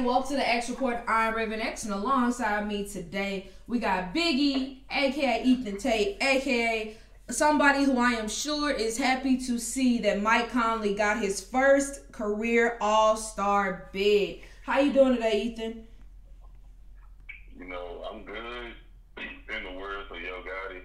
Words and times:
everybody. 0.00 0.14
Welcome 0.14 0.36
to 0.36 0.36
the 0.36 0.48
X 0.48 0.70
Report. 0.70 1.02
I'm 1.06 1.34
Raven 1.34 1.60
X, 1.60 1.84
and 1.84 1.92
alongside 1.92 2.66
me 2.66 2.86
today, 2.88 3.50
we 3.66 3.78
got 3.78 4.14
Biggie, 4.14 4.78
aka 4.90 5.42
Ethan 5.44 5.78
Tate, 5.78 6.16
aka 6.22 6.96
somebody 7.28 7.84
who 7.84 7.98
I 7.98 8.12
am 8.12 8.28
sure 8.28 8.70
is 8.70 8.96
happy 8.96 9.36
to 9.46 9.58
see 9.58 9.98
that 9.98 10.22
Mike 10.22 10.50
Conley 10.50 10.94
got 10.94 11.20
his 11.22 11.40
first 11.40 12.10
career 12.12 12.78
All 12.80 13.16
Star 13.16 13.90
bid. 13.92 14.40
How 14.64 14.80
you 14.80 14.92
doing 14.92 15.16
today, 15.16 15.42
Ethan? 15.42 15.86
You 17.58 17.66
know, 17.66 18.02
I'm 18.10 18.24
good. 18.24 18.72
In 19.18 19.64
the 19.64 19.78
words 19.78 20.10
of 20.10 20.20
Yo 20.20 20.42
Gotti, 20.42 20.80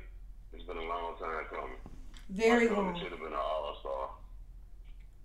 it's 0.53 0.63
been 0.63 0.77
a 0.77 0.83
long 0.83 1.15
time 1.17 1.45
coming. 1.49 1.77
Very 2.29 2.67
Mike 2.67 2.77
long. 2.77 2.99
should 2.99 3.11
have 3.11 3.19
been 3.19 3.27
an 3.27 3.33
All 3.33 3.77
Star. 3.79 4.09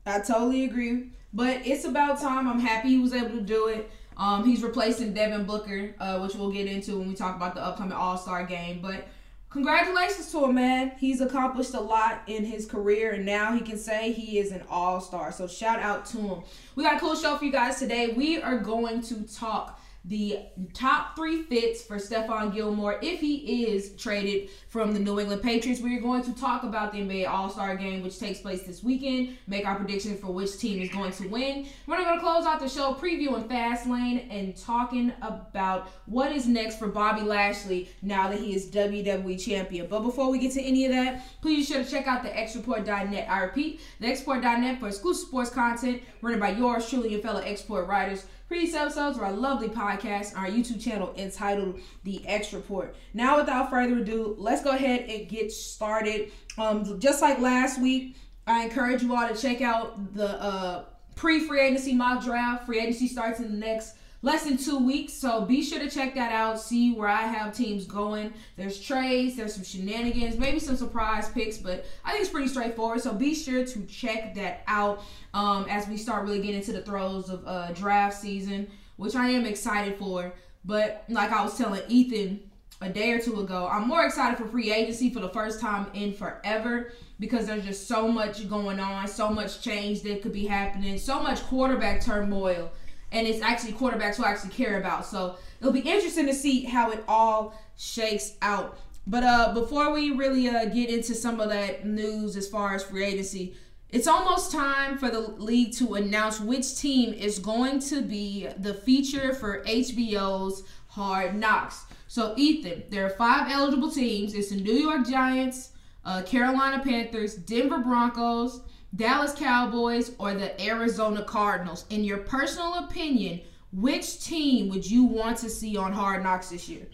I 0.07 0.21
totally 0.21 0.65
agree. 0.65 1.11
But 1.33 1.66
it's 1.66 1.84
about 1.84 2.20
time. 2.20 2.48
I'm 2.48 2.61
happy 2.61 2.89
he 2.89 2.98
was 2.98 3.12
able 3.12 3.30
to 3.30 3.41
do 3.41 3.69
it. 3.69 3.91
Um, 4.16 4.45
he's 4.45 4.62
replacing 4.62 5.15
Devin 5.15 5.45
Booker, 5.45 5.95
uh, 5.98 6.19
which 6.19 6.34
we'll 6.34 6.51
get 6.51 6.66
into 6.66 6.98
when 6.98 7.09
we 7.09 7.15
talk 7.15 7.37
about 7.37 7.55
the 7.55 7.62
upcoming 7.62 7.93
All 7.93 8.19
Star 8.19 8.45
game. 8.45 8.80
But 8.83 9.09
congratulations 9.48 10.30
to 10.33 10.45
him, 10.45 10.57
man. 10.57 10.93
He's 10.98 11.21
accomplished 11.21 11.73
a 11.74 11.80
lot 11.80 12.23
in 12.27 12.45
his 12.45 12.66
career, 12.66 13.12
and 13.12 13.24
now 13.24 13.52
he 13.52 13.61
can 13.61 13.79
say 13.79 14.12
he 14.12 14.38
is 14.38 14.52
an 14.52 14.62
All 14.69 15.01
Star. 15.01 15.33
So 15.33 15.47
shout 15.47 15.79
out 15.79 16.05
to 16.07 16.19
him. 16.19 16.43
We 16.74 16.85
got 16.85 16.97
a 16.97 17.01
cool 17.01 17.15
show 17.15 17.37
for 17.37 17.45
you 17.45 17.52
guys 17.52 17.79
today. 17.79 18.12
We 18.15 18.43
are 18.43 18.59
going 18.59 19.01
to 19.02 19.23
talk 19.23 19.80
the 20.05 20.39
top 20.73 21.15
three 21.15 21.43
fits 21.43 21.83
for 21.83 21.97
Stephon 21.97 22.55
Gilmore 22.55 22.99
if 23.02 23.21
he 23.21 23.66
is 23.66 23.95
traded 23.97 24.49
from 24.69 24.93
the 24.93 24.99
New 24.99 25.21
England 25.21 25.43
Patriots. 25.43 25.83
We 25.83 25.97
are 25.97 26.01
going 26.01 26.23
to 26.23 26.33
talk 26.35 26.63
about 26.63 26.93
the 26.93 27.01
NBA 27.01 27.29
All 27.29 27.51
Star 27.51 27.77
game, 27.77 28.02
which 28.02 28.19
takes 28.19 28.41
place 28.41 28.63
this 28.63 28.83
weekend, 28.83 29.37
make 29.47 29.66
our 29.66 29.77
prediction 29.77 30.16
for 30.16 30.29
which 30.29 30.57
team 30.57 30.80
is 30.80 30.89
going 30.91 31.13
to 31.13 31.29
win. 31.29 31.66
We're 31.87 31.99
going 31.99 32.15
to 32.15 32.21
close 32.21 32.47
out 32.47 32.61
the 32.61 32.69
show 32.69 32.95
previewing 32.95 33.47
Fastlane 33.47 34.27
and 34.30 34.57
talking 34.57 35.13
about 35.21 35.91
what 36.07 36.33
is 36.33 36.49
next 36.49 36.79
for 36.79 36.89
Bobby 36.89 37.21
Lashley 37.21 37.91
now 38.01 38.29
that 38.29 38.41
he 38.41 38.55
is 38.55 38.71
WWE 38.71 39.43
Champion. 39.45 39.87
But 39.87 40.01
before 40.01 40.30
we 40.30 40.39
get 40.39 40.52
to 40.52 40.63
any 40.63 40.87
of 40.87 40.93
that, 40.93 41.23
please 41.43 41.69
be 41.69 41.74
sure 41.74 41.85
to 41.85 41.91
check 41.91 42.07
out 42.07 42.23
the 42.23 42.30
xreport.net. 42.30 43.29
I 43.29 43.41
repeat, 43.41 43.80
the 44.01 44.07
xreport.net 44.07 44.80
for 44.80 44.89
exclusive 44.89 45.29
sports 45.29 45.51
content 45.51 46.02
written 46.23 46.41
by 46.41 46.51
yours 46.51 46.89
truly, 46.89 47.11
your 47.11 47.21
fellow 47.21 47.41
X 47.41 47.63
Report 47.63 47.87
writers. 47.87 48.24
Previous 48.51 48.74
episodes 48.74 49.16
of 49.16 49.23
our 49.23 49.30
lovely 49.30 49.68
podcast 49.68 50.37
on 50.37 50.45
our 50.45 50.51
YouTube 50.51 50.82
channel 50.82 51.15
entitled 51.16 51.79
The 52.02 52.26
X 52.26 52.52
Report. 52.52 52.96
Now, 53.15 53.38
without 53.38 53.70
further 53.70 53.98
ado, 53.98 54.34
let's 54.38 54.60
go 54.60 54.70
ahead 54.70 55.09
and 55.09 55.29
get 55.29 55.52
started. 55.52 56.32
Um, 56.59 56.98
just 56.98 57.23
like 57.23 57.38
last 57.38 57.80
week, 57.80 58.16
I 58.48 58.65
encourage 58.65 59.04
you 59.04 59.15
all 59.15 59.28
to 59.28 59.40
check 59.40 59.60
out 59.60 60.15
the 60.15 60.30
uh, 60.43 60.87
pre-free 61.15 61.60
agency 61.60 61.95
mock 61.95 62.24
draft. 62.24 62.66
Free 62.66 62.80
agency 62.80 63.06
starts 63.06 63.38
in 63.38 63.52
the 63.52 63.56
next 63.56 63.95
less 64.22 64.44
than 64.44 64.56
two 64.56 64.78
weeks, 64.78 65.12
so 65.12 65.43
be 65.43 65.62
sure 65.62 65.78
to 65.78 65.88
check 65.88 66.15
that 66.15 66.32
out. 66.32 66.60
See 66.60 66.93
where 66.93 67.09
I 67.09 67.22
have 67.22 67.54
teams 67.54 67.87
going. 67.87 68.32
There's 68.56 68.78
trades, 68.81 69.37
there's 69.37 69.54
some 69.54 69.65
shenanigans, 69.65 70.37
maybe 70.37 70.59
some 70.59 70.77
surprise 70.77 71.28
picks, 71.31 71.56
but 71.56 71.87
I 72.04 72.12
think 72.12 72.22
it's 72.22 72.31
pretty 72.31 72.49
straightforward. 72.49 73.00
So 73.00 73.15
be 73.15 73.34
sure 73.34 73.65
to 73.65 73.87
check 73.87 74.34
that 74.34 74.62
out 74.66 75.03
um, 75.32 75.66
as 75.71 75.88
we 75.88 75.97
start 75.97 76.25
really 76.25 76.41
getting 76.41 76.56
into 76.56 76.72
the 76.72 76.82
throes 76.82 77.31
of 77.31 77.47
uh, 77.47 77.72
draft 77.72 78.16
season, 78.19 78.71
which 78.97 79.16
I 79.16 79.31
am 79.31 79.47
excited 79.47 79.99
for. 79.99 80.32
But 80.65 81.05
like 81.09 81.32
I 81.32 81.43
was 81.43 81.56
telling 81.56 81.82
Ethan 81.88 82.41
a 82.82 82.91
day 82.91 83.12
or 83.12 83.19
two 83.19 83.41
ago, 83.41 83.66
I'm 83.66 83.88
more 83.88 84.05
excited 84.05 84.38
for 84.38 84.47
free 84.47 84.72
agency 84.72 85.10
for 85.10 85.21
the 85.21 85.28
first 85.31 85.60
time 85.60 85.87
in 85.94 86.12
forever 86.12 86.93
because 87.19 87.47
there's 87.47 87.65
just 87.65 87.87
so 87.87 88.09
much 88.09 88.49
going 88.49 88.81
on, 88.81 89.06
so 89.06 89.28
much 89.28 89.62
change 89.62 90.03
that 90.03 90.22
could 90.22 90.33
be 90.33 90.47
happening, 90.47 90.99
so 90.99 91.22
much 91.22 91.43
quarterback 91.45 92.03
turmoil, 92.03 92.71
and 93.12 93.26
it's 93.26 93.43
actually 93.43 93.72
quarterbacks 93.72 94.16
who 94.16 94.25
I 94.25 94.31
actually 94.31 94.50
care 94.50 94.78
about. 94.78 95.06
So 95.06 95.37
it'll 95.60 95.72
be 95.72 95.81
interesting 95.81 96.26
to 96.26 96.34
see 96.34 96.65
how 96.65 96.91
it 96.91 97.04
all 97.09 97.54
shakes 97.76 98.34
out. 98.43 98.78
But 99.06 99.25
uh, 99.25 99.54
before 99.54 99.93
we 99.93 100.12
really 100.12 100.48
uh, 100.48 100.66
get 100.66 100.91
into 100.91 101.15
some 101.15 101.41
of 101.41 101.48
that 101.48 101.87
news 101.87 102.37
as 102.37 102.48
far 102.48 102.75
as 102.75 102.84
free 102.84 103.04
agency, 103.04 103.54
it's 103.88 104.06
almost 104.06 104.53
time 104.53 104.98
for 104.98 105.10
the 105.10 105.21
league 105.21 105.72
to 105.75 105.94
announce 105.94 106.38
which 106.41 106.78
team 106.78 107.12
is 107.12 107.41
going 107.41 107.81
to 107.81 108.03
be 108.03 108.47
the 108.59 108.75
feature 108.75 109.34
for 109.34 109.65
HBO's 109.65 110.62
Hard 110.88 111.34
Knocks. 111.34 111.87
So, 112.06 112.34
Ethan, 112.37 112.84
there 112.91 113.04
are 113.06 113.10
five 113.10 113.50
eligible 113.50 113.91
teams. 113.91 114.34
It's 114.34 114.50
the 114.50 114.56
New 114.56 114.75
York 114.75 115.09
Giants, 115.09 115.71
uh, 116.04 116.22
Carolina 116.22 116.82
Panthers, 116.84 117.34
Denver 117.34 117.78
Broncos, 117.78 118.60
Dallas 118.97 119.33
Cowboys, 119.34 120.12
or 120.19 120.34
the 120.34 120.61
Arizona 120.61 121.23
Cardinals. 121.23 121.84
In 121.91 122.03
your 122.03 122.19
personal 122.19 122.75
opinion, 122.75 123.41
which 123.73 124.25
team 124.25 124.69
would 124.71 124.89
you 124.89 125.05
want 125.05 125.39
to 125.39 125.49
see 125.49 125.77
on 125.77 125.93
Hard 125.93 126.25
Knocks 126.25 126.51
this 126.51 126.69
year? 126.69 126.87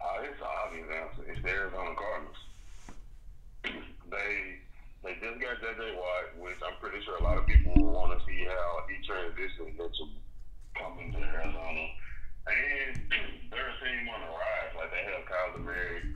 Uh, 0.00 0.22
it's 0.22 0.40
an 0.40 0.46
obvious 0.64 0.86
answer. 0.88 1.30
It's 1.30 1.42
the 1.42 1.50
Arizona 1.50 1.94
Cardinals. 1.94 2.36
they 4.10 4.60
they 5.04 5.20
just 5.20 5.38
got 5.38 5.60
J.J. 5.60 5.96
Watt, 6.00 6.32
which 6.40 6.56
I'm 6.64 6.80
pretty 6.80 7.04
sure 7.04 7.16
a 7.18 7.22
lot 7.22 7.36
of 7.36 7.46
people 7.46 7.74
will 7.76 7.92
want 7.92 8.18
to 8.18 8.24
see 8.24 8.48
how 8.48 8.88
he 8.88 8.96
transitions 9.04 9.76
into 9.76 10.04
coming 10.80 11.12
to 11.12 11.18
Arizona. 11.18 11.84
And 12.48 12.96
they're 13.52 13.68
a 13.68 13.76
team 13.84 14.08
on 14.08 14.20
the 14.24 14.32
rise. 14.32 14.72
Like 14.76 14.90
they 14.96 15.04
have 15.12 15.28
Kyler 15.28 15.60
Murray, 15.60 16.14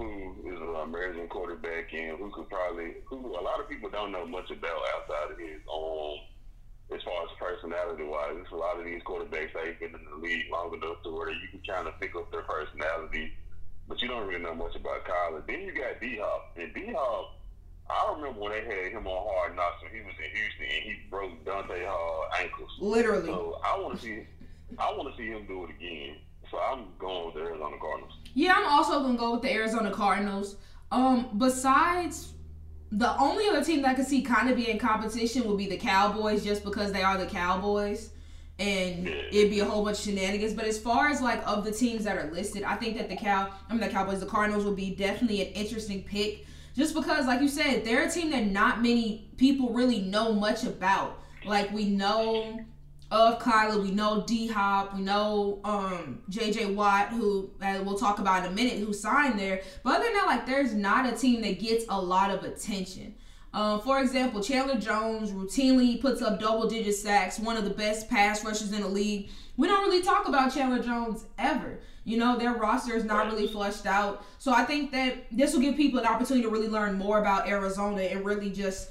who 0.00 0.52
is 0.52 0.60
an 0.60 0.76
American 0.82 1.28
quarterback, 1.28 1.92
and 1.92 2.18
who 2.18 2.30
could 2.30 2.48
probably 2.48 2.96
who 3.04 3.36
a 3.36 3.42
lot 3.42 3.60
of 3.60 3.68
people 3.68 3.90
don't 3.90 4.12
know 4.12 4.26
much 4.26 4.50
about 4.50 4.80
outside 4.94 5.32
of 5.32 5.38
his 5.38 5.60
own 5.70 6.18
as 6.94 7.02
far 7.02 7.22
as 7.24 7.30
personality 7.38 8.04
wise. 8.04 8.32
There's 8.34 8.52
a 8.52 8.56
lot 8.56 8.78
of 8.78 8.84
these 8.84 9.02
quarterbacks 9.02 9.52
that 9.52 9.66
have 9.66 9.78
been 9.78 9.94
in 9.94 10.04
the 10.10 10.16
league 10.16 10.50
long 10.50 10.74
enough 10.74 11.02
to 11.04 11.10
where 11.10 11.30
you 11.30 11.48
can 11.50 11.60
kind 11.68 11.86
of 11.86 11.98
pick 12.00 12.16
up 12.16 12.30
their 12.32 12.42
personality, 12.42 13.32
but 13.86 14.00
you 14.00 14.08
don't 14.08 14.26
really 14.26 14.42
know 14.42 14.54
much 14.54 14.74
about 14.74 15.04
Kyler. 15.04 15.46
Then 15.46 15.60
you 15.60 15.72
got 15.72 16.00
D 16.00 16.18
Hop, 16.20 16.56
and 16.56 16.74
D 16.74 16.92
Hop. 16.96 17.36
I 17.88 18.14
remember 18.14 18.40
when 18.40 18.52
they 18.52 18.64
had 18.64 18.92
him 18.92 19.06
on 19.06 19.28
Hard 19.34 19.56
Knocks 19.56 19.82
when 19.82 19.92
he 19.92 20.00
was 20.00 20.14
in 20.18 20.30
Houston 20.30 20.64
and 20.64 20.82
he 20.84 20.96
broke 21.10 21.44
Dante 21.44 21.84
Hall 21.84 22.28
ankles. 22.38 22.70
Literally. 22.78 23.26
So 23.26 23.60
I 23.64 23.78
want 23.80 23.96
to 23.96 24.02
see, 24.02 24.26
I 24.78 24.92
want 24.94 25.10
to 25.10 25.16
see 25.20 25.28
him 25.28 25.44
do 25.46 25.64
it 25.64 25.70
again. 25.70 26.16
So 26.50 26.58
I'm 26.58 26.86
going 26.98 27.26
with 27.26 27.34
the 27.34 27.40
Arizona 27.42 27.76
Cardinals. 27.80 28.12
Yeah, 28.34 28.54
I'm 28.56 28.66
also 28.66 29.00
gonna 29.00 29.18
go 29.18 29.32
with 29.32 29.42
the 29.42 29.52
Arizona 29.52 29.90
Cardinals. 29.90 30.56
Um, 30.90 31.30
besides 31.38 32.32
the 32.90 33.16
only 33.18 33.46
other 33.48 33.64
team 33.64 33.82
that 33.82 33.90
I 33.90 33.94
could 33.94 34.06
see 34.06 34.22
kind 34.22 34.50
of 34.50 34.56
be 34.56 34.68
in 34.68 34.78
competition 34.78 35.46
would 35.46 35.58
be 35.58 35.68
the 35.68 35.76
Cowboys, 35.76 36.42
just 36.44 36.64
because 36.64 36.92
they 36.92 37.02
are 37.02 37.16
the 37.16 37.26
Cowboys, 37.26 38.10
and 38.58 39.06
it'd 39.06 39.50
be 39.50 39.60
a 39.60 39.64
whole 39.64 39.84
bunch 39.84 39.98
of 39.98 40.04
shenanigans. 40.04 40.54
But 40.54 40.64
as 40.64 40.78
far 40.78 41.08
as 41.08 41.20
like 41.20 41.46
of 41.46 41.64
the 41.64 41.70
teams 41.70 42.02
that 42.04 42.18
are 42.18 42.30
listed, 42.32 42.64
I 42.64 42.74
think 42.74 42.96
that 42.98 43.08
the 43.08 43.16
cow, 43.16 43.52
I 43.68 43.72
mean 43.72 43.80
the 43.80 43.88
Cowboys, 43.88 44.18
the 44.18 44.26
Cardinals 44.26 44.64
would 44.64 44.76
be 44.76 44.94
definitely 44.94 45.42
an 45.42 45.52
interesting 45.52 46.02
pick, 46.02 46.46
just 46.76 46.94
because, 46.94 47.26
like 47.26 47.40
you 47.40 47.48
said, 47.48 47.84
they're 47.84 48.08
a 48.08 48.10
team 48.10 48.30
that 48.30 48.46
not 48.46 48.82
many 48.82 49.30
people 49.36 49.72
really 49.72 50.00
know 50.00 50.32
much 50.32 50.64
about. 50.64 51.22
Like 51.46 51.72
we 51.72 51.88
know 51.88 52.58
of 53.10 53.40
Kyler, 53.40 53.82
we 53.82 53.90
know 53.90 54.22
D 54.26 54.46
Hop, 54.48 54.94
we 54.94 55.02
know 55.02 55.60
um 55.64 56.22
JJ 56.30 56.74
Watt, 56.74 57.08
who 57.08 57.50
uh, 57.60 57.80
we'll 57.84 57.98
talk 57.98 58.18
about 58.18 58.44
in 58.44 58.52
a 58.52 58.54
minute, 58.54 58.78
who 58.78 58.92
signed 58.92 59.38
there. 59.38 59.62
But 59.82 59.96
other 59.96 60.04
than 60.04 60.14
that, 60.14 60.26
like 60.26 60.46
there's 60.46 60.74
not 60.74 61.12
a 61.12 61.16
team 61.16 61.42
that 61.42 61.58
gets 61.58 61.84
a 61.88 62.00
lot 62.00 62.30
of 62.30 62.44
attention. 62.44 63.14
Um, 63.52 63.80
for 63.80 64.00
example, 64.00 64.40
Chandler 64.40 64.78
Jones 64.78 65.32
routinely 65.32 66.00
puts 66.00 66.22
up 66.22 66.38
double 66.38 66.68
digit 66.68 66.94
sacks, 66.94 67.40
one 67.40 67.56
of 67.56 67.64
the 67.64 67.70
best 67.70 68.08
pass 68.08 68.44
rushers 68.44 68.72
in 68.72 68.82
the 68.82 68.88
league. 68.88 69.30
We 69.56 69.66
don't 69.66 69.82
really 69.82 70.02
talk 70.02 70.28
about 70.28 70.54
Chandler 70.54 70.82
Jones 70.82 71.24
ever. 71.36 71.80
You 72.04 72.16
know, 72.16 72.38
their 72.38 72.54
roster 72.54 72.94
is 72.94 73.04
not 73.04 73.26
really 73.26 73.48
fleshed 73.48 73.86
out. 73.86 74.24
So 74.38 74.52
I 74.52 74.64
think 74.64 74.92
that 74.92 75.26
this 75.32 75.52
will 75.52 75.60
give 75.60 75.76
people 75.76 75.98
an 75.98 76.06
opportunity 76.06 76.44
to 76.44 76.50
really 76.50 76.68
learn 76.68 76.96
more 76.96 77.18
about 77.18 77.48
Arizona 77.48 78.02
and 78.02 78.24
really 78.24 78.50
just 78.50 78.90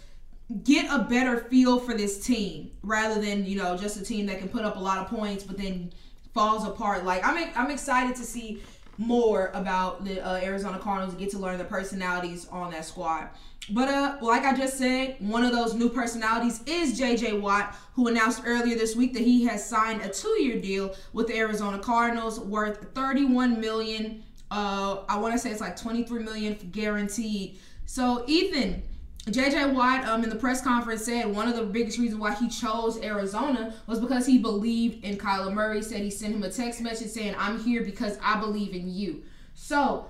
get 0.63 0.91
a 0.91 1.03
better 1.03 1.37
feel 1.37 1.79
for 1.79 1.93
this 1.93 2.25
team 2.25 2.71
rather 2.81 3.21
than 3.21 3.45
you 3.45 3.55
know 3.55 3.77
just 3.77 3.97
a 3.97 4.03
team 4.03 4.25
that 4.25 4.39
can 4.39 4.49
put 4.49 4.65
up 4.65 4.77
a 4.77 4.79
lot 4.79 4.97
of 4.97 5.07
points 5.07 5.43
but 5.43 5.57
then 5.57 5.91
falls 6.33 6.65
apart. 6.65 7.03
Like 7.03 7.25
I'm 7.25 7.51
I'm 7.55 7.71
excited 7.71 8.15
to 8.15 8.23
see 8.23 8.61
more 8.97 9.51
about 9.53 10.03
the 10.03 10.25
uh, 10.25 10.35
Arizona 10.37 10.77
Cardinals 10.77 11.13
and 11.13 11.19
get 11.19 11.31
to 11.31 11.39
learn 11.39 11.57
the 11.57 11.63
personalities 11.63 12.47
on 12.49 12.71
that 12.71 12.83
squad. 12.83 13.29
But 13.71 13.87
uh, 13.87 14.17
like 14.21 14.43
I 14.43 14.55
just 14.55 14.77
said, 14.77 15.15
one 15.19 15.43
of 15.43 15.51
those 15.51 15.73
new 15.73 15.89
personalities 15.89 16.61
is 16.65 16.99
JJ 16.99 17.39
Watt, 17.39 17.75
who 17.93 18.07
announced 18.07 18.41
earlier 18.45 18.75
this 18.75 18.95
week 18.95 19.13
that 19.13 19.21
he 19.21 19.45
has 19.45 19.65
signed 19.65 20.01
a 20.01 20.09
two-year 20.09 20.59
deal 20.59 20.95
with 21.13 21.27
the 21.27 21.37
Arizona 21.37 21.77
Cardinals 21.79 22.39
worth 22.39 22.93
31 22.93 23.61
million. 23.61 24.23
Uh, 24.51 25.03
I 25.07 25.17
want 25.17 25.33
to 25.33 25.39
say 25.39 25.51
it's 25.51 25.61
like 25.61 25.79
23 25.79 26.23
million 26.23 26.57
guaranteed. 26.71 27.59
So 27.85 28.25
Ethan, 28.27 28.81
JJ 29.29 29.73
Watt 29.73 30.05
um, 30.05 30.23
in 30.23 30.29
the 30.29 30.35
press 30.35 30.61
conference 30.61 31.05
said 31.05 31.27
one 31.27 31.47
of 31.47 31.55
the 31.55 31.63
biggest 31.63 31.97
reasons 31.97 32.19
why 32.19 32.33
he 32.33 32.47
chose 32.47 33.01
Arizona 33.01 33.73
was 33.87 33.99
because 33.99 34.25
he 34.25 34.37
believed 34.37 35.03
in 35.03 35.17
Kyler 35.17 35.53
Murray. 35.53 35.81
Said 35.81 36.01
he 36.01 36.09
sent 36.09 36.33
him 36.33 36.43
a 36.43 36.49
text 36.49 36.81
message 36.81 37.09
saying, 37.09 37.35
I'm 37.37 37.59
here 37.59 37.83
because 37.83 38.17
I 38.23 38.39
believe 38.39 38.73
in 38.73 38.93
you. 38.93 39.23
So 39.53 40.05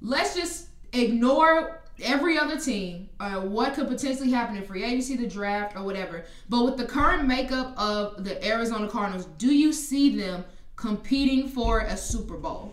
let's 0.00 0.34
just 0.34 0.68
ignore 0.92 1.82
every 2.02 2.38
other 2.38 2.58
team, 2.58 3.08
uh, 3.20 3.40
what 3.40 3.74
could 3.74 3.88
potentially 3.88 4.30
happen 4.30 4.56
in 4.56 4.64
free 4.64 4.84
agency, 4.84 5.16
the 5.16 5.26
draft, 5.26 5.76
or 5.76 5.84
whatever. 5.84 6.24
But 6.48 6.64
with 6.64 6.76
the 6.76 6.86
current 6.86 7.26
makeup 7.26 7.74
of 7.78 8.24
the 8.24 8.44
Arizona 8.44 8.88
Cardinals, 8.88 9.26
do 9.38 9.54
you 9.54 9.72
see 9.72 10.16
them 10.16 10.44
competing 10.76 11.48
for 11.48 11.80
a 11.80 11.96
Super 11.96 12.36
Bowl? 12.36 12.72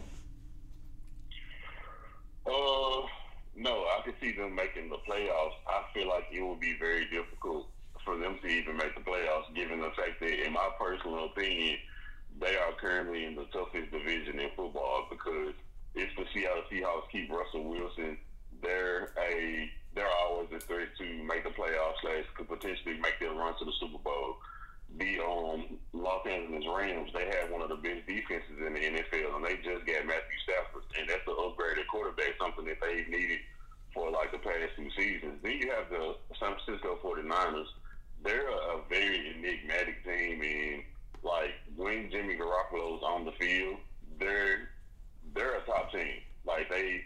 Uh, 2.45 3.01
no, 3.61 3.85
I 3.85 4.01
could 4.03 4.15
see 4.19 4.31
them 4.33 4.55
making 4.55 4.89
the 4.89 4.97
playoffs. 5.07 5.53
I 5.67 5.83
feel 5.93 6.09
like 6.09 6.25
it 6.31 6.41
would 6.41 6.59
be 6.59 6.75
very 6.79 7.05
difficult 7.05 7.67
for 8.03 8.17
them 8.17 8.39
to 8.41 8.47
even 8.47 8.77
make 8.77 8.95
the 8.95 9.01
playoffs, 9.01 9.53
given 9.53 9.79
the 9.79 9.91
fact 9.95 10.19
that, 10.19 10.45
in 10.45 10.53
my 10.53 10.69
personal 10.79 11.25
opinion, 11.25 11.77
they 12.39 12.57
are 12.57 12.73
currently 12.79 13.25
in 13.25 13.35
the 13.35 13.45
toughest 13.53 13.91
division 13.91 14.39
in 14.39 14.49
football 14.55 15.07
because 15.09 15.53
if 15.93 16.09
the 16.17 16.25
Seattle 16.33 16.63
Seahawks 16.71 17.11
keep 17.11 17.29
Russell 17.29 17.65
Wilson, 17.69 18.17
they're 18.63 19.13
a 19.19 19.69
they're 19.93 20.09
always 20.23 20.47
a 20.55 20.59
threat 20.59 20.87
to 20.97 21.23
make 21.23 21.43
the 21.43 21.49
playoffs 21.49 21.99
slash 22.01 22.23
could 22.35 22.47
potentially 22.47 22.97
make 22.97 23.19
their 23.19 23.33
run 23.33 23.53
to 23.59 23.65
the 23.65 23.73
Super 23.79 23.97
Bowl. 23.97 24.37
The 24.97 25.19
um, 25.23 25.79
Los 25.93 26.25
Angeles 26.27 26.65
Rams, 26.67 27.11
they 27.13 27.25
have 27.25 27.49
one 27.49 27.61
of 27.61 27.69
the 27.69 27.79
best 27.79 28.05
defenses 28.07 28.59
in 28.59 28.73
the 28.73 28.79
NFL, 28.79 29.35
and 29.35 29.45
they 29.45 29.55
just 29.63 29.85
got 29.87 30.05
Matthew 30.05 30.39
Stafford, 30.43 30.83
and 30.99 31.09
that's 31.09 31.25
an 31.27 31.35
upgraded 31.39 31.87
quarterback, 31.89 32.35
something 32.39 32.65
that 32.65 32.81
they 32.81 33.05
needed 33.09 33.39
for 33.93 34.11
like 34.11 34.31
the 34.31 34.37
past 34.39 34.75
two 34.75 34.89
seasons. 34.97 35.39
Then 35.43 35.59
you 35.59 35.71
have 35.71 35.89
the 35.89 36.15
San 36.39 36.55
Francisco 36.55 36.99
49ers. 37.03 37.65
They're 38.23 38.49
a, 38.49 38.77
a 38.77 38.81
very 38.89 39.33
enigmatic 39.35 40.03
team, 40.03 40.41
and 40.41 40.83
like 41.23 41.53
when 41.75 42.09
Jimmy 42.11 42.35
Garoppolo's 42.35 43.03
on 43.03 43.25
the 43.25 43.31
field, 43.39 43.77
they're 44.19 44.69
they're 45.33 45.55
a 45.55 45.65
top 45.65 45.91
team. 45.91 46.21
Like 46.45 46.69
they 46.69 47.01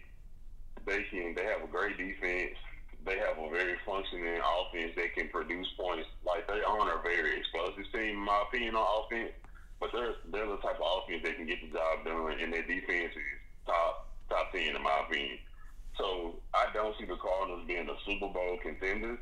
they 0.85 1.03
can 1.09 1.35
they 1.35 1.45
have 1.45 1.63
a 1.63 1.67
great 1.67 1.97
defense. 1.97 2.57
They 3.05 3.17
have 3.21 3.37
a 3.37 3.49
very 3.49 3.77
functioning 3.85 4.41
offense 4.41 4.93
that 4.97 5.13
can 5.13 5.29
produce 5.29 5.67
points. 5.77 6.09
Like 6.25 6.47
they 6.47 6.61
aren't 6.65 6.89
a 6.89 7.01
very 7.03 7.37
explosive 7.37 7.85
team, 7.93 8.17
in 8.17 8.25
my 8.25 8.43
opinion, 8.47 8.75
on 8.75 9.05
offense. 9.05 9.31
But 9.79 9.91
they're 9.93 10.15
they're 10.31 10.47
the 10.49 10.57
type 10.57 10.81
of 10.81 11.03
offense 11.03 11.21
that 11.23 11.37
can 11.37 11.45
get 11.45 11.61
the 11.61 11.77
job 11.77 12.05
done, 12.05 12.41
and 12.41 12.51
their 12.51 12.65
defense 12.65 13.13
is 13.13 13.39
top 13.65 14.09
top 14.29 14.51
ten 14.51 14.75
in 14.75 14.81
my 14.81 15.05
opinion. 15.07 15.37
So 15.97 16.35
I 16.53 16.67
don't 16.73 16.97
see 16.97 17.05
the 17.05 17.15
Cardinals 17.15 17.63
being 17.67 17.87
a 17.87 17.95
Super 18.05 18.27
Bowl 18.27 18.57
contender, 18.61 19.17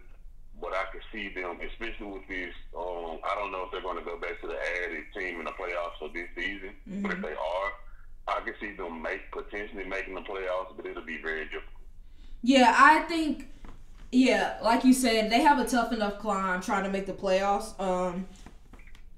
but 0.60 0.74
I 0.74 0.86
could 0.92 1.04
see 1.12 1.30
them, 1.30 1.60
especially 1.62 2.08
with 2.08 2.28
this. 2.28 2.54
Um, 2.76 3.20
I 3.24 3.36
don't 3.36 3.52
know 3.52 3.64
if 3.66 3.72
they're 3.72 3.82
going 3.82 3.98
to 3.98 4.04
go 4.04 4.18
back 4.18 4.42
to 4.42 4.48
the 4.48 4.58
added 4.58 5.06
team 5.16 5.40
in 5.40 5.46
the 5.46 5.52
playoffs 5.52 6.00
for 6.00 6.10
this 6.10 6.28
season, 6.36 6.74
mm-hmm. 6.90 7.02
but 7.04 7.12
if 7.12 7.22
they 7.22 7.34
are, 7.34 7.70
I 8.28 8.42
can 8.42 8.54
see 8.60 8.76
them 8.76 9.02
make 9.02 9.32
potentially 9.32 9.86
making 9.86 10.16
the 10.16 10.22
playoffs, 10.22 10.76
but 10.76 10.86
it'll 10.86 11.06
be 11.06 11.22
very 11.22 11.46
difficult. 11.46 11.84
Yeah, 12.42 12.74
I 12.76 13.02
think. 13.02 13.50
Yeah, 14.14 14.58
like 14.62 14.84
you 14.84 14.94
said, 14.94 15.32
they 15.32 15.42
have 15.42 15.58
a 15.58 15.66
tough 15.66 15.92
enough 15.92 16.20
climb 16.20 16.62
trying 16.62 16.84
to 16.84 16.90
make 16.92 17.08
the 17.08 17.14
playoffs. 17.14 17.78
Um, 17.82 18.28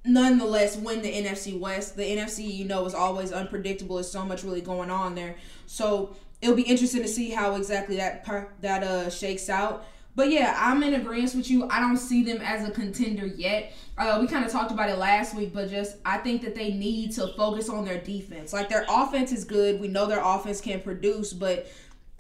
nonetheless, 0.06 0.78
win 0.78 1.02
the 1.02 1.12
NFC 1.12 1.60
West. 1.60 1.98
The 1.98 2.04
NFC, 2.04 2.50
you 2.50 2.64
know, 2.64 2.86
is 2.86 2.94
always 2.94 3.34
unpredictable. 3.34 3.98
There's 3.98 4.10
so 4.10 4.24
much 4.24 4.46
really 4.46 4.62
going 4.62 4.90
on 4.90 5.14
there. 5.14 5.36
So 5.66 6.16
it'll 6.42 6.56
be 6.56 6.62
interesting 6.62 7.02
to 7.02 7.10
see 7.10 7.32
how 7.32 7.58
exactly 7.58 7.98
that 7.98 8.26
that 8.62 8.84
uh 8.84 9.10
shakes 9.10 9.50
out. 9.50 9.86
But 10.16 10.32
yeah, 10.32 10.56
I'm 10.58 10.82
in 10.82 10.94
agreement 10.94 11.36
with 11.36 11.52
you. 11.52 11.68
I 11.70 11.82
don't 11.82 11.98
see 11.98 12.24
them 12.24 12.40
as 12.42 12.66
a 12.66 12.72
contender 12.72 13.26
yet. 13.26 13.74
Uh, 13.98 14.18
we 14.22 14.28
kind 14.28 14.46
of 14.46 14.52
talked 14.52 14.72
about 14.72 14.90
it 14.90 14.98
last 14.98 15.36
week, 15.36 15.54
but 15.54 15.70
just 15.70 15.98
I 16.06 16.20
think 16.20 16.42
that 16.44 16.56
they 16.56 16.72
need 16.72 17.12
to 17.14 17.34
focus 17.36 17.68
on 17.68 17.84
their 17.84 18.00
defense. 18.00 18.54
Like 18.54 18.70
their 18.70 18.86
offense 18.88 19.34
is 19.34 19.44
good. 19.44 19.82
We 19.82 19.90
know 19.90 20.06
their 20.06 20.24
offense 20.24 20.62
can 20.62 20.80
produce, 20.80 21.34
but 21.34 21.68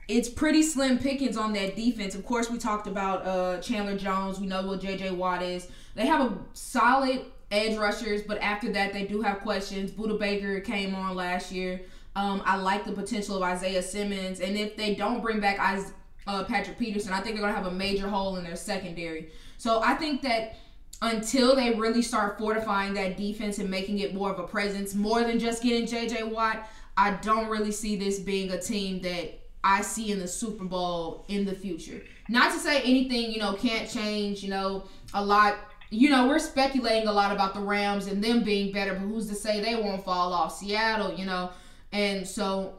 it's 0.07 0.29
pretty 0.29 0.61
slim 0.61 0.97
pickings 0.99 1.37
on 1.37 1.53
that 1.53 1.75
defense. 1.75 2.15
Of 2.15 2.25
course, 2.25 2.49
we 2.49 2.57
talked 2.57 2.87
about 2.87 3.25
uh, 3.25 3.61
Chandler 3.61 3.97
Jones. 3.97 4.39
We 4.39 4.47
know 4.47 4.65
what 4.65 4.81
J.J. 4.81 5.11
Watt 5.11 5.41
is. 5.41 5.67
They 5.95 6.05
have 6.05 6.31
a 6.31 6.37
solid 6.53 7.25
edge 7.51 7.77
rushers, 7.77 8.21
but 8.21 8.39
after 8.39 8.71
that, 8.73 8.93
they 8.93 9.05
do 9.05 9.21
have 9.21 9.39
questions. 9.39 9.91
Budda 9.91 10.19
Baker 10.19 10.59
came 10.59 10.93
on 10.93 11.15
last 11.15 11.51
year. 11.51 11.81
Um, 12.15 12.41
I 12.45 12.57
like 12.57 12.85
the 12.85 12.91
potential 12.91 13.35
of 13.35 13.43
Isaiah 13.43 13.83
Simmons, 13.83 14.39
and 14.39 14.55
if 14.55 14.77
they 14.77 14.95
don't 14.95 15.21
bring 15.21 15.39
back 15.39 15.59
Isaiah 15.59 15.93
uh, 16.27 16.43
Patrick 16.43 16.77
Peterson. 16.77 17.13
I 17.13 17.21
think 17.21 17.35
they're 17.35 17.43
going 17.43 17.53
to 17.53 17.61
have 17.61 17.71
a 17.71 17.75
major 17.75 18.09
hole 18.09 18.37
in 18.37 18.43
their 18.43 18.55
secondary. 18.55 19.29
So 19.57 19.81
I 19.83 19.93
think 19.95 20.21
that 20.23 20.55
until 21.01 21.55
they 21.55 21.73
really 21.73 22.01
start 22.01 22.37
fortifying 22.37 22.93
that 22.93 23.17
defense 23.17 23.59
and 23.59 23.69
making 23.69 23.99
it 23.99 24.13
more 24.13 24.31
of 24.31 24.39
a 24.39 24.47
presence, 24.47 24.95
more 24.95 25.21
than 25.23 25.39
just 25.39 25.61
getting 25.61 25.85
JJ 25.85 26.31
Watt, 26.31 26.67
I 26.97 27.11
don't 27.11 27.49
really 27.49 27.71
see 27.71 27.95
this 27.95 28.19
being 28.19 28.51
a 28.51 28.59
team 28.59 29.01
that 29.01 29.39
I 29.65 29.81
see 29.81 30.11
in 30.11 30.19
the 30.19 30.27
Super 30.27 30.63
Bowl 30.63 31.25
in 31.27 31.43
the 31.43 31.55
future. 31.55 31.99
Not 32.29 32.53
to 32.53 32.59
say 32.59 32.81
anything, 32.81 33.31
you 33.31 33.39
know, 33.39 33.53
can't 33.53 33.89
change, 33.89 34.43
you 34.43 34.49
know, 34.51 34.83
a 35.15 35.25
lot. 35.25 35.57
You 35.89 36.11
know, 36.11 36.27
we're 36.27 36.39
speculating 36.39 37.07
a 37.07 37.11
lot 37.11 37.31
about 37.31 37.55
the 37.55 37.59
Rams 37.59 38.05
and 38.05 38.23
them 38.23 38.43
being 38.43 38.71
better, 38.71 38.93
but 38.93 39.01
who's 39.01 39.27
to 39.29 39.35
say 39.35 39.61
they 39.61 39.75
won't 39.75 40.05
fall 40.05 40.33
off? 40.33 40.55
Seattle, 40.55 41.15
you 41.15 41.25
know. 41.25 41.49
And 41.91 42.27
so 42.27 42.75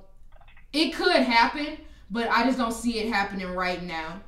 it 0.73 0.94
could 0.94 1.23
happen, 1.23 1.79
but 2.09 2.31
I 2.31 2.44
just 2.44 2.56
don't 2.56 2.73
see 2.73 3.00
it 3.00 3.12
happening 3.12 3.49
right 3.49 3.83
now. 3.83 4.21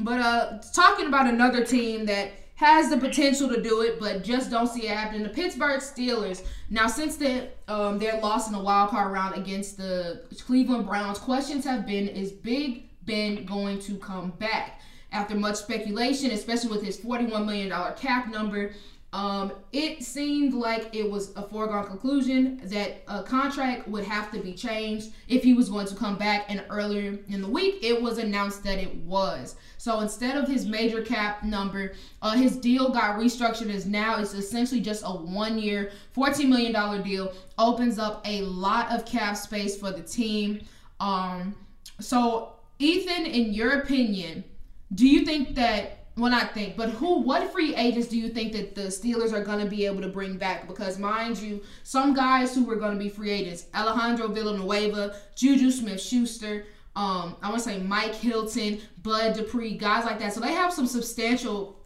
But 0.00 0.20
uh, 0.20 0.58
talking 0.74 1.08
about 1.08 1.26
another 1.26 1.62
team 1.62 2.06
that 2.06 2.30
has 2.58 2.90
the 2.90 2.96
potential 2.96 3.48
to 3.48 3.62
do 3.62 3.82
it, 3.82 4.00
but 4.00 4.24
just 4.24 4.50
don't 4.50 4.66
see 4.66 4.88
it 4.88 4.90
happening. 4.90 5.22
The 5.22 5.28
Pittsburgh 5.28 5.80
Steelers. 5.80 6.44
Now, 6.70 6.88
since 6.88 7.14
they, 7.14 7.50
um, 7.68 8.00
their 8.00 8.20
loss 8.20 8.48
in 8.48 8.52
the 8.52 8.58
wild 8.58 8.90
card 8.90 9.12
round 9.12 9.36
against 9.36 9.76
the 9.76 10.22
Cleveland 10.44 10.84
Browns, 10.84 11.20
questions 11.20 11.64
have 11.64 11.86
been: 11.86 12.08
Is 12.08 12.32
Big 12.32 12.88
Ben 13.06 13.44
going 13.44 13.78
to 13.82 13.96
come 13.98 14.30
back? 14.30 14.80
After 15.12 15.36
much 15.36 15.54
speculation, 15.54 16.32
especially 16.32 16.70
with 16.70 16.82
his 16.82 16.98
$41 16.98 17.46
million 17.46 17.72
cap 17.96 18.28
number, 18.28 18.72
um, 19.12 19.52
it 19.72 20.02
seemed 20.02 20.52
like 20.52 20.94
it 20.94 21.10
was 21.10 21.34
a 21.34 21.42
foregone 21.42 21.86
conclusion 21.86 22.60
that 22.64 23.02
a 23.08 23.22
contract 23.22 23.88
would 23.88 24.04
have 24.04 24.30
to 24.32 24.38
be 24.38 24.52
changed 24.52 25.12
if 25.28 25.42
he 25.42 25.54
was 25.54 25.70
going 25.70 25.86
to 25.86 25.94
come 25.94 26.18
back. 26.18 26.44
And 26.48 26.62
earlier 26.68 27.18
in 27.28 27.40
the 27.40 27.48
week, 27.48 27.82
it 27.82 28.02
was 28.02 28.18
announced 28.18 28.62
that 28.64 28.76
it 28.78 28.94
was. 28.96 29.56
So 29.78 30.00
instead 30.00 30.36
of 30.36 30.46
his 30.46 30.66
major 30.66 31.00
cap 31.00 31.42
number, 31.42 31.94
uh, 32.20 32.32
his 32.32 32.58
deal 32.58 32.90
got 32.90 33.18
restructured 33.18 33.72
as 33.72 33.86
now 33.86 34.20
it's 34.20 34.34
essentially 34.34 34.82
just 34.82 35.02
a 35.06 35.10
one 35.10 35.58
year, 35.58 35.90
$14 36.14 36.46
million 36.46 37.02
deal. 37.02 37.32
Opens 37.56 37.98
up 37.98 38.20
a 38.26 38.42
lot 38.42 38.92
of 38.92 39.06
cap 39.06 39.38
space 39.38 39.78
for 39.78 39.90
the 39.90 40.02
team. 40.02 40.60
Um, 41.00 41.54
so, 41.98 42.56
Ethan, 42.78 43.24
in 43.24 43.54
your 43.54 43.80
opinion, 43.80 44.44
do 44.94 45.08
you 45.08 45.24
think 45.24 45.54
that 45.54 45.97
well, 46.18 46.30
not 46.32 46.52
think, 46.52 46.76
but 46.76 46.90
who? 46.90 47.20
What 47.20 47.52
free 47.52 47.76
agents 47.76 48.08
do 48.08 48.18
you 48.18 48.28
think 48.28 48.52
that 48.52 48.74
the 48.74 48.88
Steelers 48.88 49.32
are 49.32 49.44
going 49.44 49.64
to 49.64 49.70
be 49.70 49.86
able 49.86 50.02
to 50.02 50.08
bring 50.08 50.36
back? 50.36 50.66
Because 50.66 50.98
mind 50.98 51.38
you, 51.38 51.62
some 51.84 52.12
guys 52.12 52.54
who 52.54 52.64
were 52.64 52.76
going 52.76 52.92
to 52.92 52.98
be 52.98 53.08
free 53.08 53.30
agents: 53.30 53.66
Alejandro 53.74 54.26
Villanueva, 54.28 55.16
Juju 55.36 55.70
Smith-Schuster. 55.70 56.66
Um, 56.96 57.36
I 57.42 57.48
want 57.48 57.62
to 57.62 57.68
say 57.68 57.78
Mike 57.78 58.14
Hilton, 58.14 58.80
Bud 59.04 59.34
Dupree, 59.34 59.76
guys 59.76 60.04
like 60.04 60.18
that. 60.18 60.32
So 60.32 60.40
they 60.40 60.52
have 60.52 60.72
some 60.72 60.86
substantial 60.86 61.78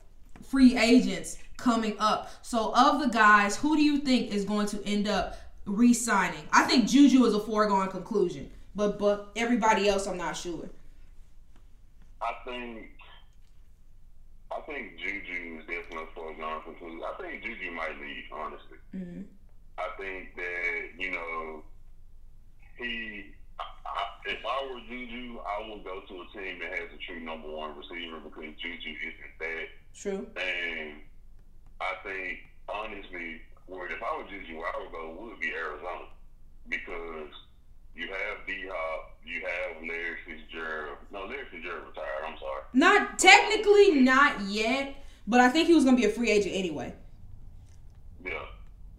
free 0.43 0.79
agents 0.79 1.37
coming 1.59 1.97
up. 1.99 2.31
So 2.41 2.73
of 2.75 3.01
the 3.01 3.09
guys, 3.09 3.57
who 3.57 3.77
do 3.77 3.83
you 3.83 3.99
think 3.99 4.33
is 4.33 4.47
going 4.47 4.67
to 4.69 4.83
end 4.87 5.09
up 5.09 5.39
re-signing? 5.67 6.43
I 6.53 6.65
think 6.65 6.89
Juju 6.89 7.25
is 7.27 7.35
a 7.35 7.41
foregone 7.41 7.91
conclusion, 7.91 8.51
but 8.75 8.99
but 8.99 9.31
everybody 9.37 9.89
else, 9.89 10.07
I'm 10.07 10.17
not 10.17 10.37
sure. 10.37 10.71
I 12.23 12.33
think 12.47 12.93
I 14.57 14.61
think 14.67 14.99
Juju 14.99 15.61
is 15.61 15.67
definitely 15.67 16.05
a 16.05 16.15
foregone 16.15 16.63
conclusion. 16.63 17.01
I 17.01 17.21
think 17.21 17.43
Juju 17.43 17.71
might 17.73 17.97
leave, 18.01 18.25
honestly. 18.33 18.79
Mm-hmm. 18.95 19.23
I 19.79 19.89
think 19.99 20.37
that, 20.37 20.81
you 20.99 21.11
know, 21.11 21.63
he, 22.77 23.33
I, 23.59 23.65
I, 23.65 24.03
if 24.27 24.45
I 24.45 24.59
were 24.69 24.81
Juju, 24.89 25.39
I 25.41 25.69
would 25.69 25.85
go 25.85 26.01
to 26.01 26.15
a 26.15 26.27
team 26.37 26.61
that 26.61 26.79
has 26.79 26.89
a 26.93 27.01
true 27.07 27.21
number 27.21 27.49
one 27.49 27.77
receiver 27.77 28.21
because 28.21 28.55
Juju 28.61 28.93
isn't 28.93 29.35
that. 29.41 29.67
True. 29.95 30.27
And 30.37 31.01
I 31.81 31.93
think, 32.05 32.39
honestly, 32.69 33.41
where 33.67 33.87
if 33.87 34.03
I 34.03 34.17
were 34.17 34.29
Juju, 34.29 34.59
where 34.59 34.69
I 34.69 34.83
would 34.83 34.93
go 34.93 35.17
would 35.19 35.41
be 35.41 35.53
Arizona 35.53 36.13
because 36.69 37.33
you 37.95 38.09
have 38.09 38.47
D 38.47 38.65
Hop, 38.69 39.17
you 39.25 39.43
have 39.43 39.83
Larry 39.83 40.17
Fitzgerald. 40.27 40.99
No, 41.11 41.25
Larry 41.25 41.45
Fitzgerald 41.51 41.89
retired. 41.89 42.25
I'm 42.27 42.39
sorry. 42.39 42.63
Not 42.73 43.19
technically, 43.19 44.01
not 44.01 44.41
yet, 44.49 44.95
but 45.27 45.41
I 45.41 45.49
think 45.49 45.69
he 45.69 45.75
was 45.75 45.85
gonna 45.85 45.97
be 45.97 46.07
a 46.07 46.11
free 46.11 46.31
agent 46.31 46.55
anyway. 46.55 46.95
Yeah, 48.25 48.47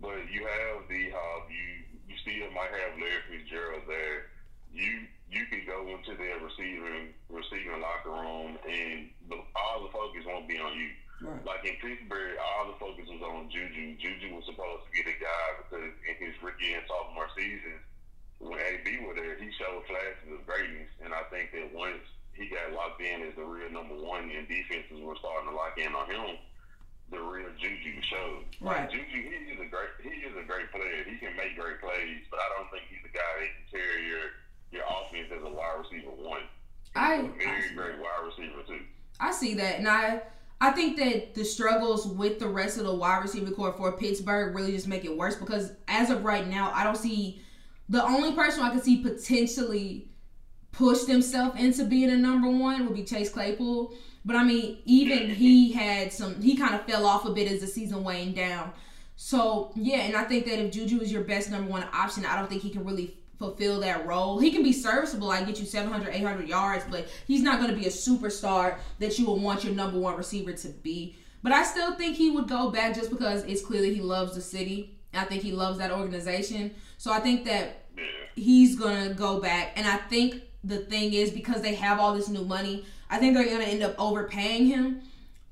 but 0.02 0.30
you 0.32 0.46
have 0.46 0.88
D 0.90 1.10
Hop. 1.14 1.50
You 1.50 1.84
you 2.08 2.16
still 2.22 2.52
might 2.52 2.70
have 2.70 3.00
Larry 3.00 3.24
Fitzgerald 3.30 3.84
there. 3.88 4.30
You 4.72 5.08
you 5.30 5.46
can 5.50 5.66
go 5.66 5.88
into 5.90 6.14
their 6.14 6.38
receiving 6.38 7.14
receiving 7.30 7.82
locker 7.82 8.14
room, 8.14 8.58
and 8.70 9.10
the, 9.30 9.42
all 9.58 9.82
the 9.82 9.90
focus 9.90 10.22
won't 10.28 10.48
be 10.48 10.60
on 10.60 10.78
you. 10.78 10.90
Right. 11.22 11.46
Like 11.46 11.64
in 11.64 11.80
Pittsburgh, 11.80 12.36
all 12.38 12.68
the 12.68 12.78
focus 12.78 13.08
was 13.08 13.22
on 13.22 13.50
Juju. 13.50 13.96
Juju 13.98 14.36
was 14.36 14.46
supposed 14.46 14.86
to 14.86 14.92
be 14.92 15.02
the 15.02 15.18
guy 15.18 15.46
because 15.64 15.94
in 16.04 16.16
his 16.20 16.36
rookie 16.44 16.74
and 16.74 16.84
sophomore 16.86 17.32
seasons 17.34 17.82
when 18.44 18.60
AB 18.60 19.08
was 19.08 19.16
there, 19.16 19.40
he 19.40 19.48
showed 19.56 19.88
flashes 19.88 20.28
of 20.36 20.44
greatness, 20.44 20.92
and 21.00 21.16
I 21.16 21.24
think 21.32 21.56
that 21.56 21.72
once 21.72 22.04
he 22.36 22.52
got 22.52 22.76
locked 22.76 23.00
in 23.00 23.24
he 29.24 29.54
is 29.54 29.60
a 29.60 29.70
great 29.70 29.92
he 30.02 30.26
is 30.26 30.36
a 30.36 30.46
great 30.46 30.72
player. 30.72 31.04
He 31.08 31.18
can 31.18 31.36
make 31.38 31.56
great 31.56 31.80
plays, 31.80 32.26
but 32.30 32.40
I 32.40 32.48
don't 32.58 32.70
think 32.72 32.84
he's 32.90 33.04
a 33.06 33.14
guy 33.14 33.32
that 33.40 33.48
can 33.48 33.66
carry 33.80 34.08
your 34.08 34.26
your 34.72 34.84
offense 34.84 35.32
as 35.32 35.44
a 35.44 35.50
wide 35.50 35.80
receiver 35.80 36.12
one. 36.12 36.44
I 36.96 37.22
very 37.38 37.74
great 37.74 38.00
wide 38.00 38.24
receiver 38.26 38.64
too. 38.68 38.84
I 39.20 39.32
see 39.32 39.54
that, 39.56 39.73
and 39.86 39.90
I 39.90 40.22
I 40.62 40.72
think 40.72 40.98
that 40.98 41.36
the 41.36 41.44
struggles 41.44 42.08
with 42.08 42.40
the 42.40 42.48
rest 42.48 42.78
of 42.78 42.86
the 42.86 42.96
wide 42.96 43.22
receiver 43.22 43.52
core 43.52 43.74
for 43.74 43.92
Pittsburgh 43.92 44.56
really 44.56 44.72
just 44.72 44.88
make 44.88 45.04
it 45.04 45.16
worse 45.16 45.36
because 45.36 45.74
as 45.90 46.10
of 46.10 46.24
right 46.24 46.48
now, 46.48 46.72
I 46.74 46.86
don't 46.86 46.96
see 46.96 47.42
the 47.90 48.02
only 48.02 48.32
person 48.32 48.64
I 48.64 48.70
can 48.70 48.82
see 48.82 49.02
potentially 49.02 50.08
push 50.72 51.02
themselves 51.02 51.60
into 51.60 51.84
being 51.84 52.10
a 52.10 52.16
number 52.16 52.50
one 52.50 52.86
would 52.86 52.96
be 52.96 53.04
Chase 53.04 53.30
Claypool. 53.30 53.94
But 54.24 54.38
I 54.38 54.46
mean, 54.46 54.78
even 54.86 55.30
he 55.36 55.74
had 55.74 56.14
some, 56.14 56.42
he 56.42 56.56
kind 56.56 56.74
of 56.76 56.86
fell 56.86 57.06
off 57.06 57.26
a 57.26 57.32
bit 57.32 57.52
as 57.52 57.60
the 57.60 57.68
season 57.68 58.06
waned 58.06 58.36
down. 58.36 58.72
So 59.18 59.74
yeah, 59.76 60.04
and 60.04 60.16
I 60.16 60.24
think 60.24 60.46
that 60.46 60.60
if 60.60 60.72
Juju 60.72 61.02
is 61.02 61.12
your 61.12 61.24
best 61.24 61.52
number 61.52 61.70
one 61.70 61.86
option, 61.92 62.26
I 62.26 62.38
don't 62.38 62.48
think 62.48 62.62
he 62.62 62.70
can 62.70 62.86
really 62.86 63.18
fulfill 63.44 63.82
that 63.82 64.06
role. 64.06 64.40
He 64.40 64.52
can 64.52 64.64
be 64.64 64.72
serviceable, 64.72 65.28
like 65.28 65.46
get 65.46 65.60
you 65.60 65.66
700, 65.66 66.14
800 66.14 66.48
yards, 66.48 66.86
but 66.90 67.10
he's 67.28 67.42
not 67.42 67.60
going 67.60 67.70
to 67.70 67.78
be 67.78 67.86
a 67.88 67.90
superstar 67.90 68.78
that 69.00 69.20
you 69.20 69.26
would 69.28 69.42
want 69.42 69.66
your 69.66 69.74
number 69.74 70.00
one 70.00 70.16
receiver 70.16 70.54
to 70.54 70.70
be. 70.70 71.18
But 71.42 71.52
I 71.52 71.64
still 71.64 71.94
think 71.96 72.16
he 72.16 72.32
would 72.32 72.48
go 72.48 72.72
back 72.72 72.96
just 72.96 73.10
because 73.10 73.44
it's 73.44 73.62
clearly 73.62 73.94
he 73.94 74.00
loves 74.00 74.34
the 74.34 74.42
city. 74.42 74.98
I 75.14 75.26
think 75.26 75.44
he 75.44 75.52
loves 75.52 75.78
that 75.80 75.92
organization. 75.92 76.74
So 76.98 77.12
I 77.12 77.20
think 77.20 77.44
that 77.44 77.86
he's 78.36 78.78
going 78.78 79.10
to 79.10 79.14
go 79.14 79.42
back. 79.42 79.74
And 79.76 79.86
I 79.86 79.98
think 79.98 80.42
the 80.64 80.78
thing 80.78 81.14
is 81.14 81.30
because 81.30 81.62
they 81.62 81.76
have 81.76 82.00
all 82.00 82.16
this 82.16 82.30
new 82.30 82.46
money, 82.46 82.86
I 83.10 83.18
think 83.18 83.36
they're 83.36 83.44
going 83.44 83.60
to 83.60 83.68
end 83.68 83.84
up 83.84 83.96
overpaying 84.00 84.68
him, 84.68 85.02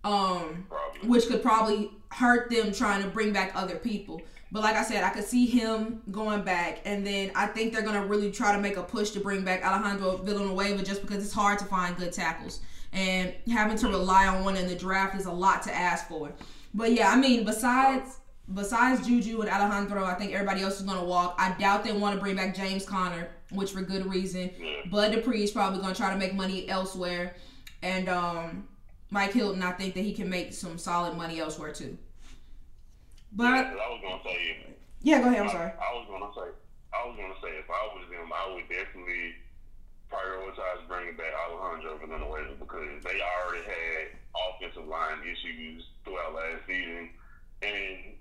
um, 0.05 0.65
which 1.03 1.27
could 1.27 1.43
probably 1.43 1.91
hurt 2.09 2.49
them 2.49 2.71
trying 2.71 3.03
to 3.03 3.09
bring 3.09 3.33
back 3.33 3.51
other 3.53 3.75
people. 3.75 4.21
But 4.51 4.63
like 4.63 4.75
I 4.75 4.83
said, 4.83 5.03
I 5.03 5.09
could 5.11 5.23
see 5.23 5.45
him 5.45 6.01
going 6.11 6.43
back, 6.43 6.81
and 6.83 7.07
then 7.07 7.31
I 7.35 7.47
think 7.47 7.71
they're 7.71 7.83
gonna 7.83 8.05
really 8.05 8.31
try 8.31 8.53
to 8.53 8.61
make 8.61 8.75
a 8.75 8.83
push 8.83 9.11
to 9.11 9.21
bring 9.21 9.45
back 9.45 9.65
Alejandro 9.65 10.17
Villanueva 10.17 10.83
just 10.83 11.01
because 11.01 11.23
it's 11.23 11.33
hard 11.33 11.57
to 11.59 11.65
find 11.65 11.95
good 11.95 12.11
tackles, 12.11 12.59
and 12.91 13.33
having 13.49 13.77
to 13.77 13.87
rely 13.87 14.27
on 14.27 14.43
one 14.43 14.57
in 14.57 14.67
the 14.67 14.75
draft 14.75 15.15
is 15.15 15.25
a 15.25 15.31
lot 15.31 15.63
to 15.63 15.73
ask 15.73 16.07
for. 16.09 16.33
But 16.73 16.91
yeah, 16.91 17.11
I 17.11 17.15
mean, 17.15 17.45
besides 17.45 18.17
besides 18.53 19.07
Juju 19.07 19.39
and 19.39 19.49
Alejandro, 19.49 20.03
I 20.03 20.15
think 20.15 20.33
everybody 20.33 20.61
else 20.63 20.81
is 20.81 20.85
gonna 20.85 21.05
walk. 21.05 21.35
I 21.37 21.53
doubt 21.57 21.85
they 21.85 21.93
want 21.93 22.15
to 22.15 22.21
bring 22.21 22.35
back 22.35 22.53
James 22.53 22.85
Conner, 22.85 23.29
which 23.51 23.71
for 23.71 23.81
good 23.81 24.05
reason. 24.05 24.51
Bud 24.89 25.13
Dupree 25.13 25.43
is 25.43 25.51
probably 25.51 25.79
gonna 25.79 25.95
try 25.95 26.11
to 26.11 26.19
make 26.19 26.33
money 26.33 26.67
elsewhere, 26.67 27.35
and 27.81 28.09
um, 28.09 28.67
Mike 29.11 29.31
Hilton, 29.31 29.63
I 29.63 29.71
think 29.71 29.93
that 29.93 30.01
he 30.01 30.11
can 30.13 30.29
make 30.29 30.53
some 30.53 30.77
solid 30.77 31.15
money 31.15 31.39
elsewhere 31.39 31.71
too. 31.71 31.97
But 33.31 33.43
yeah, 33.43 33.75
I 33.79 33.87
was 33.89 34.01
gonna 34.03 34.23
say. 34.23 34.65
Yeah, 35.01 35.21
go 35.21 35.27
ahead. 35.29 35.41
I'm 35.41 35.49
sorry. 35.49 35.71
I, 35.71 35.83
I 35.83 35.91
was 35.95 36.07
gonna 36.11 36.33
say. 36.35 36.49
I 36.91 36.99
was 37.07 37.15
gonna 37.15 37.39
say 37.41 37.51
if 37.55 37.69
I 37.71 37.83
was 37.95 38.03
them, 38.11 38.29
I 38.29 38.43
would 38.53 38.67
definitely 38.67 39.39
prioritize 40.11 40.83
bringing 40.91 41.15
back 41.15 41.31
Alejandro 41.31 41.95
Villanueva 42.03 42.59
because 42.59 42.99
they 43.07 43.23
already 43.23 43.63
had 43.63 44.19
offensive 44.35 44.83
line 44.83 45.23
issues 45.23 45.87
throughout 46.03 46.35
last 46.35 46.67
season, 46.67 47.09
and 47.63 48.19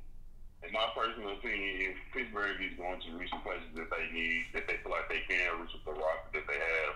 in 0.62 0.70
my 0.70 0.86
personal 0.94 1.34
opinion, 1.34 1.90
if 1.90 1.96
Pittsburgh 2.14 2.60
is 2.62 2.76
going 2.78 3.00
to 3.00 3.10
reach 3.18 3.32
the 3.32 3.42
places 3.42 3.72
that 3.74 3.90
they 3.90 4.06
need, 4.14 4.46
that 4.54 4.68
they 4.68 4.78
feel 4.84 4.92
like 4.92 5.08
they 5.08 5.24
can 5.26 5.58
reach 5.58 5.72
with 5.74 5.84
the 5.88 5.96
roster 5.96 6.30
that 6.38 6.46
they 6.46 6.60
have, 6.60 6.94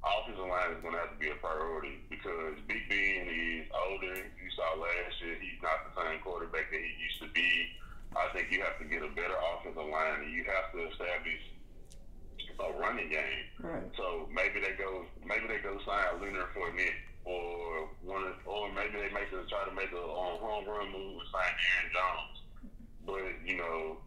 offensive 0.00 0.48
line 0.48 0.72
is 0.72 0.80
going 0.80 0.96
to 0.96 1.00
have 1.00 1.12
to 1.12 1.20
be 1.20 1.28
a 1.28 1.38
priority 1.38 2.00
because 2.08 2.56
Big 2.64 2.88
Ben 2.88 3.28
is 3.28 3.68
older. 3.72 4.16
You 4.16 4.48
saw 4.56 4.80
last 4.80 5.20
year 5.20 5.36
he's 5.36 5.60
not 5.60 5.88
the 5.88 5.92
same 6.00 6.20
quarterback 6.24 6.72
that 6.72 6.80
he 6.80 6.92
used 6.96 7.20
to 7.20 7.28
be. 7.36 7.68
I 8.16 8.26
think 8.34 8.50
you 8.50 8.64
have 8.64 8.78
to 8.80 8.86
get 8.88 9.04
a 9.04 9.12
better 9.12 9.36
offensive 9.36 9.86
line 9.86 10.24
and 10.24 10.32
you 10.32 10.42
have 10.48 10.72
to 10.74 10.78
establish 10.90 11.42
a 12.58 12.72
running 12.80 13.08
game. 13.08 13.44
Right. 13.60 13.88
So 13.96 14.28
maybe 14.32 14.60
they 14.60 14.74
go 14.76 15.04
maybe 15.24 15.46
they 15.48 15.60
go 15.62 15.78
sign 15.86 16.20
Leonard 16.20 16.50
Fournette 16.56 17.00
or 17.24 17.88
one 18.02 18.34
or 18.44 18.72
maybe 18.72 18.98
they 18.98 19.12
make 19.12 19.30
a 19.32 19.44
try 19.48 19.64
to 19.68 19.74
make 19.76 19.92
a 19.92 20.02
um, 20.02 20.40
home 20.40 20.66
run 20.66 20.92
move 20.92 21.20
and 21.20 21.28
sign 21.32 21.52
Aaron 21.54 21.88
Jones. 21.94 22.36
But 23.06 23.48
you 23.48 23.56
know 23.56 23.98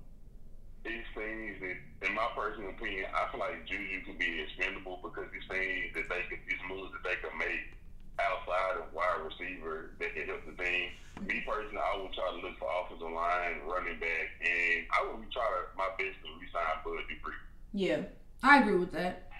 these 0.83 1.07
things 1.15 1.59
that, 1.63 2.07
in 2.07 2.11
my 2.15 2.27
personal 2.35 2.69
opinion, 2.69 3.07
I 3.15 3.31
feel 3.31 3.39
like 3.39 3.65
Juju 3.65 4.03
could 4.05 4.19
be 4.19 4.43
expendable 4.43 4.99
because 5.01 5.31
these 5.31 5.47
things 5.47 5.95
that 5.95 6.07
they 6.11 6.27
could, 6.27 6.43
these 6.47 6.59
moves 6.67 6.91
that 6.91 7.03
they 7.07 7.15
could 7.23 7.35
make 7.39 7.71
outside 8.19 8.83
of 8.83 8.93
wide 8.93 9.23
receiver 9.23 9.95
that 9.99 10.13
could 10.13 10.27
help 10.27 10.43
the 10.45 10.55
team. 10.59 10.91
Me 11.23 11.41
personally, 11.47 11.79
I 11.79 11.97
would 12.01 12.13
try 12.13 12.29
to 12.29 12.39
look 12.43 12.59
for 12.59 12.67
offensive 12.67 13.09
line, 13.09 13.63
running 13.65 13.99
back, 13.99 14.27
and 14.43 14.85
I 14.91 14.99
would 15.07 15.31
try 15.31 15.47
my 15.77 15.87
best 15.97 16.19
to 16.21 16.29
resign 16.35 16.83
Bud 16.83 17.07
Dupree. 17.07 17.39
Yeah, 17.73 18.11
I 18.43 18.59
agree 18.59 18.75
with 18.75 18.91
that. 18.91 19.31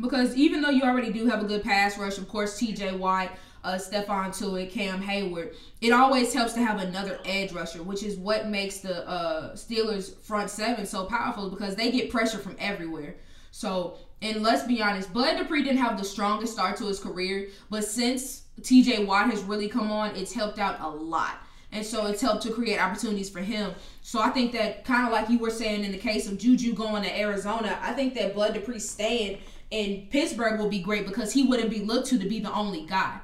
Because 0.00 0.36
even 0.36 0.60
though 0.60 0.70
you 0.70 0.82
already 0.82 1.12
do 1.12 1.26
have 1.26 1.42
a 1.42 1.46
good 1.46 1.62
pass 1.62 1.98
rush, 1.98 2.18
of 2.18 2.28
course, 2.28 2.60
TJ 2.60 2.98
Watt, 2.98 3.30
uh, 3.64 3.76
Stephon 3.76 4.28
Tuitt, 4.28 4.70
Cam 4.70 5.00
Hayward. 5.00 5.54
it 5.80 5.90
always 5.90 6.32
helps 6.32 6.52
to 6.52 6.62
have 6.62 6.80
another 6.80 7.18
edge 7.24 7.52
rusher, 7.52 7.82
which 7.82 8.02
is 8.02 8.16
what 8.16 8.48
makes 8.48 8.78
the 8.78 9.08
uh, 9.08 9.54
Steelers 9.54 10.14
front 10.18 10.50
seven 10.50 10.84
so 10.84 11.06
powerful 11.06 11.48
because 11.48 11.74
they 11.74 11.90
get 11.90 12.10
pressure 12.10 12.38
from 12.38 12.56
everywhere. 12.58 13.16
So, 13.50 13.96
and 14.20 14.42
let's 14.42 14.64
be 14.64 14.82
honest, 14.82 15.12
Bud 15.12 15.38
Dupree 15.38 15.62
didn't 15.62 15.78
have 15.78 15.98
the 15.98 16.04
strongest 16.04 16.52
start 16.52 16.76
to 16.76 16.84
his 16.84 17.00
career, 17.00 17.48
but 17.70 17.84
since 17.84 18.42
TJ 18.60 19.06
Watt 19.06 19.30
has 19.30 19.42
really 19.42 19.68
come 19.68 19.90
on, 19.90 20.14
it's 20.14 20.32
helped 20.32 20.58
out 20.58 20.80
a 20.80 20.88
lot. 20.88 21.38
And 21.72 21.84
so 21.84 22.06
it's 22.06 22.20
helped 22.20 22.42
to 22.44 22.52
create 22.52 22.78
opportunities 22.78 23.30
for 23.30 23.40
him. 23.40 23.72
So 24.02 24.20
I 24.20 24.28
think 24.28 24.52
that 24.52 24.84
kind 24.84 25.06
of 25.06 25.12
like 25.12 25.28
you 25.28 25.38
were 25.38 25.50
saying 25.50 25.84
in 25.84 25.90
the 25.90 25.98
case 25.98 26.28
of 26.30 26.38
Juju 26.38 26.74
going 26.74 27.02
to 27.02 27.18
Arizona, 27.18 27.78
I 27.82 27.94
think 27.94 28.14
that 28.14 28.34
Bud 28.34 28.54
Dupree 28.54 28.78
staying 28.78 29.38
in 29.70 30.06
Pittsburgh 30.10 30.60
will 30.60 30.68
be 30.68 30.78
great 30.78 31.06
because 31.06 31.32
he 31.32 31.42
wouldn't 31.42 31.70
be 31.70 31.80
looked 31.80 32.08
to 32.08 32.18
to 32.18 32.28
be 32.28 32.38
the 32.38 32.52
only 32.52 32.86
guy 32.86 33.18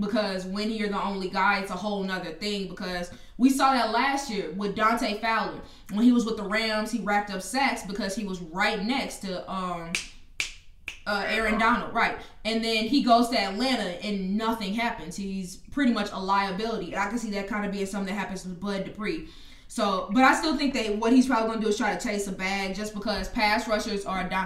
because 0.00 0.44
when 0.44 0.70
you're 0.70 0.88
the 0.88 1.02
only 1.02 1.28
guy, 1.28 1.60
it's 1.60 1.70
a 1.70 1.74
whole 1.74 2.02
nother 2.02 2.32
thing. 2.32 2.68
Because 2.68 3.10
we 3.38 3.50
saw 3.50 3.72
that 3.72 3.90
last 3.90 4.30
year 4.30 4.52
with 4.52 4.74
Dante 4.74 5.20
Fowler 5.20 5.60
when 5.92 6.04
he 6.04 6.12
was 6.12 6.24
with 6.24 6.36
the 6.36 6.44
Rams, 6.44 6.90
he 6.90 7.00
racked 7.00 7.30
up 7.30 7.42
sacks 7.42 7.82
because 7.84 8.14
he 8.14 8.24
was 8.24 8.40
right 8.40 8.82
next 8.82 9.18
to 9.18 9.50
um 9.50 9.92
uh, 11.06 11.24
Aaron 11.28 11.58
Donald, 11.58 11.94
right? 11.94 12.18
And 12.44 12.64
then 12.64 12.84
he 12.86 13.02
goes 13.02 13.28
to 13.28 13.40
Atlanta 13.40 14.04
and 14.04 14.36
nothing 14.36 14.74
happens. 14.74 15.14
He's 15.14 15.56
pretty 15.56 15.92
much 15.92 16.10
a 16.12 16.18
liability. 16.18 16.96
I 16.96 17.08
can 17.08 17.18
see 17.18 17.30
that 17.30 17.46
kind 17.46 17.64
of 17.64 17.72
being 17.72 17.86
something 17.86 18.12
that 18.12 18.18
happens 18.18 18.44
with 18.44 18.60
Bud 18.60 18.84
Dupree. 18.84 19.28
So, 19.68 20.10
but 20.12 20.24
I 20.24 20.34
still 20.34 20.56
think 20.56 20.74
that 20.74 20.96
what 20.96 21.12
he's 21.12 21.26
probably 21.26 21.48
going 21.48 21.60
to 21.60 21.64
do 21.64 21.70
is 21.70 21.76
try 21.76 21.94
to 21.94 22.08
chase 22.08 22.26
a 22.26 22.32
bag 22.32 22.74
just 22.74 22.94
because 22.94 23.28
pass 23.28 23.68
rushers 23.68 24.04
are, 24.04 24.28
do, 24.28 24.36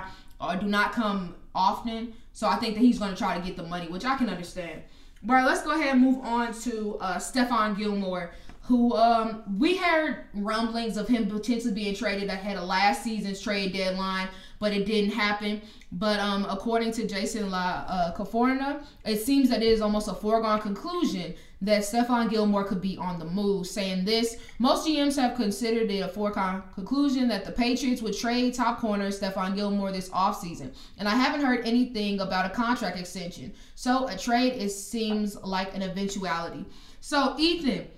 or 0.40 0.56
do 0.56 0.66
not 0.66 0.92
come 0.92 1.34
often. 1.54 2.14
So 2.32 2.46
I 2.46 2.56
think 2.56 2.74
that 2.74 2.80
he's 2.80 2.98
going 2.98 3.12
to 3.12 3.16
try 3.16 3.38
to 3.38 3.44
get 3.44 3.56
the 3.56 3.62
money, 3.62 3.88
which 3.88 4.04
I 4.04 4.16
can 4.16 4.28
understand. 4.28 4.82
But 5.22 5.44
let's 5.44 5.62
go 5.62 5.72
ahead 5.72 5.94
and 5.94 6.00
move 6.00 6.20
on 6.24 6.54
to 6.62 6.96
uh, 7.00 7.16
Stephon 7.16 7.76
Gilmore, 7.76 8.30
who 8.62 8.94
um, 8.94 9.42
we 9.58 9.76
heard 9.76 10.24
rumblings 10.32 10.96
of 10.96 11.08
him 11.08 11.28
potentially 11.28 11.74
being 11.74 11.94
traded 11.94 12.28
ahead 12.28 12.56
of 12.56 12.64
last 12.64 13.02
season's 13.02 13.40
trade 13.40 13.72
deadline, 13.72 14.28
but 14.60 14.72
it 14.72 14.86
didn't 14.86 15.10
happen. 15.10 15.60
But 15.92 16.20
um, 16.20 16.46
according 16.48 16.92
to 16.92 17.06
Jason 17.06 17.50
La 17.50 17.84
uh, 17.86 18.14
Canfora, 18.14 18.82
it 19.04 19.18
seems 19.18 19.50
that 19.50 19.62
it 19.62 19.68
is 19.68 19.80
almost 19.80 20.08
a 20.08 20.14
foregone 20.14 20.60
conclusion 20.60 21.34
that 21.62 21.82
Stephon 21.82 22.30
Gilmore 22.30 22.64
could 22.64 22.80
be 22.80 22.96
on 22.96 23.18
the 23.18 23.24
move. 23.24 23.66
Saying 23.66 24.04
this, 24.04 24.36
most 24.58 24.86
GMs 24.86 25.16
have 25.16 25.36
considered 25.36 25.90
it 25.90 26.00
a 26.00 26.08
foregone 26.08 26.62
conclusion 26.74 27.28
that 27.28 27.44
the 27.44 27.52
Patriots 27.52 28.02
would 28.02 28.16
trade 28.16 28.54
top 28.54 28.80
corner 28.80 29.08
Stephon 29.08 29.54
Gilmore 29.54 29.92
this 29.92 30.08
offseason. 30.10 30.74
And 30.98 31.08
I 31.08 31.14
haven't 31.14 31.44
heard 31.44 31.66
anything 31.66 32.20
about 32.20 32.46
a 32.46 32.54
contract 32.54 32.98
extension. 32.98 33.52
So 33.74 34.08
a 34.08 34.16
trade 34.16 34.54
it 34.54 34.70
seems 34.70 35.36
like 35.36 35.74
an 35.74 35.82
eventuality. 35.82 36.64
So 37.00 37.36
Ethan, 37.38 37.88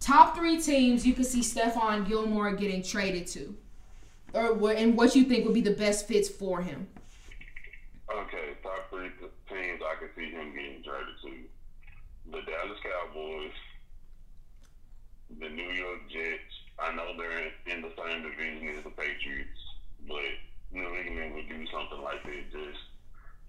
top 0.00 0.36
three 0.36 0.60
teams 0.60 1.06
you 1.06 1.14
could 1.14 1.26
see 1.26 1.40
Stephon 1.40 2.06
Gilmore 2.06 2.52
getting 2.52 2.82
traded 2.82 3.26
to. 3.28 3.56
Or 4.34 4.72
and 4.72 4.96
what 4.96 5.16
you 5.16 5.24
think 5.24 5.44
would 5.46 5.54
be 5.54 5.62
the 5.62 5.72
best 5.72 6.06
fits 6.06 6.28
for 6.28 6.60
him. 6.60 6.86
Okay, 8.10 8.56
top 8.62 8.88
three 8.90 9.08
teams 9.48 9.80
I 9.82 9.94
could 9.98 10.10
see 10.16 10.30
him 10.30 10.54
getting 10.54 10.77
the 12.38 12.50
Dallas 12.50 12.78
Cowboys, 12.82 13.56
the 15.40 15.48
New 15.48 15.70
York 15.74 16.00
Jets. 16.10 16.54
I 16.78 16.94
know 16.94 17.16
they're 17.18 17.50
in 17.66 17.82
the 17.82 17.90
same 17.98 18.22
division 18.22 18.78
as 18.78 18.84
the 18.84 18.90
Patriots, 18.90 19.58
but 20.06 20.30
New 20.70 20.94
England 20.94 21.34
would 21.34 21.48
do 21.48 21.66
something 21.66 22.00
like 22.02 22.22
that 22.22 22.52
just 22.52 22.78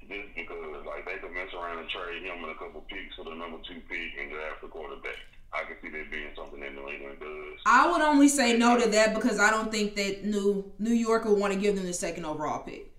just 0.09 0.33
because 0.33 0.85
like 0.87 1.05
they 1.05 1.21
could 1.21 1.31
mess 1.31 1.53
around 1.53 1.77
and 1.77 1.89
trade 1.89 2.23
him 2.23 2.43
in 2.43 2.49
a 2.49 2.55
couple 2.55 2.81
picks 2.89 3.13
for 3.15 3.25
the 3.25 3.35
number 3.35 3.57
two 3.67 3.77
pick 3.85 4.17
and 4.19 4.31
draft 4.31 4.61
the 4.61 4.67
quarterback. 4.67 5.21
I 5.53 5.65
can 5.65 5.77
see 5.81 5.89
that 5.89 6.09
being 6.09 6.33
something 6.35 6.59
that 6.59 6.73
New 6.73 6.89
England 6.89 7.19
does. 7.19 7.59
I 7.65 7.91
would 7.91 8.01
only 8.01 8.29
say 8.29 8.57
no 8.57 8.79
to 8.79 8.89
that 8.89 9.13
because 9.13 9.39
I 9.39 9.51
don't 9.51 9.71
think 9.71 9.95
that 9.95 10.25
New 10.25 10.71
New 10.79 10.93
York 10.93 11.25
would 11.25 11.37
want 11.37 11.53
to 11.53 11.59
give 11.59 11.75
them 11.75 11.85
the 11.85 11.93
second 11.93 12.25
overall 12.25 12.63
pick. 12.63 12.89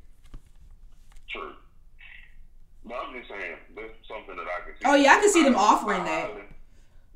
True. 1.29 1.55
But 2.91 3.07
I'm 3.07 3.15
just 3.15 3.31
saying 3.31 3.55
that's 3.79 3.95
something 4.11 4.35
that 4.35 4.51
I 4.51 4.67
can 4.67 4.75
see. 4.75 4.83
Oh 4.83 4.99
yeah, 4.99 5.15
I 5.15 5.23
can 5.23 5.31
see 5.31 5.47
them 5.47 5.55
offering 5.55 6.03
I 6.03 6.11
that. 6.11 6.27
Highly, 6.35 6.51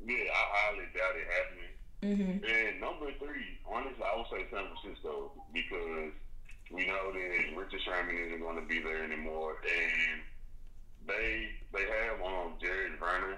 yeah, 0.07 0.31
I 0.31 0.43
highly 0.55 0.87
doubt 0.95 1.19
it 1.19 1.27
happening. 1.35 1.71
Mm-hmm. 1.99 2.35
And 2.47 2.71
number 2.79 3.11
three, 3.19 3.59
honestly, 3.67 3.99
I 3.99 4.15
would 4.15 4.31
say 4.31 4.47
San 4.55 4.71
Francisco 4.71 5.35
because 5.51 6.15
we 6.71 6.87
know 6.87 7.11
that 7.11 7.59
Richard 7.59 7.83
Sherman 7.83 8.15
isn't 8.15 8.39
going 8.39 8.55
to 8.55 8.63
be 8.63 8.79
there 8.79 9.03
anymore, 9.03 9.59
and 9.67 10.23
they 11.11 11.51
they 11.75 11.83
have 11.83 12.23
um 12.23 12.55
Jared 12.63 12.95
Vernon, 12.95 13.35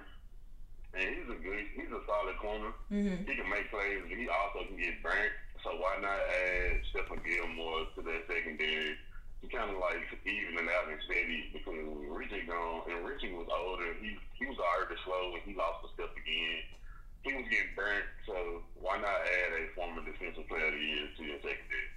and 0.93 1.09
he's 1.09 1.33
a 1.33 1.41
good, 1.41 1.65
he's 1.73 1.89
a 1.89 2.05
solid 2.05 2.37
corner. 2.37 2.69
Mm-hmm. 2.93 3.25
He 3.25 3.33
can 3.33 3.49
make 3.49 3.73
plays, 3.73 4.05
but 4.05 4.13
he 4.13 4.29
also 4.29 4.61
can 4.69 4.77
get 4.77 5.01
burnt. 5.01 5.33
So 5.65 5.73
why 5.81 5.97
not 6.05 6.21
add 6.21 6.85
Stephon 6.93 7.17
Gilmore 7.25 7.89
to 7.97 8.01
that 8.05 8.29
secondary? 8.29 8.93
Kind 9.47 9.71
of 9.71 9.77
like 9.79 10.03
even 10.25 10.59
it 10.59 10.69
out 10.69 10.91
and 10.91 10.99
steady 11.05 11.49
because 11.53 11.73
Richard 12.09 12.47
gone 12.47 12.81
and 12.91 13.05
Richard 13.05 13.31
was 13.31 13.47
older. 13.47 13.93
He 14.01 14.19
he 14.33 14.45
was 14.45 14.57
already 14.59 14.99
slow 15.05 15.33
and 15.33 15.41
he 15.45 15.55
lost 15.55 15.85
a 15.85 15.93
step 15.93 16.11
again. 16.11 16.61
He 17.23 17.33
was 17.33 17.45
getting 17.49 17.71
burnt, 17.73 18.03
so 18.25 18.61
why 18.75 18.97
not 18.97 19.07
add 19.07 19.55
a 19.55 19.73
former 19.73 20.03
defensive 20.03 20.47
player 20.49 20.67
of 20.67 20.73
the 20.73 20.79
year 20.79 21.07
to 21.15 21.23
your 21.23 21.37
secondary? 21.37 21.89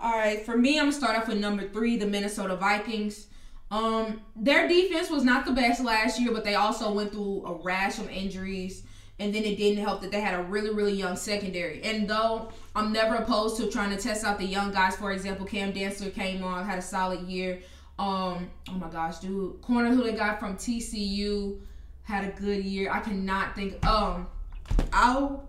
All 0.00 0.16
right, 0.16 0.44
for 0.44 0.56
me, 0.56 0.78
I'm 0.78 0.86
gonna 0.86 0.92
start 0.92 1.18
off 1.18 1.28
with 1.28 1.38
number 1.38 1.68
three, 1.68 1.96
the 1.98 2.06
Minnesota 2.06 2.56
Vikings. 2.56 3.26
Um, 3.70 4.22
their 4.34 4.66
defense 4.66 5.10
was 5.10 5.24
not 5.24 5.44
the 5.44 5.52
best 5.52 5.84
last 5.84 6.20
year, 6.20 6.32
but 6.32 6.42
they 6.42 6.54
also 6.54 6.92
went 6.92 7.12
through 7.12 7.44
a 7.46 7.52
rash 7.62 7.98
of 7.98 8.08
injuries, 8.10 8.82
and 9.22 9.32
then 9.32 9.44
it 9.44 9.56
didn't 9.56 9.82
help 9.84 10.00
that 10.00 10.10
they 10.10 10.20
had 10.20 10.34
a 10.34 10.42
really, 10.42 10.70
really 10.70 10.94
young 10.94 11.14
secondary. 11.14 11.80
And 11.84 12.08
though 12.08 12.50
I'm 12.74 12.92
never 12.92 13.14
opposed 13.14 13.56
to 13.58 13.70
trying 13.70 13.90
to 13.90 13.96
test 13.96 14.24
out 14.24 14.36
the 14.36 14.44
young 14.44 14.72
guys, 14.72 14.96
for 14.96 15.12
example, 15.12 15.46
Cam 15.46 15.72
Dantzler 15.72 16.12
came 16.12 16.42
on, 16.42 16.64
had 16.64 16.80
a 16.80 16.82
solid 16.82 17.20
year. 17.28 17.60
Um, 18.00 18.50
oh 18.68 18.72
my 18.72 18.88
gosh, 18.88 19.20
dude, 19.20 19.62
corner 19.62 19.90
who 19.90 20.02
they 20.02 20.12
got 20.12 20.40
from 20.40 20.56
TCU 20.56 21.60
had 22.02 22.24
a 22.24 22.32
good 22.32 22.64
year. 22.64 22.90
I 22.90 22.98
cannot 22.98 23.54
think. 23.54 23.84
Um, 23.86 24.26
I'll 24.92 25.48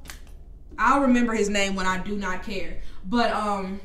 I'll 0.78 1.02
remember 1.02 1.34
his 1.34 1.50
name 1.50 1.76
when 1.76 1.88
I 1.88 1.98
do 1.98 2.16
not 2.16 2.44
care. 2.44 2.80
But 3.06 3.32
um 3.32 3.80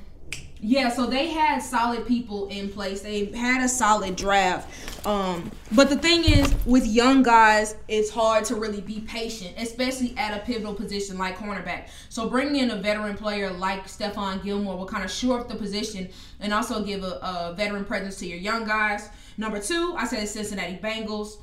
yeah, 0.61 0.89
so 0.89 1.07
they 1.07 1.29
had 1.29 1.61
solid 1.61 2.07
people 2.07 2.49
in 2.49 2.69
place. 2.69 3.01
They 3.01 3.27
had 3.27 3.63
a 3.63 3.69
solid 3.69 4.17
draft. 4.17 5.07
Um, 5.07 5.53
but 5.73 5.89
the 5.89 5.97
thing 5.97 6.25
is, 6.25 6.53
with 6.67 6.87
young 6.87 7.23
guys, 7.23 7.77
it's 7.87 8.11
hard 8.11 8.45
to 8.47 8.57
really 8.57 8.81
be 8.81 9.01
patient, 9.01 9.55
especially 9.57 10.15
at 10.17 10.37
a 10.37 10.45
pivotal 10.45 10.75
position 10.75 11.17
like 11.17 11.39
cornerback. 11.39 11.89
So 12.09 12.29
bringing 12.29 12.57
in 12.57 12.71
a 12.73 12.77
veteran 12.77 13.17
player 13.17 13.53
like 13.53 13.87
Stephon 13.87 14.43
Gilmore 14.43 14.77
will 14.77 14.87
kind 14.87 15.05
of 15.05 15.11
shore 15.11 15.39
up 15.39 15.49
the 15.49 15.55
position 15.55 16.09
and 16.41 16.53
also 16.53 16.83
give 16.83 17.05
a, 17.05 17.21
a 17.23 17.55
veteran 17.57 17.85
presence 17.85 18.17
to 18.17 18.27
your 18.27 18.39
young 18.39 18.65
guys. 18.65 19.09
Number 19.37 19.61
two, 19.61 19.95
I 19.97 20.07
said 20.07 20.29
Cincinnati 20.29 20.79
Bengals. 20.83 21.37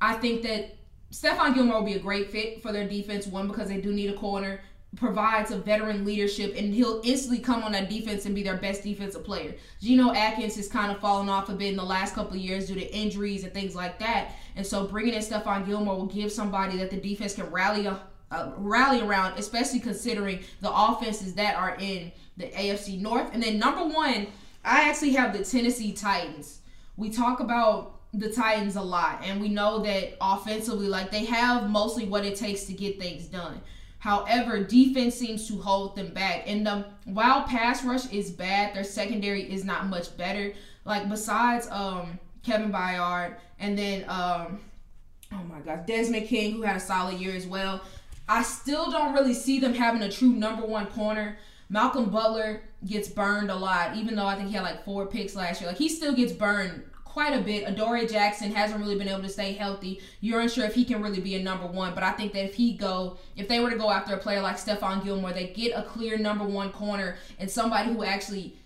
I 0.00 0.14
think 0.14 0.42
that 0.42 0.76
Stephon 1.10 1.54
Gilmore 1.54 1.78
will 1.78 1.86
be 1.86 1.94
a 1.94 1.98
great 1.98 2.30
fit 2.30 2.62
for 2.62 2.72
their 2.72 2.86
defense. 2.86 3.26
One, 3.26 3.48
because 3.48 3.68
they 3.68 3.80
do 3.80 3.92
need 3.92 4.10
a 4.10 4.16
corner 4.16 4.60
provides 4.96 5.50
a 5.50 5.56
veteran 5.56 6.04
leadership 6.04 6.54
and 6.56 6.74
he'll 6.74 7.00
instantly 7.02 7.38
come 7.38 7.62
on 7.62 7.72
that 7.72 7.88
defense 7.88 8.26
and 8.26 8.34
be 8.34 8.42
their 8.42 8.58
best 8.58 8.82
defensive 8.82 9.24
player. 9.24 9.54
Geno 9.80 10.12
Atkins 10.12 10.56
has 10.56 10.68
kind 10.68 10.92
of 10.92 11.00
fallen 11.00 11.28
off 11.28 11.48
a 11.48 11.54
bit 11.54 11.70
in 11.70 11.76
the 11.76 11.84
last 11.84 12.14
couple 12.14 12.34
of 12.34 12.40
years 12.40 12.66
due 12.66 12.74
to 12.74 12.94
injuries 12.94 13.42
and 13.44 13.54
things 13.54 13.74
like 13.74 13.98
that. 14.00 14.32
And 14.54 14.66
so 14.66 14.86
bringing 14.86 15.14
in 15.14 15.22
Stephon 15.22 15.66
Gilmore 15.66 15.96
will 15.96 16.06
give 16.06 16.30
somebody 16.30 16.76
that 16.76 16.90
the 16.90 16.98
defense 16.98 17.34
can 17.34 17.50
rally 17.50 17.86
uh, 17.86 18.50
rally 18.56 19.00
around, 19.00 19.38
especially 19.38 19.80
considering 19.80 20.40
the 20.60 20.70
offenses 20.72 21.34
that 21.34 21.56
are 21.56 21.76
in 21.80 22.12
the 22.36 22.46
AFC 22.46 23.00
North. 23.00 23.30
And 23.32 23.42
then 23.42 23.58
number 23.58 23.84
one, 23.84 24.26
I 24.64 24.88
actually 24.88 25.12
have 25.12 25.36
the 25.36 25.44
Tennessee 25.44 25.92
Titans. 25.92 26.60
We 26.96 27.10
talk 27.10 27.40
about 27.40 28.00
the 28.14 28.30
Titans 28.30 28.76
a 28.76 28.82
lot, 28.82 29.22
and 29.24 29.40
we 29.40 29.48
know 29.48 29.80
that 29.80 30.16
offensively, 30.20 30.86
like 30.86 31.10
they 31.10 31.24
have 31.24 31.70
mostly 31.70 32.06
what 32.06 32.24
it 32.24 32.36
takes 32.36 32.64
to 32.64 32.72
get 32.72 32.98
things 32.98 33.26
done. 33.26 33.60
However, 34.02 34.64
defense 34.64 35.14
seems 35.14 35.46
to 35.46 35.58
hold 35.58 35.94
them 35.94 36.12
back. 36.12 36.42
And 36.48 36.66
um, 36.66 36.84
while 37.04 37.44
pass 37.44 37.84
rush 37.84 38.10
is 38.10 38.32
bad, 38.32 38.74
their 38.74 38.82
secondary 38.82 39.42
is 39.42 39.64
not 39.64 39.86
much 39.86 40.16
better. 40.16 40.54
Like 40.84 41.08
besides 41.08 41.68
um, 41.70 42.18
Kevin 42.42 42.72
Byard 42.72 43.36
and 43.60 43.78
then 43.78 44.04
um, 44.08 44.58
oh 45.30 45.44
my 45.48 45.60
gosh, 45.64 45.86
Desmond 45.86 46.26
King, 46.26 46.54
who 46.54 46.62
had 46.62 46.74
a 46.74 46.80
solid 46.80 47.20
year 47.20 47.36
as 47.36 47.46
well. 47.46 47.80
I 48.28 48.42
still 48.42 48.90
don't 48.90 49.14
really 49.14 49.34
see 49.34 49.60
them 49.60 49.72
having 49.72 50.02
a 50.02 50.10
true 50.10 50.30
number 50.30 50.66
one 50.66 50.86
corner. 50.86 51.38
Malcolm 51.68 52.10
Butler 52.10 52.60
gets 52.84 53.08
burned 53.08 53.52
a 53.52 53.56
lot, 53.56 53.96
even 53.96 54.16
though 54.16 54.26
I 54.26 54.34
think 54.34 54.48
he 54.48 54.56
had 54.56 54.64
like 54.64 54.84
four 54.84 55.06
picks 55.06 55.36
last 55.36 55.60
year. 55.60 55.70
Like 55.70 55.78
he 55.78 55.88
still 55.88 56.12
gets 56.12 56.32
burned 56.32 56.82
quite 57.12 57.34
a 57.34 57.42
bit. 57.42 57.68
Adoree 57.68 58.06
Jackson 58.06 58.50
hasn't 58.52 58.80
really 58.80 58.96
been 58.96 59.08
able 59.08 59.20
to 59.20 59.28
stay 59.28 59.52
healthy. 59.52 60.00
You're 60.22 60.40
unsure 60.40 60.64
if 60.64 60.74
he 60.74 60.82
can 60.82 61.02
really 61.02 61.20
be 61.20 61.34
a 61.34 61.42
number 61.42 61.66
one, 61.66 61.92
but 61.92 62.02
I 62.02 62.12
think 62.12 62.32
that 62.32 62.44
if 62.44 62.54
he 62.54 62.72
go, 62.72 63.18
if 63.36 63.48
they 63.48 63.60
were 63.60 63.70
to 63.70 63.76
go 63.76 63.90
after 63.90 64.14
a 64.14 64.18
player 64.18 64.40
like 64.40 64.56
Stephon 64.56 65.04
Gilmore, 65.04 65.34
they 65.34 65.48
get 65.48 65.72
a 65.76 65.82
clear 65.82 66.16
number 66.16 66.44
one 66.44 66.70
corner 66.70 67.18
and 67.38 67.50
somebody 67.50 67.92
who 67.92 68.02
actually 68.02 68.56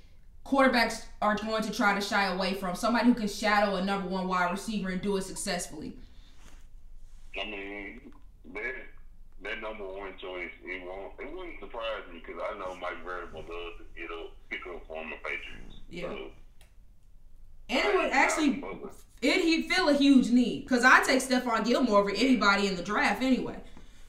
quarterbacks 0.44 1.06
are 1.20 1.34
going 1.34 1.64
to 1.64 1.72
try 1.72 1.92
to 1.92 2.00
shy 2.00 2.26
away 2.26 2.54
from. 2.54 2.76
Somebody 2.76 3.06
who 3.06 3.14
can 3.14 3.26
shadow 3.26 3.76
a 3.76 3.84
number 3.84 4.08
one 4.08 4.28
wide 4.28 4.52
receiver 4.52 4.90
and 4.90 5.02
do 5.02 5.16
it 5.16 5.22
successfully. 5.22 5.96
I 7.40 7.44
mean, 7.46 8.00
that 8.54 8.74
that 9.42 9.60
number 9.60 9.86
one 9.86 10.12
choice, 10.18 10.50
it 10.64 10.86
won't 10.86 11.12
it 11.18 11.36
wouldn't 11.36 11.58
surprise 11.58 12.02
me 12.12 12.22
because 12.24 12.40
I 12.48 12.56
know 12.58 12.76
Mike 12.76 13.04
Vrabel 13.04 13.44
does 13.44 13.86
get 13.96 14.08
a 14.08 14.28
pick 14.48 14.60
up 14.72 14.86
former 14.86 15.16
Patriots. 15.24 15.80
Yeah. 15.90 16.02
So, 16.02 16.30
and 17.68 17.78
it 17.78 17.94
would 17.94 18.10
actually 18.12 18.62
it 19.22 19.42
he 19.42 19.62
feel 19.62 19.88
a 19.88 19.94
huge 19.94 20.30
need 20.30 20.62
because 20.62 20.84
I 20.84 21.02
take 21.02 21.20
Stephon 21.20 21.64
Gilmore 21.64 22.00
over 22.00 22.10
anybody 22.10 22.66
in 22.66 22.76
the 22.76 22.82
draft 22.82 23.22
anyway. 23.22 23.56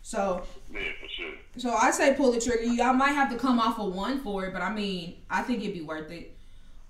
So 0.02 0.44
yeah, 0.72 0.80
for 1.02 1.10
sure. 1.10 1.34
So 1.58 1.74
I 1.74 1.92
say 1.92 2.14
pull 2.14 2.32
the 2.32 2.40
trigger. 2.40 2.64
Y'all 2.64 2.94
might 2.94 3.12
have 3.12 3.32
to 3.32 3.38
come 3.38 3.60
off 3.60 3.80
a 3.80 3.86
one 3.86 4.20
for 4.22 4.46
it, 4.46 4.54
but 4.54 4.62
I 4.62 4.74
mean 4.74 5.16
I 5.30 5.42
think 5.42 5.62
it'd 5.62 5.74
be 5.74 5.82
worth 5.82 6.12
it. 6.12 6.38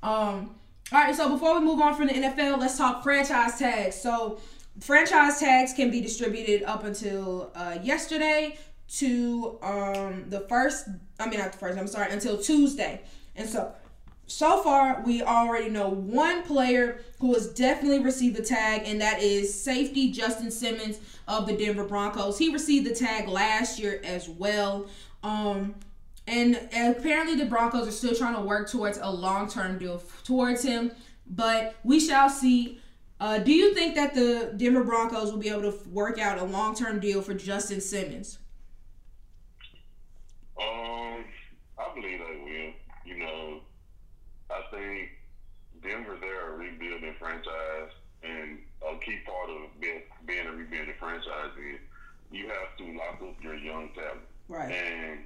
Um. 0.04 0.56
All 0.92 1.00
right. 1.00 1.16
So 1.16 1.30
before 1.30 1.60
we 1.60 1.66
move 1.66 1.82
on 1.82 1.96
from 1.96 2.08
the 2.08 2.14
NFL, 2.14 2.60
let's 2.60 2.78
talk 2.78 3.04
franchise 3.04 3.60
tags. 3.60 3.96
So 3.96 4.40
franchise 4.80 5.40
tags 5.40 5.74
can 5.74 5.92
be 5.92 6.02
distributed 6.02 6.64
up 6.64 6.84
until 6.84 7.52
uh, 7.56 7.78
yesterday 7.82 8.58
to 8.98 9.60
um 9.62 10.26
the 10.30 10.42
first. 10.42 10.88
I 11.20 11.30
mean 11.30 11.40
not 11.40 11.52
the 11.52 11.58
first. 11.58 11.78
I'm 11.78 11.88
sorry 11.88 12.12
until 12.12 12.38
Tuesday. 12.38 13.02
And 13.36 13.48
so 13.48 13.74
so 14.28 14.62
far, 14.62 15.02
we 15.06 15.22
already 15.22 15.70
know 15.70 15.88
one 15.88 16.44
player 16.44 17.00
who 17.20 17.34
has 17.34 17.48
definitely 17.48 18.00
received 18.00 18.36
the 18.36 18.44
tag, 18.44 18.84
and 18.86 19.00
that 19.00 19.22
is 19.22 19.54
safety 19.54 20.12
Justin 20.12 20.52
Simmons 20.52 21.00
of 21.28 21.48
the 21.48 21.54
Denver 21.54 21.86
Broncos. 21.86 22.38
He 22.38 22.52
received 22.52 22.86
the 22.86 22.94
tag 22.94 23.30
last 23.30 23.80
year 23.80 24.02
as 24.04 24.28
well. 24.28 24.88
Um, 25.24 25.76
and 26.28 26.56
apparently, 26.76 27.36
the 27.36 27.46
Broncos 27.46 27.88
are 27.88 27.92
still 27.92 28.14
trying 28.14 28.36
to 28.36 28.42
work 28.42 28.70
towards 28.70 28.98
a 29.02 29.10
long 29.10 29.50
term 29.50 29.80
deal 29.80 30.04
towards 30.26 30.62
him, 30.62 30.92
but 31.26 31.76
we 31.84 32.00
shall 32.00 32.30
see. 32.30 32.82
Uh, 33.20 33.40
do 33.40 33.52
you 33.52 33.74
think 33.74 33.96
that 33.96 34.14
the 34.14 34.54
Denver 34.58 34.84
Broncos 34.84 35.32
will 35.32 35.40
be 35.40 35.50
able 35.50 35.72
to 35.72 35.90
work 35.90 36.20
out 36.20 36.38
a 36.38 36.44
long 36.44 36.76
term 36.76 37.00
deal 37.00 37.22
for 37.22 37.34
Justin 37.34 37.80
Simmons? 37.80 38.40
Um, 40.62 41.24
I 41.80 41.94
believe 41.96 42.20
they 42.20 42.42
will. 42.44 42.74
You 43.06 43.20
know, 43.20 43.62
I 44.50 44.62
think 44.72 45.10
Denver, 45.84 46.18
they're 46.20 46.54
a 46.54 46.58
rebuilding 46.58 47.16
franchise, 47.20 47.92
and 48.24 48.60
a 48.82 48.98
key 49.00 49.20
part 49.26 49.50
of 49.50 49.80
being, 49.80 50.02
being 50.26 50.48
a 50.48 50.52
rebuilding 50.52 50.96
franchise 51.00 51.54
is 51.58 51.80
you 52.32 52.48
have 52.48 52.76
to 52.78 52.86
lock 52.98 53.22
up 53.22 53.36
your 53.44 53.56
young 53.56 53.90
talent. 53.94 54.26
Right. 54.48 54.72
And 54.72 55.20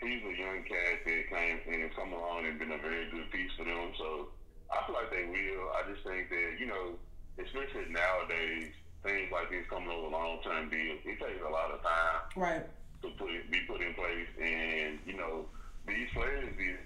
he's 0.00 0.22
a 0.22 0.34
young 0.36 0.62
cat 0.64 1.04
that 1.04 1.22
came 1.30 1.58
and 1.66 1.94
come 1.94 2.12
along 2.12 2.46
and 2.46 2.58
been 2.58 2.72
a 2.72 2.78
very 2.78 3.10
good 3.10 3.30
piece 3.30 3.50
for 3.56 3.64
them. 3.64 3.92
So 3.98 4.28
I 4.70 4.86
feel 4.86 4.94
like 4.94 5.10
they 5.10 5.24
will. 5.24 5.70
I 5.72 5.90
just 5.90 6.04
think 6.06 6.28
that, 6.30 6.56
you 6.58 6.66
know, 6.66 6.96
especially 7.38 7.90
nowadays, 7.90 8.72
things 9.02 9.32
like 9.32 9.50
this 9.50 9.66
coming 9.68 9.90
over 9.90 10.08
long 10.08 10.38
term 10.42 10.70
deals, 10.70 11.00
it 11.04 11.18
takes 11.18 11.42
a 11.44 11.50
lot 11.50 11.72
of 11.72 11.82
time. 11.82 12.20
Right. 12.36 12.66
To 13.02 13.08
put 13.18 13.30
it, 13.30 13.50
be 13.50 13.60
put 13.66 13.80
in 13.80 13.94
place. 13.94 14.28
And, 14.40 14.98
you 15.06 15.16
know, 15.16 15.46
these 15.86 16.08
players, 16.14 16.54
these 16.56 16.78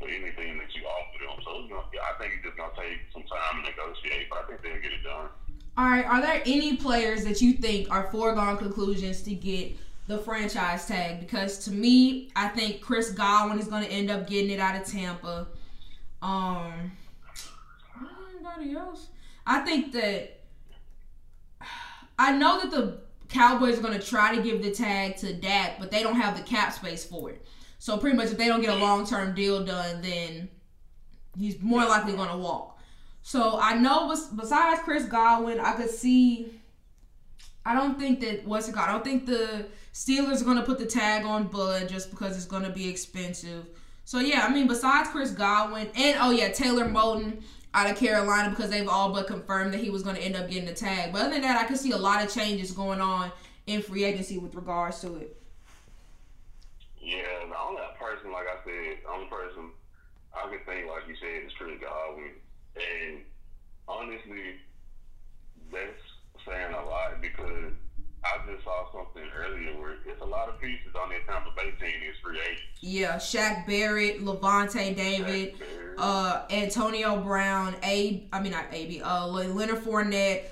for 0.00 0.08
anything 0.08 0.58
that 0.58 0.74
you 0.74 0.82
offer 0.84 1.18
them. 1.20 1.44
So 1.44 1.66
know, 1.68 1.84
I 1.84 2.18
think 2.18 2.34
it's 2.36 2.44
just 2.44 2.56
gonna 2.56 2.72
take 2.76 2.98
some 3.12 3.22
time 3.22 3.62
to 3.62 3.70
negotiate, 3.70 4.28
but 4.30 4.38
I 4.40 4.46
think 4.48 4.62
they'll 4.62 4.82
get 4.82 4.92
it 4.92 5.04
done. 5.04 5.28
All 5.76 5.86
right. 5.86 6.04
Are 6.04 6.20
there 6.20 6.42
any 6.46 6.76
players 6.76 7.24
that 7.24 7.40
you 7.40 7.52
think 7.52 7.90
are 7.90 8.10
foregone 8.10 8.58
conclusions 8.58 9.22
to 9.22 9.34
get 9.34 9.76
the 10.08 10.18
franchise 10.18 10.86
tag? 10.86 11.20
Because 11.20 11.58
to 11.64 11.70
me, 11.70 12.30
I 12.34 12.48
think 12.48 12.80
Chris 12.80 13.10
Godwin 13.10 13.58
is 13.58 13.68
going 13.68 13.84
to 13.84 13.90
end 13.90 14.10
up 14.10 14.26
getting 14.26 14.50
it 14.50 14.60
out 14.60 14.80
of 14.80 14.86
Tampa. 14.86 15.46
Um, 16.20 16.92
anybody 18.34 18.74
else? 18.74 19.08
I 19.46 19.60
think 19.60 19.92
that 19.92 20.40
I 22.18 22.32
know 22.32 22.60
that 22.60 22.70
the 22.70 22.98
Cowboys 23.28 23.78
are 23.78 23.82
going 23.82 23.98
to 23.98 24.06
try 24.06 24.34
to 24.34 24.42
give 24.42 24.62
the 24.62 24.72
tag 24.72 25.16
to 25.18 25.32
Dak, 25.32 25.78
but 25.78 25.90
they 25.90 26.02
don't 26.02 26.16
have 26.16 26.36
the 26.36 26.42
cap 26.42 26.72
space 26.72 27.04
for 27.04 27.30
it. 27.30 27.46
So 27.80 27.96
pretty 27.96 28.14
much, 28.14 28.26
if 28.30 28.36
they 28.36 28.46
don't 28.46 28.60
get 28.60 28.70
a 28.70 28.76
long 28.76 29.06
term 29.06 29.34
deal 29.34 29.64
done, 29.64 30.02
then 30.02 30.50
he's 31.36 31.60
more 31.62 31.84
likely 31.86 32.12
going 32.12 32.28
to 32.28 32.36
walk. 32.36 32.78
So 33.22 33.58
I 33.58 33.74
know 33.74 34.14
besides 34.36 34.82
Chris 34.84 35.06
Godwin, 35.06 35.58
I 35.58 35.72
could 35.72 35.90
see. 35.90 36.52
I 37.64 37.74
don't 37.74 37.98
think 37.98 38.20
that 38.20 38.46
what's 38.46 38.68
it 38.68 38.74
called? 38.74 38.88
I 38.88 38.92
don't 38.92 39.04
think 39.04 39.26
the 39.26 39.66
Steelers 39.92 40.40
are 40.40 40.44
gonna 40.44 40.62
put 40.62 40.78
the 40.78 40.86
tag 40.86 41.26
on 41.26 41.48
Bud 41.48 41.88
just 41.88 42.10
because 42.10 42.36
it's 42.36 42.46
gonna 42.46 42.70
be 42.70 42.88
expensive. 42.88 43.66
So 44.04 44.18
yeah, 44.18 44.46
I 44.46 44.52
mean, 44.52 44.66
besides 44.66 45.10
Chris 45.10 45.30
Godwin 45.30 45.88
and 45.94 46.16
oh 46.20 46.30
yeah, 46.30 46.48
Taylor 46.48 46.86
Moton 46.86 47.42
out 47.74 47.90
of 47.90 47.96
Carolina 47.96 48.50
because 48.50 48.70
they've 48.70 48.88
all 48.88 49.12
but 49.12 49.26
confirmed 49.26 49.74
that 49.74 49.80
he 49.80 49.90
was 49.90 50.02
going 50.02 50.16
to 50.16 50.22
end 50.22 50.36
up 50.36 50.48
getting 50.48 50.64
the 50.64 50.74
tag. 50.74 51.12
But 51.12 51.22
other 51.22 51.30
than 51.30 51.42
that, 51.42 51.60
I 51.60 51.64
could 51.64 51.78
see 51.78 51.92
a 51.92 51.96
lot 51.96 52.24
of 52.24 52.32
changes 52.32 52.72
going 52.72 53.00
on 53.00 53.30
in 53.66 53.82
free 53.82 54.04
agency 54.04 54.38
with 54.38 54.54
regards 54.54 55.00
to 55.02 55.16
it. 55.16 55.39
Yeah, 57.00 57.48
the 57.48 57.56
only 57.56 57.82
person, 57.98 58.32
like 58.32 58.46
I 58.46 58.60
said, 58.64 59.02
the 59.02 59.10
only 59.10 59.26
person 59.26 59.72
I 60.36 60.48
could 60.48 60.64
think, 60.66 60.86
like 60.88 61.08
you 61.08 61.16
said, 61.16 61.46
is 61.46 61.52
Chris 61.56 61.80
Godwin. 61.80 62.36
And 62.76 63.24
honestly, 63.88 64.60
that's 65.72 66.04
saying 66.46 66.74
a 66.74 66.84
lot 66.84 67.20
because 67.20 67.72
I 68.22 68.38
just 68.52 68.64
saw 68.64 68.92
something 68.92 69.24
earlier 69.34 69.80
where 69.80 69.96
it's 70.04 70.20
a 70.20 70.24
lot 70.24 70.48
of 70.48 70.60
pieces 70.60 70.94
on 70.94 71.08
that 71.08 71.26
Tampa 71.26 71.50
Bay 71.56 71.72
team 71.80 72.00
is 72.08 72.16
free 72.22 72.38
agents. 72.38 72.80
Yeah, 72.80 73.16
Shaq 73.16 73.66
Barrett, 73.66 74.22
Lavonte 74.22 74.94
David, 74.94 75.54
uh, 75.96 76.42
Antonio 76.50 77.20
Brown, 77.22 77.76
A. 77.82 78.28
I 78.32 78.40
mean 78.40 78.52
not 78.52 78.66
A. 78.72 78.86
B. 78.86 79.00
Uh, 79.00 79.26
Leonard 79.26 79.82
Fournette. 79.82 80.44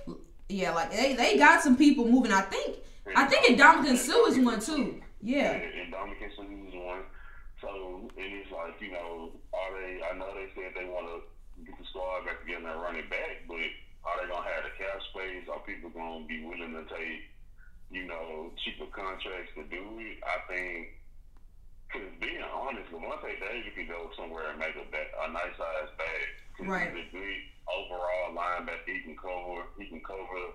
Yeah, 0.49 0.75
like 0.75 0.91
they, 0.93 1.15
they 1.15 1.37
got 1.37 1.63
some 1.63 1.77
people 1.77 2.09
moving. 2.09 2.33
I 2.33 2.41
think 2.41 2.79
I 3.15 3.27
think 3.27 3.59
Ndamukong 3.59 3.99
Suh 3.99 4.27
is 4.29 4.39
one 4.39 4.61
too. 4.61 5.03
Yeah. 5.21 5.53
And 5.59 5.93
Ndamukong 5.93 6.33
Suh 6.37 6.47
is 6.47 6.75
one. 6.75 7.03
So 7.61 7.69
and 8.17 8.31
it's 8.39 8.53
like 8.53 8.79
you 8.81 8.93
know, 8.93 9.35
are 9.53 9.73
they? 9.75 9.99
I 10.03 10.17
know 10.17 10.31
they 10.35 10.47
said 10.55 10.73
they 10.79 10.87
want 10.87 11.11
to 11.11 11.65
get 11.67 11.75
the 11.79 11.85
squad 11.91 12.25
back 12.25 12.41
together 12.47 12.71
and 12.71 12.81
run 12.81 12.97
it 12.97 13.11
back, 13.11 13.43
but 13.51 13.59
are 14.07 14.17
they 14.23 14.31
gonna 14.31 14.47
have 14.47 14.63
the 14.63 14.75
cap 14.79 15.03
space? 15.11 15.43
Are 15.51 15.59
people 15.67 15.91
gonna 15.91 16.27
be 16.27 16.45
willing 16.47 16.73
to 16.79 16.87
take? 16.87 17.27
you 17.91 18.07
know, 18.07 18.53
cheaper 18.65 18.85
contracts 18.93 19.53
to 19.57 19.65
do 19.65 19.81
it. 19.97 20.21
I 20.21 20.37
think, 20.45 20.93
because 21.89 22.09
being 22.21 22.45
honest, 22.45 22.93
Lavonte 22.93 23.33
David 23.41 23.73
could 23.73 23.89
go 23.89 24.11
somewhere 24.13 24.53
and 24.53 24.61
make 24.61 24.77
a, 24.77 24.85
ba- 24.93 25.15
a 25.25 25.33
nice 25.33 25.57
size 25.57 25.93
bag. 25.97 26.69
Right. 26.69 26.93
He's 26.93 27.09
a 27.09 27.17
good 27.17 27.41
overall 27.65 28.37
linebacker. 28.37 28.85
He 28.85 29.01
can 29.09 29.17
cover. 29.17 29.65
He 29.79 29.89
can 29.89 30.05
cover 30.05 30.53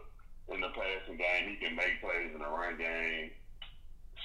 in 0.54 0.62
the 0.62 0.69
passing 0.78 1.17
game. 1.17 1.49
He 1.49 1.56
can 1.58 1.76
make 1.76 1.97
plays 2.02 2.30
in 2.34 2.41
the 2.41 2.49
run 2.49 2.78
game. 2.78 3.32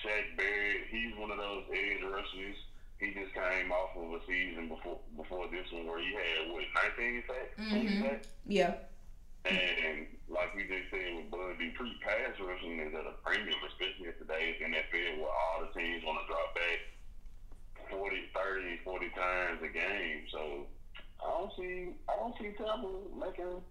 Shaq 0.02 0.36
Barrett, 0.36 0.86
he's 0.90 1.16
one 1.16 1.30
of 1.30 1.38
those 1.38 1.64
edge 1.72 2.02
rushers. 2.02 2.56
He 2.98 3.14
just 3.14 3.32
came 3.34 3.70
off 3.70 3.94
of 3.94 4.10
a 4.10 4.20
season 4.26 4.68
before 4.68 4.98
before 5.16 5.46
this 5.48 5.70
one 5.70 5.86
where 5.86 6.02
he 6.02 6.10
had 6.14 6.50
what 6.50 6.66
19 6.98 7.22
sacks. 7.26 7.54
Mm-hmm. 7.58 8.14
Yeah. 8.46 8.74
And 9.46 10.06
like 10.28 10.54
we 10.54 10.66
just 10.66 10.90
said 10.90 11.14
with 11.14 11.30
Bud 11.30 11.56
Dupree, 11.62 11.94
pass 12.02 12.34
rushing 12.42 12.80
is 12.80 12.92
at 12.92 13.06
a 13.06 13.14
premium, 13.22 13.58
especially 13.70 14.10
in 14.10 14.18
today's 14.18 14.58
NFL 14.58 15.22
where 15.22 15.30
all 15.30 15.62
the 15.62 15.70
teams 15.78 16.02
want 16.04 16.18
to 16.20 16.26
drop 16.26 16.50
back 16.58 16.80
40, 17.90 18.28
30, 18.34 18.80
40 18.84 19.08
times 19.14 19.62
a 19.62 19.70
game. 19.70 20.26
So 20.30 20.66
I 21.22 21.30
don't 21.30 21.52
see, 21.56 21.94
I 22.10 22.16
don't 22.18 22.34
see 22.36 22.52
Tampa 22.58 22.90
making 23.14 23.62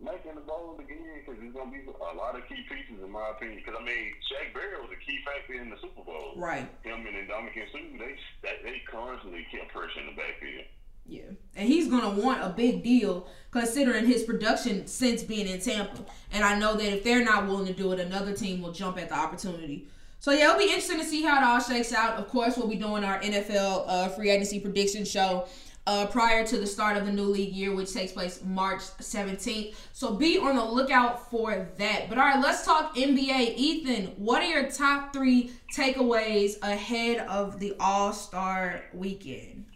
making 0.00 0.34
the 0.34 0.44
bowl 0.44 0.76
again 0.78 1.22
because 1.22 1.40
there's 1.40 1.54
gonna 1.54 1.70
be 1.70 1.82
a 1.86 2.16
lot 2.16 2.36
of 2.36 2.46
key 2.48 2.62
pieces 2.68 3.02
in 3.02 3.10
my 3.10 3.30
opinion. 3.30 3.62
Because 3.64 3.78
I 3.80 3.84
mean, 3.84 4.14
Shaq 4.26 4.54
Barrett 4.54 4.82
was 4.82 4.90
a 4.90 5.00
key 5.04 5.18
factor 5.24 5.54
in 5.54 5.70
the 5.70 5.78
Super 5.80 6.02
Bowl. 6.02 6.34
Right. 6.36 6.68
Him 6.82 7.06
and 7.06 7.16
Ndamukong 7.28 7.70
Suh, 7.72 7.98
they 7.98 8.18
they 8.42 8.82
constantly 8.90 9.46
kept 9.50 9.72
pressure 9.72 10.00
in 10.00 10.12
the 10.12 10.16
backfield. 10.16 10.66
Yeah. 11.06 11.22
And 11.54 11.68
he's 11.68 11.88
going 11.88 12.02
to 12.02 12.22
want 12.22 12.42
a 12.42 12.48
big 12.48 12.82
deal 12.82 13.26
considering 13.50 14.06
his 14.06 14.22
production 14.22 14.86
since 14.86 15.22
being 15.22 15.46
in 15.46 15.60
Tampa. 15.60 16.04
And 16.32 16.44
I 16.44 16.58
know 16.58 16.74
that 16.74 16.92
if 16.92 17.04
they're 17.04 17.24
not 17.24 17.46
willing 17.46 17.66
to 17.66 17.72
do 17.72 17.92
it, 17.92 18.00
another 18.00 18.32
team 18.32 18.62
will 18.62 18.72
jump 18.72 18.98
at 18.98 19.10
the 19.10 19.14
opportunity. 19.14 19.88
So, 20.18 20.30
yeah, 20.30 20.48
it'll 20.48 20.58
be 20.58 20.64
interesting 20.64 20.98
to 20.98 21.04
see 21.04 21.22
how 21.22 21.36
it 21.36 21.44
all 21.44 21.60
shakes 21.60 21.92
out. 21.92 22.14
Of 22.18 22.28
course, 22.28 22.56
we'll 22.56 22.68
be 22.68 22.76
doing 22.76 23.04
our 23.04 23.20
NFL 23.20 23.84
uh, 23.86 24.08
free 24.08 24.30
agency 24.30 24.58
prediction 24.58 25.04
show 25.04 25.46
uh, 25.86 26.06
prior 26.06 26.46
to 26.46 26.56
the 26.58 26.66
start 26.66 26.96
of 26.96 27.06
the 27.06 27.12
new 27.12 27.24
league 27.24 27.52
year, 27.52 27.74
which 27.74 27.92
takes 27.92 28.12
place 28.12 28.42
March 28.44 28.80
17th. 28.80 29.74
So 29.92 30.14
be 30.14 30.38
on 30.38 30.56
the 30.56 30.64
lookout 30.64 31.30
for 31.30 31.68
that. 31.78 32.08
But 32.08 32.18
all 32.18 32.24
right, 32.24 32.40
let's 32.40 32.64
talk 32.64 32.96
NBA. 32.96 33.54
Ethan, 33.56 34.06
what 34.16 34.42
are 34.42 34.46
your 34.46 34.70
top 34.70 35.12
three 35.12 35.52
takeaways 35.74 36.56
ahead 36.62 37.18
of 37.28 37.60
the 37.60 37.74
All 37.78 38.12
Star 38.12 38.82
weekend? 38.92 39.66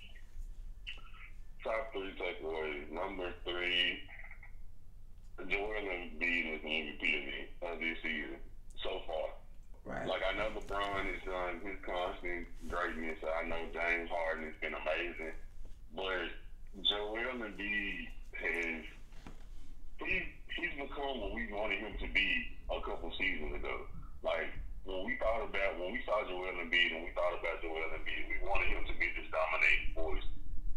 top 1.69 1.93
three 1.93 2.15
takeaways. 2.17 2.91
Number 2.91 3.33
three, 3.45 4.01
Joel 5.49 5.69
Embiid 5.69 6.57
is 6.57 6.63
the 6.63 6.69
MVP 6.69 7.47
of 7.63 7.81
this 7.81 7.99
season 8.03 8.37
so 8.83 9.03
far. 9.07 9.29
Right. 9.85 10.07
Like 10.07 10.23
I 10.25 10.37
know 10.37 10.49
LeBron 10.59 11.09
is 11.15 11.29
on 11.29 11.61
his 11.61 11.79
constant 11.85 12.47
greatness. 12.69 13.19
I 13.25 13.49
know 13.49 13.61
James 13.73 14.11
Harden 14.11 14.45
has 14.45 14.55
been 14.61 14.75
amazing, 14.75 15.33
but 15.95 16.29
Joel 16.83 17.39
Embiid 17.39 18.09
has 18.39 18.85
he 19.99 20.15
he's 20.57 20.75
become 20.79 21.21
what 21.21 21.35
we 21.35 21.51
wanted 21.53 21.79
him 21.79 21.95
to 21.99 22.09
be 22.15 22.29
a 22.71 22.81
couple 22.81 23.13
seasons 23.19 23.55
ago. 23.55 23.87
Like 24.23 24.51
when 24.85 25.05
we 25.05 25.17
thought 25.17 25.45
about 25.45 25.79
when 25.79 25.93
we 25.93 26.01
saw 26.07 26.23
Joel 26.27 26.59
Embiid 26.59 26.95
and 26.95 27.05
we 27.05 27.13
thought 27.15 27.35
about 27.39 27.63
Joel 27.63 27.93
Embiid, 27.97 28.25
we 28.29 28.39
wanted 28.47 28.69
him 28.69 28.85
to 28.87 28.95
be 28.99 29.09
this 29.17 29.29
dominating 29.31 29.95
force 29.95 30.25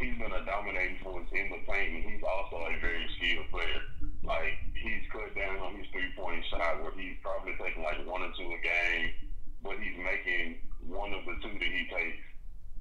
he's 0.01 0.17
been 0.17 0.33
a 0.33 0.41
dominating 0.43 0.97
force 1.05 1.29
in 1.31 1.53
the 1.53 1.61
paint, 1.69 1.93
and 1.93 2.03
he's 2.09 2.25
also 2.25 2.57
a 2.65 2.73
very 2.81 3.05
skilled 3.15 3.45
player. 3.53 3.81
Like 4.25 4.57
he's 4.73 5.05
cut 5.13 5.29
down 5.37 5.61
on 5.61 5.77
his 5.77 5.85
three 5.93 6.09
point 6.17 6.41
shot, 6.49 6.81
where 6.81 6.91
he's 6.97 7.21
probably 7.21 7.53
taking 7.61 7.85
like 7.85 8.01
one 8.09 8.25
or 8.25 8.33
two 8.33 8.49
a 8.49 8.59
game, 8.59 9.13
but 9.61 9.77
he's 9.77 9.97
making 10.01 10.57
one 10.89 11.13
of 11.13 11.21
the 11.25 11.37
two 11.45 11.53
that 11.53 11.71
he 11.71 11.85
takes. 11.85 12.25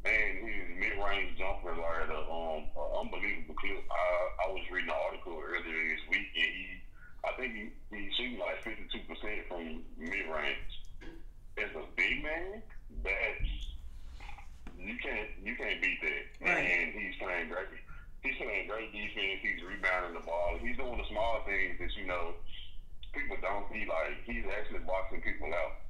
And 0.05 0.49
his 0.49 0.65
mid 0.81 0.97
range 0.97 1.37
jumpers 1.37 1.77
are 1.77 2.01
at 2.01 2.09
a 2.09 2.21
um 2.25 2.65
a 2.73 2.85
unbelievable 3.01 3.55
clip. 3.61 3.85
I 3.91 4.49
I 4.49 4.53
was 4.53 4.65
reading 4.73 4.89
an 4.89 4.97
article 4.97 5.37
earlier 5.37 5.93
this 5.93 6.05
week, 6.09 6.29
and 6.41 6.53
he 6.57 6.67
I 7.21 7.31
think 7.37 7.53
he 7.53 7.65
he's 7.93 8.15
shooting 8.17 8.41
like 8.41 8.65
fifty 8.65 8.89
two 8.89 9.05
percent 9.05 9.45
from 9.49 9.85
mid 9.99 10.25
range. 10.25 10.73
As 11.61 11.69
a 11.77 11.85
big 11.97 12.25
man, 12.25 12.63
that's 13.05 13.51
you 14.81 14.97
can't 15.05 15.29
you 15.45 15.53
can't 15.57 15.83
beat 15.83 16.01
that. 16.01 16.49
Right. 16.49 16.65
And 16.65 16.97
he's 16.97 17.17
playing 17.21 17.53
great. 17.53 17.69
He's 18.25 18.37
playing 18.41 18.69
great 18.69 18.93
defense. 18.93 19.41
He's 19.45 19.61
rebounding 19.61 20.17
the 20.17 20.25
ball. 20.25 20.57
He's 20.61 20.77
doing 20.77 20.97
the 20.97 21.09
small 21.13 21.45
things 21.45 21.77
that 21.77 21.93
you 21.97 22.07
know 22.09 22.33
people 23.13 23.37
don't 23.45 23.69
see. 23.69 23.85
Like 23.85 24.25
he's 24.25 24.45
actually 24.49 24.81
boxing 24.89 25.21
people 25.21 25.53
out. 25.53 25.85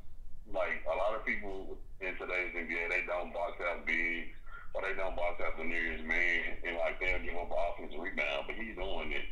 Like 0.50 0.82
a 0.90 0.96
lot 0.98 1.14
of 1.14 1.22
people 1.24 1.78
in 2.00 2.16
today's 2.16 2.56
NBA, 2.56 2.90
they 2.90 3.04
don't 3.06 3.32
box 3.32 3.60
out 3.64 3.86
bigs 3.86 4.32
or 4.74 4.82
they 4.82 4.94
don't 4.96 5.16
box 5.16 5.40
out 5.44 5.58
the 5.58 5.64
nearest 5.64 6.04
man, 6.04 6.56
and 6.64 6.76
like 6.76 7.00
they'll 7.00 7.22
give 7.22 7.36
up 7.36 7.50
offensive 7.50 8.00
rebound. 8.00 8.46
But 8.46 8.56
he's 8.56 8.76
doing 8.76 9.12
it. 9.12 9.26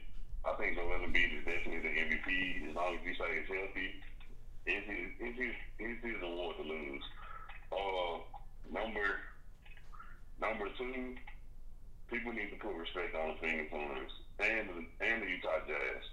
I 0.45 0.55
think 0.55 0.77
Joel 0.77 1.03
Embiid 1.05 1.41
is 1.41 1.45
definitely 1.45 1.83
the 1.83 1.95
MVP 1.95 2.71
as 2.71 2.75
long 2.75 2.95
as 2.95 3.03
he 3.07 3.15
stays 3.15 3.47
healthy. 3.47 3.89
It's 4.67 4.87
his, 4.87 5.09
it's 5.19 5.39
his, 5.39 5.55
it's 5.79 6.03
his 6.05 6.21
award 6.23 6.57
to 6.59 6.65
lose. 6.67 7.05
Uh, 7.73 8.19
number 8.71 9.19
Number 10.41 10.71
two, 10.79 11.17
people 12.11 12.33
need 12.33 12.51
to 12.51 12.59
put 12.63 12.75
respect 12.75 13.15
on 13.15 13.35
the 13.35 13.37
Phoenix 13.43 13.71
Suns 13.71 14.13
and 14.39 14.69
the, 14.71 15.05
and 15.05 15.23
the 15.23 15.27
Utah 15.27 15.59
Jazz. 15.67 16.05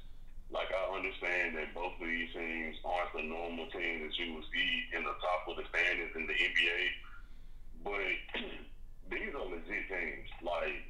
Like 0.51 0.69
I 0.69 0.83
understand 0.95 1.57
that 1.57 1.73
both 1.73 1.97
of 1.99 2.07
these 2.07 2.29
teams 2.31 2.77
aren't 2.85 3.13
the 3.13 3.23
normal 3.23 3.65
teams 3.73 4.05
that 4.05 4.15
you 4.17 4.35
would 4.35 4.47
see 4.53 4.71
in 4.93 5.03
the 5.03 5.15
top 5.19 5.49
of 5.49 5.57
the 5.57 5.65
standings 5.73 6.13
in 6.15 6.27
the 6.29 6.37
NBA, 6.37 6.79
but 7.83 8.13
these 9.11 9.33
are 9.33 9.49
legit 9.49 9.89
teams. 9.89 10.29
Like 10.45 10.85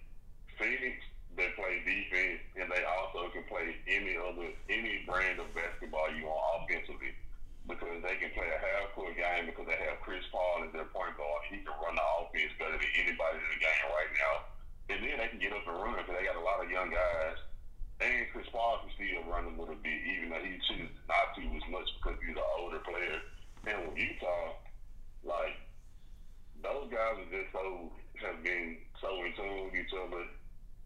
Phoenix, 0.59 0.99
they 1.35 1.51
play 1.55 1.83
defense 1.83 2.43
and 2.59 2.67
they 2.71 2.83
also 2.83 3.31
can 3.31 3.43
play 3.47 3.75
any 3.87 4.15
other 4.15 4.51
any 4.71 5.03
brand 5.07 5.39
of 5.39 5.51
basketball 5.55 6.11
you 6.15 6.27
want 6.27 6.67
offensively 6.67 7.15
because 7.67 7.97
they 8.05 8.15
can 8.21 8.31
play 8.37 8.47
a 8.47 8.59
half 8.61 8.93
court 8.93 9.17
game 9.17 9.49
because 9.49 9.65
they 9.65 9.79
have 9.89 9.97
Chris 10.05 10.23
Paul 10.29 10.63
as 10.63 10.71
their 10.71 10.87
point 10.93 11.17
guard. 11.17 11.41
He 11.49 11.59
can 11.65 11.73
run 11.81 11.97
the 11.97 12.05
offense 12.21 12.53
better 12.61 12.77
than 12.77 12.93
anybody 12.93 13.41
in 13.41 13.49
the 13.49 13.61
game 13.61 13.87
right 13.89 14.13
now. 14.13 14.33
And 14.85 14.99
then 15.01 15.15
they 15.17 15.29
can 15.33 15.41
get 15.41 15.51
up 15.51 15.65
and 15.65 15.81
run 15.81 15.97
because 15.97 16.13
they 16.13 16.29
got 16.29 16.37
a 16.37 16.45
lot 16.45 16.61
of 16.61 16.69
young 16.69 16.93
guys. 16.93 17.41
And 18.01 18.27
Chris 18.33 18.47
Paul 18.51 18.83
can 18.83 18.91
still 18.95 19.23
run 19.31 19.45
a 19.47 19.55
little 19.55 19.79
bit, 19.79 19.99
even 20.03 20.29
though 20.29 20.43
he 20.43 20.59
chooses 20.67 20.91
not 21.07 21.31
to 21.35 21.41
as 21.41 21.67
much 21.71 21.87
because 21.95 22.19
he's 22.19 22.35
an 22.35 22.51
older 22.59 22.79
player. 22.83 23.23
And 23.65 23.87
with 23.87 23.97
Utah, 23.97 24.59
like 25.23 25.55
those 26.61 26.91
guys 26.91 27.17
are 27.23 27.31
just 27.31 27.51
so 27.55 27.91
have 28.21 28.43
been 28.43 28.77
so 29.01 29.09
in 29.23 29.31
tune 29.35 29.65
with 29.65 29.75
each 29.75 29.95
other, 29.95 30.23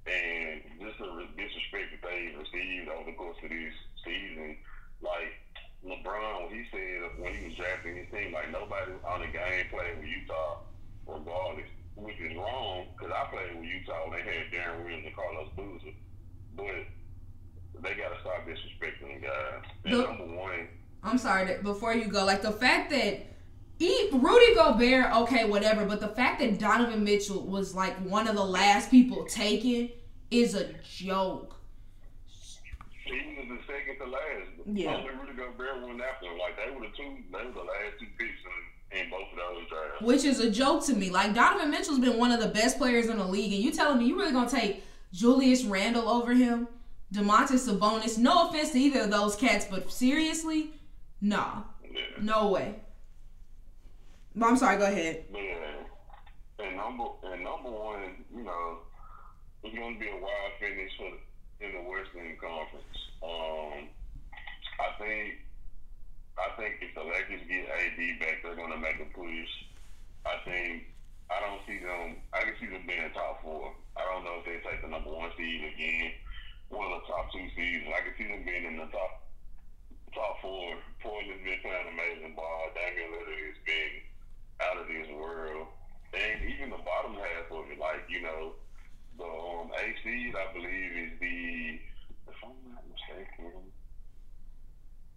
and 0.06 0.62
just 0.82 0.98
the 0.98 1.28
disrespect 1.38 1.93
that 1.93 2.02
they've 2.06 2.38
received 2.38 2.89
over 2.89 3.10
the 3.10 3.17
course 3.17 3.38
of 3.43 3.50
this 3.50 3.74
season, 4.06 4.58
like 5.02 5.34
LeBron, 5.86 6.50
when 6.50 6.54
he 6.54 6.65
said 6.72 7.10
when 7.17 7.34
he 7.34 7.45
was 7.50 7.56
drafting 7.56 7.95
his 7.98 8.10
team, 8.12 8.34
like 8.34 8.52
nobody 8.52 8.93
on 9.06 9.22
the 9.22 9.32
game 9.34 9.65
played 9.69 9.98
with 9.98 10.10
Utah 10.10 10.62
regardless, 11.08 11.69
which 11.95 12.19
is 12.19 12.36
wrong 12.38 12.86
because 12.93 13.13
I 13.13 13.26
played 13.34 13.56
with 13.58 13.65
Utah 13.65 14.10
when 14.10 14.19
they 14.19 14.26
had 14.26 14.52
Deron 14.54 14.84
Williams 14.84 15.06
and 15.06 15.15
Carlos 15.15 15.50
Boozer. 15.56 15.95
But 16.56 16.86
they 17.82 17.96
got 17.96 18.10
to 18.10 18.20
stop 18.22 18.48
disrespecting 18.48 19.24
uh, 19.24 19.62
the 19.84 19.89
guys. 19.89 20.08
And 20.10 20.20
number 20.20 20.36
one, 20.36 20.68
I'm 21.04 21.18
sorry 21.18 21.46
that 21.46 21.63
before 21.63 21.94
you 21.94 22.06
go, 22.06 22.26
like 22.26 22.42
the 22.42 22.52
fact 22.52 22.89
that 22.92 23.26
he, 23.78 24.10
Rudy 24.12 24.56
Gobert, 24.56 25.15
okay, 25.15 25.50
whatever, 25.50 25.86
but 25.86 26.02
the 26.02 26.10
fact 26.10 26.42
that 26.42 26.60
Donovan 26.60 27.04
Mitchell 27.04 27.46
was 27.46 27.74
like 27.74 27.98
one 28.00 28.28
of 28.28 28.36
the 28.36 28.44
last 28.44 28.92
people 28.92 29.26
taken 29.26 29.89
is 30.32 30.54
a 30.54 30.74
joke. 30.84 31.56
He 33.06 33.38
was 33.38 33.48
the 33.48 33.60
second 33.65 34.06
to 34.06 34.12
last. 34.12 34.68
Yeah. 34.78 34.96
Only 34.96 35.10
Rudy 35.12 35.34
Gobert 35.38 35.88
went 35.88 36.02
after 36.02 36.26
him. 36.26 36.38
Like 36.38 36.58
they 36.58 36.76
were 36.76 36.82
the 36.82 36.92
two, 36.96 37.24
they 37.32 37.46
were 37.46 37.54
the 37.54 37.60
last 37.60 38.00
two 38.00 38.08
picks 38.18 38.38
in, 38.92 39.00
in 39.00 39.10
both 39.10 39.22
of 39.32 39.38
those 39.38 39.70
drafts. 39.70 40.02
Which 40.02 40.26
is 40.26 40.42
a 40.42 40.52
joke 40.52 40.86
to 40.88 40.94
me. 40.94 41.10
Like 41.10 41.34
Donovan 41.34 41.72
Mitchell's 41.72 42.00
been 42.00 42.18
one 42.18 42.32
of 42.32 42.42
the 42.42 42.50
best 42.50 42.78
players 42.78 43.08
in 43.08 43.18
the 43.18 43.26
league, 43.26 43.54
and 43.54 43.63
you 43.63 43.72
telling 43.72 44.00
me 44.00 44.08
you 44.08 44.18
really 44.18 44.34
gonna 44.34 44.50
take 44.50 44.84
Julius 45.13 45.63
Randle 45.63 46.10
over 46.10 46.34
him? 46.34 46.68
Domantas 47.13 47.67
Sabonis. 47.67 48.17
No 48.17 48.50
offense 48.50 48.72
to 48.72 48.80
either 48.80 49.02
of 49.02 49.12
those 49.12 49.36
cats, 49.36 49.65
but 49.69 49.91
seriously, 49.91 50.72
nah, 51.22 51.63
Yeah. 51.84 52.02
no 52.22 52.50
way. 52.50 52.76
But 54.36 54.45
I'm 54.48 54.58
sorry. 54.58 54.78
Go 54.78 54.86
ahead. 54.86 55.26
Yeah. 55.34 56.65
And 56.65 56.76
number 56.78 57.06
and 57.24 57.43
number 57.43 57.69
one, 57.72 58.26
you 58.34 58.43
know, 58.43 58.80
it's 59.63 59.76
gonna 59.76 59.98
be 59.98 60.08
a 60.10 60.15
wild 60.17 60.54
finish 60.60 60.91
for 60.98 61.12
in 61.65 61.72
the 61.74 61.82
Western 61.82 62.38
Conference. 62.38 62.98
Um, 63.24 63.89
I 64.80 64.91
think 65.00 65.39
I 66.38 66.50
think 66.56 66.76
if 66.82 66.93
the 66.95 67.04
Lakers 67.04 67.41
get 67.50 67.67
AD 67.69 68.19
back, 68.19 68.43
they're 68.43 68.56
gonna 68.56 68.78
make 68.78 69.00
a 69.00 69.06
push. 69.17 69.50
I 70.26 70.38
think 70.45 70.84
I 71.32 71.39
don't 71.41 71.62
see 71.65 71.80
them. 71.80 72.17
I 72.34 72.41
can 72.43 72.54
see 72.60 72.67
them 72.67 72.84
being 72.88 73.10
top 73.13 73.41
four. 73.41 73.74
I 73.98 74.02
don't 74.06 74.24
know 74.24 74.39
if 74.39 74.45
they 74.45 74.60
take 74.69 74.82
the 74.82 74.88
number 74.88 75.10
one 75.12 75.32
seed 75.38 75.63
again, 75.74 76.12
one 76.69 76.91
of 76.91 77.01
the 77.01 77.08
top 77.08 77.32
two 77.34 77.45
seeds. 77.55 77.86
I 77.89 78.01
can 78.05 78.13
see 78.17 78.27
them 78.29 78.43
being 78.45 78.65
in 78.65 78.77
the 78.77 78.86
top 78.93 79.25
top 80.13 80.41
four. 80.41 80.77
Portland's 81.01 81.43
been 81.43 81.60
playing 81.62 81.88
amazing 81.93 82.34
ball. 82.36 82.69
Damian 82.73 83.12
Lillard 83.13 83.45
has 83.53 83.60
been 83.65 83.93
out 84.62 84.77
of 84.82 84.88
this 84.88 85.08
world. 85.15 85.67
And 86.13 86.49
even 86.49 86.69
the 86.71 86.82
bottom 86.82 87.13
half 87.13 87.51
of 87.51 87.69
it, 87.69 87.77
like, 87.79 88.01
you 88.10 88.21
know, 88.23 88.53
the 89.17 89.23
um, 89.25 89.69
A 89.77 89.86
seed, 90.03 90.34
I 90.36 90.51
believe, 90.53 90.91
is 90.97 91.12
the, 91.19 91.79
if 92.27 92.36
I'm 92.43 92.73
not 92.73 92.82
mistaken, 92.89 93.51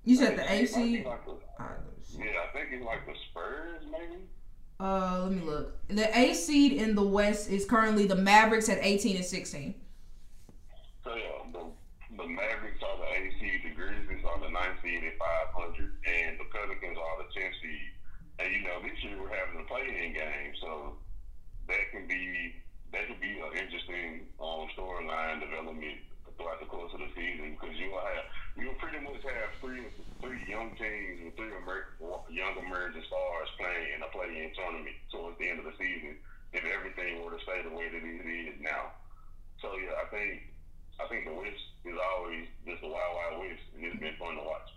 You 0.04 0.16
said 0.16 0.36
the 0.38 0.52
AC. 0.52 0.96
it's 0.96 1.06
like 1.06 1.24
the- 1.24 1.38
yeah, 2.18 2.24
I 2.44 2.52
think 2.52 2.68
it's 2.72 2.84
like 2.84 3.06
the 3.06 3.14
Spurs, 3.30 3.82
maybe. 3.90 4.22
Uh, 4.78 5.20
let 5.22 5.32
me 5.32 5.40
look. 5.40 5.78
The 5.88 6.14
A 6.18 6.34
seed 6.34 6.72
in 6.72 6.94
the 6.94 7.02
West 7.02 7.48
is 7.48 7.64
currently 7.64 8.06
the 8.06 8.16
Mavericks 8.16 8.68
at 8.68 8.78
18 8.82 9.16
and 9.16 9.24
16. 9.24 9.74
So 11.04 11.10
yeah, 11.14 11.42
the 11.50 11.64
the 12.16 12.26
Mavericks 12.28 12.82
are 12.84 12.98
the 13.00 13.08
A 13.08 13.20
seed, 13.40 13.60
the 13.64 13.72
Grizzlies 13.74 14.22
are 14.22 14.38
the 14.38 14.52
nine 14.52 14.76
seed 14.82 15.02
at 15.02 15.18
five 15.18 15.50
hundred, 15.50 15.90
and 16.06 16.38
the 16.38 16.46
Pelicans 16.52 16.98
are 16.98 17.16
the 17.22 17.28
ten 17.34 17.50
seed. 17.58 17.90
And 18.38 18.48
you 18.52 18.62
know, 18.62 18.78
this 18.82 18.98
year 19.02 19.18
we're 19.18 19.34
having 19.34 19.60
a 19.60 19.66
play-in 19.66 20.12
game, 20.14 20.52
so 20.60 20.96
that 21.68 21.84
can 21.90 22.06
be 22.06 22.54
that 22.92 23.08
could 23.08 23.20
be 23.20 23.40
an 23.40 23.52
interesting 23.56 24.28
um, 24.38 24.68
storyline 24.76 25.40
development 25.40 25.98
throughout 26.36 26.60
the 26.60 26.68
course 26.68 26.92
of 26.92 27.00
the 27.00 27.10
season 27.16 27.56
because 27.56 27.74
you 27.76 27.90
will 27.90 28.04
have 28.04 28.24
you 28.56 28.68
will 28.68 28.80
pretty 28.80 29.00
much 29.00 29.20
have 29.24 29.50
three 29.60 29.84
three 30.20 30.44
young 30.46 30.72
teams 30.76 31.24
with 31.24 31.34
three 31.36 31.50
emer- 31.50 31.96
young 32.30 32.54
emerging 32.60 33.04
stars 33.08 33.48
playing 33.58 33.96
in 33.96 34.00
a 34.04 34.10
play-in 34.12 34.52
tournament 34.54 34.96
towards 35.10 35.36
the 35.40 35.48
end 35.48 35.58
of 35.58 35.66
the 35.66 35.76
season 35.80 36.16
if 36.52 36.62
everything 36.68 37.20
were 37.24 37.32
to 37.32 37.40
stay 37.42 37.64
the 37.64 37.72
way 37.72 37.88
that 37.88 38.04
it 38.04 38.28
is 38.28 38.60
now. 38.60 38.92
So 39.64 39.72
yeah, 39.80 39.96
I 39.96 40.06
think 40.12 40.51
I 41.00 41.06
think 41.08 41.26
the 41.26 41.34
West 41.34 41.62
is 41.84 41.94
always 42.16 42.46
just 42.66 42.82
a 42.82 42.86
wild, 42.86 43.16
wild 43.16 43.40
West, 43.40 43.62
and 43.74 43.84
it's 43.84 44.00
been 44.00 44.14
fun 44.18 44.36
to 44.36 44.42
watch. 44.42 44.70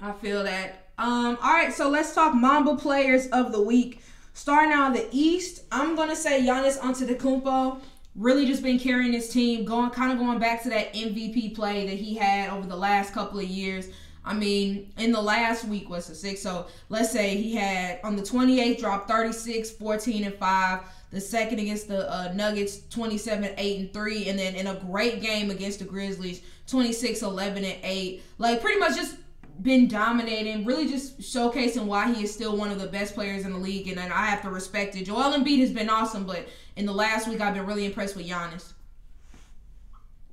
I 0.00 0.12
feel 0.12 0.42
that. 0.44 0.90
Um, 0.98 1.38
all 1.42 1.52
right, 1.52 1.72
so 1.72 1.88
let's 1.88 2.14
talk 2.14 2.34
Mamba 2.34 2.76
players 2.76 3.26
of 3.28 3.52
the 3.52 3.62
week. 3.62 4.02
Starting 4.32 4.72
out 4.72 4.88
in 4.88 4.92
the 4.94 5.08
East, 5.12 5.64
I'm 5.70 5.94
gonna 5.94 6.16
say 6.16 6.42
Giannis 6.42 6.78
Antetokounmpo. 6.78 7.80
Really, 8.16 8.46
just 8.46 8.62
been 8.62 8.78
carrying 8.78 9.12
his 9.12 9.28
team, 9.28 9.64
going 9.64 9.90
kind 9.90 10.12
of 10.12 10.18
going 10.18 10.38
back 10.38 10.62
to 10.64 10.68
that 10.70 10.92
MVP 10.94 11.54
play 11.54 11.86
that 11.86 11.96
he 11.96 12.14
had 12.14 12.50
over 12.50 12.66
the 12.66 12.76
last 12.76 13.12
couple 13.12 13.38
of 13.38 13.46
years. 13.46 13.88
I 14.24 14.34
mean, 14.34 14.92
in 14.98 15.12
the 15.12 15.20
last 15.20 15.64
week 15.66 15.90
was 15.90 16.06
the 16.06 16.14
six. 16.14 16.40
So 16.40 16.66
let's 16.88 17.10
say 17.10 17.36
he 17.36 17.54
had 17.54 18.00
on 18.02 18.16
the 18.16 18.22
28th 18.22 18.78
dropped 18.78 19.08
36, 19.08 19.70
14, 19.72 20.24
and 20.24 20.34
5. 20.34 20.80
The 21.14 21.20
second 21.20 21.60
against 21.60 21.86
the 21.86 22.10
uh, 22.12 22.32
Nuggets, 22.34 22.80
27, 22.90 23.54
8, 23.56 23.80
and 23.80 23.92
3. 23.92 24.28
And 24.28 24.38
then 24.38 24.56
in 24.56 24.66
a 24.66 24.74
great 24.74 25.22
game 25.22 25.50
against 25.50 25.78
the 25.78 25.84
Grizzlies, 25.84 26.42
26, 26.66 27.22
11, 27.22 27.64
and 27.64 27.78
8. 27.84 28.22
Like, 28.38 28.60
pretty 28.60 28.80
much 28.80 28.96
just 28.96 29.16
been 29.62 29.86
dominating, 29.86 30.64
really 30.64 30.88
just 30.88 31.20
showcasing 31.20 31.84
why 31.84 32.12
he 32.12 32.24
is 32.24 32.34
still 32.34 32.56
one 32.56 32.72
of 32.72 32.80
the 32.80 32.88
best 32.88 33.14
players 33.14 33.44
in 33.44 33.52
the 33.52 33.58
league. 33.58 33.86
And 33.86 33.96
then 33.96 34.10
I 34.10 34.26
have 34.26 34.42
to 34.42 34.50
respect 34.50 34.96
it. 34.96 35.04
Joel 35.04 35.32
Embiid 35.32 35.60
has 35.60 35.70
been 35.70 35.88
awesome, 35.88 36.24
but 36.24 36.48
in 36.74 36.84
the 36.84 36.92
last 36.92 37.28
week, 37.28 37.40
I've 37.40 37.54
been 37.54 37.64
really 37.64 37.84
impressed 37.84 38.16
with 38.16 38.26
Giannis. 38.26 38.72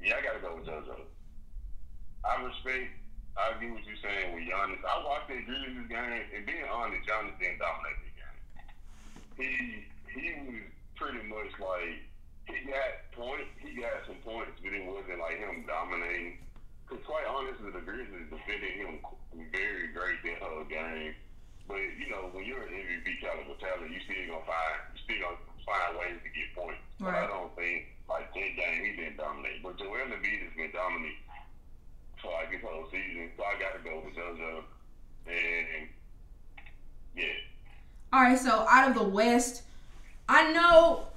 Yeah, 0.03 0.15
I 0.17 0.21
gotta 0.23 0.39
go 0.39 0.55
with 0.55 0.65
JoJo. 0.65 0.97
I 2.25 2.41
respect. 2.41 2.89
I 3.37 3.55
agree 3.55 3.69
with 3.69 3.85
you're 3.85 3.95
saying 4.01 4.33
with 4.33 4.43
Giannis. 4.43 4.81
I 4.83 5.05
watched 5.05 5.29
that 5.29 5.45
Grizzlies 5.45 5.87
game, 5.87 6.21
and 6.35 6.45
being 6.45 6.65
honest, 6.73 7.07
Giannis 7.07 7.37
didn't 7.39 7.59
dominate 7.59 8.01
the 8.01 8.11
game. 8.17 9.47
He 9.47 9.85
he 10.13 10.33
was 10.45 10.67
pretty 10.95 11.23
much 11.27 11.51
like 11.59 12.03
he 12.47 12.67
got 12.67 12.91
point. 13.13 13.47
He 13.59 13.79
got 13.79 14.03
some 14.07 14.19
points, 14.25 14.57
but 14.63 14.73
it 14.73 14.85
wasn't 14.85 15.19
like 15.19 15.39
him 15.39 15.65
dominating. 15.67 16.39
Because 16.83 17.03
quite 17.05 17.23
honestly, 17.27 17.71
the 17.71 17.79
Grizzlies 17.79 18.27
defended 18.27 18.75
him 18.75 18.99
very 19.51 19.87
great 19.95 20.19
that 20.27 20.43
whole 20.43 20.67
game. 20.67 21.15
But 21.67 21.79
you 21.95 22.11
know, 22.11 22.27
when 22.35 22.43
you're 22.43 22.67
an 22.67 22.75
MVP 22.75 23.21
caliber 23.23 23.55
talent, 23.63 23.91
you 23.91 24.01
still 24.03 24.27
gonna 24.27 24.43
find 24.43 24.75
you 24.91 24.99
still 25.07 25.21
gonna 25.23 25.39
find 25.63 25.91
ways 25.95 26.19
to 26.19 26.29
get 26.35 26.51
points. 26.51 26.83
But 26.99 27.15
I 27.15 27.27
don't 27.27 27.55
think 27.55 27.95
like 28.09 28.33
that 28.33 28.51
game 28.59 28.79
he 28.83 28.91
didn't 28.99 29.17
dominate. 29.17 29.63
But 29.63 29.79
Joel 29.79 30.11
Embiid 30.11 30.43
has 30.43 30.53
been 30.57 30.71
dominating 30.75 31.23
for 32.21 32.31
like 32.31 32.51
this 32.51 32.61
whole 32.61 32.85
season, 32.91 33.31
so 33.37 33.43
I 33.43 33.55
got 33.59 33.73
to 33.77 33.81
go 33.83 34.01
with 34.03 34.15
JoJo. 34.15 34.63
And 35.27 35.89
yeah, 37.15 37.25
All 38.13 38.21
right, 38.21 38.37
so 38.37 38.65
out 38.69 38.89
of 38.89 38.95
the 38.95 39.03
West, 39.03 39.63
I 40.33 40.49
know 40.53 41.07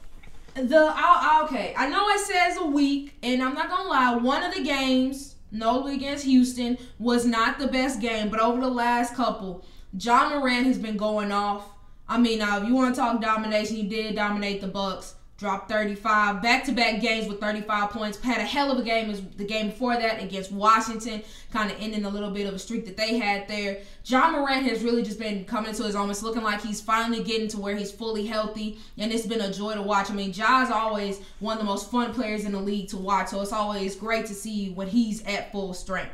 the 0.55 0.92
I, 0.92 1.42
okay. 1.44 1.72
I 1.77 1.88
know 1.88 2.09
it 2.09 2.18
says 2.18 2.57
a 2.57 2.66
week, 2.66 3.14
and 3.22 3.44
I'm 3.44 3.55
not 3.55 3.70
gonna 3.70 3.88
lie. 3.88 4.16
One 4.16 4.42
of 4.42 4.53
the 4.53 4.64
games, 4.64 5.37
notably 5.53 5.94
against 5.94 6.24
Houston, 6.24 6.77
was 6.98 7.24
not 7.24 7.61
the 7.61 7.68
best 7.68 8.00
game. 8.00 8.29
But 8.29 8.40
over 8.40 8.61
the 8.61 8.68
last 8.68 9.14
couple, 9.14 9.64
Ja 9.96 10.31
Morant 10.31 10.66
has 10.66 10.79
been 10.79 10.96
going 10.96 11.31
off. 11.31 11.64
I 12.09 12.18
mean, 12.18 12.40
now 12.40 12.61
if 12.61 12.66
you 12.66 12.74
want 12.74 12.92
to 12.92 13.00
talk 13.00 13.20
domination, 13.20 13.77
he 13.77 13.85
did 13.85 14.16
dominate 14.16 14.61
the 14.61 14.66
Bucks. 14.66 15.14
Dropped 15.36 15.68
35, 15.68 16.42
back-to-back 16.42 17.00
games 17.00 17.26
with 17.26 17.40
35 17.40 17.90
points. 17.90 18.20
Had 18.20 18.38
a 18.38 18.44
hell 18.44 18.70
of 18.70 18.78
a 18.78 18.82
game 18.82 19.10
as 19.10 19.20
the 19.36 19.44
game 19.44 19.70
before 19.70 19.96
that 19.96 20.22
against 20.22 20.52
Washington, 20.52 21.24
kind 21.52 21.72
of 21.72 21.76
ending 21.80 22.04
a 22.04 22.08
little 22.08 22.30
bit 22.30 22.46
of 22.46 22.54
a 22.54 22.58
streak 22.58 22.86
that 22.86 22.96
they 22.96 23.18
had 23.18 23.48
there. 23.48 23.78
Ja 24.04 24.30
Morant 24.30 24.64
has 24.64 24.84
really 24.84 25.02
just 25.02 25.18
been 25.18 25.44
coming 25.44 25.70
into 25.70 25.82
his. 25.82 25.96
It's 25.96 26.22
looking 26.22 26.44
like 26.44 26.62
he's 26.62 26.80
finally 26.80 27.24
getting 27.24 27.48
to 27.48 27.58
where 27.58 27.74
he's 27.74 27.90
fully 27.90 28.26
healthy, 28.26 28.78
and 28.96 29.10
it's 29.10 29.26
been 29.26 29.40
a 29.40 29.52
joy 29.52 29.74
to 29.74 29.82
watch. 29.82 30.08
I 30.08 30.14
mean, 30.14 30.32
Ja's 30.32 30.70
always 30.70 31.20
one 31.40 31.54
of 31.54 31.58
the 31.58 31.66
most 31.66 31.90
fun 31.90 32.14
players 32.14 32.44
in 32.44 32.52
the 32.52 32.60
league 32.60 32.88
to 32.90 32.96
watch, 32.96 33.30
so 33.30 33.40
it's 33.40 33.52
always 33.52 33.96
great 33.96 34.26
to 34.26 34.34
see 34.34 34.70
when 34.70 34.86
he's 34.86 35.24
at 35.24 35.50
full 35.50 35.74
strength. 35.74 36.12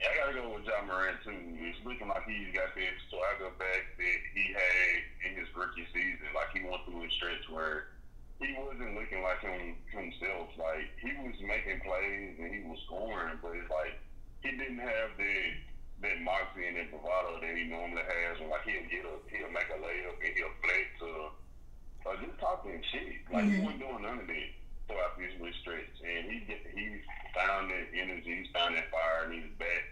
Yeah, 0.00 0.08
I 0.08 0.16
got 0.16 0.26
to 0.32 0.34
go 0.40 0.44
with 0.56 0.64
Ja 0.64 0.80
Morant 0.88 1.20
too. 1.20 1.36
It's 1.60 1.76
looking 1.84 2.08
like 2.08 2.24
he's 2.24 2.48
got 2.56 2.72
that 2.72 2.94
swagger 3.12 3.52
back 3.60 3.84
that 4.00 4.18
he 4.32 4.44
had 4.56 4.96
in 5.28 5.36
his 5.36 5.48
rookie 5.52 5.84
season. 5.92 6.32
Like 6.32 6.48
he 6.56 6.64
went 6.64 6.80
through 6.88 7.04
a 7.04 7.10
stretch 7.20 7.44
where 7.52 7.92
he 8.40 8.56
wasn't 8.56 8.96
looking 8.96 9.20
like 9.20 9.44
him 9.44 9.76
himself. 9.92 10.48
Like 10.56 10.88
he 11.04 11.12
was 11.20 11.36
making 11.44 11.84
plays 11.84 12.32
and 12.40 12.48
he 12.48 12.64
was 12.64 12.80
scoring, 12.88 13.36
but 13.44 13.52
it's 13.60 13.68
like 13.68 14.00
he 14.40 14.56
didn't 14.56 14.80
have 14.80 15.12
that 15.20 15.48
that 16.00 16.16
moxie 16.24 16.64
and 16.64 16.80
that 16.80 16.88
bravado 16.88 17.36
that 17.44 17.52
he 17.52 17.68
normally 17.68 18.00
has. 18.00 18.40
And 18.40 18.48
like 18.48 18.64
he'll 18.64 18.88
get 18.88 19.04
a 19.04 19.14
he'll 19.28 19.52
make 19.52 19.68
a 19.68 19.76
layup 19.84 20.16
and 20.16 20.32
he'll 20.32 20.56
flex 20.64 20.88
to 21.04 21.08
uh, 22.08 22.16
just 22.24 22.40
talking 22.40 22.80
shit. 22.88 23.20
Like 23.28 23.52
he 23.52 23.60
Mhm. 23.60 23.68
wasn't 23.68 23.84
doing 23.84 24.00
none 24.00 24.24
of 24.24 24.26
that 24.32 24.48
throughout 24.90 25.14
this 25.14 25.30
little 25.38 25.54
stretch. 25.62 25.94
And 26.02 26.26
he 26.26 26.42
get 26.50 26.66
he 26.74 26.98
found 27.30 27.70
that 27.70 27.86
energy, 27.94 28.42
he 28.42 28.50
found 28.50 28.74
that 28.74 28.90
fire, 28.90 29.30
and 29.30 29.34
he's 29.38 29.54
back. 29.58 29.86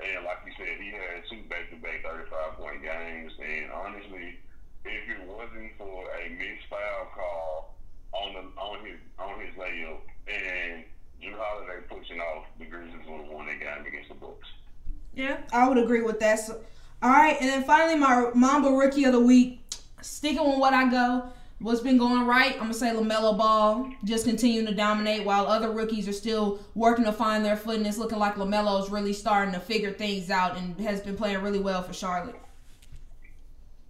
And 0.00 0.24
like 0.24 0.40
you 0.48 0.52
said, 0.56 0.80
he 0.80 0.96
had 0.96 1.28
two 1.28 1.44
back-to-back 1.52 2.00
35-point 2.00 2.80
games. 2.80 3.32
And 3.36 3.70
honestly, 3.70 4.40
if 4.88 5.02
it 5.12 5.28
wasn't 5.28 5.76
for 5.76 6.08
a 6.08 6.24
missed 6.32 6.64
foul 6.72 7.12
call 7.12 7.76
on 8.12 8.32
the 8.32 8.60
on 8.60 8.84
his 8.84 8.96
on 9.20 9.40
his 9.44 9.54
layup 9.60 10.00
and 10.26 10.84
Jrue 11.22 11.36
Holiday 11.36 11.84
pushing 11.88 12.18
off, 12.18 12.46
the 12.58 12.64
Grizzlies 12.64 13.04
would 13.06 13.20
have 13.20 13.30
won 13.30 13.46
that 13.46 13.60
game 13.60 13.86
against 13.86 14.08
the 14.08 14.14
Bucks. 14.14 14.48
Yeah, 15.14 15.36
I 15.52 15.68
would 15.68 15.76
agree 15.76 16.00
with 16.00 16.18
that. 16.20 16.38
So, 16.38 16.60
all 17.02 17.10
right, 17.10 17.36
and 17.38 17.50
then 17.50 17.64
finally, 17.64 17.98
my 17.98 18.30
Mamba 18.34 18.70
Rookie 18.70 19.04
of 19.04 19.12
the 19.12 19.20
Week. 19.20 19.58
Sticking 20.02 20.42
with 20.48 20.58
what 20.58 20.72
I 20.72 20.90
go, 20.90 21.24
what's 21.60 21.80
been 21.80 21.98
going 21.98 22.26
right? 22.26 22.54
I'm 22.54 22.60
gonna 22.60 22.74
say 22.74 22.90
Lamelo 22.90 23.36
Ball 23.36 23.90
just 24.04 24.24
continuing 24.24 24.66
to 24.66 24.74
dominate 24.74 25.24
while 25.24 25.46
other 25.46 25.70
rookies 25.70 26.08
are 26.08 26.12
still 26.12 26.60
working 26.74 27.04
to 27.04 27.12
find 27.12 27.44
their 27.44 27.56
foot, 27.56 27.76
and 27.76 27.86
it's 27.86 27.98
looking 27.98 28.18
like 28.18 28.36
Lamelo's 28.36 28.90
really 28.90 29.12
starting 29.12 29.54
to 29.54 29.60
figure 29.60 29.92
things 29.92 30.30
out 30.30 30.56
and 30.56 30.78
has 30.80 31.00
been 31.00 31.16
playing 31.16 31.42
really 31.42 31.60
well 31.60 31.82
for 31.82 31.92
Charlotte. 31.92 32.36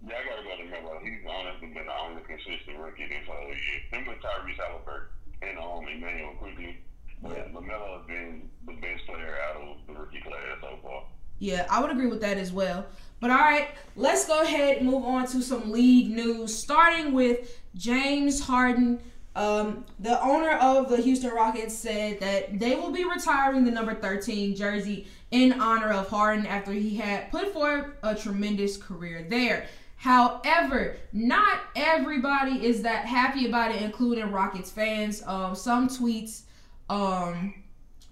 Yeah, 0.05 0.15
I 0.15 0.29
gotta 0.29 0.43
go 0.43 0.57
to 0.57 0.69
Melo. 0.69 0.99
He's 1.03 1.19
honestly 1.29 1.67
been 1.67 1.85
the 1.85 1.97
only 1.97 2.21
consistent 2.23 2.77
rookie 2.79 3.07
this 3.07 3.27
whole 3.27 3.47
year. 3.47 3.57
Him 3.91 4.05
with 4.07 4.17
Tyrese 4.17 4.57
Haliburton 4.57 5.07
and 5.41 5.57
um, 5.57 5.87
Immanuel 5.87 6.33
Quickley. 6.39 6.77
But 7.23 7.53
Lamelo 7.53 7.99
has 7.99 8.07
been 8.07 8.49
the 8.65 8.73
best 8.73 9.05
player 9.05 9.37
out 9.47 9.61
of 9.61 9.77
the 9.87 9.93
rookie 9.93 10.21
class 10.21 10.57
so 10.59 10.79
far. 10.81 11.03
Yeah, 11.37 11.67
I 11.69 11.79
would 11.81 11.91
agree 11.91 12.07
with 12.07 12.21
that 12.21 12.37
as 12.37 12.51
well. 12.51 12.85
But 13.21 13.29
all 13.29 13.37
right, 13.37 13.69
let's 13.95 14.25
go 14.25 14.41
ahead 14.41 14.77
and 14.77 14.89
move 14.89 15.05
on 15.05 15.27
to 15.27 15.41
some 15.41 15.71
league 15.71 16.09
news, 16.09 16.57
starting 16.57 17.13
with 17.13 17.61
James 17.75 18.41
Harden. 18.41 18.99
Um, 19.35 19.85
the 19.99 20.21
owner 20.21 20.57
of 20.57 20.89
the 20.89 20.97
Houston 20.97 21.29
Rockets 21.29 21.73
said 21.73 22.19
that 22.19 22.59
they 22.59 22.75
will 22.75 22.91
be 22.91 23.05
retiring 23.05 23.63
the 23.63 23.71
number 23.71 23.93
13 23.93 24.55
jersey 24.55 25.07
in 25.29 25.53
honor 25.53 25.93
of 25.93 26.09
Harden 26.09 26.47
after 26.47 26.73
he 26.73 26.97
had 26.97 27.31
put 27.31 27.53
forth 27.53 27.85
a 28.03 28.15
tremendous 28.15 28.75
career 28.75 29.25
there. 29.29 29.67
However, 29.95 30.97
not 31.13 31.59
everybody 31.75 32.65
is 32.65 32.81
that 32.81 33.05
happy 33.05 33.45
about 33.45 33.69
it, 33.69 33.83
including 33.83 34.31
Rockets 34.31 34.71
fans. 34.71 35.21
Um, 35.27 35.53
some 35.53 35.87
tweets, 35.87 36.41
um, 36.89 37.53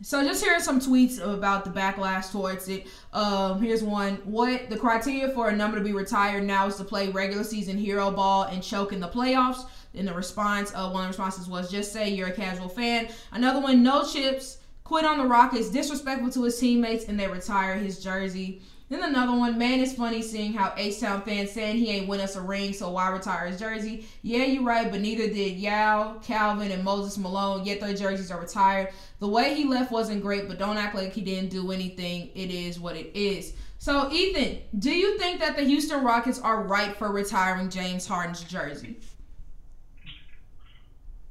so 0.02 0.24
just 0.24 0.44
here's 0.44 0.64
some 0.64 0.80
tweets 0.80 1.20
about 1.22 1.66
the 1.66 1.72
backlash 1.72 2.32
towards 2.32 2.70
it. 2.70 2.88
Um, 3.12 3.62
here's 3.62 3.84
one. 3.84 4.16
What 4.24 4.70
the 4.70 4.78
criteria 4.78 5.30
for 5.30 5.50
a 5.50 5.56
number 5.56 5.78
to 5.78 5.84
be 5.84 5.92
retired 5.92 6.46
now 6.46 6.68
is 6.68 6.78
to 6.78 6.86
play 6.86 7.10
regular 7.10 7.44
season 7.44 7.78
hero 7.78 8.10
ball 8.10 8.44
and 8.44 8.64
choke 8.64 8.94
in 8.94 9.02
the 9.02 9.10
playoffs. 9.10 9.66
In 9.94 10.06
the 10.06 10.14
response, 10.14 10.72
uh, 10.74 10.90
one 10.90 11.02
of 11.02 11.08
the 11.08 11.18
responses 11.18 11.50
was 11.50 11.70
just 11.70 11.92
say 11.92 12.10
you're 12.10 12.30
a 12.30 12.34
casual 12.34 12.70
fan. 12.70 13.10
Another 13.32 13.60
one, 13.60 13.84
no 13.84 14.04
chips, 14.06 14.60
quit 14.86 15.04
on 15.04 15.18
the 15.18 15.26
Rockets, 15.26 15.70
disrespectful 15.70 16.30
to 16.32 16.44
his 16.44 16.58
teammates, 16.58 17.06
and 17.06 17.20
they 17.20 17.28
retire 17.28 17.76
his 17.76 18.00
jersey. 18.02 18.62
Then 18.90 19.04
another 19.04 19.38
one, 19.38 19.56
man, 19.56 19.82
it's 19.82 19.94
funny 19.94 20.24
seeing 20.24 20.52
how 20.52 20.74
H-Town 20.76 21.22
fans 21.22 21.52
saying 21.52 21.78
he 21.78 21.90
ain't 21.90 22.08
win 22.08 22.22
us 22.22 22.36
a 22.36 22.42
ring, 22.42 22.74
so 22.74 22.90
why 22.90 23.10
retire 23.10 23.46
his 23.46 23.60
jersey? 23.60 24.08
Yeah, 24.24 24.46
you're 24.46 24.64
right, 24.64 24.90
but 24.90 25.02
neither 25.02 25.28
did 25.28 25.58
Yao, 25.58 26.16
Calvin, 26.24 26.72
and 26.72 26.84
Moses 26.84 27.16
Malone, 27.20 27.66
yet 27.66 27.80
their 27.80 27.94
jerseys 27.94 28.32
are 28.32 28.42
retired. 28.42 28.90
The 29.20 29.28
way 29.28 29.54
he 29.54 29.66
left 29.66 29.92
wasn't 29.92 30.22
great, 30.22 30.48
but 30.48 30.58
don't 30.58 30.78
act 30.78 30.96
like 30.96 31.12
he 31.12 31.22
didn't 31.22 31.50
do 31.50 31.72
anything. 31.72 32.30
It 32.36 32.52
is 32.52 32.80
what 32.80 32.96
it 32.96 33.12
is. 33.14 33.54
So, 33.78 34.10
Ethan, 34.12 34.60
do 34.80 34.92
you 34.92 35.18
think 35.18 35.42
that 35.42 35.58
the 35.58 35.64
Houston 35.64 36.04
Rockets 36.04 36.40
are 36.40 36.64
right 36.64 36.96
for 36.96 37.12
retiring 37.12 37.70
James 37.70 38.08
Harden's 38.08 38.44
jersey? 38.44 38.98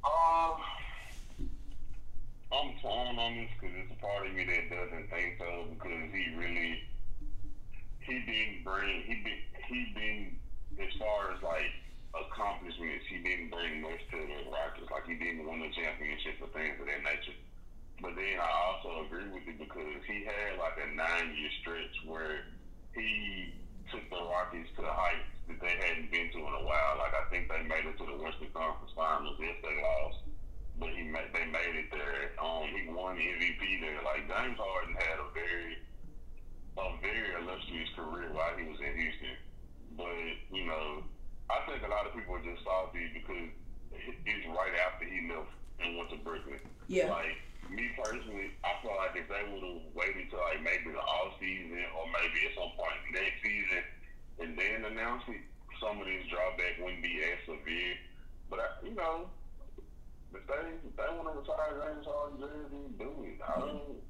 Um, 0.03 0.61
I'm 2.51 2.73
torn 2.81 3.17
on 3.17 3.35
this 3.35 3.49
because 3.59 3.75
it's 3.77 3.91
a 3.91 4.01
part 4.01 4.27
of 4.27 4.33
me 4.33 4.45
that 4.45 4.69
doesn't 4.69 5.09
think 5.09 5.37
so 5.39 5.65
because 5.73 6.09
he 6.13 6.33
really 6.37 6.83
he 8.01 8.13
didn't 8.25 8.63
bring 8.63 9.03
he 9.05 9.21
be, 9.21 9.33
he 9.67 9.93
been 9.93 10.37
as 10.81 10.93
far 10.97 11.33
as 11.33 11.41
like 11.43 11.69
accomplishments 12.17 13.05
he 13.07 13.17
didn't 13.21 13.51
bring 13.51 13.81
much 13.81 14.01
to 14.09 14.17
the 14.17 14.49
Rockets 14.49 14.89
like 14.89 15.05
he 15.05 15.13
didn't 15.13 15.45
win 15.45 15.61
a 15.61 15.69
championship 15.69 16.41
or 16.41 16.49
things 16.49 16.79
of 16.81 16.87
that 16.87 17.03
nature. 17.03 17.37
But 18.01 18.15
then 18.15 18.39
I 18.39 18.49
also 18.71 19.05
agree 19.05 19.27
with 19.27 19.43
it 19.47 19.59
because 19.59 19.99
he 20.07 20.23
had 20.23 20.59
like 20.59 20.79
a 20.79 20.87
nine 20.95 21.35
year 21.35 21.51
stretch 21.61 21.95
where 22.07 22.47
he 22.95 23.53
took 23.91 24.05
the 24.09 24.21
Rockets 24.21 24.69
to 24.77 24.81
the 24.83 24.93
heights 24.93 25.27
that 25.47 25.59
they 25.59 25.75
hadn't 25.83 26.11
been 26.11 26.31
to 26.31 26.39
in 26.39 26.53
a 26.59 26.65
while. 26.65 26.95
Like 26.97 27.13
I 27.13 27.27
think 27.27 27.51
they 27.51 27.63
made 27.67 27.83
it 27.83 27.97
to 27.99 28.05
the 28.07 28.15
Western 28.15 28.51
Conference 28.55 28.93
Finals. 28.95 29.35
Yes, 29.39 29.59
they 29.59 29.75
lost, 29.81 30.23
but 30.79 30.89
he 30.95 31.03
made, 31.03 31.29
they 31.35 31.45
made 31.49 31.75
it 31.75 31.89
there. 31.91 32.35
Um, 32.39 32.71
he 32.71 32.87
won 32.87 33.19
MVP 33.19 33.61
there. 33.83 33.99
Like 34.05 34.29
James 34.31 34.55
Harden 34.55 34.95
had 34.95 35.19
a 35.19 35.27
very 35.35 35.83
a 36.79 36.95
very 37.01 37.35
illustrious 37.35 37.89
career 37.95 38.31
while 38.31 38.55
he 38.55 38.63
was 38.63 38.79
in 38.79 38.95
Houston. 38.95 39.35
But, 39.97 40.15
you 40.51 40.65
know, 40.65 41.03
I 41.51 41.59
think 41.67 41.83
a 41.83 41.91
lot 41.91 42.07
of 42.07 42.15
people 42.15 42.35
are 42.35 42.45
just 42.45 42.63
salty 42.63 43.11
because 43.13 43.51
it's 43.91 44.47
right 44.47 44.75
after 44.87 45.05
he 45.05 45.27
left 45.27 45.51
and 45.83 45.97
went 45.97 46.09
to 46.11 46.17
Brooklyn. 46.23 46.59
Yeah. 46.87 47.11
Like, 47.11 47.35
me 47.71 47.89
personally, 47.97 48.51
I 48.65 48.77
feel 48.81 48.95
like 48.97 49.15
if 49.15 49.29
they 49.29 49.43
would 49.49 49.63
have 49.63 49.81
waited 49.93 50.29
till 50.29 50.41
like 50.41 50.61
maybe 50.61 50.91
the 50.91 51.01
off 51.01 51.37
season 51.39 51.85
or 51.95 52.05
maybe 52.09 52.49
at 52.49 52.53
some 52.57 52.73
point 52.75 52.97
next 53.13 53.39
season 53.41 53.81
and 54.41 54.57
then 54.57 54.85
announced 54.91 55.29
it, 55.29 55.41
some 55.79 56.01
of 56.01 56.05
this 56.05 56.25
drawback 56.29 56.81
wouldn't 56.81 57.03
be 57.03 57.21
as 57.23 57.39
severe. 57.45 57.95
But 58.49 58.59
I, 58.59 58.67
you 58.83 58.95
know, 58.95 59.29
if 60.33 60.43
they 60.45 60.63
if 60.83 60.93
they 60.97 61.09
want 61.15 61.29
to 61.31 61.39
retire 61.39 61.77
James 61.77 62.05
Harden, 62.05 62.41
do 62.97 63.09
it. 63.23 63.39
I 63.41 63.59
don't. 63.59 64.01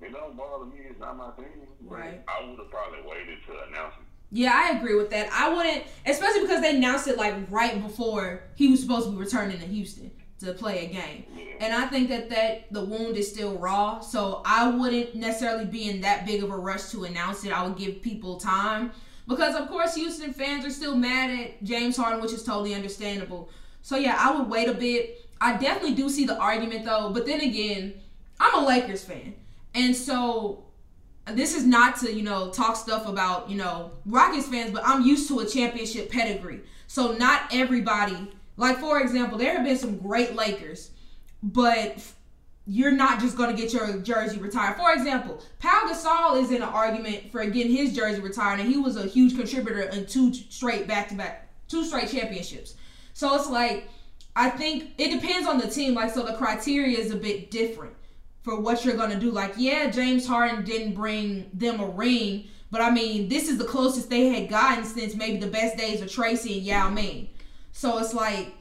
It 0.00 0.12
don't 0.12 0.36
bother 0.36 0.66
me. 0.66 0.80
It's 0.90 1.00
not 1.00 1.16
my 1.16 1.30
thing. 1.40 1.66
Right. 1.80 2.20
I 2.28 2.44
would 2.44 2.58
have 2.58 2.70
probably 2.70 3.00
waited 3.08 3.38
to 3.48 3.52
announce 3.68 3.94
it. 3.96 4.04
Yeah, 4.30 4.52
I 4.52 4.76
agree 4.76 4.94
with 4.94 5.08
that. 5.10 5.32
I 5.32 5.54
wouldn't, 5.54 5.84
especially 6.04 6.42
because 6.42 6.60
they 6.60 6.76
announced 6.76 7.08
it 7.08 7.16
like 7.16 7.34
right 7.50 7.82
before 7.82 8.42
he 8.56 8.68
was 8.68 8.80
supposed 8.80 9.06
to 9.06 9.12
be 9.12 9.16
returning 9.16 9.58
to 9.58 9.66
Houston 9.66 10.10
to 10.40 10.52
play 10.52 10.86
a 10.86 10.88
game. 10.88 11.24
And 11.60 11.72
I 11.72 11.86
think 11.86 12.08
that 12.10 12.28
that 12.30 12.72
the 12.72 12.84
wound 12.84 13.16
is 13.16 13.30
still 13.30 13.56
raw, 13.56 14.00
so 14.00 14.42
I 14.44 14.68
wouldn't 14.68 15.14
necessarily 15.14 15.64
be 15.64 15.88
in 15.88 16.02
that 16.02 16.26
big 16.26 16.42
of 16.42 16.50
a 16.50 16.56
rush 16.56 16.90
to 16.90 17.04
announce 17.04 17.44
it. 17.44 17.52
I 17.52 17.66
would 17.66 17.76
give 17.76 18.02
people 18.02 18.36
time 18.36 18.92
because, 19.26 19.54
of 19.54 19.68
course, 19.68 19.94
Houston 19.94 20.32
fans 20.32 20.64
are 20.64 20.70
still 20.70 20.94
mad 20.94 21.30
at 21.30 21.64
James 21.64 21.96
Harden, 21.96 22.20
which 22.20 22.32
is 22.32 22.44
totally 22.44 22.74
understandable. 22.74 23.48
So 23.82 23.96
yeah, 23.96 24.16
I 24.18 24.36
would 24.36 24.48
wait 24.48 24.68
a 24.68 24.74
bit. 24.74 25.26
I 25.40 25.56
definitely 25.56 25.94
do 25.94 26.08
see 26.08 26.26
the 26.26 26.38
argument 26.38 26.84
though, 26.84 27.10
but 27.10 27.24
then 27.24 27.40
again, 27.40 27.94
I'm 28.38 28.62
a 28.62 28.66
Lakers 28.66 29.04
fan, 29.04 29.34
and 29.74 29.96
so 29.96 30.64
this 31.26 31.56
is 31.56 31.64
not 31.64 31.96
to 31.96 32.12
you 32.12 32.22
know 32.22 32.50
talk 32.50 32.76
stuff 32.76 33.08
about 33.08 33.48
you 33.48 33.56
know 33.56 33.92
Rockets 34.04 34.48
fans, 34.48 34.70
but 34.70 34.82
I'm 34.84 35.02
used 35.02 35.28
to 35.28 35.40
a 35.40 35.46
championship 35.46 36.10
pedigree. 36.10 36.60
So 36.86 37.12
not 37.12 37.42
everybody, 37.52 38.30
like 38.56 38.78
for 38.78 39.00
example, 39.00 39.38
there 39.38 39.54
have 39.54 39.64
been 39.64 39.76
some 39.76 39.98
great 39.98 40.34
Lakers, 40.34 40.90
but 41.42 42.02
you're 42.66 42.92
not 42.92 43.20
just 43.20 43.36
going 43.36 43.54
to 43.54 43.60
get 43.60 43.72
your 43.72 43.98
jersey 43.98 44.38
retired. 44.38 44.76
For 44.76 44.92
example, 44.92 45.40
Pau 45.60 45.88
Gasol 45.88 46.42
is 46.42 46.50
in 46.50 46.56
an 46.56 46.62
argument 46.62 47.30
for 47.30 47.44
getting 47.46 47.72
his 47.72 47.94
jersey 47.94 48.20
retired, 48.20 48.58
and 48.58 48.68
he 48.68 48.76
was 48.76 48.96
a 48.96 49.06
huge 49.06 49.36
contributor 49.36 49.82
in 49.82 50.06
two 50.06 50.34
straight 50.34 50.88
back 50.88 51.08
to 51.08 51.14
back, 51.14 51.48
two 51.68 51.84
straight 51.84 52.10
championships. 52.10 52.74
So 53.12 53.34
it's 53.36 53.48
like, 53.48 53.88
I 54.34 54.50
think 54.50 54.94
it 54.98 55.20
depends 55.20 55.48
on 55.48 55.58
the 55.58 55.68
team. 55.68 55.94
Like, 55.94 56.12
so 56.12 56.22
the 56.22 56.34
criteria 56.34 56.98
is 56.98 57.12
a 57.12 57.16
bit 57.16 57.50
different 57.50 57.94
for 58.42 58.60
what 58.60 58.84
you're 58.84 58.96
going 58.96 59.10
to 59.10 59.18
do. 59.18 59.30
Like, 59.30 59.54
yeah, 59.56 59.88
James 59.88 60.26
Harden 60.26 60.64
didn't 60.64 60.94
bring 60.94 61.48
them 61.54 61.80
a 61.80 61.86
ring, 61.86 62.48
but 62.70 62.80
I 62.80 62.90
mean, 62.90 63.28
this 63.28 63.48
is 63.48 63.58
the 63.58 63.64
closest 63.64 64.10
they 64.10 64.28
had 64.28 64.50
gotten 64.50 64.84
since 64.84 65.14
maybe 65.14 65.38
the 65.38 65.46
best 65.46 65.76
days 65.76 66.02
of 66.02 66.10
Tracy 66.10 66.58
and 66.58 66.62
Yao 66.62 66.90
Ming. 66.90 67.28
So 67.76 67.98
it's 67.98 68.14
like, 68.14 68.54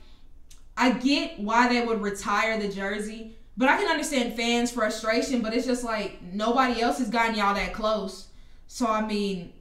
I 0.75 0.91
get 0.91 1.39
why 1.39 1.69
they 1.69 1.85
would 1.85 2.01
retire 2.01 2.59
the 2.59 2.67
jersey, 2.67 3.33
but 3.55 3.69
I 3.69 3.77
can 3.77 3.89
understand 3.89 4.35
fans' 4.35 4.71
frustration. 4.71 5.41
But 5.41 5.53
it's 5.53 5.65
just 5.65 5.85
like 5.85 6.21
nobody 6.21 6.81
else 6.81 6.97
has 6.97 7.09
gotten 7.09 7.33
y'all 7.35 7.55
that 7.55 7.71
close. 7.71 8.27
So 8.67 8.85
I 8.85 9.07
mean, 9.07 9.53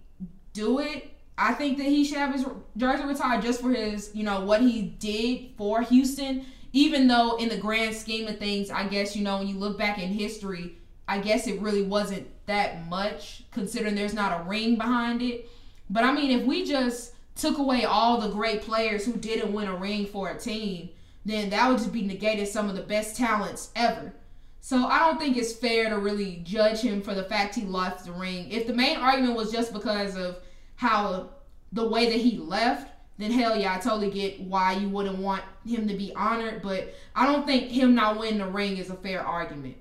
do 0.54 0.80
it. 0.80 1.08
I 1.38 1.54
think 1.54 1.78
that 1.78 1.86
he 1.86 2.04
should 2.04 2.18
have 2.18 2.32
his 2.32 2.44
jersey 2.76 3.04
retired 3.04 3.42
just 3.42 3.60
for 3.60 3.70
his, 3.70 4.10
you 4.12 4.24
know, 4.24 4.40
what 4.40 4.60
he 4.60 4.82
did 4.82 5.56
for 5.56 5.82
Houston. 5.82 6.46
Even 6.72 7.06
though 7.06 7.36
in 7.36 7.48
the 7.48 7.56
grand 7.56 7.94
scheme 7.94 8.26
of 8.26 8.40
things, 8.40 8.70
I 8.70 8.88
guess 8.88 9.14
you 9.14 9.22
know 9.22 9.38
when 9.38 9.46
you 9.46 9.56
look 9.56 9.78
back 9.78 9.98
in 9.98 10.08
history, 10.08 10.78
I 11.06 11.20
guess 11.20 11.46
it 11.46 11.60
really 11.60 11.82
wasn't 11.82 12.26
that 12.46 12.88
much 12.88 13.44
considering 13.52 13.94
there's 13.94 14.14
not 14.14 14.40
a 14.40 14.42
ring 14.48 14.74
behind 14.74 15.22
it. 15.22 15.48
But 15.88 16.02
I 16.02 16.12
mean, 16.12 16.40
if 16.40 16.44
we 16.44 16.64
just 16.64 17.13
took 17.34 17.58
away 17.58 17.84
all 17.84 18.20
the 18.20 18.28
great 18.28 18.62
players 18.62 19.04
who 19.04 19.14
didn't 19.14 19.52
win 19.52 19.68
a 19.68 19.76
ring 19.76 20.06
for 20.06 20.30
a 20.30 20.38
team, 20.38 20.90
then 21.24 21.50
that 21.50 21.68
would 21.68 21.78
just 21.78 21.92
be 21.92 22.02
negated 22.02 22.48
some 22.48 22.68
of 22.68 22.76
the 22.76 22.82
best 22.82 23.16
talents 23.16 23.70
ever. 23.74 24.12
So 24.60 24.86
I 24.86 24.98
don't 25.00 25.18
think 25.18 25.36
it's 25.36 25.52
fair 25.52 25.90
to 25.90 25.98
really 25.98 26.36
judge 26.44 26.80
him 26.80 27.02
for 27.02 27.14
the 27.14 27.24
fact 27.24 27.54
he 27.54 27.62
left 27.62 28.06
the 28.06 28.12
ring. 28.12 28.50
If 28.50 28.66
the 28.66 28.72
main 28.72 28.96
argument 28.96 29.36
was 29.36 29.52
just 29.52 29.72
because 29.72 30.16
of 30.16 30.38
how 30.76 31.30
the 31.72 31.86
way 31.86 32.06
that 32.06 32.20
he 32.20 32.38
left, 32.38 32.90
then 33.18 33.30
hell 33.30 33.56
yeah, 33.56 33.74
I 33.74 33.78
totally 33.78 34.10
get 34.10 34.40
why 34.40 34.72
you 34.72 34.88
wouldn't 34.88 35.18
want 35.18 35.42
him 35.66 35.86
to 35.88 35.94
be 35.94 36.12
honored. 36.14 36.62
But 36.62 36.94
I 37.14 37.26
don't 37.26 37.46
think 37.46 37.70
him 37.70 37.94
not 37.94 38.18
winning 38.18 38.38
the 38.38 38.46
ring 38.46 38.78
is 38.78 38.90
a 38.90 38.94
fair 38.94 39.20
argument. 39.20 39.76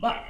But 0.00 0.24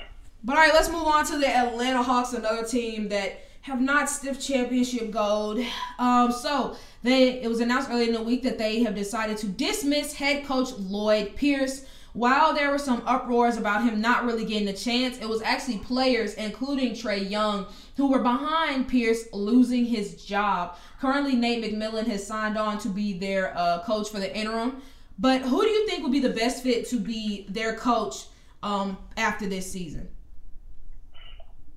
but 0.45 0.57
all 0.57 0.62
right, 0.62 0.73
let's 0.73 0.89
move 0.89 1.07
on 1.07 1.25
to 1.27 1.39
the 1.39 1.49
Atlanta 1.49 2.03
Hawks, 2.03 2.33
another 2.33 2.64
team 2.64 3.09
that 3.09 3.47
have 3.69 3.81
not 3.83 4.09
stiff 4.09 4.41
championship 4.41 5.11
gold. 5.11 5.62
Um, 5.99 6.33
so 6.33 6.77
they 7.03 7.43
it 7.43 7.49
was 7.49 7.61
announced 7.61 7.91
earlier 7.91 8.09
in 8.09 8.14
the 8.14 8.23
week 8.23 8.43
that 8.43 8.59
they 8.59 8.83
have 8.83 8.95
decided 8.95 9.37
to 9.39 9.47
dismiss 9.47 10.14
head 10.14 10.45
coach 10.45 10.73
Lloyd 10.79 11.37
Pierce. 11.37 11.85
While 12.14 12.55
there 12.55 12.71
were 12.71 12.79
some 12.79 13.03
uproars 13.07 13.59
about 13.59 13.85
him 13.85 14.01
not 14.01 14.25
really 14.25 14.47
getting 14.47 14.69
a 14.69 14.73
chance, 14.73 15.19
it 15.19 15.29
was 15.29 15.43
actually 15.43 15.79
players, 15.79 16.35
including 16.35 16.93
Trae 16.93 17.29
Young, 17.31 17.66
who 17.97 18.11
were 18.11 18.21
behind 18.21 18.89
Pierce 18.89 19.27
losing 19.33 19.85
his 19.85 20.25
job. 20.25 20.77
Currently, 21.01 21.37
Nate 21.37 21.62
McMillan 21.62 22.07
has 22.07 22.27
signed 22.27 22.57
on 22.57 22.79
to 22.79 22.89
be 22.89 23.12
their 23.12 23.57
uh, 23.57 23.83
coach 23.85 24.09
for 24.09 24.19
the 24.19 24.35
interim. 24.35 24.81
But 25.19 25.43
who 25.43 25.62
do 25.62 25.69
you 25.69 25.87
think 25.87 26.03
would 26.03 26.11
be 26.11 26.21
the 26.21 26.31
best 26.31 26.62
fit 26.62 26.89
to 26.89 26.99
be 26.99 27.47
their 27.51 27.77
coach 27.77 28.27
um, 28.62 28.97
after 29.16 29.47
this 29.47 29.71
season? 29.71 30.09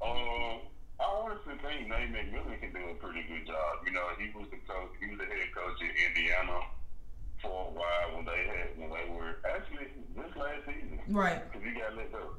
Um, 0.02 0.62
I 1.00 1.04
honestly 1.04 1.54
think 1.62 1.88
Nate 1.88 2.14
McMillan 2.14 2.60
can 2.60 2.74
do 2.74 2.90
a 2.90 2.94
pretty 2.96 3.24
good 3.28 3.46
job. 3.46 3.81
You 3.92 4.00
know, 4.00 4.08
he 4.16 4.32
was 4.32 4.48
the 4.48 4.56
coach. 4.64 4.96
He 5.04 5.12
was 5.12 5.20
the 5.20 5.28
head 5.28 5.52
coach 5.52 5.76
in 5.84 5.92
Indiana 5.92 6.64
for 7.44 7.68
a 7.68 7.72
while 7.76 8.08
when 8.16 8.24
they 8.24 8.48
had 8.48 8.72
when 8.80 8.88
they 8.88 9.04
were 9.12 9.36
actually 9.44 9.92
this 10.16 10.32
last 10.40 10.64
season, 10.64 10.96
right? 11.12 11.44
Because 11.44 11.68
he 11.68 11.76
got 11.76 11.92
let 12.00 12.08
go. 12.08 12.32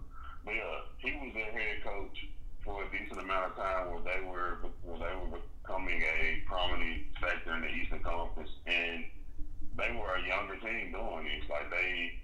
But 0.49 0.57
yeah, 0.57 0.81
he 0.97 1.13
was 1.13 1.29
their 1.37 1.53
head 1.53 1.85
coach 1.85 2.25
for 2.65 2.81
a 2.81 2.89
decent 2.89 3.21
amount 3.21 3.53
of 3.53 3.57
time 3.61 3.93
where 3.93 4.01
they 4.01 4.25
were 4.25 4.65
where 4.81 4.97
they 4.97 5.13
were 5.13 5.45
becoming 5.61 6.01
a 6.01 6.41
prominent 6.49 7.05
factor 7.21 7.53
in 7.53 7.61
the 7.61 7.69
Eastern 7.69 8.01
Conference, 8.01 8.49
and 8.65 9.05
they 9.77 9.93
were 9.93 10.17
a 10.17 10.25
younger 10.25 10.57
team 10.57 10.89
doing 10.89 11.29
this. 11.29 11.45
Like 11.53 11.69
they, 11.69 12.17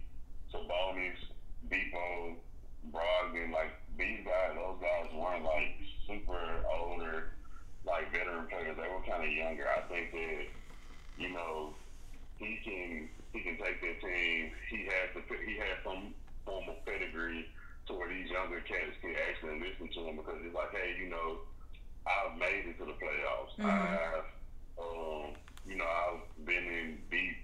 Sabonis, 0.56 1.20
Dipo, 1.68 2.32
Brogdon, 2.88 3.52
like 3.52 3.76
these 3.92 4.24
guys, 4.24 4.56
those 4.56 4.80
guys 4.80 5.12
weren't 5.12 5.44
like 5.44 5.76
super 6.08 6.64
older, 6.80 7.36
like 7.88 8.12
veteran 8.12 8.46
players. 8.46 8.76
They 8.76 8.88
were 8.88 9.04
kind 9.08 9.24
of 9.24 9.32
younger. 9.32 9.66
I 9.66 9.80
think 9.88 10.12
that 10.12 10.44
you 11.16 11.32
know 11.32 11.74
he 12.36 12.60
can 12.62 13.08
he 13.32 13.40
can 13.40 13.56
take 13.58 13.80
their 13.80 13.98
team. 13.98 14.52
He 14.70 14.84
has 14.86 15.16
the 15.16 15.22
he 15.44 15.56
has 15.58 15.80
some 15.82 16.14
form 16.44 16.68
of 16.68 16.84
pedigree 16.84 17.48
to 17.86 17.94
where 17.94 18.08
these 18.08 18.30
younger 18.30 18.60
cats 18.60 18.94
can 19.00 19.16
actually 19.28 19.60
listen 19.60 19.88
to 19.88 20.00
him 20.08 20.16
because 20.16 20.36
it's 20.44 20.54
like, 20.54 20.70
hey, 20.72 20.96
you 21.00 21.08
know, 21.08 21.40
I've 22.04 22.38
made 22.38 22.68
it 22.68 22.78
to 22.78 22.84
the 22.84 22.96
playoffs. 23.00 23.56
Mm-hmm. 23.56 23.66
I've 23.66 24.28
um, 24.78 25.34
you 25.66 25.76
know, 25.76 25.88
I've 25.88 26.46
been 26.46 26.64
in 26.64 26.98
deep 27.10 27.36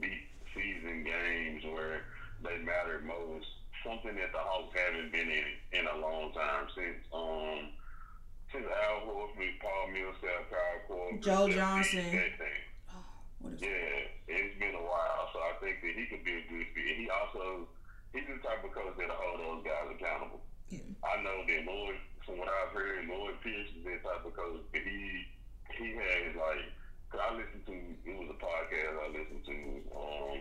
deep 0.00 0.26
season 0.54 1.04
games 1.04 1.64
where 1.64 2.02
they 2.42 2.58
mattered 2.64 3.04
most 3.06 3.46
something 3.84 4.14
that 4.16 4.32
the 4.32 4.38
Hawks 4.38 4.76
haven't 4.76 5.12
been 5.12 5.30
in 5.30 5.44
in 5.72 5.86
a 5.86 5.96
long 5.98 6.32
time 6.32 6.66
since 6.74 7.00
um 7.12 7.70
since 8.52 8.66
Al 8.66 9.06
Horford, 9.06 9.54
Paul 9.62 9.94
Millsap, 9.94 10.50
Kyle 10.50 10.80
Korver, 10.90 11.22
Joe 11.22 11.48
Johnson. 11.48 12.04
Oh, 12.90 13.48
yeah, 13.56 14.10
it's 14.28 14.58
been 14.58 14.74
a 14.74 14.84
while, 14.84 15.30
so 15.32 15.38
I 15.40 15.54
think 15.62 15.80
that 15.80 15.94
he 15.96 16.04
could 16.10 16.24
be 16.24 16.34
a 16.34 16.44
good 16.50 16.66
fit. 16.74 16.98
He 16.98 17.08
also 17.08 17.66
he's 18.12 18.26
the 18.26 18.42
type 18.42 18.62
of 18.66 18.74
coach 18.74 18.94
that'll 18.98 19.16
hold 19.16 19.40
those 19.40 19.62
guys 19.64 19.88
accountable. 19.94 20.42
Yeah. 20.68 20.86
I 21.02 21.22
know 21.22 21.42
that 21.46 21.66
Lloyd, 21.66 21.98
from 22.26 22.38
what 22.38 22.50
I've 22.50 22.74
heard, 22.74 23.06
Lloyd 23.06 23.38
Pierce 23.42 23.70
is 23.74 23.82
that 23.86 24.02
type 24.02 24.22
of 24.26 24.34
coach. 24.34 24.62
But 24.70 24.82
he 24.82 25.26
he 25.78 25.94
has 25.96 26.34
like, 26.36 26.66
cause 27.10 27.22
I 27.22 27.30
listened 27.38 27.64
to 27.66 27.74
it 27.74 28.14
was 28.18 28.30
a 28.30 28.38
podcast 28.38 28.94
I 28.98 29.08
listened 29.14 29.44
to. 29.46 29.56
Um, 29.94 30.38